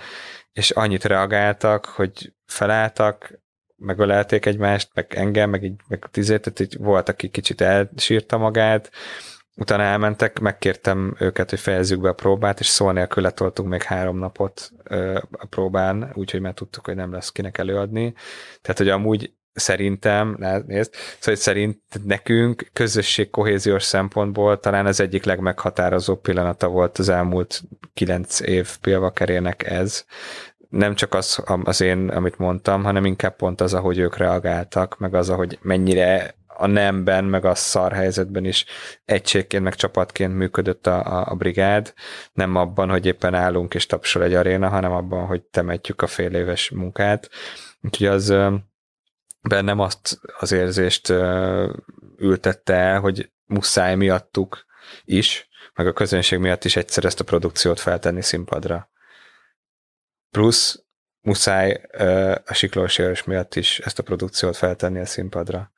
és 0.53 0.71
annyit 0.71 1.03
reagáltak, 1.03 1.85
hogy 1.85 2.33
felálltak, 2.45 3.39
megölelték 3.75 4.45
egymást, 4.45 4.89
meg 4.93 5.13
engem, 5.15 5.49
meg 5.49 5.63
így, 5.63 5.75
meg 5.87 6.07
tizét, 6.11 6.41
tehát 6.41 6.59
így 6.59 6.77
volt, 6.77 7.09
aki 7.09 7.29
kicsit 7.29 7.61
elsírta 7.61 8.37
magát, 8.37 8.91
utána 9.59 9.83
elmentek, 9.83 10.39
megkértem 10.39 11.15
őket, 11.19 11.49
hogy 11.49 11.59
fejezzük 11.59 12.01
be 12.01 12.09
a 12.09 12.13
próbát, 12.13 12.59
és 12.59 12.67
szó 12.67 12.91
nélkül 12.91 13.23
letoltunk 13.23 13.69
még 13.69 13.83
három 13.83 14.17
napot 14.17 14.71
a 15.31 15.45
próbán, 15.49 16.11
úgyhogy 16.13 16.41
már 16.41 16.53
tudtuk, 16.53 16.85
hogy 16.85 16.95
nem 16.95 17.11
lesz 17.11 17.31
kinek 17.31 17.57
előadni. 17.57 18.13
Tehát, 18.61 18.77
hogy 18.77 18.89
amúgy 18.89 19.33
szerintem, 19.53 20.37
nézd, 20.67 20.93
szóval 21.19 21.39
szerint 21.39 21.81
nekünk 22.03 22.69
közösség 22.73 23.29
kohéziós 23.29 23.83
szempontból 23.83 24.59
talán 24.59 24.85
az 24.85 24.99
egyik 24.99 25.23
legmeghatározó 25.23 26.15
pillanata 26.15 26.67
volt 26.67 26.97
az 26.97 27.09
elmúlt 27.09 27.61
kilenc 27.93 28.39
év 28.39 28.77
pélvakerének 28.81 29.63
ez, 29.63 30.05
nem 30.69 30.95
csak 30.95 31.13
az, 31.13 31.43
az 31.63 31.81
én, 31.81 32.09
amit 32.09 32.37
mondtam, 32.37 32.83
hanem 32.83 33.05
inkább 33.05 33.35
pont 33.35 33.61
az, 33.61 33.73
ahogy 33.73 33.97
ők 33.97 34.17
reagáltak, 34.17 34.97
meg 34.97 35.13
az, 35.13 35.29
ahogy 35.29 35.59
mennyire 35.61 36.35
a 36.47 36.67
nemben, 36.67 37.25
meg 37.25 37.45
a 37.45 37.55
szar 37.55 37.91
helyzetben 37.91 38.45
is 38.45 38.65
egységként, 39.05 39.63
meg 39.63 39.75
csapatként 39.75 40.35
működött 40.35 40.87
a, 40.87 41.19
a, 41.19 41.31
a 41.31 41.35
brigád, 41.35 41.93
nem 42.33 42.55
abban, 42.55 42.89
hogy 42.89 43.05
éppen 43.05 43.33
állunk 43.33 43.73
és 43.73 43.85
tapsol 43.85 44.23
egy 44.23 44.33
aréna, 44.33 44.69
hanem 44.69 44.91
abban, 44.91 45.25
hogy 45.25 45.41
temetjük 45.41 46.01
a 46.01 46.07
fél 46.07 46.35
éves 46.35 46.69
munkát. 46.69 47.29
Úgyhogy 47.81 48.07
az 48.07 48.33
bennem 49.41 49.79
azt 49.79 50.19
az 50.39 50.51
érzést 50.51 51.09
ültette 52.17 52.73
el, 52.73 52.99
hogy 52.99 53.31
muszáj 53.45 53.95
miattuk 53.95 54.65
is, 55.03 55.49
meg 55.73 55.87
a 55.87 55.93
közönség 55.93 56.39
miatt 56.39 56.63
is 56.63 56.75
egyszer 56.75 57.05
ezt 57.05 57.19
a 57.19 57.23
produkciót 57.23 57.79
feltenni 57.79 58.21
színpadra. 58.21 58.91
Plusz 60.29 60.83
muszáj 61.21 61.71
a 62.45 62.53
siklós 62.53 63.23
miatt 63.25 63.55
is 63.55 63.79
ezt 63.79 63.99
a 63.99 64.03
produkciót 64.03 64.57
feltenni 64.57 64.99
a 64.99 65.05
színpadra. 65.05 65.71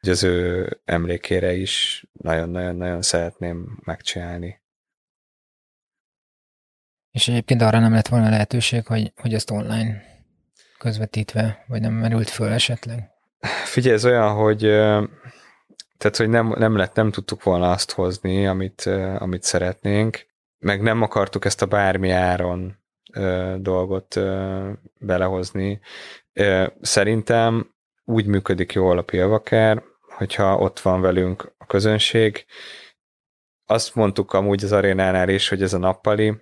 Hogy 0.00 0.08
az 0.08 0.22
ő 0.22 0.68
emlékére 0.84 1.52
is 1.52 2.04
nagyon-nagyon-nagyon 2.12 3.02
szeretném 3.02 3.78
megcsinálni. 3.84 4.62
És 7.10 7.28
egyébként 7.28 7.62
arra 7.62 7.78
nem 7.78 7.92
lett 7.92 8.08
volna 8.08 8.28
lehetőség, 8.28 8.86
hogy, 8.86 9.12
hogy 9.16 9.34
ezt 9.34 9.50
online 9.50 10.13
közvetítve, 10.84 11.64
vagy 11.66 11.80
nem 11.80 11.92
merült 11.92 12.28
föl 12.28 12.52
esetleg? 12.52 13.10
Figyelj, 13.64 13.94
ez 13.94 14.04
olyan, 14.04 14.34
hogy 14.34 14.60
tehát, 15.96 16.16
hogy 16.16 16.28
nem, 16.28 16.54
nem, 16.58 16.76
lett, 16.76 16.94
nem 16.94 17.10
tudtuk 17.10 17.42
volna 17.42 17.70
azt 17.70 17.92
hozni, 17.92 18.46
amit, 18.46 18.90
amit 19.18 19.42
szeretnénk, 19.42 20.26
meg 20.58 20.82
nem 20.82 21.02
akartuk 21.02 21.44
ezt 21.44 21.62
a 21.62 21.66
bármi 21.66 22.10
áron 22.10 22.76
dolgot 23.56 24.20
belehozni. 24.98 25.80
Szerintem 26.80 27.74
úgy 28.04 28.26
működik 28.26 28.72
jól 28.72 28.98
a 28.98 29.02
Pilvaker, 29.02 29.82
hogyha 30.00 30.56
ott 30.56 30.80
van 30.80 31.00
velünk 31.00 31.52
a 31.58 31.66
közönség. 31.66 32.44
Azt 33.66 33.94
mondtuk 33.94 34.32
amúgy 34.32 34.64
az 34.64 34.72
arénánál 34.72 35.28
is, 35.28 35.48
hogy 35.48 35.62
ez 35.62 35.72
a 35.72 35.78
nappali, 35.78 36.34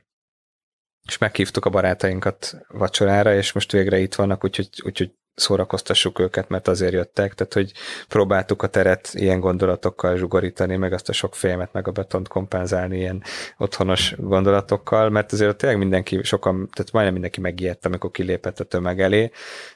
és 1.07 1.19
meghívtuk 1.19 1.65
a 1.65 1.71
barátainkat 1.71 2.57
vacsorára, 2.69 3.35
és 3.35 3.53
most 3.53 3.73
végre 3.73 3.99
itt 3.99 4.15
vannak, 4.15 4.45
úgyhogy, 4.45 4.69
úgyhogy 4.85 5.11
szórakoztassuk 5.35 6.19
őket, 6.19 6.49
mert 6.49 6.69
azért 6.69 6.93
jöttek, 6.93 7.35
tehát 7.35 7.53
hogy 7.53 7.73
próbáltuk 8.09 8.63
a 8.63 8.67
teret 8.67 9.11
ilyen 9.13 9.41
gondolatokkal 9.41 10.17
zsugorítani, 10.17 10.77
meg 10.77 10.93
azt 10.93 11.09
a 11.09 11.13
sok 11.13 11.35
fémet, 11.35 11.73
meg 11.73 11.89
a 11.89 11.91
betont 11.91 12.29
kompenzálni 12.29 12.99
ilyen 12.99 13.23
otthonos 13.59 14.15
gondolatokkal, 14.19 15.11
mert 15.11 15.33
azért 15.33 15.57
tényleg 15.57 15.79
mindenki, 15.79 16.23
sokan, 16.23 16.69
tehát 16.73 16.93
majdnem 16.93 17.13
mindenki 17.13 17.41
megijedt, 17.41 17.87
amikor 17.87 18.11
kilépett 18.11 18.61
a 18.61 18.65
tömeg 18.65 19.01
elé, 19.01 19.31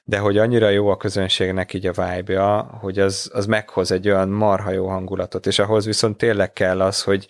de 0.04 0.18
hogy 0.18 0.38
annyira 0.38 0.68
jó 0.68 0.88
a 0.88 0.96
közönségnek 0.96 1.72
így 1.72 1.86
a 1.86 1.92
vibe-ja, 1.92 2.78
hogy 2.80 2.98
az, 2.98 3.30
az 3.32 3.46
meghoz 3.46 3.90
egy 3.90 4.08
olyan 4.08 4.28
marha 4.28 4.70
jó 4.70 4.88
hangulatot, 4.88 5.46
és 5.46 5.58
ahhoz 5.58 5.84
viszont 5.84 6.16
tényleg 6.16 6.52
kell 6.52 6.80
az, 6.80 7.02
hogy, 7.02 7.26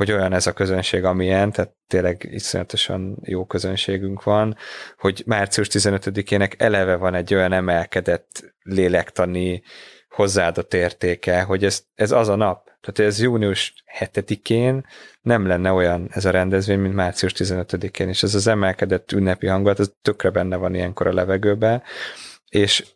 hogy 0.00 0.12
olyan 0.12 0.32
ez 0.32 0.46
a 0.46 0.52
közönség, 0.52 1.04
amilyen, 1.04 1.52
tehát 1.52 1.72
tényleg 1.86 2.28
iszonyatosan 2.30 3.18
jó 3.22 3.44
közönségünk 3.44 4.22
van, 4.22 4.56
hogy 4.98 5.22
március 5.26 5.68
15-ének 5.70 6.60
eleve 6.60 6.96
van 6.96 7.14
egy 7.14 7.34
olyan 7.34 7.52
emelkedett 7.52 8.54
lélektani 8.62 9.62
hozzáadott 10.10 10.74
értéke, 10.74 11.42
hogy 11.42 11.64
ez, 11.64 11.82
ez 11.94 12.10
az 12.10 12.28
a 12.28 12.34
nap. 12.34 12.70
Tehát 12.80 13.12
ez 13.12 13.20
június 13.22 13.74
7-én 13.98 14.86
nem 15.20 15.46
lenne 15.46 15.72
olyan 15.72 16.08
ez 16.12 16.24
a 16.24 16.30
rendezvény, 16.30 16.78
mint 16.78 16.94
március 16.94 17.32
15-én, 17.36 18.08
és 18.08 18.22
ez 18.22 18.34
az 18.34 18.46
emelkedett 18.46 19.12
ünnepi 19.12 19.46
hangulat, 19.46 19.80
ez 19.80 19.92
tökre 20.02 20.30
benne 20.30 20.56
van 20.56 20.74
ilyenkor 20.74 21.06
a 21.06 21.12
levegőbe, 21.12 21.82
és 22.48 22.86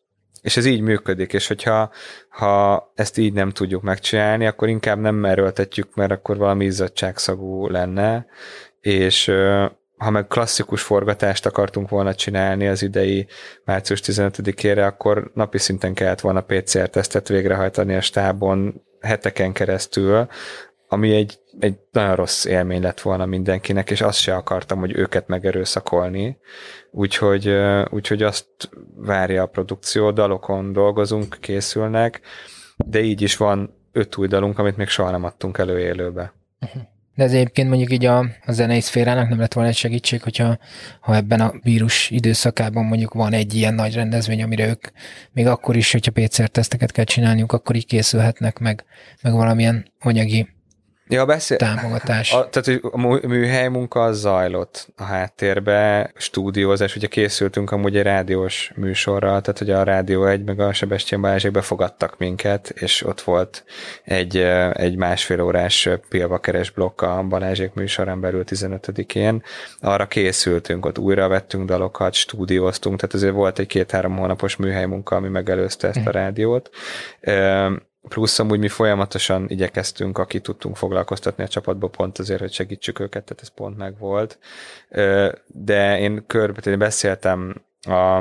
és 0.45 0.57
ez 0.57 0.65
így 0.65 0.81
működik, 0.81 1.33
és 1.33 1.47
hogyha 1.47 1.91
ha 2.29 2.93
ezt 2.95 3.19
így 3.19 3.33
nem 3.33 3.51
tudjuk 3.51 3.83
megcsinálni, 3.83 4.47
akkor 4.47 4.69
inkább 4.69 4.99
nem 4.99 5.25
erőltetjük, 5.25 5.95
mert 5.95 6.13
akkor 6.13 6.37
valami 6.37 6.65
izzadságszagú 6.65 7.69
lenne, 7.69 8.27
és 8.81 9.33
ha 9.97 10.11
meg 10.11 10.27
klasszikus 10.27 10.83
forgatást 10.83 11.47
akartunk 11.47 11.89
volna 11.89 12.15
csinálni 12.15 12.69
az 12.69 12.83
idei 12.83 13.27
március 13.65 14.01
15-ére, 14.05 14.87
akkor 14.87 15.31
napi 15.35 15.59
szinten 15.59 15.95
kellett 15.95 16.21
volna 16.21 16.41
PCR-tesztet 16.41 17.29
végrehajtani 17.29 17.95
a 17.95 18.01
stábon 18.01 18.83
heteken 19.01 19.53
keresztül, 19.53 20.29
ami 20.95 21.15
egy, 21.15 21.39
egy 21.59 21.75
nagyon 21.93 22.15
rossz 22.15 22.45
élmény 22.45 22.83
lett 22.83 23.01
volna 23.01 23.27
mindenkinek, 23.27 23.91
és 23.91 24.01
azt 24.01 24.19
se 24.19 24.35
akartam, 24.35 24.79
hogy 24.79 24.97
őket 24.97 25.27
megerőszakolni. 25.29 26.39
Úgyhogy, 26.91 27.55
úgyhogy 27.91 28.23
azt 28.23 28.47
várja 28.97 29.43
a 29.43 29.47
produkció, 29.47 30.11
dalokon 30.11 30.73
dolgozunk, 30.73 31.37
készülnek, 31.41 32.21
de 32.77 33.01
így 33.01 33.23
is 33.23 33.37
van 33.37 33.75
öt 33.93 34.17
új 34.17 34.27
dalunk, 34.27 34.59
amit 34.59 34.77
még 34.77 34.89
soha 34.89 35.11
nem 35.11 35.25
adtunk 35.25 35.59
elő 35.59 35.79
élőbe. 35.79 36.33
De 37.15 37.25
ez 37.25 37.33
egyébként 37.33 37.69
mondjuk 37.69 37.93
így 37.93 38.05
a, 38.05 38.19
a 38.45 38.53
zenei 38.53 38.81
szférának 38.81 39.29
nem 39.29 39.39
lett 39.39 39.53
volna 39.53 39.69
egy 39.69 39.77
segítség, 39.77 40.23
hogyha 40.23 40.59
ha 41.01 41.17
ebben 41.17 41.41
a 41.41 41.53
vírus 41.63 42.11
időszakában 42.11 42.85
mondjuk 42.85 43.13
van 43.13 43.33
egy 43.33 43.55
ilyen 43.55 43.75
nagy 43.75 43.95
rendezvény, 43.95 44.43
amire 44.43 44.69
ők 44.69 44.89
még 45.33 45.47
akkor 45.47 45.77
is, 45.77 45.93
hogyha 45.93 46.13
PCR-teszteket 46.13 46.93
kell 46.93 47.05
csinálniuk, 47.05 47.53
akkor 47.53 47.77
így 47.77 47.87
készülhetnek 47.87 48.59
meg, 48.59 48.85
meg 49.23 49.33
valamilyen 49.33 49.93
anyagi 50.01 50.54
Ja, 51.07 51.25
beszél... 51.25 51.57
támogatás. 51.57 52.33
A, 52.33 52.49
tehát 52.49 52.65
hogy 52.65 52.81
a 52.93 53.27
műhely 53.27 53.69
munka 53.69 54.03
az 54.03 54.19
zajlott 54.19 54.89
a 54.97 55.03
háttérbe, 55.03 56.13
stúdiózás, 56.17 56.97
ugye 56.97 57.07
készültünk 57.07 57.71
amúgy 57.71 57.97
egy 57.97 58.03
rádiós 58.03 58.73
műsorral, 58.77 59.41
tehát 59.41 59.59
hogy 59.59 59.71
a 59.71 59.83
Rádió 59.83 60.27
egy 60.27 60.45
meg 60.45 60.61
a 60.61 60.73
Sebestyén 60.73 61.21
Balázsék 61.21 61.51
befogadtak 61.51 62.19
minket, 62.19 62.69
és 62.69 63.03
ott 63.03 63.21
volt 63.21 63.65
egy, 64.05 64.37
egy 64.73 64.97
másfél 64.97 65.41
órás 65.41 65.89
pilvakeres 66.09 66.71
blokk 66.71 67.01
a 67.01 67.23
Balázsék 67.23 67.73
műsorán 67.73 68.21
belül 68.21 68.45
15-én. 68.47 69.43
Arra 69.81 70.07
készültünk, 70.07 70.87
ott 70.87 70.99
újra 70.99 71.29
vettünk 71.29 71.69
dalokat, 71.69 72.15
stúdióztunk, 72.15 73.01
tehát 73.01 73.15
azért 73.15 73.35
volt 73.35 73.59
egy 73.59 73.67
két-három 73.67 74.17
hónapos 74.17 74.57
műhely 74.57 74.87
munka, 74.87 75.17
ami 75.17 75.29
megelőzte 75.29 75.89
ezt 75.89 75.97
a 75.97 76.01
mhm. 76.01 76.11
rádiót 76.11 76.71
plusz 78.09 78.39
amúgy 78.39 78.59
mi 78.59 78.69
folyamatosan 78.69 79.45
igyekeztünk, 79.49 80.19
aki 80.19 80.41
tudtunk 80.41 80.77
foglalkoztatni 80.77 81.45
a 81.45 81.49
csapatba 81.49 81.89
pont 81.89 82.19
azért, 82.19 82.41
hogy 82.41 82.53
segítsük 82.53 82.99
őket, 82.99 83.25
tehát 83.25 83.43
ez 83.43 83.49
pont 83.49 83.77
meg 83.77 83.99
volt. 83.99 84.39
De 85.47 85.99
én 85.99 86.25
körbe, 86.27 86.77
beszéltem 86.77 87.65
a, 87.83 88.17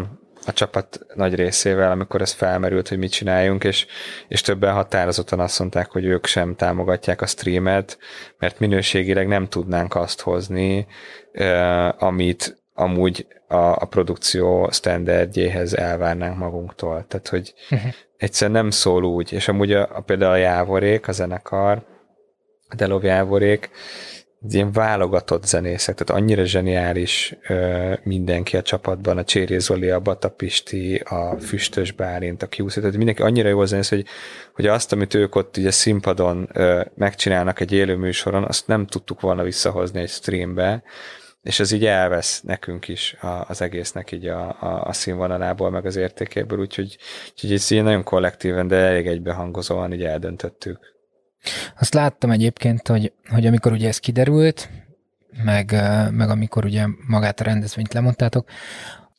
a 0.45 0.53
csapat 0.53 1.05
nagy 1.13 1.35
részével, 1.35 1.91
amikor 1.91 2.21
ez 2.21 2.31
felmerült, 2.31 2.87
hogy 2.87 2.97
mit 2.97 3.11
csináljunk, 3.11 3.63
és, 3.63 3.85
és 4.27 4.41
többen 4.41 4.73
határozottan 4.73 5.39
azt 5.39 5.59
mondták, 5.59 5.91
hogy 5.91 6.05
ők 6.05 6.25
sem 6.25 6.55
támogatják 6.55 7.21
a 7.21 7.25
streamet, 7.25 7.97
mert 8.37 8.59
minőségileg 8.59 9.27
nem 9.27 9.47
tudnánk 9.47 9.95
azt 9.95 10.21
hozni, 10.21 10.87
amit 11.97 12.62
amúgy 12.73 13.27
a, 13.47 13.55
a 13.55 13.85
produkció 13.89 14.69
standardjéhez 14.71 15.73
elvárnánk 15.73 16.37
magunktól. 16.37 17.05
Tehát, 17.07 17.27
hogy 17.27 17.53
uh-huh. 17.69 17.93
egyszerűen 18.17 18.61
nem 18.61 18.69
szól 18.69 19.03
úgy, 19.03 19.33
és 19.33 19.47
amúgy 19.47 19.73
a, 19.73 19.89
a 19.97 20.01
például 20.01 20.31
a 20.31 20.37
Jávorék, 20.37 21.07
a 21.07 21.11
zenekar, 21.11 21.85
a 22.67 22.75
Delov 22.75 23.03
Jávorék, 23.03 23.69
ilyen 24.49 24.71
válogatott 24.71 25.45
zenészek, 25.45 25.95
tehát 25.95 26.21
annyira 26.21 26.45
zseniális 26.45 27.35
ö, 27.47 27.93
mindenki 28.03 28.57
a 28.57 28.61
csapatban, 28.61 29.17
a 29.17 29.23
Cséri 29.23 29.59
Zoli, 29.59 29.89
a 29.89 29.99
Bata 29.99 30.29
Pisti, 30.29 30.95
a 30.95 31.37
Füstös 31.39 31.91
Bálint, 31.91 32.43
a 32.43 32.47
Kiuszi, 32.47 32.79
tehát 32.79 32.95
mindenki 32.95 33.21
annyira 33.21 33.49
jó 33.49 33.65
zenész, 33.65 33.89
hogy, 33.89 34.05
hogy 34.53 34.67
azt, 34.67 34.91
amit 34.91 35.13
ők 35.13 35.35
ott 35.35 35.57
ugye 35.57 35.71
színpadon 35.71 36.49
ö, 36.53 36.81
megcsinálnak 36.95 37.59
egy 37.59 37.71
élő 37.71 37.95
műsoron, 37.95 38.43
azt 38.43 38.67
nem 38.67 38.85
tudtuk 38.85 39.21
volna 39.21 39.43
visszahozni 39.43 40.01
egy 40.01 40.09
streambe, 40.09 40.83
és 41.43 41.59
ez 41.59 41.71
így 41.71 41.85
elvesz 41.85 42.41
nekünk 42.41 42.87
is 42.87 43.13
a, 43.13 43.45
az 43.47 43.61
egésznek 43.61 44.11
így 44.11 44.27
a, 44.27 44.47
a, 44.59 44.83
a 44.85 44.93
színvonalából, 44.93 45.69
meg 45.69 45.85
az 45.85 45.95
értékéből, 45.95 46.59
úgyhogy, 46.59 46.97
úgyhogy 47.31 47.53
ez 47.53 47.71
így 47.71 47.83
nagyon 47.83 48.03
kollektíven, 48.03 48.67
de 48.67 48.75
elég 48.75 49.07
egybehangozóan 49.07 49.93
így 49.93 50.03
eldöntöttük. 50.03 50.79
Azt 51.79 51.93
láttam 51.93 52.31
egyébként, 52.31 52.87
hogy, 52.87 53.13
hogy 53.29 53.45
amikor 53.45 53.71
ugye 53.71 53.87
ez 53.87 53.97
kiderült, 53.97 54.69
meg, 55.43 55.71
meg 56.11 56.29
amikor 56.29 56.65
ugye 56.65 56.85
magát 57.07 57.39
a 57.39 57.43
rendezvényt 57.43 57.93
lemondtátok, 57.93 58.49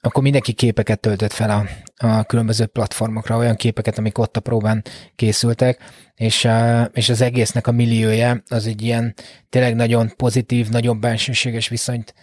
akkor 0.05 0.23
mindenki 0.23 0.53
képeket 0.53 1.01
töltött 1.01 1.33
fel 1.33 1.51
a, 1.51 1.67
a 2.07 2.25
különböző 2.25 2.67
platformokra, 2.67 3.37
olyan 3.37 3.57
képeket, 3.57 3.99
amik 3.99 4.19
ott 4.19 4.37
a 4.37 4.41
próbán 4.41 4.85
készültek, 5.17 5.79
és, 6.15 6.49
és 6.93 7.09
az 7.09 7.21
egésznek 7.21 7.67
a 7.67 7.73
milliója 7.73 8.43
az 8.49 8.67
egy 8.67 8.83
ilyen 8.83 9.15
tényleg 9.49 9.75
nagyon 9.75 10.13
pozitív, 10.17 10.69
nagyon 10.69 11.01
bensőséges 11.01 11.69
viszonyt 11.69 12.15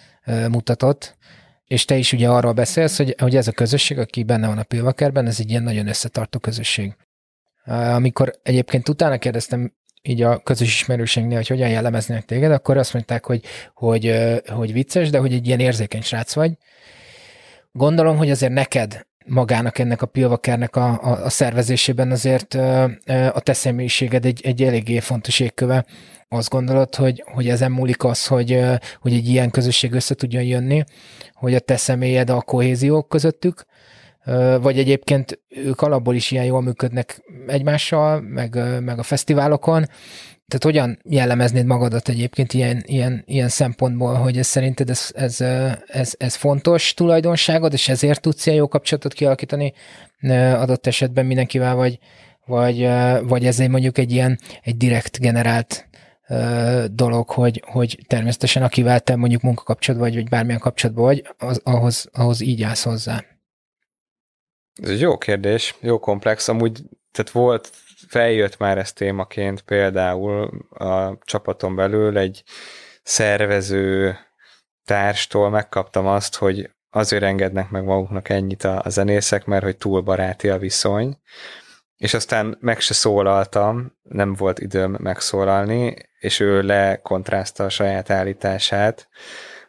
mutatott, 0.50 1.18
és 1.66 1.86
te 1.86 1.96
is 1.96 2.14
ugye 2.14 2.30
arról 2.30 2.54
beszélsz, 2.54 2.98
hogy, 2.98 3.16
hogy 3.18 3.36
ez 3.36 3.48
a 3.48 3.52
közösség, 3.52 3.98
aki 3.98 4.24
benne 4.24 4.48
van 4.48 4.58
a 4.58 4.64
Pilvakerben, 4.64 5.28
ez 5.28 5.40
egy 5.40 5.50
ilyen 5.50 5.64
nagyon 5.64 5.88
összetartó 5.88 6.40
közösség. 6.40 6.96
Amikor 7.66 8.32
egyébként 8.44 8.90
utána 8.90 9.18
kérdeztem 9.18 9.74
így 10.02 10.22
a 10.22 10.38
közös 10.38 10.68
ismerőségnél, 10.68 11.38
hogy 11.38 11.48
hogyan 11.48 11.70
jellemeznek 11.70 12.26
téged, 12.26 12.52
akkor 12.52 12.78
azt 12.78 12.94
mondták, 12.94 13.26
hogy, 13.26 13.44
hogy, 13.74 14.16
hogy 14.48 14.74
vicces, 14.74 15.10
de 15.10 15.18
hogy 15.18 15.34
egy 15.34 15.48
ilyen 15.48 15.60
érzékeny 15.60 16.02
srác 16.02 16.34
vagy, 16.34 16.58
Gondolom, 17.74 18.18
hogy 18.18 18.30
azért 18.30 18.52
neked 18.52 19.06
magának 19.26 19.80
ennek 19.80 20.02
a 20.02 20.06
pilvakernek 20.06 20.76
a, 20.76 20.88
a, 21.04 21.24
a 21.26 21.30
szervezésében 21.30 22.12
azért 22.12 22.54
a 23.34 23.40
te 23.40 23.54
személyiséged 23.54 24.26
egy, 24.26 24.42
egy 24.44 24.64
eléggé 24.64 25.00
fontos 25.00 25.40
égköve. 25.40 25.86
Azt 26.28 26.50
gondolod, 26.50 26.96
hogy, 26.96 27.24
hogy 27.26 27.50
ezen 27.50 27.72
múlik 27.72 28.04
az, 28.04 28.28
hogy, 28.28 28.60
hogy 29.00 29.14
egy 29.14 29.28
ilyen 29.28 29.52
közösség 29.52 29.94
össze 29.94 30.16
tudjon 30.16 30.44
jönni, 30.44 30.84
hogy 31.34 31.56
a 31.56 31.60
te 31.60 31.78
személyed 31.78 32.30
a 32.30 32.42
kohéziók 32.42 33.10
közöttük, 33.10 33.66
vagy 34.62 34.78
egyébként 34.78 35.40
ők 35.50 35.82
alapból 35.82 36.16
is 36.16 36.32
ilyen 36.32 36.46
jól 36.46 36.62
működnek 36.62 37.22
egymással, 37.48 38.22
meg, 38.22 38.82
meg 38.82 39.00
a 39.00 39.04
fesztiválokon, 39.04 39.86
tehát 40.52 40.64
hogyan 40.78 41.00
jellemeznéd 41.04 41.66
magadat 41.66 42.10
egyébként 42.10 42.54
ilyen, 42.54 42.84
ilyen, 42.86 43.24
ilyen 43.26 43.50
szempontból, 43.50 44.14
hogy 44.14 44.38
ez 44.38 44.48
szerinted 44.48 44.90
ez, 44.90 45.10
ez, 45.14 45.42
ez, 45.88 46.14
ez 46.18 46.36
fontos 46.36 46.94
tulajdonságod, 46.94 47.74
és 47.74 47.90
ezért 47.90 48.22
tudsz 48.22 48.46
ilyen 48.46 48.58
jó 48.58 48.68
kapcsolatot 48.68 49.14
kialakítani 49.14 49.74
adott 50.54 50.88
esetben 50.88 51.26
mindenkivel, 51.26 51.76
vagy, 51.76 52.00
vagy, 52.46 52.90
vagy 53.28 53.46
ez 53.46 53.60
egy 53.60 53.70
mondjuk 53.70 53.98
egy 53.98 54.12
ilyen 54.12 54.40
egy 54.64 54.78
direkt 54.78 55.20
generált 55.20 55.90
dolog, 56.92 57.30
hogy, 57.30 57.64
hogy 57.66 58.00
természetesen 58.08 58.64
akivel 58.64 59.00
te 59.00 59.16
mondjuk 59.16 59.42
munkakapcsolatban 59.42 60.10
vagy, 60.10 60.18
vagy 60.18 60.30
bármilyen 60.30 60.60
kapcsolatban 60.60 61.06
vagy, 61.06 61.28
az, 61.38 61.62
ahhoz, 61.64 62.10
ahhoz 62.14 62.42
így 62.42 62.64
állsz 62.64 62.84
hozzá. 62.84 63.24
Ez 64.74 64.90
egy 64.90 65.00
jó 65.00 65.18
kérdés, 65.18 65.76
jó 65.80 66.00
komplex. 66.00 66.48
Amúgy 66.48 66.82
tehát 67.12 67.32
volt 67.32 67.70
feljött 68.08 68.58
már 68.58 68.78
ez 68.78 68.94
témaként 68.94 69.62
például 69.62 70.66
a 70.70 71.18
csapaton 71.24 71.76
belül 71.76 72.18
egy 72.18 72.44
szervező 73.04 74.18
társtól 74.86 75.50
megkaptam 75.50 76.08
azt, 76.08 76.36
hogy 76.36 76.70
azért 76.90 77.24
engednek 77.24 77.70
meg 77.70 77.84
maguknak 77.84 78.30
ennyit 78.30 78.64
a, 78.64 78.82
a 78.84 78.90
zenészek, 78.90 79.46
mert 79.46 79.64
hogy 79.64 79.78
túl 79.78 80.02
baráti 80.02 80.50
a 80.50 80.58
viszony, 80.58 81.18
és 81.98 82.14
aztán 82.14 82.58
meg 82.60 82.80
se 82.80 82.94
szólaltam, 82.94 83.98
nem 84.02 84.34
volt 84.34 84.60
időm 84.60 84.98
megszólalni, 85.00 85.96
és 86.20 86.40
ő 86.40 86.62
lekontrázta 86.62 87.64
a 87.64 87.70
saját 87.70 88.10
állítását, 88.10 89.08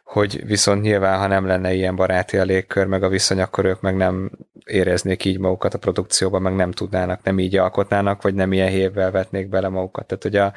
hogy 0.03 0.45
viszont 0.45 0.81
nyilván, 0.81 1.19
ha 1.19 1.27
nem 1.27 1.45
lenne 1.45 1.73
ilyen 1.73 1.95
baráti 1.95 2.37
a 2.37 2.43
légkör, 2.43 2.85
meg 2.85 3.03
a 3.03 3.09
viszony, 3.09 3.41
akkor 3.41 3.65
ők 3.65 3.81
meg 3.81 3.95
nem 3.95 4.31
éreznék 4.65 5.25
így 5.25 5.39
magukat 5.39 5.73
a 5.73 5.77
produkcióban, 5.77 6.41
meg 6.41 6.55
nem 6.55 6.71
tudnának, 6.71 7.23
nem 7.23 7.39
így 7.39 7.55
alkotnának, 7.55 8.21
vagy 8.21 8.33
nem 8.33 8.53
ilyen 8.53 8.69
hévvel 8.69 9.11
vetnék 9.11 9.49
bele 9.49 9.67
magukat. 9.67 10.07
Tehát, 10.07 10.23
hogy 10.23 10.35
a, 10.35 10.53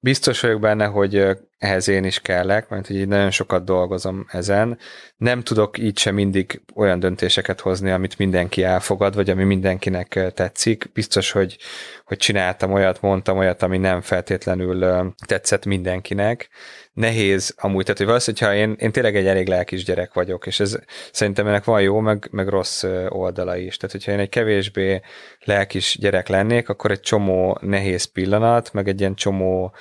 biztos 0.00 0.40
vagyok 0.40 0.60
benne, 0.60 0.86
hogy 0.86 1.26
ehhez 1.64 1.88
én 1.88 2.04
is 2.04 2.20
kellek, 2.20 2.68
mert 2.68 2.86
hogy 2.86 2.96
így 2.96 3.08
nagyon 3.08 3.30
sokat 3.30 3.64
dolgozom 3.64 4.26
ezen. 4.30 4.78
Nem 5.16 5.42
tudok 5.42 5.78
így 5.78 5.98
sem 5.98 6.14
mindig 6.14 6.62
olyan 6.74 6.98
döntéseket 6.98 7.60
hozni, 7.60 7.90
amit 7.90 8.18
mindenki 8.18 8.62
elfogad, 8.62 9.14
vagy 9.14 9.30
ami 9.30 9.44
mindenkinek 9.44 10.32
tetszik. 10.34 10.90
Biztos, 10.92 11.30
hogy, 11.30 11.56
hogy 12.04 12.16
csináltam 12.16 12.72
olyat, 12.72 13.00
mondtam 13.00 13.38
olyat, 13.38 13.62
ami 13.62 13.78
nem 13.78 14.00
feltétlenül 14.00 15.12
tetszett 15.26 15.64
mindenkinek. 15.64 16.48
Nehéz 16.92 17.54
amúgy, 17.56 17.82
tehát 17.82 17.98
hogy 17.98 18.06
valószínűleg, 18.06 18.48
ha 18.48 18.56
én, 18.56 18.76
én 18.78 18.92
tényleg 18.92 19.16
egy 19.16 19.26
elég 19.26 19.48
lelkis 19.48 19.84
gyerek 19.84 20.12
vagyok, 20.12 20.46
és 20.46 20.60
ez 20.60 20.78
szerintem 21.12 21.46
ennek 21.46 21.64
van 21.64 21.82
jó, 21.82 22.00
meg, 22.00 22.28
meg 22.30 22.48
rossz 22.48 22.84
oldala 23.08 23.56
is. 23.56 23.76
Tehát, 23.76 23.92
hogyha 23.92 24.12
én 24.12 24.18
egy 24.18 24.28
kevésbé 24.28 25.00
lelkis 25.44 25.96
gyerek 26.00 26.28
lennék, 26.28 26.68
akkor 26.68 26.90
egy 26.90 27.00
csomó 27.00 27.58
nehéz 27.60 28.04
pillanat, 28.04 28.72
meg 28.72 28.88
egy 28.88 29.00
ilyen 29.00 29.14
csomó 29.14 29.74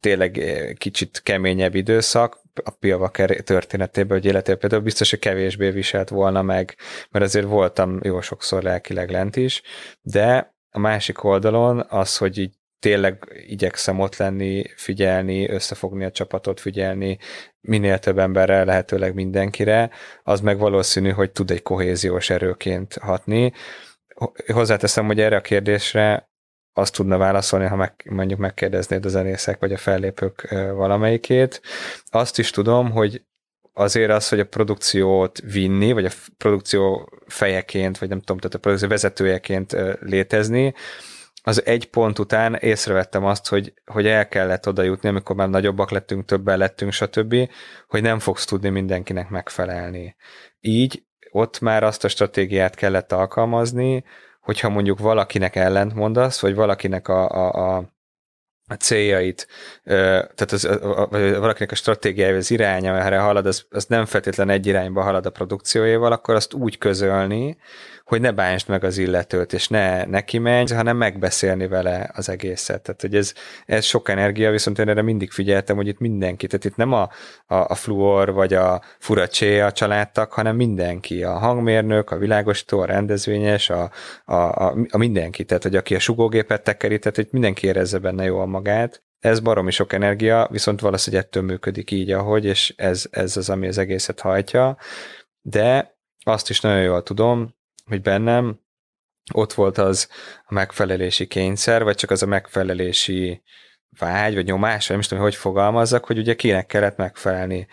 tényleg 0.00 0.40
kicsit 0.78 1.20
keményebb 1.22 1.74
időszak, 1.74 2.40
a 2.64 2.70
Pilva 2.70 3.10
történetében, 3.44 4.18
hogy 4.18 4.26
életében 4.26 4.58
például 4.58 4.82
biztos, 4.82 5.10
hogy 5.10 5.18
kevésbé 5.18 5.70
viselt 5.70 6.08
volna 6.08 6.42
meg, 6.42 6.76
mert 7.10 7.24
azért 7.24 7.46
voltam 7.46 7.98
jó 8.02 8.20
sokszor 8.20 8.62
lelkileg 8.62 9.10
lent 9.10 9.36
is, 9.36 9.62
de 10.02 10.54
a 10.70 10.78
másik 10.78 11.24
oldalon 11.24 11.86
az, 11.88 12.16
hogy 12.16 12.38
így 12.38 12.52
tényleg 12.78 13.44
igyekszem 13.46 14.00
ott 14.00 14.16
lenni, 14.16 14.64
figyelni, 14.76 15.48
összefogni 15.48 16.04
a 16.04 16.10
csapatot, 16.10 16.60
figyelni 16.60 17.18
minél 17.60 17.98
több 17.98 18.18
emberre, 18.18 18.64
lehetőleg 18.64 19.14
mindenkire, 19.14 19.90
az 20.22 20.40
meg 20.40 20.58
valószínű, 20.58 21.10
hogy 21.10 21.30
tud 21.30 21.50
egy 21.50 21.62
kohéziós 21.62 22.30
erőként 22.30 22.94
hatni. 22.94 23.52
Hozzáteszem, 24.52 25.06
hogy 25.06 25.20
erre 25.20 25.36
a 25.36 25.40
kérdésre 25.40 26.30
azt 26.72 26.94
tudna 26.94 27.16
válaszolni, 27.16 27.66
ha 27.66 27.76
meg, 27.76 27.94
mondjuk 28.10 28.38
megkérdeznéd 28.38 29.04
a 29.04 29.08
zenészek 29.08 29.60
vagy 29.60 29.72
a 29.72 29.76
fellépők 29.76 30.48
valamelyikét. 30.50 31.62
Azt 32.10 32.38
is 32.38 32.50
tudom, 32.50 32.90
hogy 32.90 33.22
azért 33.72 34.10
az, 34.10 34.28
hogy 34.28 34.40
a 34.40 34.46
produkciót 34.46 35.38
vinni, 35.52 35.92
vagy 35.92 36.04
a 36.04 36.10
produkció 36.38 37.12
fejeként, 37.26 37.98
vagy 37.98 38.08
nem 38.08 38.18
tudom, 38.18 38.38
tehát 38.38 38.54
a 38.54 38.58
produkció 38.58 38.88
vezetőjeként 38.88 39.76
létezni, 40.00 40.74
az 41.44 41.64
egy 41.64 41.90
pont 41.90 42.18
után 42.18 42.54
észrevettem 42.54 43.24
azt, 43.24 43.48
hogy, 43.48 43.74
hogy 43.84 44.06
el 44.06 44.28
kellett 44.28 44.68
oda 44.68 44.82
jutni, 44.82 45.08
amikor 45.08 45.36
már 45.36 45.48
nagyobbak 45.48 45.90
lettünk, 45.90 46.24
többen 46.24 46.58
lettünk, 46.58 46.92
stb., 46.92 47.36
hogy 47.88 48.02
nem 48.02 48.18
fogsz 48.18 48.44
tudni 48.44 48.68
mindenkinek 48.68 49.28
megfelelni. 49.28 50.16
Így 50.60 51.04
ott 51.30 51.60
már 51.60 51.82
azt 51.82 52.04
a 52.04 52.08
stratégiát 52.08 52.74
kellett 52.74 53.12
alkalmazni, 53.12 54.04
hogyha 54.42 54.68
mondjuk 54.68 54.98
valakinek 54.98 55.56
ellent 55.56 55.94
mondasz, 55.94 56.40
vagy 56.40 56.54
valakinek 56.54 57.08
a, 57.08 57.28
a, 57.30 57.76
a 57.76 57.92
a 58.66 58.74
céljait, 58.74 59.46
tehát 59.84 60.52
az, 60.52 60.64
a, 60.64 61.08
valakinek 61.10 61.70
a 61.70 61.74
stratégiája, 61.74 62.36
az 62.36 62.50
iránya, 62.50 62.98
erre 62.98 63.18
halad, 63.18 63.46
az, 63.46 63.66
az 63.70 63.84
nem 63.84 64.04
feltétlen 64.04 64.48
egy 64.48 64.66
irányba 64.66 65.02
halad 65.02 65.26
a 65.26 65.30
produkciójával, 65.30 66.12
akkor 66.12 66.34
azt 66.34 66.54
úgy 66.54 66.78
közölni, 66.78 67.56
hogy 68.12 68.20
ne 68.20 68.32
bánsd 68.32 68.68
meg 68.68 68.84
az 68.84 68.98
illetőt, 68.98 69.52
és 69.52 69.68
ne 69.68 70.04
neki 70.04 70.38
menj, 70.38 70.72
hanem 70.72 70.96
megbeszélni 70.96 71.66
vele 71.66 72.10
az 72.14 72.28
egészet. 72.28 72.82
Tehát, 72.82 73.00
hogy 73.00 73.16
ez, 73.16 73.34
ez 73.66 73.84
sok 73.84 74.08
energia, 74.08 74.50
viszont 74.50 74.78
én 74.78 74.88
erre 74.88 75.02
mindig 75.02 75.30
figyeltem, 75.30 75.76
hogy 75.76 75.86
itt 75.86 75.98
mindenki, 75.98 76.46
tehát 76.46 76.64
itt 76.64 76.76
nem 76.76 76.92
a, 76.92 77.02
a, 77.46 77.54
a 77.54 77.74
fluor 77.74 78.32
vagy 78.32 78.54
a 78.54 78.82
furacsé 78.98 79.60
a 79.60 79.72
családtak, 79.72 80.32
hanem 80.32 80.56
mindenki, 80.56 81.22
a 81.22 81.32
hangmérnök, 81.32 82.10
a 82.10 82.16
világosító, 82.16 82.80
a 82.80 82.84
rendezvényes, 82.84 83.70
a, 83.70 83.90
a, 84.24 84.34
a, 84.34 84.76
a 84.90 84.98
mindenki, 84.98 85.44
tehát 85.44 85.62
hogy 85.62 85.76
aki 85.76 85.94
a 85.94 85.98
sugógépet 85.98 86.62
tekeri, 86.62 86.98
tehát 86.98 87.16
hogy 87.16 87.28
mindenki 87.30 87.66
érezze 87.66 87.98
benne 87.98 88.24
jól 88.24 88.46
magát, 88.46 89.02
ez 89.18 89.40
baromi 89.40 89.70
sok 89.70 89.92
energia, 89.92 90.48
viszont 90.50 90.80
valószínűleg 90.80 91.24
ettől 91.24 91.42
működik 91.42 91.90
így, 91.90 92.10
ahogy, 92.10 92.44
és 92.44 92.74
ez, 92.76 93.06
ez 93.10 93.36
az, 93.36 93.50
ami 93.50 93.66
az 93.66 93.78
egészet 93.78 94.20
hajtja, 94.20 94.76
de 95.40 95.96
azt 96.24 96.50
is 96.50 96.60
nagyon 96.60 96.82
jól 96.82 97.02
tudom, 97.02 97.60
hogy 97.92 98.02
bennem 98.02 98.60
ott 99.34 99.52
volt 99.52 99.78
az 99.78 100.08
a 100.44 100.54
megfelelési 100.54 101.26
kényszer, 101.26 101.82
vagy 101.82 101.96
csak 101.96 102.10
az 102.10 102.22
a 102.22 102.26
megfelelési 102.26 103.42
vágy, 103.98 104.34
vagy 104.34 104.44
nyomás, 104.44 104.78
vagy 104.78 104.90
nem 104.90 104.98
is 104.98 105.06
tudom, 105.06 105.22
hogy 105.22 105.34
fogalmazzak, 105.34 106.04
hogy 106.04 106.18
ugye 106.18 106.34
kinek 106.34 106.66
kellett 106.66 106.96
megfelelni. 106.96 107.66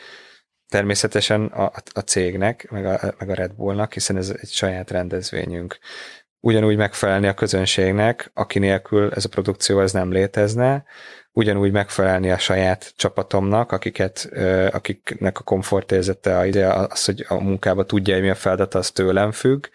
Természetesen 0.67 1.45
a, 1.45 1.71
a 1.93 1.99
cégnek, 1.99 2.67
meg 2.71 2.85
a, 2.85 3.13
meg 3.17 3.29
a 3.29 3.33
Red 3.33 3.53
Bullnak, 3.53 3.93
hiszen 3.93 4.17
ez 4.17 4.29
egy 4.41 4.49
saját 4.49 4.91
rendezvényünk. 4.91 5.77
Ugyanúgy 6.39 6.77
megfelelni 6.77 7.27
a 7.27 7.33
közönségnek, 7.33 8.31
aki 8.33 8.59
nélkül 8.59 9.11
ez 9.13 9.25
a 9.25 9.29
produkció 9.29 9.81
ez 9.81 9.91
nem 9.91 10.11
létezne, 10.11 10.85
ugyanúgy 11.31 11.71
megfelelni 11.71 12.31
a 12.31 12.37
saját 12.37 12.93
csapatomnak, 12.95 13.71
akiket, 13.71 14.29
akiknek 14.71 15.39
a 15.39 15.43
komfortérzete 15.43 16.37
az, 16.69 17.05
hogy 17.05 17.25
a 17.27 17.33
munkába 17.33 17.85
tudja, 17.85 18.13
hogy 18.13 18.23
mi 18.23 18.29
a 18.29 18.35
feladat, 18.35 18.75
az 18.75 18.91
tőlem 18.91 19.31
függ, 19.31 19.65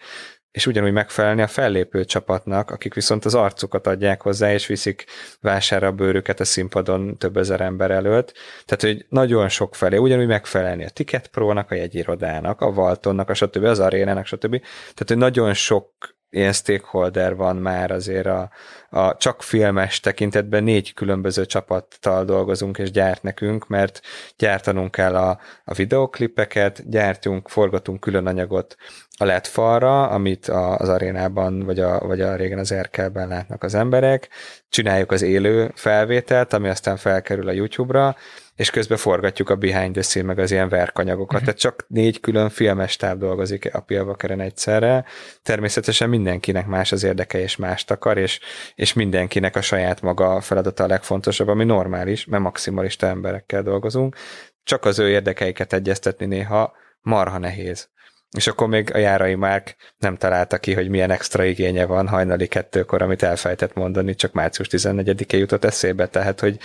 és 0.55 0.67
ugyanúgy 0.67 0.91
megfelelni 0.91 1.41
a 1.41 1.47
fellépő 1.47 2.05
csapatnak, 2.05 2.71
akik 2.71 2.93
viszont 2.93 3.25
az 3.25 3.35
arcukat 3.35 3.87
adják 3.87 4.21
hozzá, 4.21 4.53
és 4.53 4.67
viszik 4.67 5.05
vására 5.41 5.87
a 5.87 5.91
bőrüket 5.91 6.39
a 6.39 6.45
színpadon 6.45 7.17
több 7.17 7.37
ezer 7.37 7.61
ember 7.61 7.91
előtt. 7.91 8.33
Tehát, 8.65 8.81
hogy 8.81 9.05
nagyon 9.09 9.49
sok 9.49 9.75
felé, 9.75 9.97
ugyanúgy 9.97 10.27
megfelelni 10.27 10.85
a 10.85 10.89
Ticket 10.89 11.27
Pro-nak, 11.27 11.71
a 11.71 11.75
jegyirodának, 11.75 12.61
a 12.61 12.71
Valtonnak, 12.71 13.29
a 13.29 13.33
stb., 13.33 13.63
az 13.63 13.79
arénának, 13.79 14.25
stb. 14.25 14.59
Tehát, 14.59 15.05
hogy 15.07 15.17
nagyon 15.17 15.53
sok 15.53 16.15
ilyen 16.29 16.53
stakeholder 16.53 17.35
van 17.35 17.55
már 17.55 17.91
azért 17.91 18.25
a, 18.25 18.49
a 18.95 19.17
csak 19.17 19.43
filmes 19.43 19.99
tekintetben 19.99 20.63
négy 20.63 20.93
különböző 20.93 21.45
csapattal 21.45 22.25
dolgozunk 22.25 22.77
és 22.77 22.91
gyárt 22.91 23.23
nekünk, 23.23 23.67
mert 23.67 24.01
gyártanunk 24.37 24.91
kell 24.91 25.15
a, 25.15 25.39
a 25.63 25.73
videoklipeket, 25.73 26.89
gyártunk, 26.89 27.49
forgatunk 27.49 27.99
külön 27.99 28.27
anyagot 28.27 28.75
a 29.17 29.25
LED 29.25 29.45
falra, 29.45 30.07
amit 30.07 30.47
az 30.47 30.89
arénában, 30.89 31.59
vagy 31.65 31.79
a, 31.79 31.99
vagy 31.99 32.21
a 32.21 32.35
régen 32.35 32.59
az 32.59 32.71
Erkelben 32.71 33.27
látnak 33.27 33.63
az 33.63 33.75
emberek, 33.75 34.29
csináljuk 34.69 35.11
az 35.11 35.21
élő 35.21 35.71
felvételt, 35.75 36.53
ami 36.53 36.69
aztán 36.69 36.97
felkerül 36.97 37.47
a 37.47 37.51
YouTube-ra, 37.51 38.15
és 38.55 38.69
közben 38.69 38.97
forgatjuk 38.97 39.49
a 39.49 39.55
behind 39.55 39.93
the 39.93 40.01
scene, 40.01 40.25
meg 40.25 40.39
az 40.39 40.51
ilyen 40.51 40.69
verkanyagokat. 40.69 41.41
Uh-huh. 41.41 41.43
Tehát 41.45 41.59
csak 41.59 41.85
négy 41.87 42.19
külön 42.19 42.49
filmes 42.49 42.95
táv 42.95 43.17
dolgozik 43.17 43.73
a 43.73 43.81
Pilvakeren 43.81 44.39
egyszerre. 44.39 45.05
Természetesen 45.43 46.09
mindenkinek 46.09 46.65
más 46.65 46.91
az 46.91 47.03
érdeke, 47.03 47.39
és 47.39 47.55
mást 47.55 47.91
akar, 47.91 48.17
és, 48.17 48.39
és 48.75 48.93
mindenkinek 48.93 49.55
a 49.55 49.61
saját 49.61 50.01
maga 50.01 50.41
feladata 50.41 50.83
a 50.83 50.87
legfontosabb, 50.87 51.47
ami 51.47 51.63
normális, 51.63 52.25
mert 52.25 52.43
maximalista 52.43 53.07
emberekkel 53.07 53.61
dolgozunk. 53.61 54.15
Csak 54.63 54.85
az 54.85 54.99
ő 54.99 55.09
érdekeiket 55.09 55.73
egyeztetni 55.73 56.25
néha 56.25 56.73
marha 57.01 57.37
nehéz. 57.37 57.89
És 58.35 58.47
akkor 58.47 58.67
még 58.67 58.93
a 58.93 58.97
Járai 58.97 59.35
Márk 59.35 59.75
nem 59.97 60.15
találta 60.15 60.57
ki, 60.57 60.73
hogy 60.73 60.89
milyen 60.89 61.11
extra 61.11 61.43
igénye 61.43 61.85
van 61.85 62.07
hajnali 62.07 62.47
kettőkor, 62.47 63.01
amit 63.01 63.23
elfejtett 63.23 63.73
mondani, 63.73 64.15
csak 64.15 64.33
március 64.33 64.67
14-e 64.71 65.37
jutott 65.37 65.65
eszébe, 65.65 66.07
tehát 66.07 66.39
hogy 66.39 66.57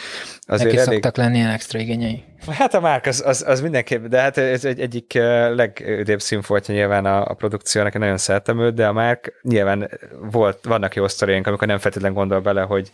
azért 0.46 0.64
Neki 0.64 0.78
elég... 0.78 0.92
szoktak 0.92 1.16
lenni 1.16 1.36
ilyen 1.36 1.50
extra 1.50 1.78
igényei. 1.78 2.24
Hát 2.48 2.74
a 2.74 2.80
Márk 2.80 3.06
az, 3.06 3.22
az, 3.26 3.44
az 3.46 3.60
mindenképp, 3.60 4.04
de 4.04 4.20
hát 4.20 4.38
ez 4.38 4.64
egy, 4.64 4.80
egyik 4.80 5.12
legüdébb 5.54 6.20
színfoltja 6.20 6.74
nyilván 6.74 7.04
a, 7.04 7.24
a 7.24 7.34
produkciónak, 7.34 7.98
nagyon 7.98 8.16
szeretem 8.16 8.60
őt, 8.60 8.74
de 8.74 8.86
a 8.86 8.92
Márk 8.92 9.40
nyilván 9.42 9.90
volt, 10.30 10.64
vannak 10.64 10.94
jó 10.94 11.08
sztoriénk, 11.08 11.46
amikor 11.46 11.66
nem 11.66 11.78
feltétlenül 11.78 12.16
gondol 12.16 12.40
bele, 12.40 12.62
hogy, 12.62 12.90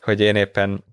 hogy 0.00 0.20
én 0.20 0.36
éppen 0.36 0.84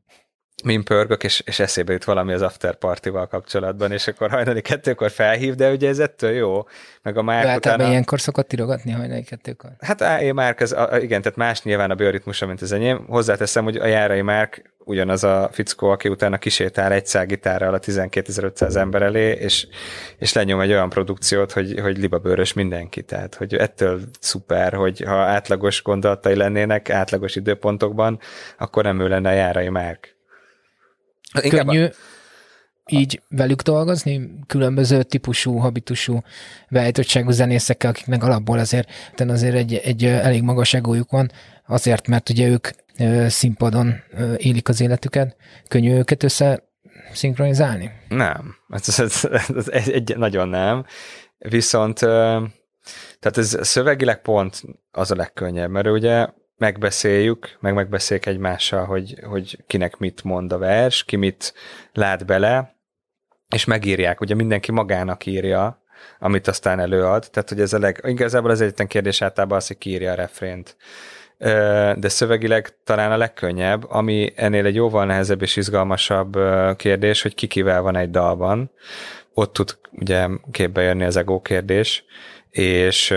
min 0.65 0.83
pörgök, 0.83 1.23
és, 1.23 1.41
és 1.45 1.59
eszébe 1.59 1.91
jut 1.91 2.03
valami 2.03 2.33
az 2.33 2.41
after 2.41 2.75
party-val 2.75 3.27
kapcsolatban, 3.27 3.91
és 3.91 4.07
akkor 4.07 4.29
hajnali 4.29 4.61
kettőkor 4.61 5.11
felhív, 5.11 5.55
de 5.55 5.71
ugye 5.71 5.87
ez 5.87 5.99
ettől 5.99 6.31
jó. 6.31 6.67
Meg 7.01 7.17
a 7.17 7.21
Márk 7.21 7.57
utána... 7.57 7.87
ilyenkor 7.87 8.21
szokott 8.21 8.47
tirogatni 8.47 8.91
hajnali 8.91 9.23
kettőkor? 9.23 9.69
Hát 9.79 10.21
én 10.21 10.33
Márk, 10.33 10.61
ez, 10.61 10.71
a, 10.71 10.89
igen, 10.99 11.21
tehát 11.21 11.37
más 11.37 11.63
nyilván 11.63 11.91
a 11.91 11.95
bioritmusa, 11.95 12.45
mint 12.45 12.61
az 12.61 12.71
enyém. 12.71 13.05
Hozzáteszem, 13.07 13.63
hogy 13.63 13.75
a 13.75 13.85
járai 13.85 14.21
Márk 14.21 14.73
ugyanaz 14.85 15.23
a 15.23 15.49
fickó, 15.51 15.89
aki 15.89 16.09
utána 16.09 16.37
kisétál 16.37 16.91
egy 16.91 17.09
gitárral 17.25 17.73
a 17.73 17.79
12.500 17.79 18.75
ember 18.75 19.01
elé, 19.01 19.31
és, 19.31 19.67
és 20.17 20.33
lenyom 20.33 20.59
egy 20.59 20.71
olyan 20.71 20.89
produkciót, 20.89 21.51
hogy, 21.51 21.79
hogy 21.79 21.97
libabőrös 21.97 22.53
mindenki. 22.53 23.03
Tehát, 23.03 23.35
hogy 23.35 23.55
ettől 23.55 24.01
szuper, 24.19 24.73
hogy 24.73 25.03
ha 25.07 25.15
átlagos 25.15 25.83
gondolatai 25.83 26.35
lennének, 26.35 26.89
átlagos 26.89 27.35
időpontokban, 27.35 28.19
akkor 28.57 28.83
nem 28.83 28.99
ő 28.99 29.07
lenne 29.07 29.29
a 29.29 29.33
járai 29.33 29.69
Márk. 29.69 30.14
Könnyű 31.41 31.83
a... 31.83 31.91
így 32.85 33.21
velük 33.29 33.61
dolgozni, 33.61 34.29
különböző 34.47 35.03
típusú, 35.03 35.57
habitusú 35.57 36.21
beállítottságú 36.69 37.31
zenészekkel, 37.31 37.89
akiknek 37.89 38.23
alapból 38.23 38.59
azért, 38.59 38.89
azért 39.17 39.55
egy, 39.55 39.73
egy 39.73 40.05
elég 40.05 40.41
magas 40.41 40.73
egójuk 40.73 41.11
van, 41.11 41.31
azért, 41.67 42.07
mert 42.07 42.29
ugye 42.29 42.47
ők 42.47 42.67
színpadon 43.27 43.95
élik 44.37 44.69
az 44.69 44.81
életüket, 44.81 45.35
könnyű 45.67 45.93
őket 45.93 46.23
össze 46.23 46.63
szinkronizálni? 47.13 47.91
Nem, 48.07 48.55
ez, 48.69 48.99
ez, 48.99 49.27
ez, 49.31 49.67
ez 49.67 49.87
egy, 49.87 50.17
nagyon 50.17 50.47
nem. 50.47 50.85
Viszont 51.37 51.99
Tehát 53.19 53.37
ez 53.37 53.57
szövegileg 53.61 54.21
pont 54.21 54.61
az 54.91 55.11
a 55.11 55.15
legkönnyebb, 55.15 55.69
mert 55.69 55.87
ugye 55.87 56.27
megbeszéljük, 56.57 57.57
meg 57.59 57.73
megbeszéljük 57.73 58.25
egymással, 58.25 58.85
hogy, 58.85 59.19
hogy 59.23 59.63
kinek 59.67 59.97
mit 59.97 60.23
mond 60.23 60.51
a 60.51 60.57
vers, 60.57 61.03
ki 61.03 61.15
mit 61.15 61.53
lát 61.93 62.25
bele, 62.25 62.75
és 63.49 63.65
megírják, 63.65 64.21
ugye 64.21 64.35
mindenki 64.35 64.71
magának 64.71 65.25
írja, 65.25 65.83
amit 66.19 66.47
aztán 66.47 66.79
előad, 66.79 67.27
tehát 67.31 67.49
hogy 67.49 67.59
ez 67.59 67.73
a 67.73 67.79
leg, 67.79 68.01
igazából 68.03 68.49
az 68.49 68.61
egyetlen 68.61 68.87
kérdés 68.87 69.21
általában 69.21 69.57
az, 69.57 69.67
hogy 69.67 69.77
ki 69.77 69.89
írja 69.89 70.11
a 70.11 70.15
refrént. 70.15 70.77
De 71.97 72.09
szövegileg 72.09 72.77
talán 72.83 73.11
a 73.11 73.17
legkönnyebb, 73.17 73.89
ami 73.89 74.33
ennél 74.35 74.65
egy 74.65 74.75
jóval 74.75 75.05
nehezebb 75.05 75.41
és 75.41 75.55
izgalmasabb 75.55 76.37
kérdés, 76.75 77.21
hogy 77.21 77.35
ki 77.35 77.47
kivel 77.47 77.81
van 77.81 77.95
egy 77.95 78.09
dalban. 78.09 78.71
Ott 79.33 79.53
tud 79.53 79.77
ugye 79.91 80.27
képbe 80.51 80.81
jönni 80.81 81.03
az 81.03 81.17
ego 81.17 81.41
kérdés, 81.41 82.05
és, 82.57 83.13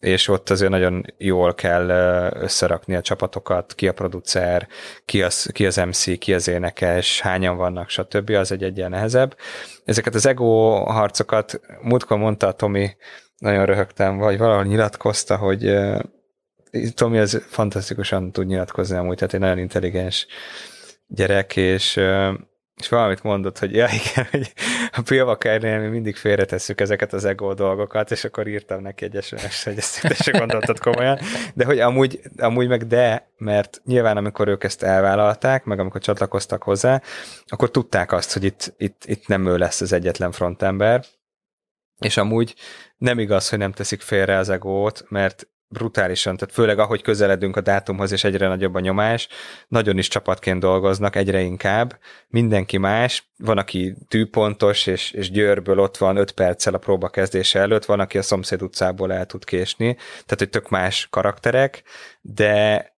és 0.00 0.28
ott 0.28 0.50
azért 0.50 0.70
nagyon 0.70 1.04
jól 1.18 1.54
kell 1.54 1.88
összerakni 2.34 2.94
a 2.94 3.00
csapatokat, 3.00 3.74
ki 3.74 3.88
a 3.88 3.92
producer, 3.92 4.68
ki 5.04 5.22
az, 5.22 5.50
ki 5.52 5.66
az 5.66 5.76
MC, 5.76 6.18
ki 6.18 6.34
az 6.34 6.48
énekes, 6.48 7.20
hányan 7.20 7.56
vannak, 7.56 7.88
stb. 7.88 8.30
Az 8.30 8.52
egy 8.52 8.62
egyen 8.62 8.90
nehezebb. 8.90 9.36
Ezeket 9.84 10.14
az 10.14 10.26
ego 10.26 10.74
harcokat, 10.74 11.60
múltkor 11.82 12.18
mondta 12.18 12.46
a 12.46 12.52
Tomi, 12.52 12.90
nagyon 13.38 13.66
röhögtem, 13.66 14.16
vagy 14.16 14.38
valahol 14.38 14.64
nyilatkozta, 14.64 15.36
hogy 15.36 15.74
Tomi 16.94 17.18
az 17.18 17.42
fantasztikusan 17.48 18.32
tud 18.32 18.46
nyilatkozni 18.46 18.96
amúgy, 18.96 19.16
tehát 19.16 19.34
egy 19.34 19.40
nagyon 19.40 19.58
intelligens 19.58 20.26
gyerek, 21.06 21.56
és, 21.56 22.00
és 22.80 22.88
valamit 22.88 23.22
mondott, 23.22 23.58
hogy 23.58 23.74
ja 23.74 23.88
igen, 23.92 24.26
hogy 24.30 24.52
a 24.92 25.02
Pilvakernél 25.02 25.80
mi 25.80 25.86
mindig 25.86 26.16
félretesszük 26.16 26.80
ezeket 26.80 27.12
az 27.12 27.24
ego 27.24 27.54
dolgokat, 27.54 28.10
és 28.10 28.24
akkor 28.24 28.46
írtam 28.46 28.82
neki 28.82 29.04
egy 29.04 29.22
sms 29.22 29.64
hogy 29.64 29.76
ezt 29.76 30.22
se 30.22 30.30
gondoltad 30.30 30.78
komolyan, 30.78 31.18
de 31.54 31.64
hogy 31.64 31.80
amúgy, 31.80 32.20
amúgy 32.36 32.68
meg 32.68 32.86
de, 32.86 33.30
mert 33.36 33.80
nyilván 33.84 34.16
amikor 34.16 34.48
ők 34.48 34.64
ezt 34.64 34.82
elvállalták, 34.82 35.64
meg 35.64 35.78
amikor 35.78 36.00
csatlakoztak 36.00 36.62
hozzá, 36.62 37.02
akkor 37.46 37.70
tudták 37.70 38.12
azt, 38.12 38.32
hogy 38.32 38.44
itt, 38.44 38.74
itt, 38.76 39.02
itt 39.04 39.26
nem 39.26 39.46
ő 39.46 39.56
lesz 39.56 39.80
az 39.80 39.92
egyetlen 39.92 40.32
frontember, 40.32 41.04
és 41.98 42.16
amúgy 42.16 42.54
nem 42.96 43.18
igaz, 43.18 43.48
hogy 43.48 43.58
nem 43.58 43.72
teszik 43.72 44.00
félre 44.00 44.36
az 44.36 44.48
egót, 44.48 45.04
mert 45.08 45.48
brutálisan, 45.68 46.36
tehát 46.36 46.54
főleg 46.54 46.78
ahogy 46.78 47.02
közeledünk 47.02 47.56
a 47.56 47.60
dátumhoz, 47.60 48.12
és 48.12 48.24
egyre 48.24 48.48
nagyobb 48.48 48.74
a 48.74 48.80
nyomás, 48.80 49.28
nagyon 49.68 49.98
is 49.98 50.08
csapatként 50.08 50.60
dolgoznak, 50.60 51.16
egyre 51.16 51.40
inkább, 51.40 51.98
mindenki 52.28 52.78
más, 52.78 53.32
van, 53.36 53.58
aki 53.58 53.94
tűpontos, 54.08 54.86
és, 54.86 55.10
és 55.10 55.30
Győrből 55.30 55.78
ott 55.78 55.96
van 55.96 56.16
5 56.16 56.32
perccel 56.32 56.74
a 56.74 56.78
próba 56.78 57.08
kezdése 57.08 57.58
előtt, 57.58 57.84
van, 57.84 58.00
aki 58.00 58.18
a 58.18 58.22
szomszéd 58.22 58.62
utcából 58.62 59.12
el 59.12 59.26
tud 59.26 59.44
késni, 59.44 59.94
tehát 59.94 60.38
hogy 60.38 60.50
tök 60.50 60.68
más 60.68 61.06
karakterek, 61.10 61.82
de 62.20 62.93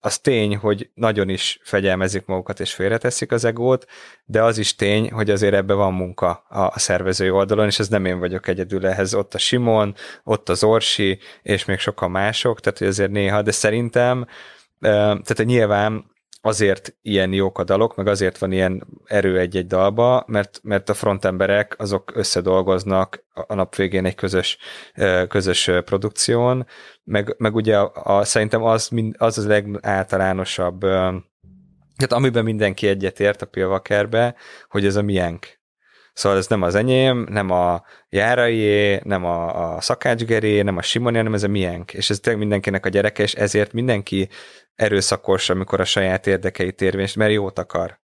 az 0.00 0.18
tény, 0.18 0.56
hogy 0.56 0.90
nagyon 0.94 1.28
is 1.28 1.60
fegyelmezik 1.62 2.26
magukat 2.26 2.60
és 2.60 2.74
félreteszik 2.74 3.32
az 3.32 3.44
egót, 3.44 3.86
de 4.24 4.42
az 4.42 4.58
is 4.58 4.74
tény, 4.74 5.10
hogy 5.10 5.30
azért 5.30 5.54
ebbe 5.54 5.74
van 5.74 5.92
munka 5.92 6.44
a 6.48 6.78
szervezői 6.78 7.30
oldalon, 7.30 7.66
és 7.66 7.78
ez 7.78 7.88
nem 7.88 8.04
én 8.04 8.18
vagyok 8.18 8.48
egyedül 8.48 8.86
ehhez. 8.86 9.14
Ott 9.14 9.34
a 9.34 9.38
Simon, 9.38 9.94
ott 10.24 10.48
az 10.48 10.64
Orsi, 10.64 11.18
és 11.42 11.64
még 11.64 11.78
sokan 11.78 12.10
mások, 12.10 12.60
tehát 12.60 12.80
azért 12.80 13.10
néha, 13.10 13.42
de 13.42 13.50
szerintem, 13.50 14.26
tehát 14.80 15.44
nyilván 15.44 16.04
azért 16.40 16.96
ilyen 17.02 17.32
jók 17.32 17.58
a 17.58 17.64
dalok, 17.64 17.96
meg 17.96 18.06
azért 18.06 18.38
van 18.38 18.52
ilyen 18.52 18.86
erő 19.04 19.38
egy-egy 19.38 19.66
dalba, 19.66 20.24
mert, 20.26 20.60
mert 20.62 20.88
a 20.88 20.94
frontemberek 20.94 21.74
azok 21.78 22.12
összedolgoznak 22.14 23.24
a 23.46 23.54
nap 23.54 23.76
végén 23.76 24.04
egy 24.04 24.14
közös, 24.14 24.58
közös 25.28 25.70
produkción, 25.84 26.66
meg, 27.04 27.34
meg 27.38 27.54
ugye 27.54 27.78
a, 27.78 28.18
a, 28.18 28.24
szerintem 28.24 28.62
az, 28.62 28.90
az 29.16 29.38
az 29.38 29.46
legáltalánosabb, 29.46 30.80
tehát 32.00 32.12
amiben 32.24 32.44
mindenki 32.44 32.88
egyetért 32.88 33.42
a 33.42 33.46
Pilvakerbe, 33.46 34.34
hogy 34.68 34.86
ez 34.86 34.96
a 34.96 35.02
miénk. 35.02 35.60
Szóval 36.12 36.38
ez 36.38 36.46
nem 36.46 36.62
az 36.62 36.74
enyém, 36.74 37.26
nem 37.30 37.50
a 37.50 37.82
Járaié, 38.08 39.00
nem 39.04 39.24
a, 39.24 39.74
a 39.74 39.80
Szakácsgeré, 39.80 40.62
nem 40.62 40.76
a 40.76 40.82
Simoni, 40.82 41.16
hanem 41.16 41.34
ez 41.34 41.42
a 41.42 41.48
miénk. 41.48 41.92
És 41.92 42.10
ez 42.10 42.20
tényleg 42.20 42.40
mindenkinek 42.40 42.86
a 42.86 42.88
gyereke, 42.88 43.22
és 43.22 43.34
ezért 43.34 43.72
mindenki 43.72 44.28
erőszakos, 44.80 45.50
amikor 45.50 45.80
a 45.80 45.84
saját 45.84 46.26
érdekeit 46.26 46.80
érvényes, 46.80 47.14
mert 47.14 47.32
jót 47.32 47.58
akar. 47.58 47.98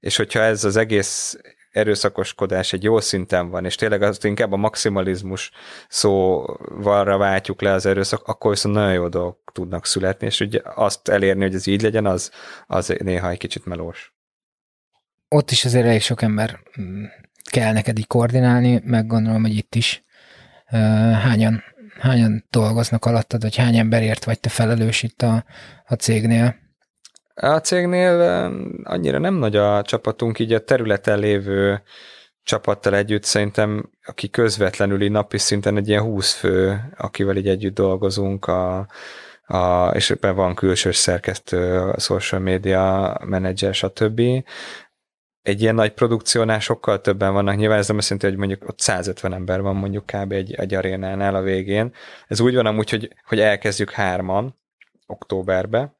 És 0.00 0.16
hogyha 0.16 0.40
ez 0.40 0.64
az 0.64 0.76
egész 0.76 1.38
erőszakoskodás 1.70 2.72
egy 2.72 2.82
jó 2.82 3.00
szinten 3.00 3.50
van, 3.50 3.64
és 3.64 3.74
tényleg 3.74 4.02
azt 4.02 4.24
inkább 4.24 4.52
a 4.52 4.56
maximalizmus 4.56 5.50
szóvalra 5.88 7.16
váltjuk 7.16 7.62
le 7.62 7.72
az 7.72 7.86
erőszak, 7.86 8.26
akkor 8.26 8.50
viszont 8.50 8.74
nagyon 8.74 8.92
jó 8.92 9.08
dolgok 9.08 9.50
tudnak 9.52 9.86
születni, 9.86 10.26
és 10.26 10.40
ugye 10.40 10.60
azt 10.74 11.08
elérni, 11.08 11.42
hogy 11.42 11.54
ez 11.54 11.66
így 11.66 11.82
legyen, 11.82 12.06
az, 12.06 12.30
az 12.66 12.94
néha 12.98 13.30
egy 13.30 13.38
kicsit 13.38 13.64
melós. 13.64 14.14
Ott 15.28 15.50
is 15.50 15.64
azért 15.64 15.86
elég 15.86 16.02
sok 16.02 16.22
ember 16.22 16.60
mm, 16.80 17.04
kell 17.50 17.72
neked 17.72 17.98
így 17.98 18.06
koordinálni, 18.06 18.80
meg 18.84 19.06
gondolom, 19.06 19.42
hogy 19.42 19.56
itt 19.56 19.74
is 19.74 20.04
hányan, 21.22 21.62
hányan 22.00 22.44
dolgoznak 22.50 23.04
alattad, 23.04 23.42
vagy 23.42 23.56
hány 23.56 23.76
emberért 23.76 24.24
vagy 24.24 24.40
te 24.40 24.48
felelős 24.48 25.02
itt 25.02 25.22
a, 25.22 25.44
a 25.86 25.94
cégnél? 25.94 26.54
A 27.34 27.58
cégnél 27.58 28.20
annyira 28.82 29.18
nem 29.18 29.34
nagy 29.34 29.56
a 29.56 29.82
csapatunk, 29.82 30.38
így 30.38 30.52
a 30.52 30.64
területen 30.64 31.18
lévő 31.18 31.82
csapattal 32.42 32.94
együtt 32.94 33.24
szerintem, 33.24 33.90
aki 34.04 34.30
közvetlenül 34.30 35.02
így 35.02 35.10
napi 35.10 35.38
szinten 35.38 35.76
egy 35.76 35.88
ilyen 35.88 36.02
20 36.02 36.32
fő, 36.32 36.80
akivel 36.96 37.36
így 37.36 37.48
együtt 37.48 37.74
dolgozunk, 37.74 38.46
a, 38.46 38.86
a, 39.44 39.90
és 39.94 40.10
ebben 40.10 40.34
van 40.34 40.54
külsős 40.54 40.96
szerkesztő, 40.96 41.78
a 41.80 41.98
social 41.98 42.40
media 42.40 43.16
menedzser, 43.24 43.74
stb 43.74 44.20
egy 45.42 45.60
ilyen 45.60 45.74
nagy 45.74 45.92
produkciónál 45.92 46.60
sokkal 46.60 47.00
többen 47.00 47.32
vannak. 47.32 47.56
Nyilván 47.56 47.78
ez 47.78 47.88
nem 47.88 47.96
azt 47.96 48.10
jelenti, 48.10 48.30
hogy 48.30 48.38
mondjuk 48.38 48.68
ott 48.70 48.80
150 48.80 49.32
ember 49.32 49.60
van 49.60 49.76
mondjuk 49.76 50.06
kb. 50.06 50.32
egy, 50.32 50.54
egy 50.54 50.74
arénánál 50.74 51.34
a 51.34 51.42
végén. 51.42 51.94
Ez 52.26 52.40
úgy 52.40 52.54
van 52.54 52.66
amúgy, 52.66 52.90
hogy, 52.90 53.14
hogy 53.24 53.40
elkezdjük 53.40 53.90
hárman 53.90 54.58
októberbe, 55.06 55.98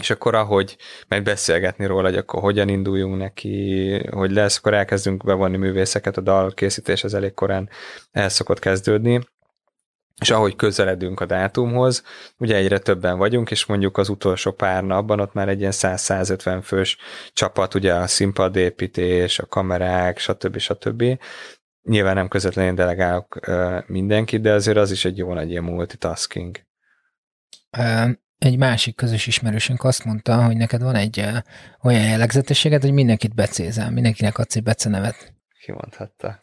és 0.00 0.10
akkor 0.10 0.34
ahogy 0.34 0.76
meg 1.08 1.22
beszélgetni 1.22 1.86
róla, 1.86 2.08
hogy 2.08 2.16
akkor 2.16 2.40
hogyan 2.40 2.68
induljunk 2.68 3.16
neki, 3.16 3.90
hogy 4.10 4.30
lesz, 4.30 4.58
akkor 4.58 4.74
elkezdünk 4.74 5.24
bevonni 5.24 5.56
művészeket, 5.56 6.16
a 6.16 6.20
dal 6.20 6.52
készítés 6.54 7.04
az 7.04 7.14
elég 7.14 7.34
korán 7.34 7.68
el 8.10 8.28
szokott 8.28 8.58
kezdődni, 8.58 9.20
és 10.22 10.30
ahogy 10.30 10.56
közeledünk 10.56 11.20
a 11.20 11.26
dátumhoz, 11.26 12.02
ugye 12.36 12.56
egyre 12.56 12.78
többen 12.78 13.18
vagyunk, 13.18 13.50
és 13.50 13.66
mondjuk 13.66 13.98
az 13.98 14.08
utolsó 14.08 14.52
pár 14.52 14.84
napban 14.84 15.20
ott 15.20 15.32
már 15.32 15.48
egy 15.48 15.60
ilyen 15.60 15.72
100-150 15.74 16.60
fős 16.62 16.96
csapat, 17.32 17.74
ugye 17.74 17.94
a 17.94 18.06
színpadépítés, 18.06 19.38
a 19.38 19.46
kamerák, 19.46 20.18
stb. 20.18 20.58
stb. 20.58 21.04
Nyilván 21.82 22.14
nem 22.14 22.28
közvetlenül 22.28 22.74
delegálok 22.74 23.38
mindenkit, 23.86 24.40
de 24.40 24.52
azért 24.52 24.76
az 24.76 24.90
is 24.90 25.04
egy 25.04 25.16
jó 25.16 25.32
nagy 25.32 25.50
ilyen 25.50 25.64
multitasking. 25.64 26.60
Egy 28.38 28.58
másik 28.58 28.96
közös 28.96 29.26
ismerősünk 29.26 29.84
azt 29.84 30.04
mondta, 30.04 30.44
hogy 30.44 30.56
neked 30.56 30.82
van 30.82 30.94
egy 30.94 31.24
olyan 31.82 32.02
jellegzetességed, 32.02 32.82
hogy 32.82 32.92
mindenkit 32.92 33.34
becézel, 33.34 33.90
mindenkinek 33.90 34.38
adsz 34.38 34.56
egy 34.56 34.62
becenevet. 34.62 35.34
Ki 35.60 35.72
mondhatta? 35.72 36.40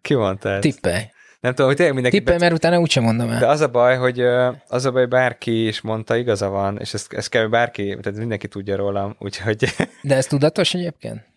Ki 0.00 0.14
mondta 0.14 0.50
ezt? 0.50 0.60
Tippelj. 0.60 1.02
Nem 1.40 1.50
tudom, 1.50 1.66
hogy 1.66 1.76
tényleg 1.76 1.94
mindenki... 1.94 2.18
Tippelj, 2.18 2.38
mert 2.38 2.52
utána 2.52 2.78
úgysem 2.78 3.02
mondom 3.02 3.30
el. 3.30 3.38
De 3.38 3.46
az 3.46 3.60
a 3.60 3.68
baj, 3.68 3.96
hogy 3.96 4.20
az 4.68 4.84
a 4.84 4.90
baj, 4.90 5.06
bárki 5.06 5.66
is 5.66 5.80
mondta, 5.80 6.16
igaza 6.16 6.48
van, 6.48 6.78
és 6.78 6.94
ezt, 6.94 7.12
ezt 7.12 7.28
kell 7.28 7.46
bárki, 7.46 7.96
tehát 8.02 8.18
mindenki 8.18 8.48
tudja 8.48 8.76
rólam, 8.76 9.16
úgyhogy... 9.18 9.64
De 10.02 10.14
ez 10.14 10.26
tudatos 10.26 10.74
egyébként? 10.74 11.28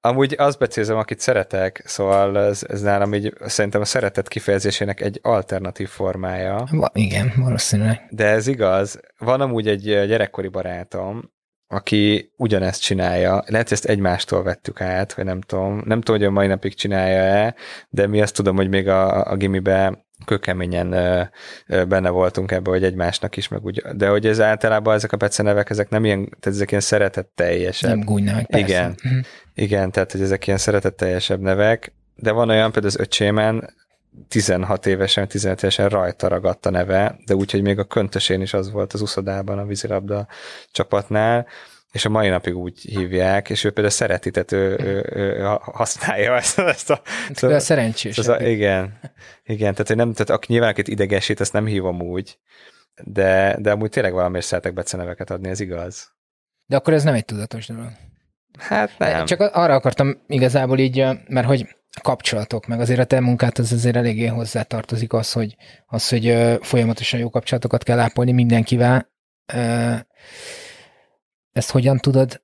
Amúgy 0.00 0.34
azt 0.38 0.58
becélzem, 0.58 0.96
akit 0.96 1.20
szeretek, 1.20 1.82
szóval 1.84 2.38
ez, 2.38 2.62
ez 2.68 2.80
nálam 2.80 3.14
így 3.14 3.34
szerintem 3.40 3.80
a 3.80 3.84
szeretet 3.84 4.28
kifejezésének 4.28 5.00
egy 5.00 5.18
alternatív 5.22 5.88
formája. 5.88 6.66
Va, 6.70 6.90
igen, 6.92 7.32
valószínűleg. 7.36 8.06
De 8.10 8.26
ez 8.26 8.46
igaz. 8.46 9.00
Van 9.18 9.40
amúgy 9.40 9.68
egy 9.68 9.82
gyerekkori 9.82 10.48
barátom, 10.48 11.32
aki 11.72 12.32
ugyanezt 12.36 12.82
csinálja. 12.82 13.30
Lehet, 13.46 13.68
hogy 13.68 13.76
ezt 13.76 13.84
egymástól 13.84 14.42
vettük 14.42 14.80
át, 14.80 15.12
vagy 15.14 15.24
nem 15.24 15.40
tudom. 15.40 15.82
Nem 15.84 16.00
tudom, 16.00 16.20
hogy 16.20 16.28
a 16.28 16.30
mai 16.30 16.46
napig 16.46 16.74
csinálja-e, 16.74 17.54
de 17.88 18.06
mi 18.06 18.20
azt 18.20 18.34
tudom, 18.34 18.56
hogy 18.56 18.68
még 18.68 18.88
a, 18.88 19.30
a 19.30 19.36
gimibe 19.36 20.04
kökeményen 20.24 20.92
ö, 20.92 21.22
ö, 21.66 21.84
benne 21.84 22.08
voltunk 22.08 22.50
ebbe, 22.50 22.70
hogy 22.70 22.84
egymásnak 22.84 23.36
is, 23.36 23.48
meg 23.48 23.64
úgy, 23.64 23.82
de 23.96 24.08
hogy 24.08 24.26
ez 24.26 24.40
általában 24.40 24.94
ezek 24.94 25.12
a 25.12 25.16
becenevek, 25.16 25.70
ezek 25.70 25.88
nem 25.88 26.04
ilyen, 26.04 26.24
tehát 26.24 26.46
ezek 26.46 26.70
ilyen 26.70 26.82
szeretetteljesebb. 26.82 27.90
Nem 27.90 28.04
persze. 28.46 28.66
Igen, 28.66 28.94
Mhm. 29.02 29.18
igen, 29.54 29.90
tehát 29.90 30.12
hogy 30.12 30.20
ezek 30.20 30.46
ilyen 30.46 30.58
szeretetteljesebb 30.58 31.40
nevek, 31.40 31.92
de 32.14 32.32
van 32.32 32.48
olyan, 32.48 32.72
például 32.72 32.94
az 32.94 33.00
öcsémen 33.00 33.74
16 34.28 34.86
évesen, 34.86 35.28
15 35.28 35.58
évesen 35.58 35.88
rajta 35.88 36.28
ragadt 36.28 36.66
a 36.66 36.70
neve, 36.70 37.18
de 37.26 37.34
úgyhogy 37.34 37.62
még 37.62 37.78
a 37.78 37.84
köntösén 37.84 38.40
is 38.40 38.54
az 38.54 38.70
volt 38.70 38.92
az 38.92 39.00
uszodában 39.00 39.58
a 39.58 39.66
vízilabda 39.66 40.26
csapatnál, 40.70 41.46
és 41.92 42.04
a 42.04 42.08
mai 42.08 42.28
napig 42.28 42.56
úgy 42.56 42.80
hívják, 42.80 43.50
és 43.50 43.64
ő 43.64 43.70
például 43.70 43.94
szereti, 43.94 44.30
tehát 44.30 44.52
ő, 44.52 44.78
ő, 44.80 45.12
ő 45.14 45.42
használja 45.60 46.36
ezt, 46.36 46.58
ezt 46.58 46.90
a... 46.90 47.00
Hát, 47.26 47.42
a 47.42 47.60
szerencsés. 47.60 48.18
Ez 48.18 48.28
a, 48.28 48.40
igen, 48.40 48.98
igen, 49.44 49.74
tehát, 49.74 49.94
nem, 49.94 50.12
tehát 50.12 50.30
aki 50.30 50.46
nyilván 50.52 50.70
akit 50.70 50.88
idegesít, 50.88 51.40
ezt 51.40 51.52
nem 51.52 51.66
hívom 51.66 52.00
úgy, 52.00 52.38
de, 53.04 53.56
de 53.60 53.70
amúgy 53.70 53.90
tényleg 53.90 54.12
valamiért 54.12 54.46
szeretek 54.46 54.72
beceneveket 54.72 55.30
adni, 55.30 55.48
ez 55.48 55.60
igaz. 55.60 56.12
De 56.66 56.76
akkor 56.76 56.92
ez 56.92 57.02
nem 57.02 57.14
egy 57.14 57.24
tudatos 57.24 57.66
dolog. 57.66 57.90
Hát 58.58 58.98
nem. 58.98 59.24
Csak 59.24 59.40
arra 59.40 59.74
akartam 59.74 60.22
igazából 60.26 60.78
így, 60.78 61.06
mert 61.28 61.46
hogy 61.46 61.76
kapcsolatok, 62.00 62.66
meg 62.66 62.80
azért 62.80 63.00
a 63.00 63.04
te 63.04 63.20
munkát 63.20 63.58
az 63.58 63.72
azért 63.72 63.96
eléggé 63.96 64.26
hozzátartozik 64.26 65.12
az, 65.12 65.32
hogy, 65.32 65.56
az, 65.86 66.08
hogy 66.08 66.36
folyamatosan 66.60 67.20
jó 67.20 67.30
kapcsolatokat 67.30 67.82
kell 67.82 67.98
ápolni 67.98 68.32
mindenkivel. 68.32 69.10
Ezt 71.52 71.70
hogyan 71.70 71.98
tudod 71.98 72.42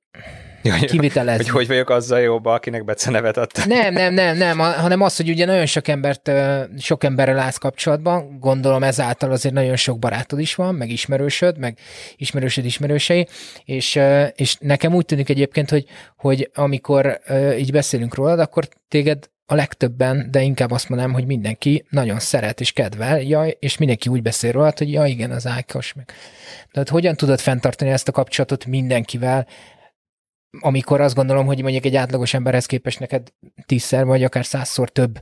kivitelezni? 0.85 1.43
Hogy 1.43 1.53
hogy 1.53 1.67
vagyok 1.67 1.89
azzal 1.89 2.19
jóba, 2.19 2.53
akinek 2.53 2.83
becenevet 2.85 3.37
adta? 3.37 3.65
Nem, 3.65 3.93
nem, 3.93 4.13
nem, 4.13 4.37
nem, 4.37 4.59
hanem 4.59 5.01
az, 5.01 5.15
hogy 5.15 5.29
ugye 5.29 5.45
nagyon 5.45 5.65
sok 5.65 5.87
embert, 5.87 6.31
sok 6.77 7.03
emberrel 7.03 7.39
állsz 7.39 7.57
kapcsolatban, 7.57 8.39
gondolom 8.39 8.83
ezáltal 8.83 9.31
azért 9.31 9.53
nagyon 9.53 9.75
sok 9.75 9.99
barátod 9.99 10.39
is 10.39 10.55
van, 10.55 10.75
meg 10.75 10.89
ismerősöd, 10.89 11.57
meg 11.57 11.77
ismerősöd 12.15 12.65
ismerősei, 12.65 13.27
és, 13.63 13.99
és 14.35 14.57
nekem 14.59 14.93
úgy 14.93 15.05
tűnik 15.05 15.29
egyébként, 15.29 15.69
hogy, 15.69 15.85
hogy 16.17 16.49
amikor 16.53 17.19
így 17.57 17.71
beszélünk 17.71 18.15
rólad, 18.15 18.39
akkor 18.39 18.67
téged 18.87 19.29
a 19.51 19.55
legtöbben, 19.55 20.31
de 20.31 20.41
inkább 20.41 20.71
azt 20.71 20.89
mondanám, 20.89 21.13
hogy 21.13 21.25
mindenki 21.25 21.85
nagyon 21.89 22.19
szeret 22.19 22.59
és 22.59 22.71
kedvel, 22.71 23.21
jaj, 23.21 23.57
és 23.59 23.77
mindenki 23.77 24.09
úgy 24.09 24.21
beszél 24.21 24.51
róla, 24.51 24.73
hogy 24.77 24.91
ja, 24.91 25.05
igen, 25.05 25.31
az 25.31 25.47
Ákos 25.47 25.93
meg. 25.93 26.11
Tehát 26.71 26.89
hogyan 26.89 27.15
tudod 27.15 27.39
fenntartani 27.39 27.91
ezt 27.91 28.07
a 28.07 28.11
kapcsolatot 28.11 28.65
mindenkivel, 28.65 29.47
amikor 30.59 31.01
azt 31.01 31.15
gondolom, 31.15 31.45
hogy 31.45 31.61
mondjuk 31.61 31.85
egy 31.85 31.95
átlagos 31.95 32.33
emberhez 32.33 32.65
képest 32.65 32.99
neked 32.99 33.27
tízszer 33.65 34.05
vagy 34.05 34.23
akár 34.23 34.45
százszor 34.45 34.89
több 34.89 35.21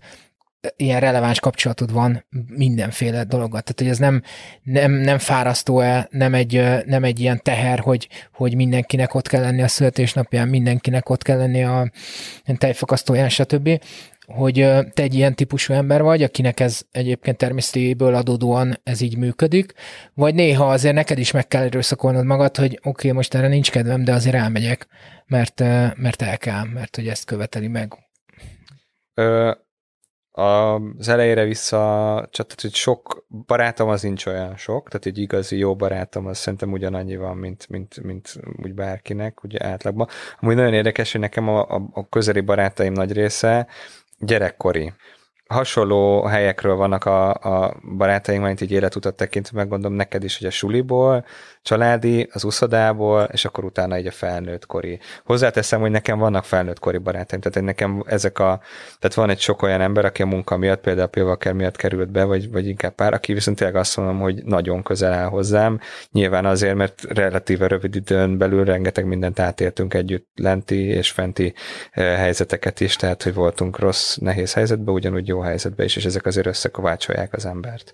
ilyen 0.76 1.00
releváns 1.00 1.40
kapcsolatod 1.40 1.92
van 1.92 2.26
mindenféle 2.48 3.24
dologgal. 3.24 3.62
Tehát, 3.62 3.80
hogy 3.80 3.88
ez 3.88 3.98
nem, 3.98 4.22
nem, 4.64 4.92
nem 4.92 5.18
fárasztó-e, 5.18 6.08
nem 6.12 6.34
egy, 6.34 6.64
nem 6.86 7.04
egy 7.04 7.20
ilyen 7.20 7.40
teher, 7.44 7.80
hogy, 7.80 8.08
hogy 8.34 8.56
mindenkinek 8.56 9.14
ott 9.14 9.28
kell 9.28 9.42
lenni 9.42 9.62
a 9.62 9.68
születésnapján, 9.68 10.48
mindenkinek 10.48 11.10
ott 11.10 11.24
kell 11.24 11.38
lenni 11.38 11.64
a 11.64 11.92
tejfakasztóján, 12.58 13.30
stb 13.30 13.80
hogy 14.28 14.54
te 14.94 15.04
egy 15.04 15.14
ilyen 15.14 15.36
típusú 15.36 15.74
ember 15.74 16.02
vagy, 16.02 16.24
akinek 16.24 16.60
ez 16.60 16.82
egyébként 16.92 17.38
természetéből 17.38 18.16
adódóan 18.16 18.80
ez 18.84 19.02
így 19.02 19.18
működik, 19.18 19.74
vagy 20.14 20.36
néha 20.36 20.72
azért 20.72 20.94
neked 20.94 21.18
is 21.18 21.32
meg 21.32 21.48
kell 21.48 21.64
erőszakolnod 21.64 22.26
magad, 22.26 22.58
hogy 22.58 22.74
oké, 22.78 22.88
okay, 22.90 23.12
most 23.12 23.34
erre 23.34 23.48
nincs 23.48 23.72
kedvem, 23.72 24.04
de 24.04 24.14
azért 24.14 24.36
elmegyek, 24.36 24.88
mert, 25.26 25.60
mert 25.96 26.22
el 26.22 26.38
kell, 26.38 26.64
mert 26.74 26.96
hogy 26.96 27.08
ezt 27.08 27.26
követeli 27.26 27.68
meg. 27.68 27.94
Az 30.38 31.08
elejére 31.08 31.44
vissza, 31.44 31.78
csak 32.32 32.46
tehát, 32.46 32.62
hogy 32.62 32.74
sok 32.74 33.26
barátom 33.46 33.90
az 33.90 34.02
nincs 34.02 34.26
olyan 34.26 34.58
sok, 34.58 34.88
tehát 34.88 35.06
egy 35.06 35.18
igazi 35.18 35.58
jó 35.58 35.76
barátom 35.76 36.26
az 36.26 36.38
szerintem 36.38 36.72
ugyanannyi 36.72 37.16
van, 37.16 37.38
mint, 37.38 37.70
mint, 37.70 38.04
mint 38.04 38.40
úgy 38.64 38.74
bárkinek, 38.74 39.44
ugye 39.44 39.66
átlagban. 39.66 40.08
Amúgy 40.40 40.56
nagyon 40.56 40.74
érdekes, 40.74 41.12
hogy 41.12 41.22
nekem 41.22 41.50
a, 41.50 41.60
a, 41.70 41.90
a 41.92 42.10
közeli 42.10 42.42
barátaim 42.42 42.94
nagy 42.94 43.12
része 43.12 43.68
gyerekkori. 44.20 44.94
Hasonló 45.48 46.24
helyekről 46.24 46.76
vannak 46.76 47.06
a, 47.06 47.30
a 47.30 47.74
barátaink, 47.98 48.44
mint 48.44 48.62
így 48.62 48.72
életutat 48.72 49.16
tekintve, 49.16 49.58
megmondom 49.58 49.94
neked 49.94 50.24
is, 50.24 50.38
hogy 50.38 50.48
a 50.48 50.52
suliból, 50.52 51.26
családi, 51.68 52.30
az 52.32 52.44
uszodából, 52.44 53.30
és 53.32 53.46
akkor 53.46 53.64
utána 53.64 53.98
így 53.98 54.08
a 54.08 54.12
felnőtt 54.12 54.66
kori. 54.66 55.00
Hozzáteszem, 55.26 55.80
hogy 55.80 55.92
nekem 55.92 56.18
vannak 56.20 56.44
felnőtt 56.44 56.80
kori 56.80 56.98
barátaim, 56.98 57.42
tehát 57.42 57.68
nekem 57.68 58.04
ezek 58.06 58.40
a, 58.40 58.62
tehát 59.00 59.16
van 59.16 59.30
egy 59.30 59.40
sok 59.40 59.62
olyan 59.62 59.82
ember, 59.82 60.06
aki 60.06 60.22
a 60.22 60.26
munka 60.26 60.58
miatt, 60.58 60.82
például 60.82 61.08
Pilvaker 61.08 61.54
miatt 61.54 61.76
került 61.76 62.12
be, 62.12 62.24
vagy, 62.24 62.52
vagy 62.52 62.68
inkább 62.68 62.96
pár, 62.96 63.14
aki 63.14 63.34
viszont 63.34 63.58
tényleg 63.58 63.76
azt 63.76 63.98
mondom, 63.98 64.20
hogy 64.20 64.44
nagyon 64.44 64.84
közel 64.84 65.14
áll 65.14 65.28
hozzám. 65.28 65.80
Nyilván 66.12 66.46
azért, 66.46 66.76
mert 66.76 67.04
relatíve 67.04 67.68
rövid 67.68 67.96
időn 67.96 68.38
belül 68.38 68.64
rengeteg 68.64 69.06
mindent 69.06 69.40
átéltünk 69.40 69.94
együtt 69.94 70.28
lenti 70.36 70.86
és 70.86 71.12
fenti 71.12 71.54
eh, 71.92 72.18
helyzeteket 72.18 72.80
is, 72.80 72.96
tehát 72.96 73.24
hogy 73.24 73.34
voltunk 73.34 73.80
rossz, 73.80 74.16
nehéz 74.16 74.54
helyzetben, 74.54 74.94
ugyanúgy 74.94 75.28
jó 75.28 75.37
helyzetben 75.42 75.86
is, 75.86 75.96
és 75.96 76.06
ezek 76.06 76.26
azért 76.26 76.48
összekovácsolják 76.48 77.34
az 77.34 77.46
embert. 77.46 77.94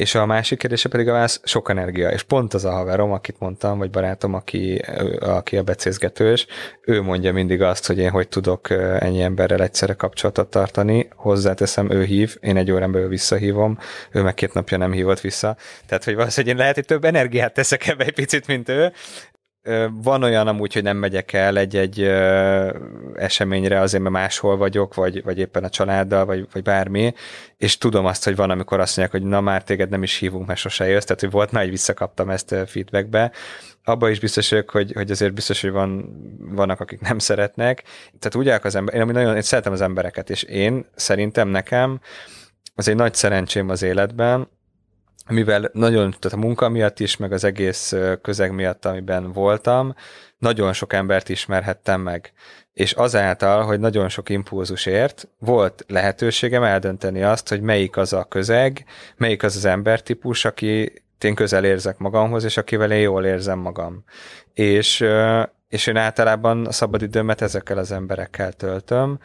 És 0.00 0.14
a 0.14 0.26
másik 0.26 0.58
kérdése 0.58 0.88
pedig 0.88 1.08
a 1.08 1.12
válasz, 1.12 1.40
sok 1.44 1.70
energia. 1.70 2.10
És 2.10 2.22
pont 2.22 2.54
az 2.54 2.64
a 2.64 2.70
haverom, 2.70 3.12
akit 3.12 3.38
mondtam, 3.38 3.78
vagy 3.78 3.90
barátom, 3.90 4.34
aki, 4.34 4.82
aki 5.20 5.56
a 5.56 5.62
becézgetős, 5.62 6.46
ő 6.84 7.02
mondja 7.02 7.32
mindig 7.32 7.62
azt, 7.62 7.86
hogy 7.86 7.98
én 7.98 8.10
hogy 8.10 8.28
tudok 8.28 8.70
ennyi 8.98 9.22
emberrel 9.22 9.62
egyszerre 9.62 9.92
kapcsolatot 9.92 10.50
tartani. 10.50 11.08
Hozzáteszem, 11.16 11.90
ő 11.90 12.04
hív, 12.04 12.36
én 12.40 12.56
egy 12.56 12.70
órán 12.70 12.92
belül 12.92 13.08
visszahívom, 13.08 13.78
ő 14.12 14.22
meg 14.22 14.34
két 14.34 14.52
napja 14.52 14.76
nem 14.78 14.92
hívott 14.92 15.20
vissza. 15.20 15.56
Tehát, 15.86 16.04
hogy 16.04 16.14
valószínűleg 16.14 16.56
én 16.56 16.60
lehet, 16.60 16.74
hogy 16.74 16.84
több 16.84 17.04
energiát 17.04 17.54
teszek 17.54 17.86
ebbe 17.86 18.04
egy 18.04 18.14
picit, 18.14 18.46
mint 18.46 18.68
ő, 18.68 18.92
van 20.02 20.22
olyan 20.22 20.46
amúgy, 20.46 20.72
hogy 20.72 20.82
nem 20.82 20.96
megyek 20.96 21.32
el 21.32 21.58
egy-egy 21.58 22.02
eseményre 23.14 23.80
azért, 23.80 24.02
mert 24.02 24.14
máshol 24.14 24.56
vagyok, 24.56 24.94
vagy, 24.94 25.22
vagy 25.22 25.38
éppen 25.38 25.64
a 25.64 25.68
családdal, 25.68 26.24
vagy, 26.24 26.46
vagy 26.52 26.62
bármi, 26.62 27.14
és 27.56 27.78
tudom 27.78 28.06
azt, 28.06 28.24
hogy 28.24 28.36
van, 28.36 28.50
amikor 28.50 28.80
azt 28.80 28.96
mondják, 28.96 29.22
hogy 29.22 29.30
na 29.30 29.40
már 29.40 29.64
téged 29.64 29.88
nem 29.88 30.02
is 30.02 30.16
hívunk, 30.16 30.46
mert 30.46 30.58
sose 30.58 30.86
jössz, 30.86 31.04
tehát 31.04 31.20
hogy 31.20 31.30
volt 31.30 31.52
már, 31.52 31.62
hogy 31.62 31.72
visszakaptam 31.72 32.30
ezt 32.30 32.54
feedbackbe. 32.66 33.32
Abba 33.84 34.10
is 34.10 34.20
biztos 34.20 34.50
vagyok, 34.50 34.70
hogy, 34.70 34.92
hogy 34.92 35.10
azért 35.10 35.34
biztos, 35.34 35.60
hogy 35.60 35.70
van, 35.70 36.16
vannak, 36.38 36.80
akik 36.80 37.00
nem 37.00 37.18
szeretnek. 37.18 37.82
Tehát 38.18 38.34
úgy 38.34 38.64
az 38.64 38.74
ember, 38.74 38.94
én, 38.94 39.06
nagyon, 39.06 39.34
én 39.34 39.42
szeretem 39.42 39.72
az 39.72 39.80
embereket, 39.80 40.30
és 40.30 40.42
én 40.42 40.86
szerintem 40.94 41.48
nekem 41.48 42.00
az 42.74 42.88
egy 42.88 42.96
nagy 42.96 43.14
szerencsém 43.14 43.68
az 43.68 43.82
életben, 43.82 44.48
mivel 45.30 45.70
nagyon, 45.72 46.14
tehát 46.18 46.38
a 46.38 46.40
munka 46.40 46.68
miatt 46.68 47.00
is, 47.00 47.16
meg 47.16 47.32
az 47.32 47.44
egész 47.44 47.94
közeg 48.22 48.52
miatt, 48.52 48.84
amiben 48.84 49.32
voltam, 49.32 49.94
nagyon 50.38 50.72
sok 50.72 50.92
embert 50.92 51.28
ismerhettem 51.28 52.00
meg. 52.00 52.32
És 52.72 52.92
azáltal, 52.92 53.62
hogy 53.62 53.80
nagyon 53.80 54.08
sok 54.08 54.28
impulzusért, 54.28 55.28
volt 55.38 55.84
lehetőségem 55.88 56.62
eldönteni 56.62 57.22
azt, 57.22 57.48
hogy 57.48 57.60
melyik 57.60 57.96
az 57.96 58.12
a 58.12 58.24
közeg, 58.24 58.84
melyik 59.16 59.42
az 59.42 59.56
az 59.56 59.64
embertípus, 59.64 60.44
aki 60.44 61.02
én 61.24 61.34
közel 61.34 61.64
érzek 61.64 61.98
magamhoz, 61.98 62.44
és 62.44 62.56
akivel 62.56 62.92
én 62.92 63.00
jól 63.00 63.24
érzem 63.24 63.58
magam. 63.58 64.04
És, 64.54 65.04
és 65.68 65.86
én 65.86 65.96
általában 65.96 66.66
a 66.66 66.72
szabadidőmet 66.72 67.40
ezekkel 67.40 67.78
az 67.78 67.92
emberekkel 67.92 68.52
töltöm, 68.52 69.18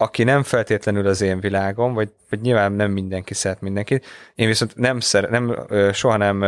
aki 0.00 0.24
nem 0.24 0.42
feltétlenül 0.42 1.06
az 1.06 1.20
én 1.20 1.40
világom, 1.40 1.94
vagy, 1.94 2.08
vagy 2.30 2.40
nyilván 2.40 2.72
nem 2.72 2.90
mindenki 2.90 3.34
szeret 3.34 3.60
mindenkit, 3.60 4.06
én 4.34 4.46
viszont 4.46 4.76
nem, 4.76 5.00
szer, 5.00 5.30
nem 5.30 5.66
soha 5.92 6.16
nem 6.16 6.44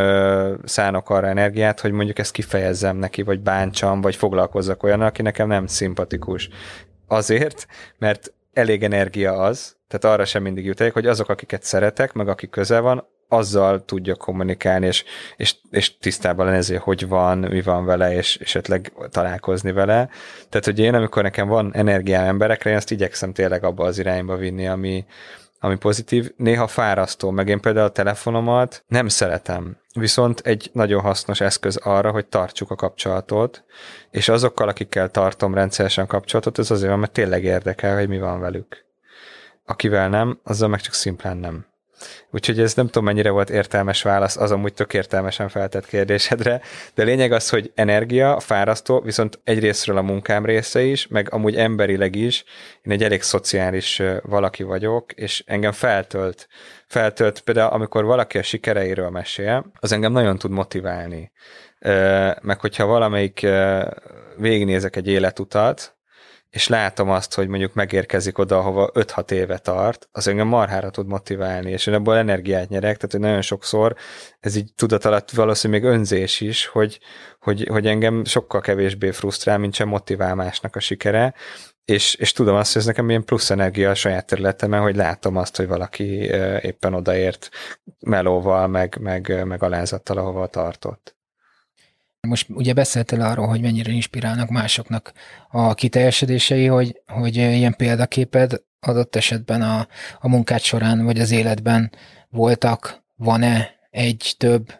szánok 0.63 1.09
arra 1.09 1.27
energiát, 1.27 1.79
hogy 1.79 1.91
mondjuk 1.91 2.19
ezt 2.19 2.31
kifejezzem 2.31 2.97
neki, 2.97 3.21
vagy 3.21 3.39
bántsam, 3.39 4.01
vagy 4.01 4.15
foglalkozzak 4.15 4.83
olyan, 4.83 5.01
aki 5.01 5.21
nekem 5.21 5.47
nem 5.47 5.67
szimpatikus. 5.67 6.49
Azért, 7.07 7.67
mert 7.97 8.33
elég 8.53 8.83
energia 8.83 9.33
az, 9.33 9.75
tehát 9.87 10.15
arra 10.15 10.25
sem 10.25 10.41
mindig 10.41 10.65
jut 10.65 10.91
hogy 10.91 11.07
azok, 11.07 11.29
akiket 11.29 11.63
szeretek, 11.63 12.13
meg 12.13 12.27
aki 12.27 12.49
közel 12.49 12.81
van, 12.81 13.07
azzal 13.31 13.85
tudja 13.85 14.15
kommunikálni, 14.15 14.85
és, 14.85 15.03
és, 15.37 15.55
és 15.69 15.97
tisztában 15.97 16.45
lenni 16.45 16.57
ezért, 16.57 16.81
hogy 16.81 17.07
van, 17.07 17.37
mi 17.37 17.61
van 17.61 17.85
vele, 17.85 18.13
és 18.13 18.37
esetleg 18.37 18.91
találkozni 19.09 19.71
vele. 19.71 20.09
Tehát, 20.49 20.65
hogy 20.65 20.79
én, 20.79 20.93
amikor 20.93 21.23
nekem 21.23 21.47
van 21.47 21.71
energiám 21.73 22.25
emberekre, 22.25 22.69
én 22.69 22.75
azt 22.75 22.91
igyekszem 22.91 23.33
tényleg 23.33 23.63
abba 23.63 23.85
az 23.85 23.99
irányba 23.99 24.35
vinni, 24.35 24.67
ami, 24.67 25.05
ami 25.59 25.77
pozitív, 25.77 26.31
néha 26.35 26.67
fárasztó, 26.67 27.29
meg 27.29 27.47
én 27.47 27.59
például 27.59 27.85
a 27.85 27.91
telefonomat 27.91 28.83
nem 28.87 29.07
szeretem, 29.07 29.77
viszont 29.93 30.39
egy 30.39 30.69
nagyon 30.73 31.01
hasznos 31.01 31.41
eszköz 31.41 31.75
arra, 31.75 32.11
hogy 32.11 32.25
tartsuk 32.25 32.71
a 32.71 32.75
kapcsolatot, 32.75 33.63
és 34.09 34.29
azokkal, 34.29 34.67
akikkel 34.67 35.09
tartom 35.09 35.53
rendszeresen 35.53 36.07
kapcsolatot, 36.07 36.59
ez 36.59 36.71
azért 36.71 36.89
van, 36.89 36.99
mert 36.99 37.11
tényleg 37.11 37.43
érdekel, 37.43 37.95
hogy 37.97 38.07
mi 38.07 38.19
van 38.19 38.39
velük. 38.39 38.85
Akivel 39.65 40.09
nem, 40.09 40.39
azzal 40.43 40.69
meg 40.69 40.81
csak 40.81 40.93
szimplán 40.93 41.37
nem. 41.37 41.70
Úgyhogy 42.31 42.59
ez 42.59 42.73
nem 42.73 42.85
tudom, 42.85 43.03
mennyire 43.03 43.29
volt 43.29 43.49
értelmes 43.49 44.01
válasz 44.01 44.37
az 44.37 44.51
amúgy 44.51 44.73
tök 44.73 44.93
értelmesen 44.93 45.49
feltett 45.49 45.85
kérdésedre, 45.85 46.61
de 46.93 47.03
lényeg 47.03 47.31
az, 47.31 47.49
hogy 47.49 47.71
energia, 47.75 48.39
fárasztó, 48.39 48.99
viszont 48.99 49.39
egyrésztről 49.43 49.97
a 49.97 50.01
munkám 50.01 50.45
része 50.45 50.81
is, 50.81 51.07
meg 51.07 51.33
amúgy 51.33 51.55
emberileg 51.55 52.15
is, 52.15 52.43
én 52.81 52.93
egy 52.93 53.03
elég 53.03 53.21
szociális 53.21 54.01
valaki 54.21 54.63
vagyok, 54.63 55.11
és 55.11 55.43
engem 55.45 55.71
feltölt, 55.71 56.47
feltölt 56.87 57.39
például, 57.39 57.71
amikor 57.71 58.03
valaki 58.03 58.37
a 58.37 58.43
sikereiről 58.43 59.09
mesél, 59.09 59.65
az 59.79 59.91
engem 59.91 60.11
nagyon 60.11 60.37
tud 60.37 60.51
motiválni. 60.51 61.31
Meg 62.41 62.59
hogyha 62.59 62.85
valamelyik 62.85 63.47
végignézek 64.37 64.95
egy 64.95 65.07
életutat, 65.07 65.95
és 66.51 66.67
látom 66.67 67.09
azt, 67.09 67.33
hogy 67.33 67.47
mondjuk 67.47 67.73
megérkezik 67.73 68.37
oda, 68.37 68.57
ahova 68.57 68.91
5-6 68.93 69.31
éve 69.31 69.57
tart, 69.57 70.09
az 70.11 70.27
engem 70.27 70.47
marhára 70.47 70.89
tud 70.89 71.07
motiválni, 71.07 71.71
és 71.71 71.87
én 71.87 71.93
abból 71.93 72.17
energiát 72.17 72.69
nyerek, 72.69 72.95
tehát 72.95 73.11
hogy 73.11 73.19
nagyon 73.19 73.41
sokszor 73.41 73.95
ez 74.39 74.55
így 74.55 74.73
tudat 74.75 75.05
alatt 75.05 75.31
valószínűleg 75.31 75.81
még 75.81 75.91
önzés 75.91 76.41
is, 76.41 76.65
hogy, 76.65 76.99
hogy, 77.39 77.67
hogy 77.67 77.87
engem 77.87 78.25
sokkal 78.25 78.61
kevésbé 78.61 79.11
frusztrál, 79.11 79.57
mint 79.57 79.73
sem 79.73 79.87
motivál 79.87 80.35
másnak 80.35 80.75
a 80.75 80.79
sikere, 80.79 81.33
és, 81.85 82.15
és 82.15 82.31
tudom 82.31 82.55
azt, 82.55 82.73
hogy 82.73 82.81
ez 82.81 82.87
nekem 82.87 83.09
ilyen 83.09 83.25
plusz 83.25 83.49
energia 83.49 83.89
a 83.89 83.95
saját 83.95 84.25
területemen, 84.25 84.81
hogy 84.81 84.95
látom 84.95 85.35
azt, 85.35 85.57
hogy 85.57 85.67
valaki 85.67 86.05
éppen 86.61 86.93
odaért 86.93 87.49
melóval, 87.99 88.67
meg, 88.67 88.97
meg, 88.99 89.45
meg 89.45 89.63
alázattal, 89.63 90.17
ahova 90.17 90.47
tartott. 90.47 91.15
Most 92.27 92.49
ugye 92.49 92.73
beszéltél 92.73 93.21
arról, 93.21 93.47
hogy 93.47 93.61
mennyire 93.61 93.91
inspirálnak 93.91 94.49
másoknak 94.49 95.11
a 95.49 95.73
kiteljesedései, 95.73 96.65
hogy, 96.65 97.01
hogy 97.07 97.35
ilyen 97.35 97.75
példaképed 97.75 98.61
adott 98.79 99.15
esetben 99.15 99.61
a, 99.61 99.87
a 100.19 100.27
munkád 100.27 100.59
során, 100.59 101.05
vagy 101.05 101.19
az 101.19 101.31
életben 101.31 101.91
voltak, 102.29 103.03
van-e 103.15 103.69
egy, 103.89 104.35
több? 104.37 104.73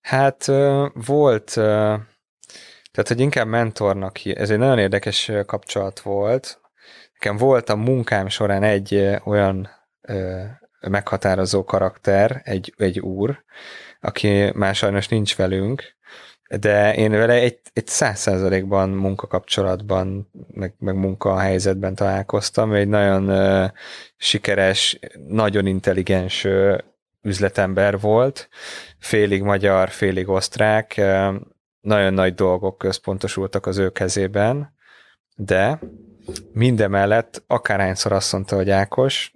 Hát 0.00 0.46
volt, 0.92 1.50
tehát 2.90 3.08
hogy 3.08 3.20
inkább 3.20 3.46
mentornak, 3.46 4.24
ez 4.24 4.50
egy 4.50 4.58
nagyon 4.58 4.78
érdekes 4.78 5.30
kapcsolat 5.46 6.00
volt. 6.00 6.60
Nekem 7.12 7.36
volt 7.36 7.68
a 7.68 7.76
munkám 7.76 8.28
során 8.28 8.62
egy 8.62 9.18
olyan 9.24 9.68
meghatározó 10.80 11.64
karakter, 11.64 12.40
egy, 12.44 12.74
egy 12.76 13.00
úr, 13.00 13.44
aki 14.00 14.50
már 14.54 14.74
sajnos 14.74 15.08
nincs 15.08 15.36
velünk, 15.36 15.96
de 16.48 16.94
én 16.94 17.10
vele 17.10 17.32
egy, 17.32 17.58
egy 17.72 17.86
száz 17.86 18.18
százalékban 18.18 18.90
munkakapcsolatban, 18.90 20.30
meg, 20.52 20.74
meg 20.78 20.94
munkahelyzetben 20.94 21.94
találkoztam, 21.94 22.72
egy 22.72 22.88
nagyon 22.88 23.30
uh, 23.30 23.70
sikeres, 24.16 24.98
nagyon 25.28 25.66
intelligens 25.66 26.44
uh, 26.44 26.78
üzletember 27.22 28.00
volt, 28.00 28.48
félig 28.98 29.42
magyar, 29.42 29.90
félig 29.90 30.28
osztrák, 30.28 30.94
uh, 30.98 31.34
nagyon 31.80 32.14
nagy 32.14 32.34
dolgok 32.34 32.78
központosultak 32.78 33.66
az 33.66 33.78
ő 33.78 33.90
kezében, 33.90 34.76
de 35.36 35.78
mindemellett 36.52 37.42
akárhányszor 37.46 38.12
azt 38.12 38.32
mondta, 38.32 38.56
hogy 38.56 38.70
Ákos, 38.70 39.32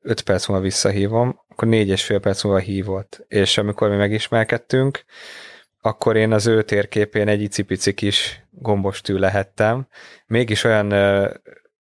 öt 0.00 0.22
perc 0.22 0.46
múlva 0.46 0.64
visszahívom, 0.64 1.40
akkor 1.48 1.68
négy 1.68 1.88
és 1.88 2.04
fél 2.04 2.20
perc 2.20 2.44
múlva 2.44 2.58
hívott. 2.58 3.24
És 3.28 3.58
amikor 3.58 3.88
mi 3.90 3.96
megismerkedtünk, 3.96 5.04
akkor 5.84 6.16
én 6.16 6.32
az 6.32 6.46
ő 6.46 6.62
térképén 6.62 7.28
egy 7.28 7.42
icipici 7.42 7.94
kis 7.94 8.42
gombostű 8.50 9.14
lehettem. 9.14 9.86
Mégis 10.26 10.64
olyan 10.64 10.92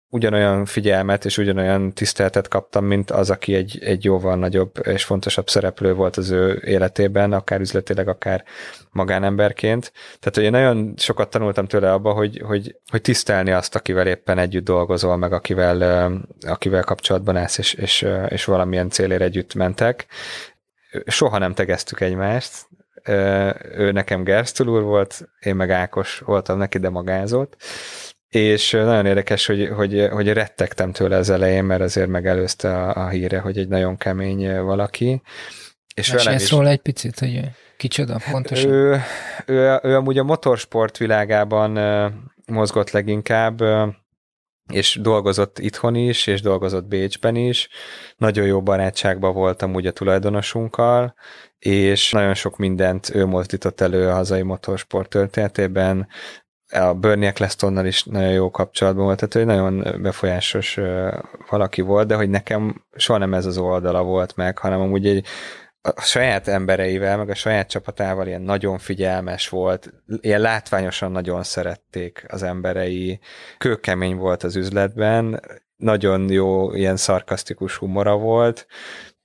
ugyanolyan 0.09 0.65
figyelmet 0.65 1.25
és 1.25 1.37
ugyanolyan 1.37 1.93
tiszteletet 1.93 2.47
kaptam, 2.47 2.85
mint 2.85 3.11
az, 3.11 3.29
aki 3.29 3.55
egy, 3.55 3.79
egy 3.83 4.03
jóval 4.03 4.35
nagyobb 4.35 4.71
és 4.87 5.03
fontosabb 5.03 5.49
szereplő 5.49 5.93
volt 5.93 6.17
az 6.17 6.29
ő 6.29 6.61
életében, 6.65 7.33
akár 7.33 7.59
üzletileg, 7.59 8.07
akár 8.07 8.43
magánemberként. 8.89 9.91
Tehát, 10.19 10.37
én 10.37 10.51
nagyon 10.51 10.93
sokat 10.97 11.29
tanultam 11.29 11.67
tőle 11.67 11.93
abba, 11.93 12.11
hogy, 12.11 12.41
hogy, 12.45 12.75
hogy 12.89 13.01
tisztelni 13.01 13.51
azt, 13.51 13.75
akivel 13.75 14.07
éppen 14.07 14.37
együtt 14.37 14.63
dolgozol, 14.63 15.17
meg 15.17 15.33
akivel, 15.33 16.11
akivel 16.47 16.83
kapcsolatban 16.83 17.37
állsz, 17.37 17.57
és, 17.57 17.73
és, 17.73 18.07
és 18.27 18.45
valamilyen 18.45 18.89
célért 18.89 19.21
együtt 19.21 19.53
mentek. 19.53 20.05
Soha 21.05 21.37
nem 21.37 21.53
tegeztük 21.53 21.99
egymást, 21.99 22.67
ő 23.75 23.91
nekem 23.91 24.23
Gersztul 24.23 24.67
úr 24.67 24.81
volt, 24.81 25.29
én 25.39 25.55
meg 25.55 25.69
Ákos 25.69 26.19
voltam 26.19 26.57
neki, 26.57 26.77
de 26.77 26.89
magázott, 26.89 27.55
és 28.29 28.71
nagyon 28.71 29.05
érdekes, 29.05 29.45
hogy, 29.45 29.69
hogy, 29.75 30.07
hogy 30.11 30.33
rettegtem 30.33 30.91
tőle 30.91 31.17
az 31.17 31.29
elején, 31.29 31.63
mert 31.63 31.81
azért 31.81 32.07
megelőzte 32.07 32.77
a, 32.77 33.05
a 33.05 33.09
híre, 33.09 33.39
hogy 33.39 33.57
egy 33.57 33.67
nagyon 33.67 33.97
kemény 33.97 34.61
valaki. 34.61 35.21
És 35.95 36.11
velem 36.11 36.35
is... 36.35 36.51
róla 36.51 36.69
egy 36.69 36.81
picit, 36.81 37.19
hogy 37.19 37.41
kicsoda 37.77 38.19
pontosan? 38.31 38.71
Ő, 38.71 39.01
ő, 39.45 39.79
ő 39.83 39.95
amúgy 39.95 40.17
a 40.17 40.23
motorsport 40.23 40.97
világában 40.97 41.79
mozgott 42.45 42.91
leginkább, 42.91 43.63
és 44.71 44.99
dolgozott 45.01 45.59
itthon 45.59 45.95
is, 45.95 46.27
és 46.27 46.41
dolgozott 46.41 46.85
Bécsben 46.85 47.35
is. 47.35 47.69
Nagyon 48.17 48.45
jó 48.45 48.61
barátságban 48.61 49.33
voltam 49.33 49.73
úgy 49.73 49.85
a 49.85 49.91
tulajdonosunkkal, 49.91 51.13
és 51.59 52.11
nagyon 52.11 52.33
sok 52.33 52.57
mindent 52.57 53.15
ő 53.15 53.25
mozdított 53.25 53.81
elő 53.81 54.07
a 54.07 54.13
hazai 54.13 54.41
motorsport 54.41 55.09
történetében, 55.09 56.07
a 56.71 56.93
Bernie 56.93 57.27
Ecclestonnal 57.27 57.85
is 57.85 58.03
nagyon 58.03 58.31
jó 58.31 58.51
kapcsolatban 58.51 59.05
volt, 59.05 59.17
tehát 59.17 59.35
ő 59.35 59.43
nagyon 59.43 60.01
befolyásos 60.01 60.79
valaki 61.49 61.81
volt, 61.81 62.07
de 62.07 62.15
hogy 62.15 62.29
nekem 62.29 62.85
soha 62.95 63.19
nem 63.19 63.33
ez 63.33 63.45
az 63.45 63.57
oldala 63.57 64.03
volt 64.03 64.35
meg, 64.35 64.57
hanem 64.57 64.81
amúgy 64.81 65.07
egy 65.07 65.25
a 65.81 66.01
saját 66.01 66.47
embereivel, 66.47 67.17
meg 67.17 67.29
a 67.29 67.35
saját 67.35 67.69
csapatával 67.69 68.27
ilyen 68.27 68.41
nagyon 68.41 68.77
figyelmes 68.77 69.49
volt, 69.49 69.93
ilyen 70.07 70.41
látványosan 70.41 71.11
nagyon 71.11 71.43
szerették 71.43 72.25
az 72.27 72.43
emberei, 72.43 73.19
kőkemény 73.57 74.15
volt 74.15 74.43
az 74.43 74.55
üzletben, 74.55 75.41
nagyon 75.75 76.29
jó 76.29 76.73
ilyen 76.73 76.97
szarkasztikus 76.97 77.75
humora 77.75 78.17
volt, 78.17 78.67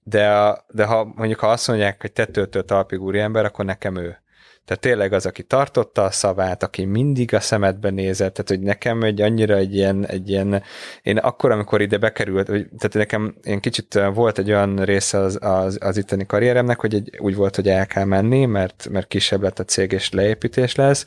de, 0.02 0.56
de 0.68 0.84
ha 0.84 1.04
mondjuk 1.04 1.40
ha 1.40 1.50
azt 1.50 1.68
mondják, 1.68 2.00
hogy 2.00 2.12
tetőtől 2.12 2.64
talpig 2.64 3.00
úriember, 3.00 3.44
akkor 3.44 3.64
nekem 3.64 3.96
ő. 3.96 4.20
Tehát 4.66 4.82
tényleg 4.82 5.12
az, 5.12 5.26
aki 5.26 5.42
tartotta 5.42 6.02
a 6.02 6.10
szavát, 6.10 6.62
aki 6.62 6.84
mindig 6.84 7.34
a 7.34 7.40
szemedbe 7.40 7.90
nézett, 7.90 8.34
tehát 8.34 8.48
hogy 8.48 8.60
nekem 8.60 9.02
egy 9.02 9.20
annyira 9.20 9.56
egy 9.56 9.74
ilyen, 9.74 10.06
egy 10.06 10.28
ilyen 10.28 10.62
én 11.02 11.16
akkor, 11.16 11.50
amikor 11.50 11.80
ide 11.80 11.98
bekerült, 11.98 12.46
tehát 12.46 12.92
nekem 12.92 13.34
én 13.42 13.60
kicsit 13.60 14.00
volt 14.14 14.38
egy 14.38 14.50
olyan 14.50 14.84
része 14.84 15.18
az, 15.18 15.38
az, 15.40 15.78
az 15.80 15.96
itteni 15.96 16.26
karrieremnek, 16.26 16.80
hogy 16.80 16.94
egy, 16.94 17.18
úgy 17.18 17.34
volt, 17.34 17.56
hogy 17.56 17.68
el 17.68 17.86
kell 17.86 18.04
menni, 18.04 18.44
mert, 18.44 18.88
mert 18.90 19.06
kisebb 19.06 19.42
lett 19.42 19.58
a 19.58 19.64
cég 19.64 19.92
és 19.92 20.10
leépítés 20.10 20.74
lesz, 20.74 21.04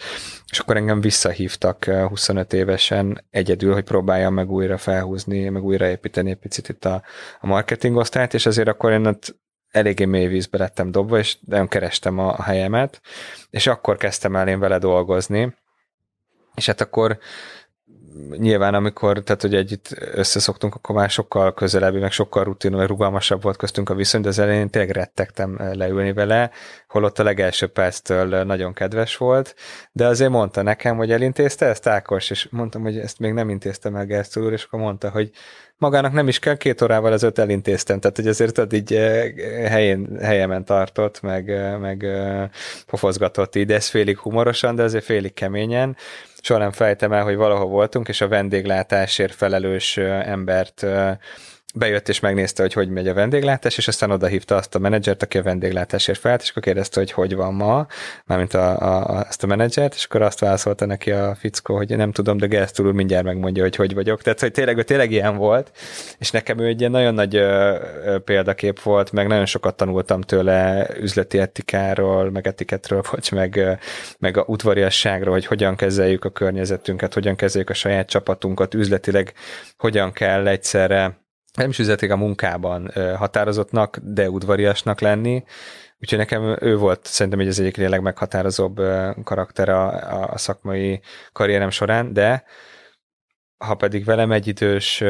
és 0.52 0.60
akkor 0.60 0.78
engem 0.78 1.02
visszahívtak 1.02 1.86
25 1.86 2.54
évesen 2.54 3.26
egyedül, 3.30 3.74
hogy 3.74 3.84
próbáljam 3.84 4.34
meg 4.34 4.52
újra 4.52 4.78
felhúzni, 4.78 5.50
meg 5.50 5.64
újraépíteni 5.64 6.30
egy 6.30 6.38
picit 6.38 6.70
itt 6.70 6.86
a, 6.86 7.02
a 7.40 7.48
marketing 7.48 7.96
osztályt, 7.96 8.34
és 8.34 8.46
azért 8.46 8.68
akkor 8.68 8.92
én 8.92 9.06
ott 9.06 9.36
eléggé 9.72 10.06
mély 10.06 10.28
vízbe 10.28 10.58
lettem 10.58 10.92
dobva, 10.92 11.18
és 11.18 11.38
nagyon 11.46 11.68
kerestem 11.68 12.20
a 12.20 12.44
helyemet, 12.44 13.02
és 13.50 13.68
akkor 13.68 13.98
kezdtem 13.98 14.36
el 14.36 14.48
én 14.48 14.60
vele 14.60 14.78
dolgozni, 14.78 15.56
és 16.56 16.66
hát 16.66 16.82
akkor 16.82 17.20
nyilván 18.38 18.74
amikor, 18.74 19.20
tehát 19.20 19.42
hogy 19.42 19.56
együtt 19.56 19.88
összeszoktunk, 20.14 20.76
akkor 20.76 20.96
már 20.96 21.10
sokkal 21.10 21.54
közelebbi, 21.54 22.00
meg 22.00 22.12
sokkal 22.12 22.44
rutin, 22.44 22.72
meg 22.72 22.88
rugalmasabb 22.88 23.42
volt 23.42 23.58
köztünk 23.58 23.90
a 23.90 23.96
viszony, 23.96 24.22
de 24.22 24.28
az 24.28 24.40
elején 24.40 24.70
tényleg 24.70 24.92
rettegtem 24.92 25.58
leülni 25.74 26.14
vele, 26.14 26.52
holott 26.88 27.20
a 27.20 27.24
legelső 27.24 27.68
perctől 27.68 28.44
nagyon 28.44 28.74
kedves 28.74 29.18
volt, 29.18 29.56
de 29.92 30.08
azért 30.08 30.32
mondta 30.32 30.62
nekem, 30.62 30.98
hogy 30.98 31.12
elintézte 31.12 31.66
ezt 31.66 31.88
Ákos, 31.88 32.30
és 32.30 32.48
mondtam, 32.52 32.82
hogy 32.82 32.98
ezt 32.98 33.20
még 33.20 33.34
nem 33.34 33.50
intéztem 33.50 33.96
el 33.96 34.06
Gersztül 34.06 34.46
úr, 34.46 34.52
és 34.52 34.64
akkor 34.64 34.80
mondta, 34.80 35.10
hogy 35.10 35.32
magának 35.80 36.14
nem 36.14 36.28
is 36.28 36.40
kell, 36.40 36.58
két 36.58 36.82
órával 36.82 37.12
az 37.12 37.24
öt 37.24 37.40
elintéztem, 37.40 38.00
tehát 38.00 38.16
hogy 38.16 38.28
azért 38.28 38.58
ott 38.58 38.74
így 38.74 38.94
eh, 38.94 39.32
helyén, 39.68 40.18
helyemen 40.22 40.66
tartott, 40.66 41.22
meg, 41.22 41.50
eh, 41.50 41.78
meg 41.78 42.04
eh, 42.04 42.50
pofozgatott 42.86 43.56
így, 43.56 43.66
de 43.66 43.76
ez 43.76 43.88
félig 43.88 44.18
humorosan, 44.18 44.76
de 44.76 44.84
azért 44.84 45.04
félig 45.04 45.34
keményen. 45.34 45.96
Soha 46.42 46.60
nem 46.60 46.72
fejtem 46.72 47.12
el, 47.12 47.24
hogy 47.24 47.36
valahol 47.36 47.68
voltunk, 47.68 48.08
és 48.08 48.22
a 48.22 48.28
vendéglátásért 48.28 49.36
felelős 49.36 49.98
embert 49.98 50.86
bejött 51.76 52.10
és 52.10 52.20
megnézte, 52.20 52.62
hogy 52.62 52.74
hogy 52.74 52.90
megy 52.90 53.08
a 53.08 53.14
vendéglátás, 53.14 53.78
és 53.78 53.88
aztán 53.88 54.12
oda 54.12 54.28
hívta 54.28 54.56
azt 54.56 54.76
a 54.76 54.80
menedzsert, 54.80 55.24
aki 55.24 55.38
a 55.38 55.44
vendéglátásért 55.44 56.20
felállt, 56.20 56.42
és 56.42 56.50
akkor 56.50 56.64
kérdezte, 56.64 57.00
hogy 57.00 57.12
hogy 57.12 57.36
van 57.36 57.54
ma, 57.54 57.88
mármint 58.26 58.54
a, 58.54 58.80
a, 58.82 59.18
a, 59.18 59.26
ezt 59.28 59.44
a 59.44 59.48
menedzsert, 59.48 59.94
és 59.94 60.06
akkor 60.06 60.22
azt 60.22 60.40
válaszolta 60.40 60.86
neki 60.86 61.12
a 61.12 61.36
fickó, 61.40 61.76
hogy 61.76 61.98
nem 61.98 62.12
tudom, 62.12 62.38
de 62.38 62.48
Gersztul 62.48 62.86
úr 62.86 62.94
mindjárt 62.94 63.26
megmondja, 63.26 63.64
hogy 63.64 63.76
hogy 63.76 63.94
vagyok. 63.94 64.22
Tehát, 64.22 64.40
hogy 64.40 64.52
tényleg, 64.52 64.84
tényleg 64.84 65.12
ilyen 65.12 65.36
volt, 65.38 65.72
és 66.18 66.32
nekem 66.32 66.60
ő 66.60 66.66
egy 66.66 66.80
ilyen 66.80 66.92
nagyon 66.92 67.14
nagy 67.14 67.36
ö, 67.36 67.78
ö, 68.06 68.20
példakép 68.20 68.82
volt, 68.82 69.12
meg 69.12 69.28
nagyon 69.28 69.46
sokat 69.46 69.76
tanultam 69.76 70.22
tőle 70.22 70.88
üzleti 71.00 71.40
etikáról, 71.40 72.32
meg 72.32 72.48
etiketről, 72.48 73.04
vagy 73.12 73.30
meg, 73.32 73.80
meg 74.20 74.38
a 74.38 74.44
udvariasságról, 74.48 75.34
hogy 75.34 75.46
hogyan 75.46 75.76
kezeljük 75.76 76.26
a 76.26 76.30
környezetünket, 76.30 77.14
hogyan 77.14 77.36
kezeljük 77.36 77.70
a 77.70 77.74
saját 77.74 78.10
csapatunkat, 78.10 78.74
üzletileg 78.74 79.34
hogyan 79.78 80.12
kell 80.12 80.48
egyszerre 80.48 81.28
nem 81.54 81.70
is 81.70 81.80
üzletik 81.80 82.12
a 82.12 82.16
munkában 82.16 82.92
határozottnak, 83.18 83.98
de 84.02 84.30
udvariasnak 84.30 85.00
lenni, 85.00 85.44
úgyhogy 86.00 86.18
nekem 86.18 86.58
ő 86.60 86.78
volt 86.78 87.06
szerintem 87.06 87.40
egy 87.40 87.48
az 87.48 87.60
egyik 87.60 87.78
legmeghatározóbb 87.78 88.82
karakter 89.24 89.70
a, 89.70 90.32
a 90.32 90.38
szakmai 90.38 91.02
karrierem 91.32 91.70
során, 91.70 92.14
de 92.14 92.44
ha 93.58 93.76
pedig 93.76 94.06
velem 94.06 94.32
egyidős 94.32 95.04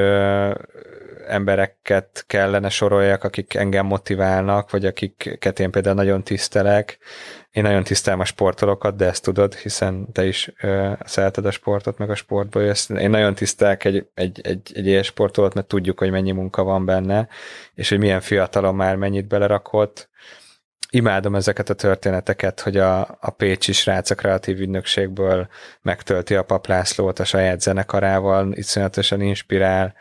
embereket 1.27 2.23
kellene 2.27 2.69
soroljak, 2.69 3.23
akik 3.23 3.53
engem 3.53 3.85
motiválnak, 3.85 4.69
vagy 4.69 4.85
akiket 4.85 5.59
én 5.59 5.71
például 5.71 5.95
nagyon 5.95 6.23
tisztelek. 6.23 6.97
Én 7.51 7.63
nagyon 7.63 7.83
tisztelem 7.83 8.19
a 8.19 8.25
sportolókat, 8.25 8.95
de 8.95 9.05
ezt 9.05 9.23
tudod, 9.23 9.55
hiszen 9.55 10.11
te 10.11 10.25
is 10.25 10.53
ö, 10.61 10.91
szereted 11.05 11.45
a 11.45 11.51
sportot, 11.51 11.97
meg 11.97 12.09
a 12.09 12.15
sportból 12.15 12.63
jössz. 12.63 12.89
Én 12.89 13.09
nagyon 13.09 13.33
tisztelek 13.33 13.83
egy, 13.83 14.07
egy, 14.13 14.41
egy, 14.43 14.71
egy 14.73 14.85
ilyen 14.85 15.03
sportolót, 15.03 15.53
mert 15.53 15.67
tudjuk, 15.67 15.99
hogy 15.99 16.11
mennyi 16.11 16.31
munka 16.31 16.63
van 16.63 16.85
benne, 16.85 17.27
és 17.73 17.89
hogy 17.89 17.99
milyen 17.99 18.21
fiatalon 18.21 18.75
már 18.75 18.95
mennyit 18.95 19.27
belerakott. 19.27 20.09
Imádom 20.91 21.35
ezeket 21.35 21.69
a 21.69 21.73
történeteket, 21.73 22.59
hogy 22.59 22.77
a, 22.77 23.17
a 23.19 23.29
Pécsi 23.29 23.71
srác 23.71 24.09
a 24.09 24.15
kreatív 24.15 24.59
ügynökségből 24.59 25.47
megtölti 25.81 26.35
a 26.35 26.43
paplászlót 26.43 27.19
a 27.19 27.25
saját 27.25 27.61
zenekarával, 27.61 28.53
iszonyatosan 28.53 29.21
inspirál 29.21 29.95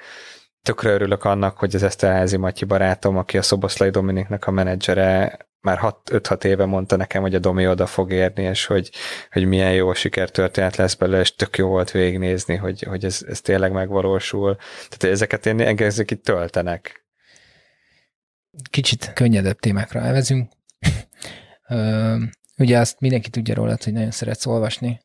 tökre 0.62 0.90
örülök 0.90 1.24
annak, 1.24 1.58
hogy 1.58 1.74
az 1.74 1.82
Eszterházi 1.82 2.36
Matyi 2.36 2.64
barátom, 2.64 3.16
aki 3.16 3.38
a 3.38 3.42
Szoboszlai 3.42 3.90
Dominiknak 3.90 4.46
a 4.46 4.50
menedzsere, 4.50 5.38
már 5.60 5.78
5-6 5.80 6.44
éve 6.44 6.64
mondta 6.64 6.96
nekem, 6.96 7.22
hogy 7.22 7.34
a 7.34 7.38
Domi 7.38 7.68
oda 7.68 7.86
fog 7.86 8.12
érni, 8.12 8.42
és 8.42 8.66
hogy, 8.66 8.90
hogy 9.30 9.44
milyen 9.44 9.72
jó 9.72 9.94
sikertörténet 9.94 10.76
lesz 10.76 10.94
belőle, 10.94 11.20
és 11.20 11.34
tök 11.34 11.56
jó 11.56 11.68
volt 11.68 11.90
végignézni, 11.90 12.56
hogy, 12.56 12.82
hogy 12.82 13.04
ez, 13.04 13.24
ez 13.28 13.40
tényleg 13.40 13.72
megvalósul. 13.72 14.56
Tehát 14.88 15.14
ezeket 15.14 15.46
én 15.46 15.60
engem 15.60 15.86
ezek 15.86 16.10
itt 16.10 16.24
töltenek. 16.24 17.06
Kicsit 18.70 19.12
könnyedebb 19.12 19.58
témákra 19.58 20.00
elvezünk. 20.00 20.50
Ugye 22.58 22.78
azt 22.78 23.00
mindenki 23.00 23.30
tudja 23.30 23.54
róla, 23.54 23.76
hogy 23.84 23.92
nagyon 23.92 24.10
szeretsz 24.10 24.46
olvasni, 24.46 25.00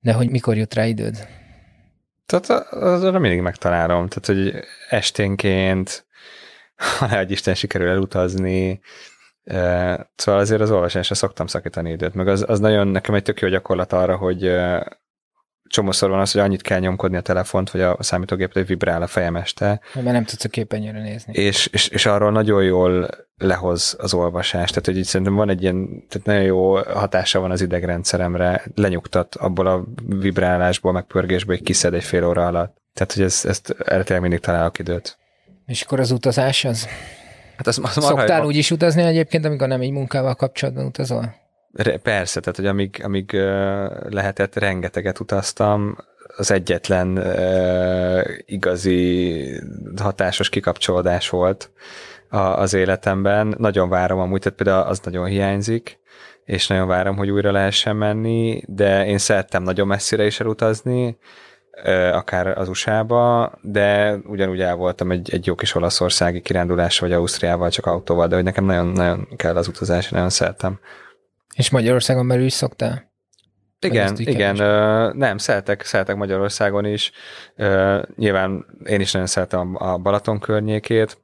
de 0.00 0.12
hogy 0.12 0.30
mikor 0.30 0.56
jut 0.56 0.74
rá 0.74 0.86
időd? 0.86 1.28
Tehát 2.26 2.72
azra 2.72 3.18
mindig 3.18 3.40
megtalálom. 3.40 4.08
Tehát, 4.08 4.26
hogy 4.26 4.64
esténként, 4.88 6.05
ha 6.98 7.18
egy 7.18 7.30
Isten 7.30 7.54
sikerül 7.54 7.88
elutazni, 7.88 8.80
Szóval 10.16 10.40
azért 10.40 10.60
az 10.60 10.70
olvasásra 10.70 11.14
szoktam 11.14 11.46
szakítani 11.46 11.90
időt, 11.90 12.14
meg 12.14 12.28
az, 12.28 12.44
az 12.48 12.60
nagyon 12.60 12.88
nekem 12.88 13.14
egy 13.14 13.22
tök 13.22 13.40
jó 13.40 13.48
gyakorlat 13.48 13.92
arra, 13.92 14.16
hogy 14.16 14.52
csomószor 15.68 16.10
van 16.10 16.20
az, 16.20 16.32
hogy 16.32 16.40
annyit 16.40 16.62
kell 16.62 16.78
nyomkodni 16.78 17.16
a 17.16 17.20
telefont, 17.20 17.70
vagy 17.70 17.80
a 17.80 17.96
számítógépet, 18.00 18.54
hogy 18.54 18.66
vibrál 18.66 19.02
a 19.02 19.06
fejem 19.06 19.36
este. 19.36 19.80
Mert 19.94 20.06
nem 20.06 20.24
tudsz 20.24 20.44
a 20.44 20.48
képernyőre 20.48 21.02
nézni. 21.02 21.32
És, 21.32 21.66
és, 21.66 21.88
és 21.88 22.06
arról 22.06 22.30
nagyon 22.30 22.62
jól 22.62 23.08
lehoz 23.36 23.96
az 23.98 24.14
olvasás. 24.14 24.68
Tehát, 24.68 24.86
hogy 24.86 24.96
így 24.96 25.04
szerintem 25.04 25.34
van 25.34 25.48
egy 25.48 25.62
ilyen, 25.62 26.04
tehát 26.08 26.26
nagyon 26.26 26.42
jó 26.42 26.74
hatása 26.74 27.40
van 27.40 27.50
az 27.50 27.60
idegrendszeremre, 27.60 28.64
lenyugtat 28.74 29.34
abból 29.34 29.66
a 29.66 29.84
vibrálásból, 30.06 30.92
meg 30.92 31.04
pörgésből, 31.04 31.56
hogy 31.56 31.64
kiszed 31.64 31.94
egy 31.94 32.04
fél 32.04 32.26
óra 32.26 32.46
alatt. 32.46 32.76
Tehát, 32.94 33.12
hogy 33.12 33.22
ezt, 33.22 33.46
ezt 33.46 33.70
erre 33.70 34.20
mindig 34.20 34.40
találok 34.40 34.78
időt. 34.78 35.18
És 35.66 35.82
akkor 35.82 36.00
az 36.00 36.10
utazás 36.10 36.64
az? 36.64 36.88
Hát 37.56 37.66
az, 37.66 37.80
az 37.82 38.04
Szoktál 38.04 38.44
úgy 38.44 38.56
is 38.56 38.70
utazni 38.70 39.02
egyébként, 39.02 39.44
amikor 39.44 39.68
nem 39.68 39.80
egy 39.80 39.90
munkával 39.90 40.34
kapcsolatban 40.34 40.84
utazol? 40.84 41.34
Re- 41.72 41.96
Persze, 41.96 42.40
tehát 42.40 42.56
hogy 42.56 42.66
amíg, 42.66 43.00
amíg 43.04 43.32
lehetett, 44.08 44.54
rengeteget 44.54 45.20
utaztam, 45.20 45.96
az 46.36 46.50
egyetlen 46.50 47.16
ö, 47.16 48.20
igazi 48.46 49.60
hatásos 50.02 50.48
kikapcsolódás 50.48 51.28
volt 51.28 51.70
a, 52.28 52.36
az 52.38 52.74
életemben. 52.74 53.54
Nagyon 53.58 53.88
várom 53.88 54.18
amúgy, 54.18 54.40
tehát 54.40 54.58
például 54.58 54.86
az 54.86 55.00
nagyon 55.00 55.26
hiányzik, 55.26 55.98
és 56.44 56.66
nagyon 56.66 56.86
várom, 56.86 57.16
hogy 57.16 57.30
újra 57.30 57.52
lehessen 57.52 57.96
menni, 57.96 58.62
de 58.66 59.06
én 59.06 59.18
szerettem 59.18 59.62
nagyon 59.62 59.86
messzire 59.86 60.26
is 60.26 60.40
elutazni, 60.40 61.16
akár 62.12 62.46
az 62.46 62.68
USA-ba, 62.68 63.52
de 63.62 64.14
ugyanúgy 64.24 64.60
el 64.60 64.74
voltam 64.74 65.10
egy, 65.10 65.30
egy 65.32 65.46
jó 65.46 65.54
kis 65.54 65.74
olaszországi 65.74 66.40
kirándulás, 66.40 66.98
vagy 66.98 67.12
Ausztriával, 67.12 67.70
csak 67.70 67.86
autóval, 67.86 68.26
de 68.26 68.34
hogy 68.34 68.44
nekem 68.44 68.64
nagyon, 68.64 68.86
nagyon 68.86 69.28
kell 69.36 69.56
az 69.56 69.68
utazás, 69.68 70.08
nagyon 70.08 70.30
szeretem. 70.30 70.80
És 71.54 71.70
Magyarországon 71.70 72.28
belül 72.28 72.44
is 72.44 72.52
szoktál? 72.52 73.14
Igen, 73.80 74.14
igen, 74.18 74.58
ö, 74.58 75.12
nem, 75.12 75.38
szeretek, 75.38 75.82
szeretek 75.82 76.16
Magyarországon 76.16 76.84
is. 76.84 77.12
Ö, 77.56 78.02
nyilván 78.16 78.66
én 78.84 79.00
is 79.00 79.12
nagyon 79.12 79.28
szeretem 79.28 79.74
a 79.78 79.98
Balaton 79.98 80.40
környékét, 80.40 81.18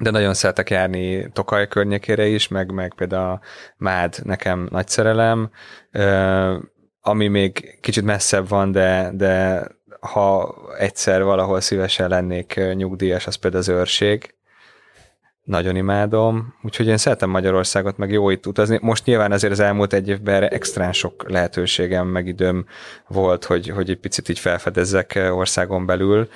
de 0.00 0.10
nagyon 0.10 0.34
szeretek 0.34 0.70
járni 0.70 1.30
Tokaj 1.32 1.68
környékére 1.68 2.26
is, 2.26 2.48
meg, 2.48 2.72
meg 2.72 2.94
például 2.94 3.30
a 3.30 3.40
Mád 3.76 4.16
nekem 4.22 4.68
nagy 4.70 4.88
szerelem, 4.88 5.50
ö, 5.90 6.58
ami 7.00 7.28
még 7.28 7.78
kicsit 7.80 8.04
messzebb 8.04 8.48
van, 8.48 8.72
de, 8.72 9.10
de 9.14 9.64
ha 10.00 10.54
egyszer 10.78 11.24
valahol 11.24 11.60
szívesen 11.60 12.08
lennék 12.08 12.60
nyugdíjas, 12.74 13.26
az 13.26 13.34
például 13.34 13.62
az 13.62 13.68
őrség. 13.68 14.34
Nagyon 15.44 15.76
imádom, 15.76 16.54
úgyhogy 16.62 16.86
én 16.86 16.96
szeretem 16.96 17.30
Magyarországot, 17.30 17.96
meg 17.96 18.10
jó 18.10 18.30
itt 18.30 18.46
utazni. 18.46 18.78
Most 18.82 19.04
nyilván 19.04 19.32
azért 19.32 19.52
az 19.52 19.60
elmúlt 19.60 19.92
egy 19.92 20.08
évben 20.08 20.42
extrán 20.42 20.92
sok 20.92 21.30
lehetőségem, 21.30 22.06
meg 22.06 22.26
időm 22.26 22.66
volt, 23.06 23.44
hogy, 23.44 23.68
hogy 23.68 23.90
egy 23.90 23.98
picit 23.98 24.28
így 24.28 24.38
felfedezzek 24.38 25.18
országon 25.32 25.86
belül. 25.86 26.28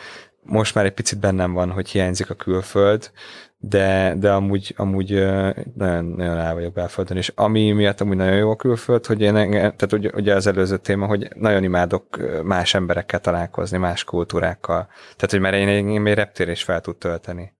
Most 0.42 0.74
már 0.74 0.84
egy 0.84 0.92
picit 0.94 1.18
bennem 1.18 1.52
van, 1.52 1.70
hogy 1.70 1.88
hiányzik 1.88 2.30
a 2.30 2.34
külföld, 2.34 3.10
de, 3.68 4.14
de 4.18 4.32
amúgy, 4.32 4.74
amúgy 4.76 5.10
nagyon, 5.74 6.04
nagyon 6.04 6.38
el 6.38 6.54
vagyok 6.54 6.72
belföldön, 6.72 7.16
és 7.16 7.32
ami 7.34 7.72
miatt 7.72 8.00
amúgy 8.00 8.16
nagyon 8.16 8.36
jó 8.36 8.50
a 8.50 8.56
külföld, 8.56 9.06
hogy 9.06 9.20
én, 9.20 9.34
tehát 9.50 9.92
ugye, 9.92 10.10
ugye 10.14 10.34
az 10.34 10.46
előző 10.46 10.76
téma, 10.76 11.06
hogy 11.06 11.28
nagyon 11.34 11.62
imádok 11.62 12.20
más 12.42 12.74
emberekkel 12.74 13.20
találkozni, 13.20 13.78
más 13.78 14.04
kultúrákkal. 14.04 14.86
Tehát, 15.02 15.30
hogy 15.30 15.40
már 15.40 15.54
én, 15.54 15.68
én, 15.68 15.88
én 15.88 16.00
még 16.00 16.14
reptér 16.14 16.48
is 16.48 16.62
fel 16.62 16.80
tud 16.80 16.96
tölteni. 16.96 17.52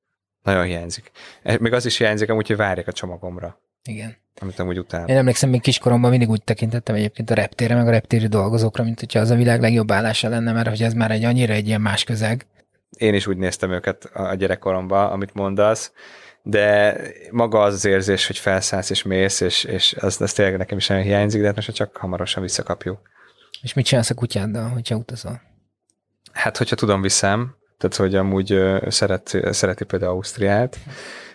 Nagyon 0.42 0.64
hiányzik. 0.64 1.10
E, 1.42 1.56
Még 1.60 1.72
az 1.72 1.86
is 1.86 1.98
hiányzik 1.98 2.30
amúgy, 2.30 2.46
hogy 2.46 2.56
várjak 2.56 2.86
a 2.86 2.92
csomagomra, 2.92 3.60
Igen. 3.84 4.16
amit 4.40 4.58
amúgy 4.58 4.78
utálom. 4.78 5.06
Én 5.06 5.16
emlékszem, 5.16 5.50
még 5.50 5.60
kiskoromban 5.60 6.10
mindig 6.10 6.28
úgy 6.28 6.42
tekintettem 6.42 6.94
egyébként 6.94 7.30
a 7.30 7.34
reptére, 7.34 7.74
meg 7.74 7.86
a 7.86 7.90
reptéri 7.90 8.26
dolgozókra, 8.26 8.84
mint 8.84 9.00
hogyha 9.00 9.20
az 9.20 9.30
a 9.30 9.34
világ 9.34 9.60
legjobb 9.60 9.90
állása 9.90 10.28
lenne, 10.28 10.52
mert 10.52 10.68
hogy 10.68 10.82
ez 10.82 10.92
már 10.92 11.10
egy 11.10 11.24
annyira 11.24 11.52
egy 11.52 11.66
ilyen 11.66 11.80
más 11.80 12.04
közeg. 12.04 12.46
Én 12.96 13.14
is 13.14 13.26
úgy 13.26 13.36
néztem 13.36 13.70
őket 13.70 14.04
a 14.04 14.34
gyerekkoromban, 14.34 15.10
amit 15.10 15.34
mondasz, 15.34 15.92
de 16.42 16.96
maga 17.30 17.60
az 17.62 17.74
az 17.74 17.84
érzés, 17.84 18.26
hogy 18.26 18.38
felszállsz 18.38 18.90
és 18.90 19.02
mész, 19.02 19.40
és, 19.40 19.64
és 19.64 19.94
az, 20.00 20.20
az 20.20 20.32
tényleg 20.32 20.56
nekem 20.56 20.78
is 20.78 20.86
nagyon 20.86 21.04
hiányzik, 21.04 21.40
de 21.40 21.46
hát 21.46 21.56
most 21.56 21.72
csak 21.72 21.96
hamarosan 21.96 22.42
visszakapjuk. 22.42 23.00
És 23.62 23.74
mit 23.74 23.84
csinálsz 23.84 24.10
a 24.10 24.14
kutyáddal, 24.14 24.68
hogyha 24.68 24.96
utazol? 24.96 25.40
Hát, 26.32 26.56
hogyha 26.56 26.76
tudom, 26.76 27.02
viszem, 27.02 27.56
tehát, 27.78 27.96
hogy 27.96 28.14
amúgy 28.14 28.60
szeret, 28.88 29.38
szereti 29.50 29.84
például 29.84 30.12
Ausztriát, 30.12 30.78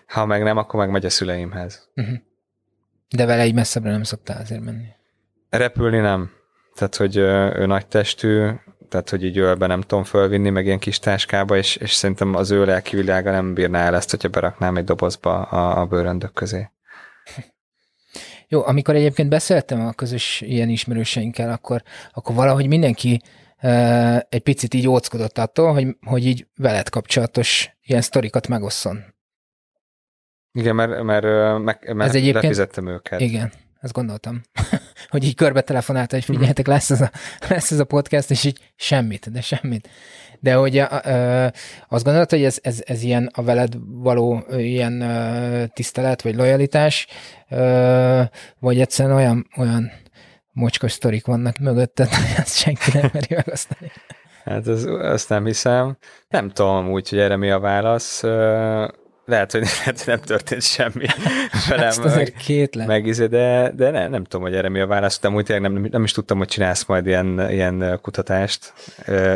ha 0.08 0.26
meg 0.26 0.44
nem, 0.44 0.58
akkor 0.58 0.80
meg 0.80 0.90
megy 0.90 1.06
a 1.06 1.10
szüleimhez. 1.10 1.90
Uh-huh. 1.96 2.18
De 3.10 3.26
vele 3.26 3.46
így 3.46 3.54
messzebbre 3.54 3.92
nem 3.92 4.04
szoktál 4.04 4.42
azért 4.42 4.62
menni. 4.62 4.88
Repülni 5.50 5.98
nem. 5.98 6.32
Tehát, 6.76 6.96
hogy 6.96 7.18
ő 7.18 7.66
nagy 7.66 7.88
testű, 7.88 8.50
tehát, 8.90 9.10
hogy 9.10 9.24
így 9.24 9.38
ölbe 9.38 9.68
nem 9.68 9.82
tudom 9.82 10.04
fölvinni, 10.04 10.50
meg 10.50 10.66
ilyen 10.66 10.80
kis 10.80 11.00
táskába, 11.00 11.58
és, 11.58 11.76
és 11.76 11.94
szerintem 11.94 12.36
az 12.36 12.52
ő 12.52 12.66
lelki 12.66 12.96
világa 12.96 13.32
nem 13.32 13.54
bírná 13.54 13.86
el 13.86 13.96
ezt, 13.96 14.10
hogyha 14.10 14.28
beraknám 14.30 14.78
egy 14.78 14.84
dobozba 14.84 15.42
a, 15.42 15.82
a 15.82 15.86
bőröndök 15.86 16.34
közé. 16.34 16.70
Jó, 18.48 18.66
amikor 18.66 18.96
egyébként 18.96 19.30
beszéltem 19.30 19.88
a 19.88 19.94
közös 19.94 20.42
ilyen 20.42 20.70
ismerőseinkkel, 20.70 21.52
akkor, 21.52 21.84
akkor 22.14 22.36
valahogy 22.36 22.68
mindenki 22.68 23.22
uh, 23.62 24.16
egy 24.18 24.42
picit 24.44 24.74
így 24.74 24.88
óckodott 24.88 25.38
attól, 25.38 25.74
hogy, 25.74 25.88
hogy 26.06 26.26
így 26.26 26.48
veled 26.56 26.90
kapcsolatos 26.90 27.70
ilyen 27.82 28.02
sztorikat 28.02 28.48
megosszon. 28.48 29.04
Igen, 30.52 30.76
mert, 30.76 31.04
mert, 31.04 31.26
meg, 31.64 31.94
mert 31.96 32.10
Ez 32.10 32.16
egyébként- 32.16 32.44
lefizettem 32.44 32.88
őket. 32.88 33.20
Igen, 33.20 33.52
ezt 33.80 33.94
gondoltam. 33.94 34.42
hogy 35.10 35.24
így 35.24 35.36
körbe 35.36 35.62
telefonálta, 35.62 36.16
hogy 36.16 36.26
figyeljetek, 36.26 36.68
lesz 36.68 36.90
ez, 36.90 37.02
a, 37.02 37.12
lesz 37.50 37.72
ez 37.72 37.80
a 37.80 37.86
podcast, 37.86 38.32
és 38.32 38.44
így 38.44 38.60
semmit, 38.76 39.32
de 39.32 39.42
semmit. 39.42 39.90
De 40.40 40.54
hogy 40.54 40.78
a, 40.78 41.02
ö, 41.06 41.48
azt 41.88 42.04
gondolod, 42.04 42.30
hogy 42.30 42.44
ez, 42.44 42.58
ez, 42.62 42.82
ez 42.86 43.04
ilyen 43.04 43.30
a 43.34 43.44
veled 43.44 43.74
való 43.88 44.46
ilyen 44.50 45.02
ö, 45.02 45.66
tisztelet, 45.74 46.22
vagy 46.22 46.36
lojalitás, 46.36 47.08
ö, 47.50 48.22
vagy 48.60 48.80
egyszerűen 48.80 49.16
olyan, 49.16 49.48
olyan 49.58 49.92
mocskos 50.52 50.92
sztorik 50.92 51.26
vannak 51.26 51.58
mögötted, 51.58 52.08
hogy 52.16 52.36
azt 52.38 52.56
senki 52.56 52.92
nem 52.94 53.10
meri 53.14 53.36
megosztani. 53.36 53.92
Hát 54.44 54.68
az, 54.68 54.86
azt 54.86 55.30
nem 55.30 55.46
hiszem. 55.46 55.98
Nem 56.28 56.50
tudom 56.50 56.92
úgy, 56.92 57.10
hogy 57.10 57.20
erre 57.20 57.36
mi 57.36 57.50
a 57.50 57.60
válasz. 57.60 58.24
Lehet, 59.30 59.52
hogy, 59.52 59.62
lehet, 59.78 59.98
hogy 60.02 60.08
nem 60.08 60.20
történt 60.20 60.62
semmi 60.62 61.06
velem, 61.70 61.88
Ezt 61.88 62.00
azért 62.04 62.34
meg, 62.34 62.44
kétlem. 62.46 62.88
meg 62.88 63.06
izé, 63.06 63.26
de, 63.28 63.72
de 63.76 63.90
ne, 63.90 64.08
nem 64.08 64.24
tudom, 64.24 64.42
hogy 64.46 64.56
erre 64.56 64.70
mi 64.70 64.80
a 64.80 64.88
válasz. 64.88 65.20
De 65.20 65.28
amúgy 65.28 65.56
nem, 65.60 65.88
nem 65.92 66.04
is 66.04 66.12
tudtam, 66.12 66.38
hogy 66.38 66.48
csinálsz 66.48 66.86
majd 66.86 67.06
ilyen, 67.06 67.52
ilyen 67.52 68.00
kutatást, 68.02 68.74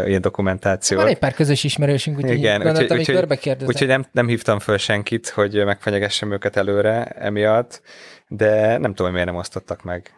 ilyen 0.05 0.21
dokumentációt. 0.21 1.01
Van 1.01 1.09
egy 1.09 1.17
pár 1.19 1.33
közös 1.33 1.63
ismerősünk, 1.63 2.17
úgyhogy 2.17 2.33
Igen, 2.37 2.61
gondoltam, 2.61 2.97
úgyhogy- 2.97 3.15
hogy 3.15 3.37
körbe. 3.39 3.65
Úgyhogy 3.65 3.87
nem, 3.87 4.05
nem 4.11 4.27
hívtam 4.27 4.59
föl 4.59 4.77
senkit, 4.77 5.27
hogy 5.29 5.65
megfenyegessem 5.65 6.31
őket 6.31 6.55
előre 6.57 7.03
emiatt, 7.03 7.81
de 8.27 8.77
nem 8.77 8.89
tudom, 8.89 9.05
hogy 9.05 9.11
miért 9.11 9.27
nem 9.27 9.35
osztottak 9.35 9.83
meg. 9.83 10.11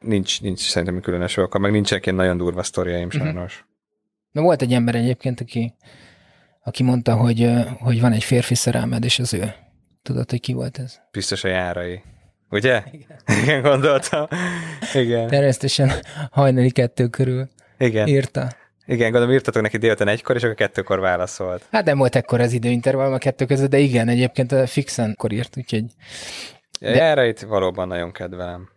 Nincs, 0.00 0.40
nincs 0.40 0.60
szerintem 0.60 1.00
különös 1.00 1.36
oka, 1.36 1.58
meg 1.58 1.70
nincsenek 1.70 2.04
ilyen 2.06 2.16
nagyon 2.18 2.36
durva 2.36 2.62
sztoriaim 2.62 3.06
Mhm. 3.06 3.16
sajnos. 3.16 3.64
Mert 4.32 4.46
volt 4.46 4.62
egy 4.62 4.72
ember 4.72 4.94
egyébként, 4.94 5.40
aki, 5.40 5.74
aki 6.66 6.82
mondta, 6.82 7.14
hogy, 7.14 7.50
hogy 7.78 8.00
van 8.00 8.12
egy 8.12 8.24
férfi 8.24 8.54
szerelmed, 8.54 9.04
és 9.04 9.18
az 9.18 9.34
ő. 9.34 9.54
Tudod, 10.02 10.30
hogy 10.30 10.40
ki 10.40 10.52
volt 10.52 10.78
ez? 10.78 11.00
Biztos 11.10 11.44
a 11.44 11.48
járai. 11.48 12.02
Ugye? 12.50 12.82
Igen, 12.92 13.18
Igen 13.42 13.62
gondoltam. 13.62 14.26
Igen. 14.94 15.28
Természetesen 15.28 15.92
hajnali 16.30 16.70
kettő 16.70 17.06
körül 17.06 17.48
Igen. 17.78 18.06
írta. 18.06 18.48
Igen, 18.86 19.10
gondolom 19.10 19.34
írtatok 19.34 19.62
neki 19.62 19.76
délután 19.76 20.08
egykor, 20.08 20.36
és 20.36 20.42
akkor 20.42 20.54
kettőkor 20.54 21.00
válaszolt. 21.00 21.66
Hát 21.70 21.84
nem 21.84 21.98
volt 21.98 22.16
ekkor 22.16 22.40
az 22.40 22.52
időintervallum 22.52 23.14
a 23.14 23.18
kettő 23.18 23.44
között, 23.44 23.70
de 23.70 23.78
igen, 23.78 24.08
egyébként 24.08 24.52
a 24.52 24.66
fixen 24.66 25.10
akkor 25.10 25.32
írt, 25.32 25.56
úgyhogy... 25.56 25.84
De... 26.80 26.90
Járait 26.90 27.40
valóban 27.40 27.88
nagyon 27.88 28.12
kedvelem. 28.12 28.68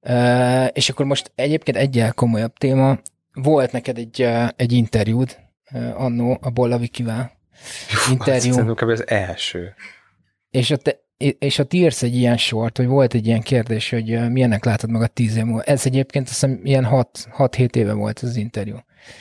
Uh, 0.00 0.68
és 0.72 0.88
akkor 0.88 1.06
most 1.06 1.32
egyébként 1.34 1.76
egyel 1.76 2.12
komolyabb 2.12 2.52
téma. 2.52 2.98
Volt 3.32 3.72
neked 3.72 3.98
egy, 3.98 4.22
uh, 4.22 4.48
egy 4.56 4.72
interjúd 4.72 5.36
annó 5.94 6.38
a 6.40 6.50
Bollavikivel. 6.50 7.32
Interjú. 8.10 8.52
Szerintem 8.52 8.74
kb. 8.74 8.90
az 8.90 9.08
első. 9.08 9.74
És 10.50 10.70
ott, 10.70 11.00
és 11.38 11.58
ott 11.58 11.72
írsz 11.72 12.02
egy 12.02 12.14
ilyen 12.14 12.36
sort, 12.36 12.76
hogy 12.76 12.86
volt 12.86 13.14
egy 13.14 13.26
ilyen 13.26 13.40
kérdés, 13.40 13.90
hogy 13.90 14.14
uh, 14.14 14.28
milyennek 14.28 14.64
látod 14.64 14.90
magad 14.90 15.12
tíz 15.12 15.36
év 15.36 15.44
múlva. 15.44 15.62
Ez 15.62 15.86
egyébként 15.86 16.28
azt 16.28 16.40
hiszem 16.40 16.60
ilyen 16.62 16.86
6-7 16.90 17.74
éve 17.74 17.92
volt 17.92 18.18
az 18.18 18.36
interjú. 18.36 18.76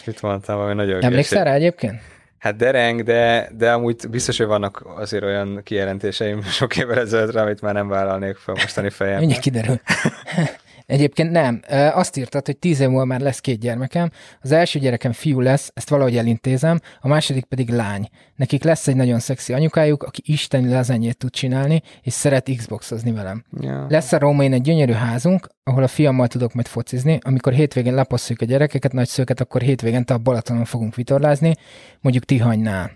Mit 0.05 0.21
mondtam, 0.21 0.55
valami 0.55 0.73
nagyon 0.73 1.03
Emlékszel 1.03 1.43
rá 1.43 1.53
egyébként? 1.53 2.01
Hát 2.37 2.55
dereng, 2.55 3.03
de, 3.03 3.49
de 3.57 3.71
amúgy 3.71 4.09
biztos, 4.09 4.37
hogy 4.37 4.45
vannak 4.45 4.85
azért 4.95 5.23
olyan 5.23 5.61
kijelentéseim 5.63 6.41
sok 6.41 6.77
évvel 6.77 6.99
ezelőttre, 6.99 7.41
amit 7.41 7.61
már 7.61 7.73
nem 7.73 7.87
vállalnék 7.87 8.35
fel 8.35 8.53
mostani 8.53 8.89
fejem. 8.99 9.19
Mindjárt 9.19 9.41
kiderül. 9.41 9.79
Egyébként 10.89 11.31
nem. 11.31 11.61
Azt 11.93 12.17
írtad, 12.17 12.45
hogy 12.45 12.57
tíz 12.57 12.79
év 12.79 12.87
múlva 12.87 13.05
már 13.05 13.19
lesz 13.19 13.39
két 13.39 13.59
gyermekem. 13.59 14.09
Az 14.41 14.51
első 14.51 14.79
gyerekem 14.79 15.11
fiú 15.11 15.39
lesz, 15.39 15.71
ezt 15.73 15.89
valahogy 15.89 16.17
elintézem, 16.17 16.79
a 16.99 17.07
második 17.07 17.45
pedig 17.45 17.69
lány. 17.69 18.09
Nekik 18.35 18.63
lesz 18.63 18.87
egy 18.87 18.95
nagyon 18.95 19.19
szexi 19.19 19.53
anyukájuk, 19.53 20.03
aki 20.03 20.21
isteni 20.25 20.73
lazenyét 20.73 21.17
tud 21.17 21.31
csinálni, 21.31 21.81
és 22.01 22.13
szeret 22.13 22.49
Xboxozni 22.57 23.11
velem. 23.11 23.43
Ja. 23.59 23.85
Lesz 23.89 24.11
a 24.11 24.19
Rómain 24.19 24.53
egy 24.53 24.61
gyönyörű 24.61 24.91
házunk, 24.91 25.47
ahol 25.63 25.83
a 25.83 25.87
fiammal 25.87 26.27
tudok 26.27 26.53
majd 26.53 26.67
focizni. 26.67 27.19
Amikor 27.21 27.53
hétvégén 27.53 27.95
laposszuk 27.95 28.41
a 28.41 28.45
gyerekeket, 28.45 28.93
nagyszőket, 28.93 29.39
akkor 29.39 29.61
hétvégén 29.61 30.03
a 30.07 30.17
Balatonon 30.17 30.65
fogunk 30.65 30.95
vitorlázni, 30.95 31.55
mondjuk 32.01 32.25
Tihanynál. 32.25 32.91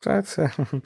Tehát, 0.00 0.36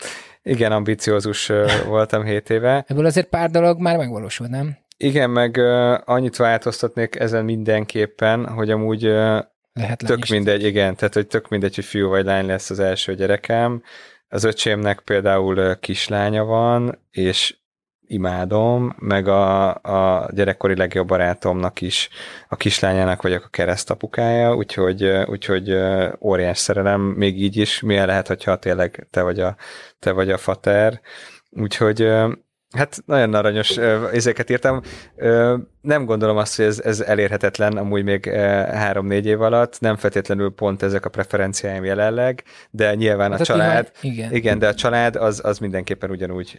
igen, 0.43 0.73
ambiciózus 0.73 1.53
voltam 1.87 2.25
7 2.25 2.51
éve. 2.51 2.85
Ebből 2.89 3.05
azért 3.05 3.29
pár 3.29 3.51
dolog 3.51 3.81
már 3.81 3.97
megvalósult, 3.97 4.51
nem? 4.51 4.80
Igen, 5.03 5.31
meg 5.31 5.57
uh, 5.57 5.99
annyit 6.05 6.37
változtatnék 6.37 7.17
ezen 7.17 7.45
mindenképpen, 7.45 8.47
hogy 8.47 8.71
amúgy 8.71 9.07
uh, 9.07 9.39
Lehet 9.73 9.99
tök 10.07 10.23
is. 10.23 10.31
mindegy, 10.31 10.65
igen, 10.65 10.95
tehát 10.97 11.15
hogy 11.15 11.27
tök 11.27 11.49
mindegy, 11.49 11.75
hogy 11.75 11.85
fiú 11.85 12.09
vagy 12.09 12.25
lány 12.25 12.47
lesz 12.47 12.71
az 12.71 12.79
első 12.79 13.15
gyerekem. 13.15 13.83
Az 14.29 14.45
öcsémnek 14.45 15.01
például 15.01 15.59
uh, 15.59 15.79
kislánya 15.79 16.45
van, 16.45 16.99
és 17.11 17.57
imádom, 18.07 18.95
meg 18.99 19.29
a, 19.29 19.69
a 19.75 20.29
gyerekkori 20.33 20.77
legjobb 20.77 21.07
barátomnak 21.07 21.81
is 21.81 22.09
a 22.49 22.57
kislányának 22.57 23.23
vagyok 23.23 23.45
a 23.45 23.49
keresztapukája, 23.49 24.55
úgyhogy, 24.55 25.05
úgyhogy 25.27 25.77
óriás 26.21 26.59
szerelem, 26.59 27.01
még 27.01 27.43
így 27.43 27.57
is, 27.57 27.81
milyen 27.81 28.07
lehet, 28.07 28.27
hogyha 28.27 28.59
tényleg 28.59 29.07
te 29.11 29.23
vagy 29.23 29.41
a, 29.41 29.57
te 29.99 30.11
vagy 30.13 30.31
a 30.31 30.39
fater. 30.39 31.01
Úgyhogy 31.51 32.11
Hát 32.77 33.03
nagyon 33.07 33.35
aranyos 33.35 33.77
ezeket 34.13 34.51
írtam. 34.51 34.81
Nem 35.81 36.05
gondolom 36.05 36.37
azt, 36.37 36.57
hogy 36.57 36.65
ez, 36.65 36.81
ez 36.81 37.01
elérhetetlen 37.01 37.77
amúgy 37.77 38.05
még 38.05 38.31
három-négy 38.73 39.27
év 39.27 39.41
alatt, 39.43 39.81
nem 39.81 39.97
feltétlenül 39.97 40.51
pont 40.55 40.83
ezek 40.83 41.05
a 41.05 41.09
preferenciáim 41.09 41.85
jelenleg, 41.85 42.43
de 42.71 42.95
nyilván 42.95 43.31
Hát 43.31 43.41
a 43.41 43.45
család, 43.45 43.91
tihány- 44.01 44.17
igen. 44.19 44.35
igen, 44.35 44.59
de 44.59 44.69
a 44.69 44.75
család 44.75 45.17
az, 45.17 45.41
az 45.45 45.59
mindenképpen 45.59 46.11
ugyanúgy 46.11 46.59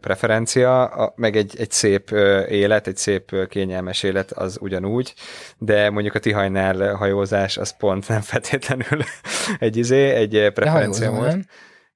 preferencia, 0.00 0.84
a, 0.84 1.12
meg 1.16 1.36
egy, 1.36 1.54
egy 1.58 1.70
szép 1.70 2.10
élet, 2.48 2.86
egy 2.86 2.96
szép 2.96 3.48
kényelmes 3.48 4.02
élet 4.02 4.30
az 4.32 4.58
ugyanúgy, 4.60 5.14
de 5.58 5.90
mondjuk 5.90 6.14
a 6.14 6.18
Tihajnál 6.18 6.94
hajózás 6.94 7.56
az 7.56 7.76
pont 7.76 8.08
nem 8.08 8.20
feltétlenül 8.20 9.02
egy 9.58 9.76
izé, 9.76 10.10
egy 10.10 10.50
preferencia 10.54 11.10
volt. 11.10 11.26
nem? 11.26 11.44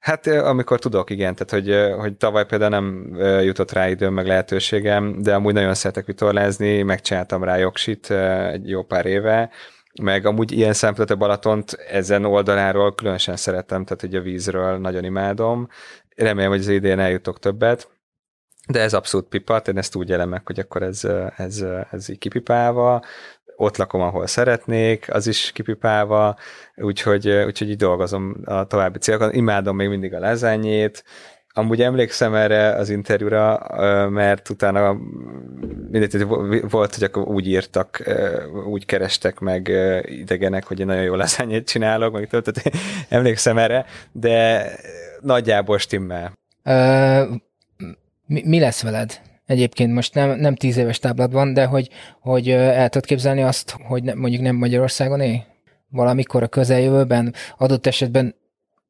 Hát 0.07 0.27
amikor 0.27 0.79
tudok, 0.79 1.11
igen, 1.11 1.35
tehát 1.35 1.65
hogy, 1.65 1.99
hogy 2.01 2.17
tavaly 2.17 2.47
például 2.47 2.71
nem 2.71 3.17
jutott 3.43 3.73
rá 3.73 3.89
időm, 3.89 4.15
meg 4.15 4.27
lehetőségem, 4.27 5.23
de 5.23 5.35
amúgy 5.35 5.55
nagyon 5.55 5.75
szeretek 5.75 6.07
vitorlázni, 6.07 6.83
megcsináltam 6.83 7.45
rá 7.45 7.57
jogsit 7.57 8.11
egy 8.51 8.69
jó 8.69 8.83
pár 8.83 9.07
éve, 9.07 9.51
meg 10.03 10.27
amúgy 10.27 10.53
ilyen 10.53 10.73
szempontból 10.73 11.17
a 11.17 11.19
Balatont 11.19 11.73
ezen 11.73 12.25
oldaláról 12.25 12.95
különösen 12.95 13.37
szeretem, 13.37 13.85
tehát 13.85 14.01
hogy 14.01 14.15
a 14.15 14.21
vízről 14.21 14.79
nagyon 14.79 15.05
imádom. 15.05 15.69
Remélem, 16.17 16.51
hogy 16.51 16.61
az 16.61 16.69
idén 16.69 16.99
eljutok 16.99 17.39
többet, 17.39 17.89
de 18.69 18.81
ez 18.81 18.95
abszolút 18.95 19.29
pipa, 19.29 19.57
én 19.57 19.79
ezt 19.79 19.95
úgy 19.95 20.11
élem 20.11 20.29
meg, 20.29 20.47
hogy 20.47 20.59
akkor 20.59 20.83
ez, 20.83 21.05
ez, 21.37 21.65
ez 21.91 22.09
így 22.09 22.19
kipipálva, 22.19 23.03
ott 23.57 23.77
lakom, 23.77 24.01
ahol 24.01 24.27
szeretnék, 24.27 25.15
az 25.15 25.27
is 25.27 25.53
kipipálva, 25.53 26.37
úgyhogy, 26.77 27.29
úgyhogy 27.29 27.71
így 27.71 27.77
dolgozom 27.77 28.37
a 28.45 28.67
további 28.67 28.99
célokon. 28.99 29.35
Imádom 29.35 29.77
még 29.77 29.89
mindig 29.89 30.15
a 30.15 30.19
lezányét, 30.19 31.05
Amúgy 31.59 31.83
emlékszem 31.83 32.35
erre 32.35 32.75
az 32.75 32.89
interjúra, 32.89 33.67
mert 34.09 34.49
utána 34.49 34.97
mindegy, 35.91 36.27
volt, 36.71 36.95
hogy 36.95 37.03
akkor 37.05 37.29
úgy 37.29 37.49
írtak, 37.49 38.03
úgy 38.67 38.87
kerestek 38.87 39.39
meg 39.39 39.69
idegenek, 40.05 40.65
hogy 40.65 40.81
én 40.81 40.87
nagyon 40.87 41.03
jó 41.03 41.15
lezányét 41.15 41.69
csinálok, 41.69 42.13
meg 42.13 42.29
tehát 42.29 42.63
emlékszem 43.09 43.59
erre, 43.59 43.85
de 44.13 44.67
nagyjából 45.21 45.79
stimmel. 45.79 46.33
Ö, 46.63 47.23
mi, 48.27 48.43
mi 48.45 48.61
lesz 48.61 48.83
veled? 48.83 49.21
Egyébként 49.47 49.93
most 49.93 50.15
nem, 50.15 50.39
nem 50.39 50.55
tíz 50.55 50.77
éves 50.77 50.99
táblad 50.99 51.33
van, 51.33 51.55
de 51.55 51.65
hogy, 51.65 51.89
hogy 52.21 52.51
el 52.51 52.89
tudod 52.89 53.07
képzelni 53.07 53.43
azt, 53.43 53.77
hogy 53.87 54.03
ne, 54.03 54.15
mondjuk 54.15 54.43
nem 54.43 54.57
Magyarországon 54.57 55.21
él? 55.21 55.45
Valamikor 55.91 56.43
a 56.43 56.49
közeljövőben, 56.49 57.35
adott 57.59 57.87
esetben 57.87 58.35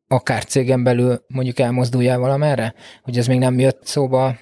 akár 0.09 0.45
cégen 0.45 0.83
belül 0.83 1.25
mondjuk 1.29 1.59
elmozduljál 1.59 2.19
valamerre? 2.19 2.75
Hogy 3.03 3.19
ez 3.19 3.27
még 3.27 3.39
nem 3.39 3.59
jött 3.59 3.81
szóba? 3.85 4.37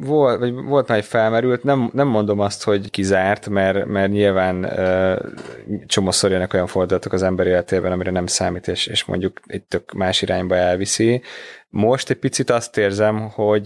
Volt, 0.00 0.38
vagy 0.38 0.54
volt 0.54 0.88
már 0.88 0.98
egy 0.98 1.04
felmerült, 1.04 1.62
nem, 1.62 1.90
nem 1.92 2.08
mondom 2.08 2.40
azt, 2.40 2.64
hogy 2.64 2.90
kizárt, 2.90 3.48
mert, 3.48 3.86
mert 3.86 4.10
nyilván 4.10 4.78
ö, 4.78 5.16
csomószor 5.86 6.30
jönnek 6.30 6.54
olyan 6.54 6.66
fordulatok 6.66 7.12
az 7.12 7.22
ember 7.22 7.46
életében, 7.46 7.92
amire 7.92 8.10
nem 8.10 8.26
számít, 8.26 8.68
és, 8.68 8.86
és 8.86 9.04
mondjuk 9.04 9.40
egy 9.46 9.62
tök 9.62 9.92
más 9.92 10.22
irányba 10.22 10.56
elviszi. 10.56 11.22
Most 11.70 12.10
egy 12.10 12.18
picit 12.18 12.50
azt 12.50 12.76
érzem, 12.76 13.28
hogy 13.28 13.64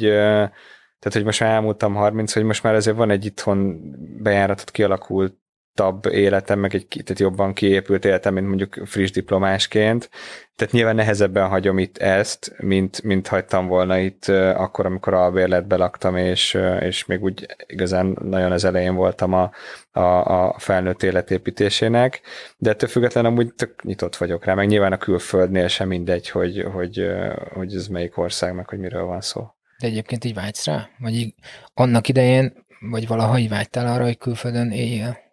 tehát, 1.05 1.19
hogy 1.19 1.25
most 1.25 1.41
már 1.41 1.51
elmúltam 1.51 1.95
30, 1.95 2.33
hogy 2.33 2.45
most 2.45 2.63
már 2.63 2.75
azért 2.75 2.97
van 2.97 3.11
egy 3.11 3.25
itthon 3.25 3.81
bejáratot 4.23 4.71
kialakult 4.71 5.35
tabb 5.75 6.07
életem, 6.07 6.59
meg 6.59 6.75
egy 6.75 6.87
tehát 6.89 7.19
jobban 7.19 7.53
kiépült 7.53 8.05
életem, 8.05 8.35
mint 8.35 8.47
mondjuk 8.47 8.81
friss 8.85 9.11
diplomásként. 9.11 10.11
Tehát 10.57 10.73
nyilván 10.73 10.95
nehezebben 10.95 11.49
hagyom 11.49 11.79
itt 11.79 11.99
ezt, 11.99 12.55
mint, 12.59 13.03
mint 13.03 13.29
hagytam 13.29 13.67
volna 13.67 13.99
itt 13.99 14.25
akkor, 14.55 14.87
amikor 14.87 15.15
albérletbe 15.15 15.77
laktam, 15.77 16.17
és, 16.17 16.59
és 16.81 17.05
még 17.05 17.23
úgy 17.23 17.47
igazán 17.67 18.17
nagyon 18.21 18.53
az 18.53 18.65
elején 18.65 18.95
voltam 18.95 19.33
a, 19.33 19.51
a, 19.93 20.01
a 20.01 20.59
felnőtt 20.59 21.03
életépítésének, 21.03 22.21
de 22.57 22.71
ettől 22.71 22.89
függetlenül 22.89 23.31
amúgy 23.31 23.55
tök 23.55 23.83
nyitott 23.83 24.17
vagyok 24.17 24.45
rá, 24.45 24.55
meg 24.55 24.67
nyilván 24.67 24.93
a 24.93 24.99
külföldnél 24.99 25.69
sem 25.69 25.89
mindegy, 25.89 26.29
hogy, 26.29 26.67
hogy, 26.73 27.07
hogy 27.55 27.75
ez 27.75 27.87
melyik 27.87 28.19
ország, 28.19 28.55
meg 28.55 28.69
hogy 28.69 28.79
miről 28.79 29.05
van 29.05 29.21
szó. 29.21 29.55
De 29.79 29.87
egyébként 29.87 30.25
így 30.25 30.35
vágysz 30.35 30.67
rá? 30.67 30.89
Vagy 30.99 31.15
így 31.15 31.35
annak 31.75 32.09
idején, 32.09 32.53
vagy 32.91 33.07
valaha 33.07 33.39
így 33.39 33.49
vágytál 33.49 33.93
arra, 33.93 34.05
hogy 34.05 34.19
külföldön 34.19 34.71
éljél? 34.71 35.24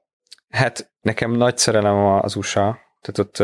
Hát 0.52 0.92
nekem 1.02 1.32
nagy 1.32 1.58
szerelem 1.58 1.96
az 1.96 2.36
USA, 2.36 2.80
tehát 3.02 3.20
ott 3.20 3.44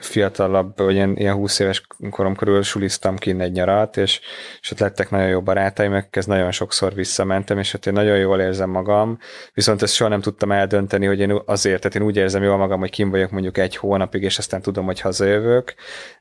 fiatalabb, 0.00 0.78
vagy 0.78 0.94
ilyen, 0.94 1.16
ilyen 1.16 1.34
20 1.34 1.58
éves 1.58 1.82
korom 2.10 2.36
körül 2.36 2.62
suliztam 2.62 3.16
ki 3.16 3.40
egy 3.40 3.52
nyarat, 3.52 3.96
és, 3.96 4.20
és 4.60 4.70
ott 4.70 4.78
lettek 4.78 5.10
nagyon 5.10 5.28
jó 5.28 5.42
barátaim, 5.42 5.92
akikhez 5.92 6.26
nagyon 6.26 6.50
sokszor 6.50 6.94
visszamentem, 6.94 7.58
és 7.58 7.74
ott 7.74 7.86
én 7.86 7.92
nagyon 7.92 8.16
jól 8.16 8.40
érzem 8.40 8.70
magam, 8.70 9.18
viszont 9.54 9.82
ezt 9.82 9.94
soha 9.94 10.10
nem 10.10 10.20
tudtam 10.20 10.52
eldönteni, 10.52 11.06
hogy 11.06 11.20
én 11.20 11.40
azért, 11.46 11.80
tehát 11.80 11.96
én 11.96 12.02
úgy 12.02 12.16
érzem 12.16 12.42
jól 12.42 12.56
magam, 12.56 12.78
hogy 12.80 12.90
kim 12.90 13.10
vagyok 13.10 13.30
mondjuk 13.30 13.58
egy 13.58 13.76
hónapig, 13.76 14.22
és 14.22 14.38
aztán 14.38 14.62
tudom, 14.62 14.84
hogy 14.84 15.00
hazajövök, 15.00 15.74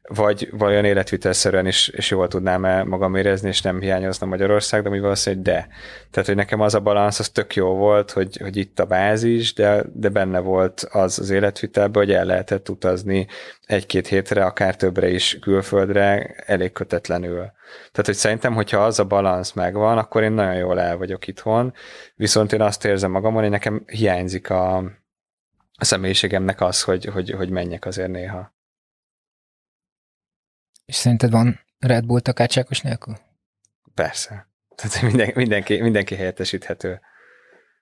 vagy 0.07 0.49
vajon 0.51 0.85
életvitelszerűen 0.85 1.67
is, 1.67 1.87
is 1.87 2.09
jól 2.09 2.27
tudnám 2.27 2.65
-e 2.65 2.83
magam 2.83 3.15
érezni, 3.15 3.47
és 3.47 3.61
nem 3.61 3.79
hiányozna 3.79 4.25
Magyarország, 4.25 4.83
de 4.83 4.89
mi 4.89 4.99
valószínűleg 4.99 5.43
de. 5.43 5.67
Tehát, 6.11 6.27
hogy 6.27 6.35
nekem 6.35 6.61
az 6.61 6.73
a 6.73 6.79
balansz, 6.79 7.19
az 7.19 7.29
tök 7.29 7.55
jó 7.55 7.75
volt, 7.75 8.11
hogy, 8.11 8.37
hogy 8.37 8.57
itt 8.57 8.79
a 8.79 8.85
bázis, 8.85 9.53
de, 9.53 9.83
de 9.93 10.09
benne 10.09 10.39
volt 10.39 10.87
az 10.91 11.19
az 11.19 11.29
életvitelben, 11.29 12.03
hogy 12.03 12.13
el 12.13 12.25
lehetett 12.25 12.69
utazni 12.69 13.27
egy-két 13.65 14.07
hétre, 14.07 14.45
akár 14.45 14.75
többre 14.75 15.09
is 15.09 15.37
külföldre, 15.41 16.35
elég 16.45 16.71
kötetlenül. 16.71 17.51
Tehát, 17.91 18.05
hogy 18.05 18.15
szerintem, 18.15 18.53
hogyha 18.53 18.85
az 18.85 18.99
a 18.99 19.05
balansz 19.05 19.51
megvan, 19.51 19.97
akkor 19.97 20.23
én 20.23 20.31
nagyon 20.31 20.55
jól 20.55 20.79
el 20.79 20.97
vagyok 20.97 21.27
itthon, 21.27 21.73
viszont 22.15 22.53
én 22.53 22.61
azt 22.61 22.85
érzem 22.85 23.11
magamon, 23.11 23.41
hogy 23.41 23.51
nekem 23.51 23.83
hiányzik 23.85 24.49
a, 24.49 24.77
a 25.75 25.85
személyiségemnek 25.85 26.61
az, 26.61 26.81
hogy, 26.81 27.05
hogy, 27.05 27.31
hogy 27.31 27.49
menjek 27.49 27.85
azért 27.85 28.11
néha. 28.11 28.53
És 30.85 30.95
szerinted 30.95 31.31
van 31.31 31.59
Red 31.79 32.05
Bull 32.05 32.19
takácsákos 32.19 32.81
nélkül? 32.81 33.15
Persze. 33.93 34.47
Tehát 34.75 35.01
minden, 35.01 35.31
mindenki, 35.35 35.81
mindenki 35.81 36.15
helyettesíthető. 36.15 36.99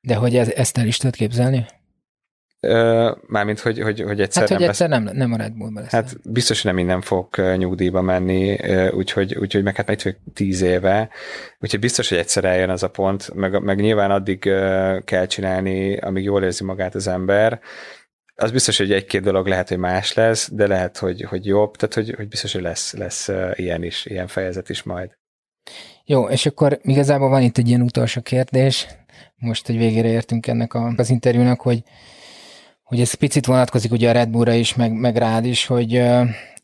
De 0.02 0.16
hogy 0.16 0.36
ez, 0.36 0.50
ezt 0.50 0.78
el 0.78 0.88
is 0.88 0.98
tudod 0.98 1.16
képzelni? 1.16 1.66
Ö, 2.60 3.12
mármint, 3.28 3.60
hogy, 3.60 3.80
hogy, 3.80 4.02
hogy 4.02 4.22
egyszer 4.22 4.42
Hát, 4.42 4.52
hogy 4.52 4.60
nem 4.60 4.70
egyszer 4.70 4.90
nem, 4.90 5.04
nem 5.04 5.34
a 5.34 5.38
Red 5.38 5.54
Bullba 5.54 5.80
lesz. 5.80 5.92
Hát 5.92 6.32
biztos, 6.32 6.62
hogy 6.62 6.72
nem 6.74 6.84
innen 6.84 7.02
fog 7.02 7.36
nyugdíjba 7.58 8.02
menni, 8.02 8.58
úgyhogy, 8.90 9.36
úgyhogy 9.36 9.64
meg 9.64 9.76
hát 9.76 9.90
itt 9.90 10.02
vagyok 10.02 10.20
tíz 10.34 10.62
éve, 10.62 11.10
úgyhogy 11.60 11.80
biztos, 11.80 12.10
hogy 12.10 12.18
egyszer 12.18 12.46
eljön 12.46 12.70
az 12.70 12.84
a 12.84 12.90
pont, 12.90 13.34
meg, 13.34 13.62
meg 13.62 13.80
nyilván 13.80 14.12
addig 14.12 14.40
kell 15.06 15.26
csinálni, 15.26 15.98
amíg 15.98 16.24
jól 16.24 16.44
érzi 16.44 16.64
magát 16.64 16.96
az 16.96 17.08
ember, 17.08 17.60
az 18.36 18.52
biztos, 18.52 18.78
hogy 18.78 18.92
egy-két 18.92 19.22
dolog 19.22 19.48
lehet, 19.48 19.70
hogy 19.70 19.78
más 19.78 20.14
lesz, 20.14 20.50
de 20.54 20.68
lehet, 20.68 20.98
hogy, 20.98 21.22
hogy 21.22 21.46
jobb, 21.46 21.76
tehát 21.76 21.94
hogy, 21.96 22.14
hogy 22.16 22.28
biztos, 22.28 22.54
hogy 22.54 22.62
lesz, 22.62 22.94
lesz 22.94 23.30
ilyen 23.54 23.84
is, 23.84 24.06
ilyen 24.06 24.28
fejezet 24.28 24.70
is 24.70 24.84
majd. 24.84 25.12
Jó, 26.06 26.30
és 26.30 26.46
akkor 26.46 26.80
igazából 26.82 27.30
van 27.30 27.42
itt 27.42 27.58
egy 27.58 27.68
ilyen 27.68 27.82
utolsó 27.82 28.22
kérdés, 28.22 28.88
most, 29.36 29.66
hogy 29.66 29.78
végére 29.78 30.08
értünk 30.08 30.48
ennek 30.48 30.74
a, 30.74 30.94
az 30.98 31.10
interjúnak, 31.10 31.62
hogy, 31.62 31.84
hogy 32.84 33.00
ez 33.00 33.14
picit 33.14 33.46
vonatkozik 33.46 33.92
ugye 33.92 34.10
a 34.10 34.12
Red 34.12 34.30
Bullra 34.30 34.54
is, 34.54 34.76
meg, 34.76 34.94
meg 34.94 35.16
rád 35.16 35.46
is, 35.46 35.66
hogy, 35.66 36.02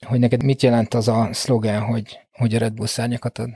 hogy 0.07 0.19
neked 0.19 0.44
mit 0.44 0.61
jelent 0.61 0.94
az 0.94 1.07
a 1.07 1.30
szlogen, 1.31 1.81
hogy, 1.81 2.19
hogy 2.31 2.56
a 2.56 2.57
Red 2.57 2.73
Bull 2.73 2.88
szárnyakat 2.88 3.38
ad? 3.38 3.49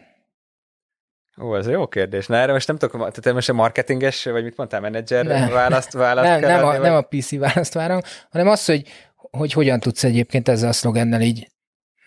Ó, 1.37 1.55
ez 1.55 1.67
jó 1.67 1.87
kérdés. 1.87 2.27
Na 2.27 2.35
erre 2.35 2.51
most 2.51 2.67
nem 2.67 2.77
tudok, 2.77 2.97
tehát 2.97 3.21
te 3.21 3.33
most 3.33 3.49
a 3.49 3.53
marketinges, 3.53 4.23
vagy 4.23 4.43
mit 4.43 4.57
mondtál, 4.57 4.79
menedzser 4.79 5.25
Nem. 5.25 5.49
választ, 5.49 5.91
választ 5.91 6.27
nem, 6.27 6.39
kell 6.39 6.49
nem, 6.49 6.63
a, 6.63 6.67
adni, 6.67 6.79
vagy? 6.79 6.87
nem 6.87 6.97
a 6.97 7.01
PC 7.01 7.37
választ 7.37 7.73
várom, 7.73 7.99
hanem 8.29 8.47
az, 8.47 8.65
hogy, 8.65 8.87
hogy 9.15 9.53
hogyan 9.53 9.79
tudsz 9.79 10.03
egyébként 10.03 10.47
ezzel 10.47 10.69
a 10.69 10.73
szlogennel 10.73 11.21
így 11.21 11.47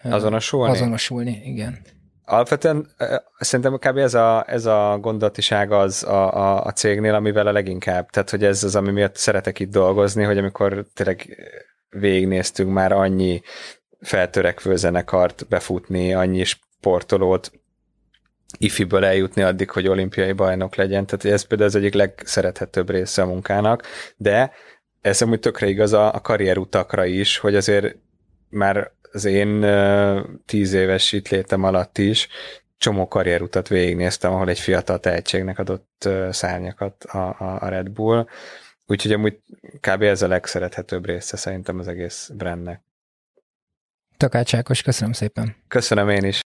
Azonosulni? 0.02 0.72
azonosulni. 0.72 1.40
Igen. 1.44 1.78
Alapvetően 2.24 2.86
szerintem 3.38 3.78
kb. 3.78 3.96
ez 3.96 4.14
a, 4.14 4.44
ez 4.46 4.66
a 4.66 4.98
gondolatiság 5.00 5.72
az 5.72 6.04
a, 6.04 6.34
a, 6.34 6.64
a 6.64 6.72
cégnél, 6.72 7.14
amivel 7.14 7.46
a 7.46 7.52
leginkább, 7.52 8.10
tehát 8.10 8.30
hogy 8.30 8.44
ez 8.44 8.64
az, 8.64 8.76
ami 8.76 8.90
miatt 8.90 9.16
szeretek 9.16 9.58
itt 9.58 9.70
dolgozni, 9.70 10.24
hogy 10.24 10.38
amikor 10.38 10.86
tényleg 10.94 11.36
végignéztünk 11.88 12.72
már 12.72 12.92
annyi 12.92 13.42
feltörekvő 14.00 14.76
zenekart 14.76 15.46
befutni, 15.48 16.14
annyi 16.14 16.44
sportolót, 16.44 17.52
ifiből 18.58 19.04
eljutni 19.04 19.42
addig, 19.42 19.70
hogy 19.70 19.88
olimpiai 19.88 20.32
bajnok 20.32 20.74
legyen, 20.74 21.06
tehát 21.06 21.24
ez 21.24 21.42
például 21.42 21.68
az 21.68 21.76
egyik 21.76 21.94
legszerethetőbb 21.94 22.90
része 22.90 23.22
a 23.22 23.26
munkának, 23.26 23.82
de 24.16 24.52
ez 25.00 25.22
amúgy 25.22 25.40
tökre 25.40 25.66
igaz 25.66 25.92
a, 25.92 26.14
a 26.14 26.20
karrierutakra 26.20 27.04
is, 27.04 27.38
hogy 27.38 27.54
azért 27.54 27.96
már 28.48 28.92
az 29.12 29.24
én 29.24 29.66
tíz 30.46 30.72
éves 30.72 31.12
itt 31.12 31.28
létem 31.28 31.62
alatt 31.62 31.98
is 31.98 32.28
csomó 32.78 33.08
karrierutat 33.08 33.68
végignéztem, 33.68 34.32
ahol 34.32 34.48
egy 34.48 34.58
fiatal 34.58 35.00
tehetségnek 35.00 35.58
adott 35.58 36.08
szárnyakat 36.30 37.04
a, 37.04 37.18
a, 37.18 37.58
a 37.60 37.68
Red 37.68 37.90
Bull, 37.90 38.26
úgyhogy 38.86 39.12
amúgy 39.12 39.40
kb. 39.80 40.02
ez 40.02 40.22
a 40.22 40.28
legszerethetőbb 40.28 41.06
része 41.06 41.36
szerintem 41.36 41.78
az 41.78 41.88
egész 41.88 42.30
brandnek. 42.34 42.82
Takács 44.16 44.54
Ákos, 44.54 44.82
köszönöm 44.82 45.12
szépen. 45.12 45.56
Köszönöm 45.68 46.08
én 46.08 46.24
is. 46.24 46.42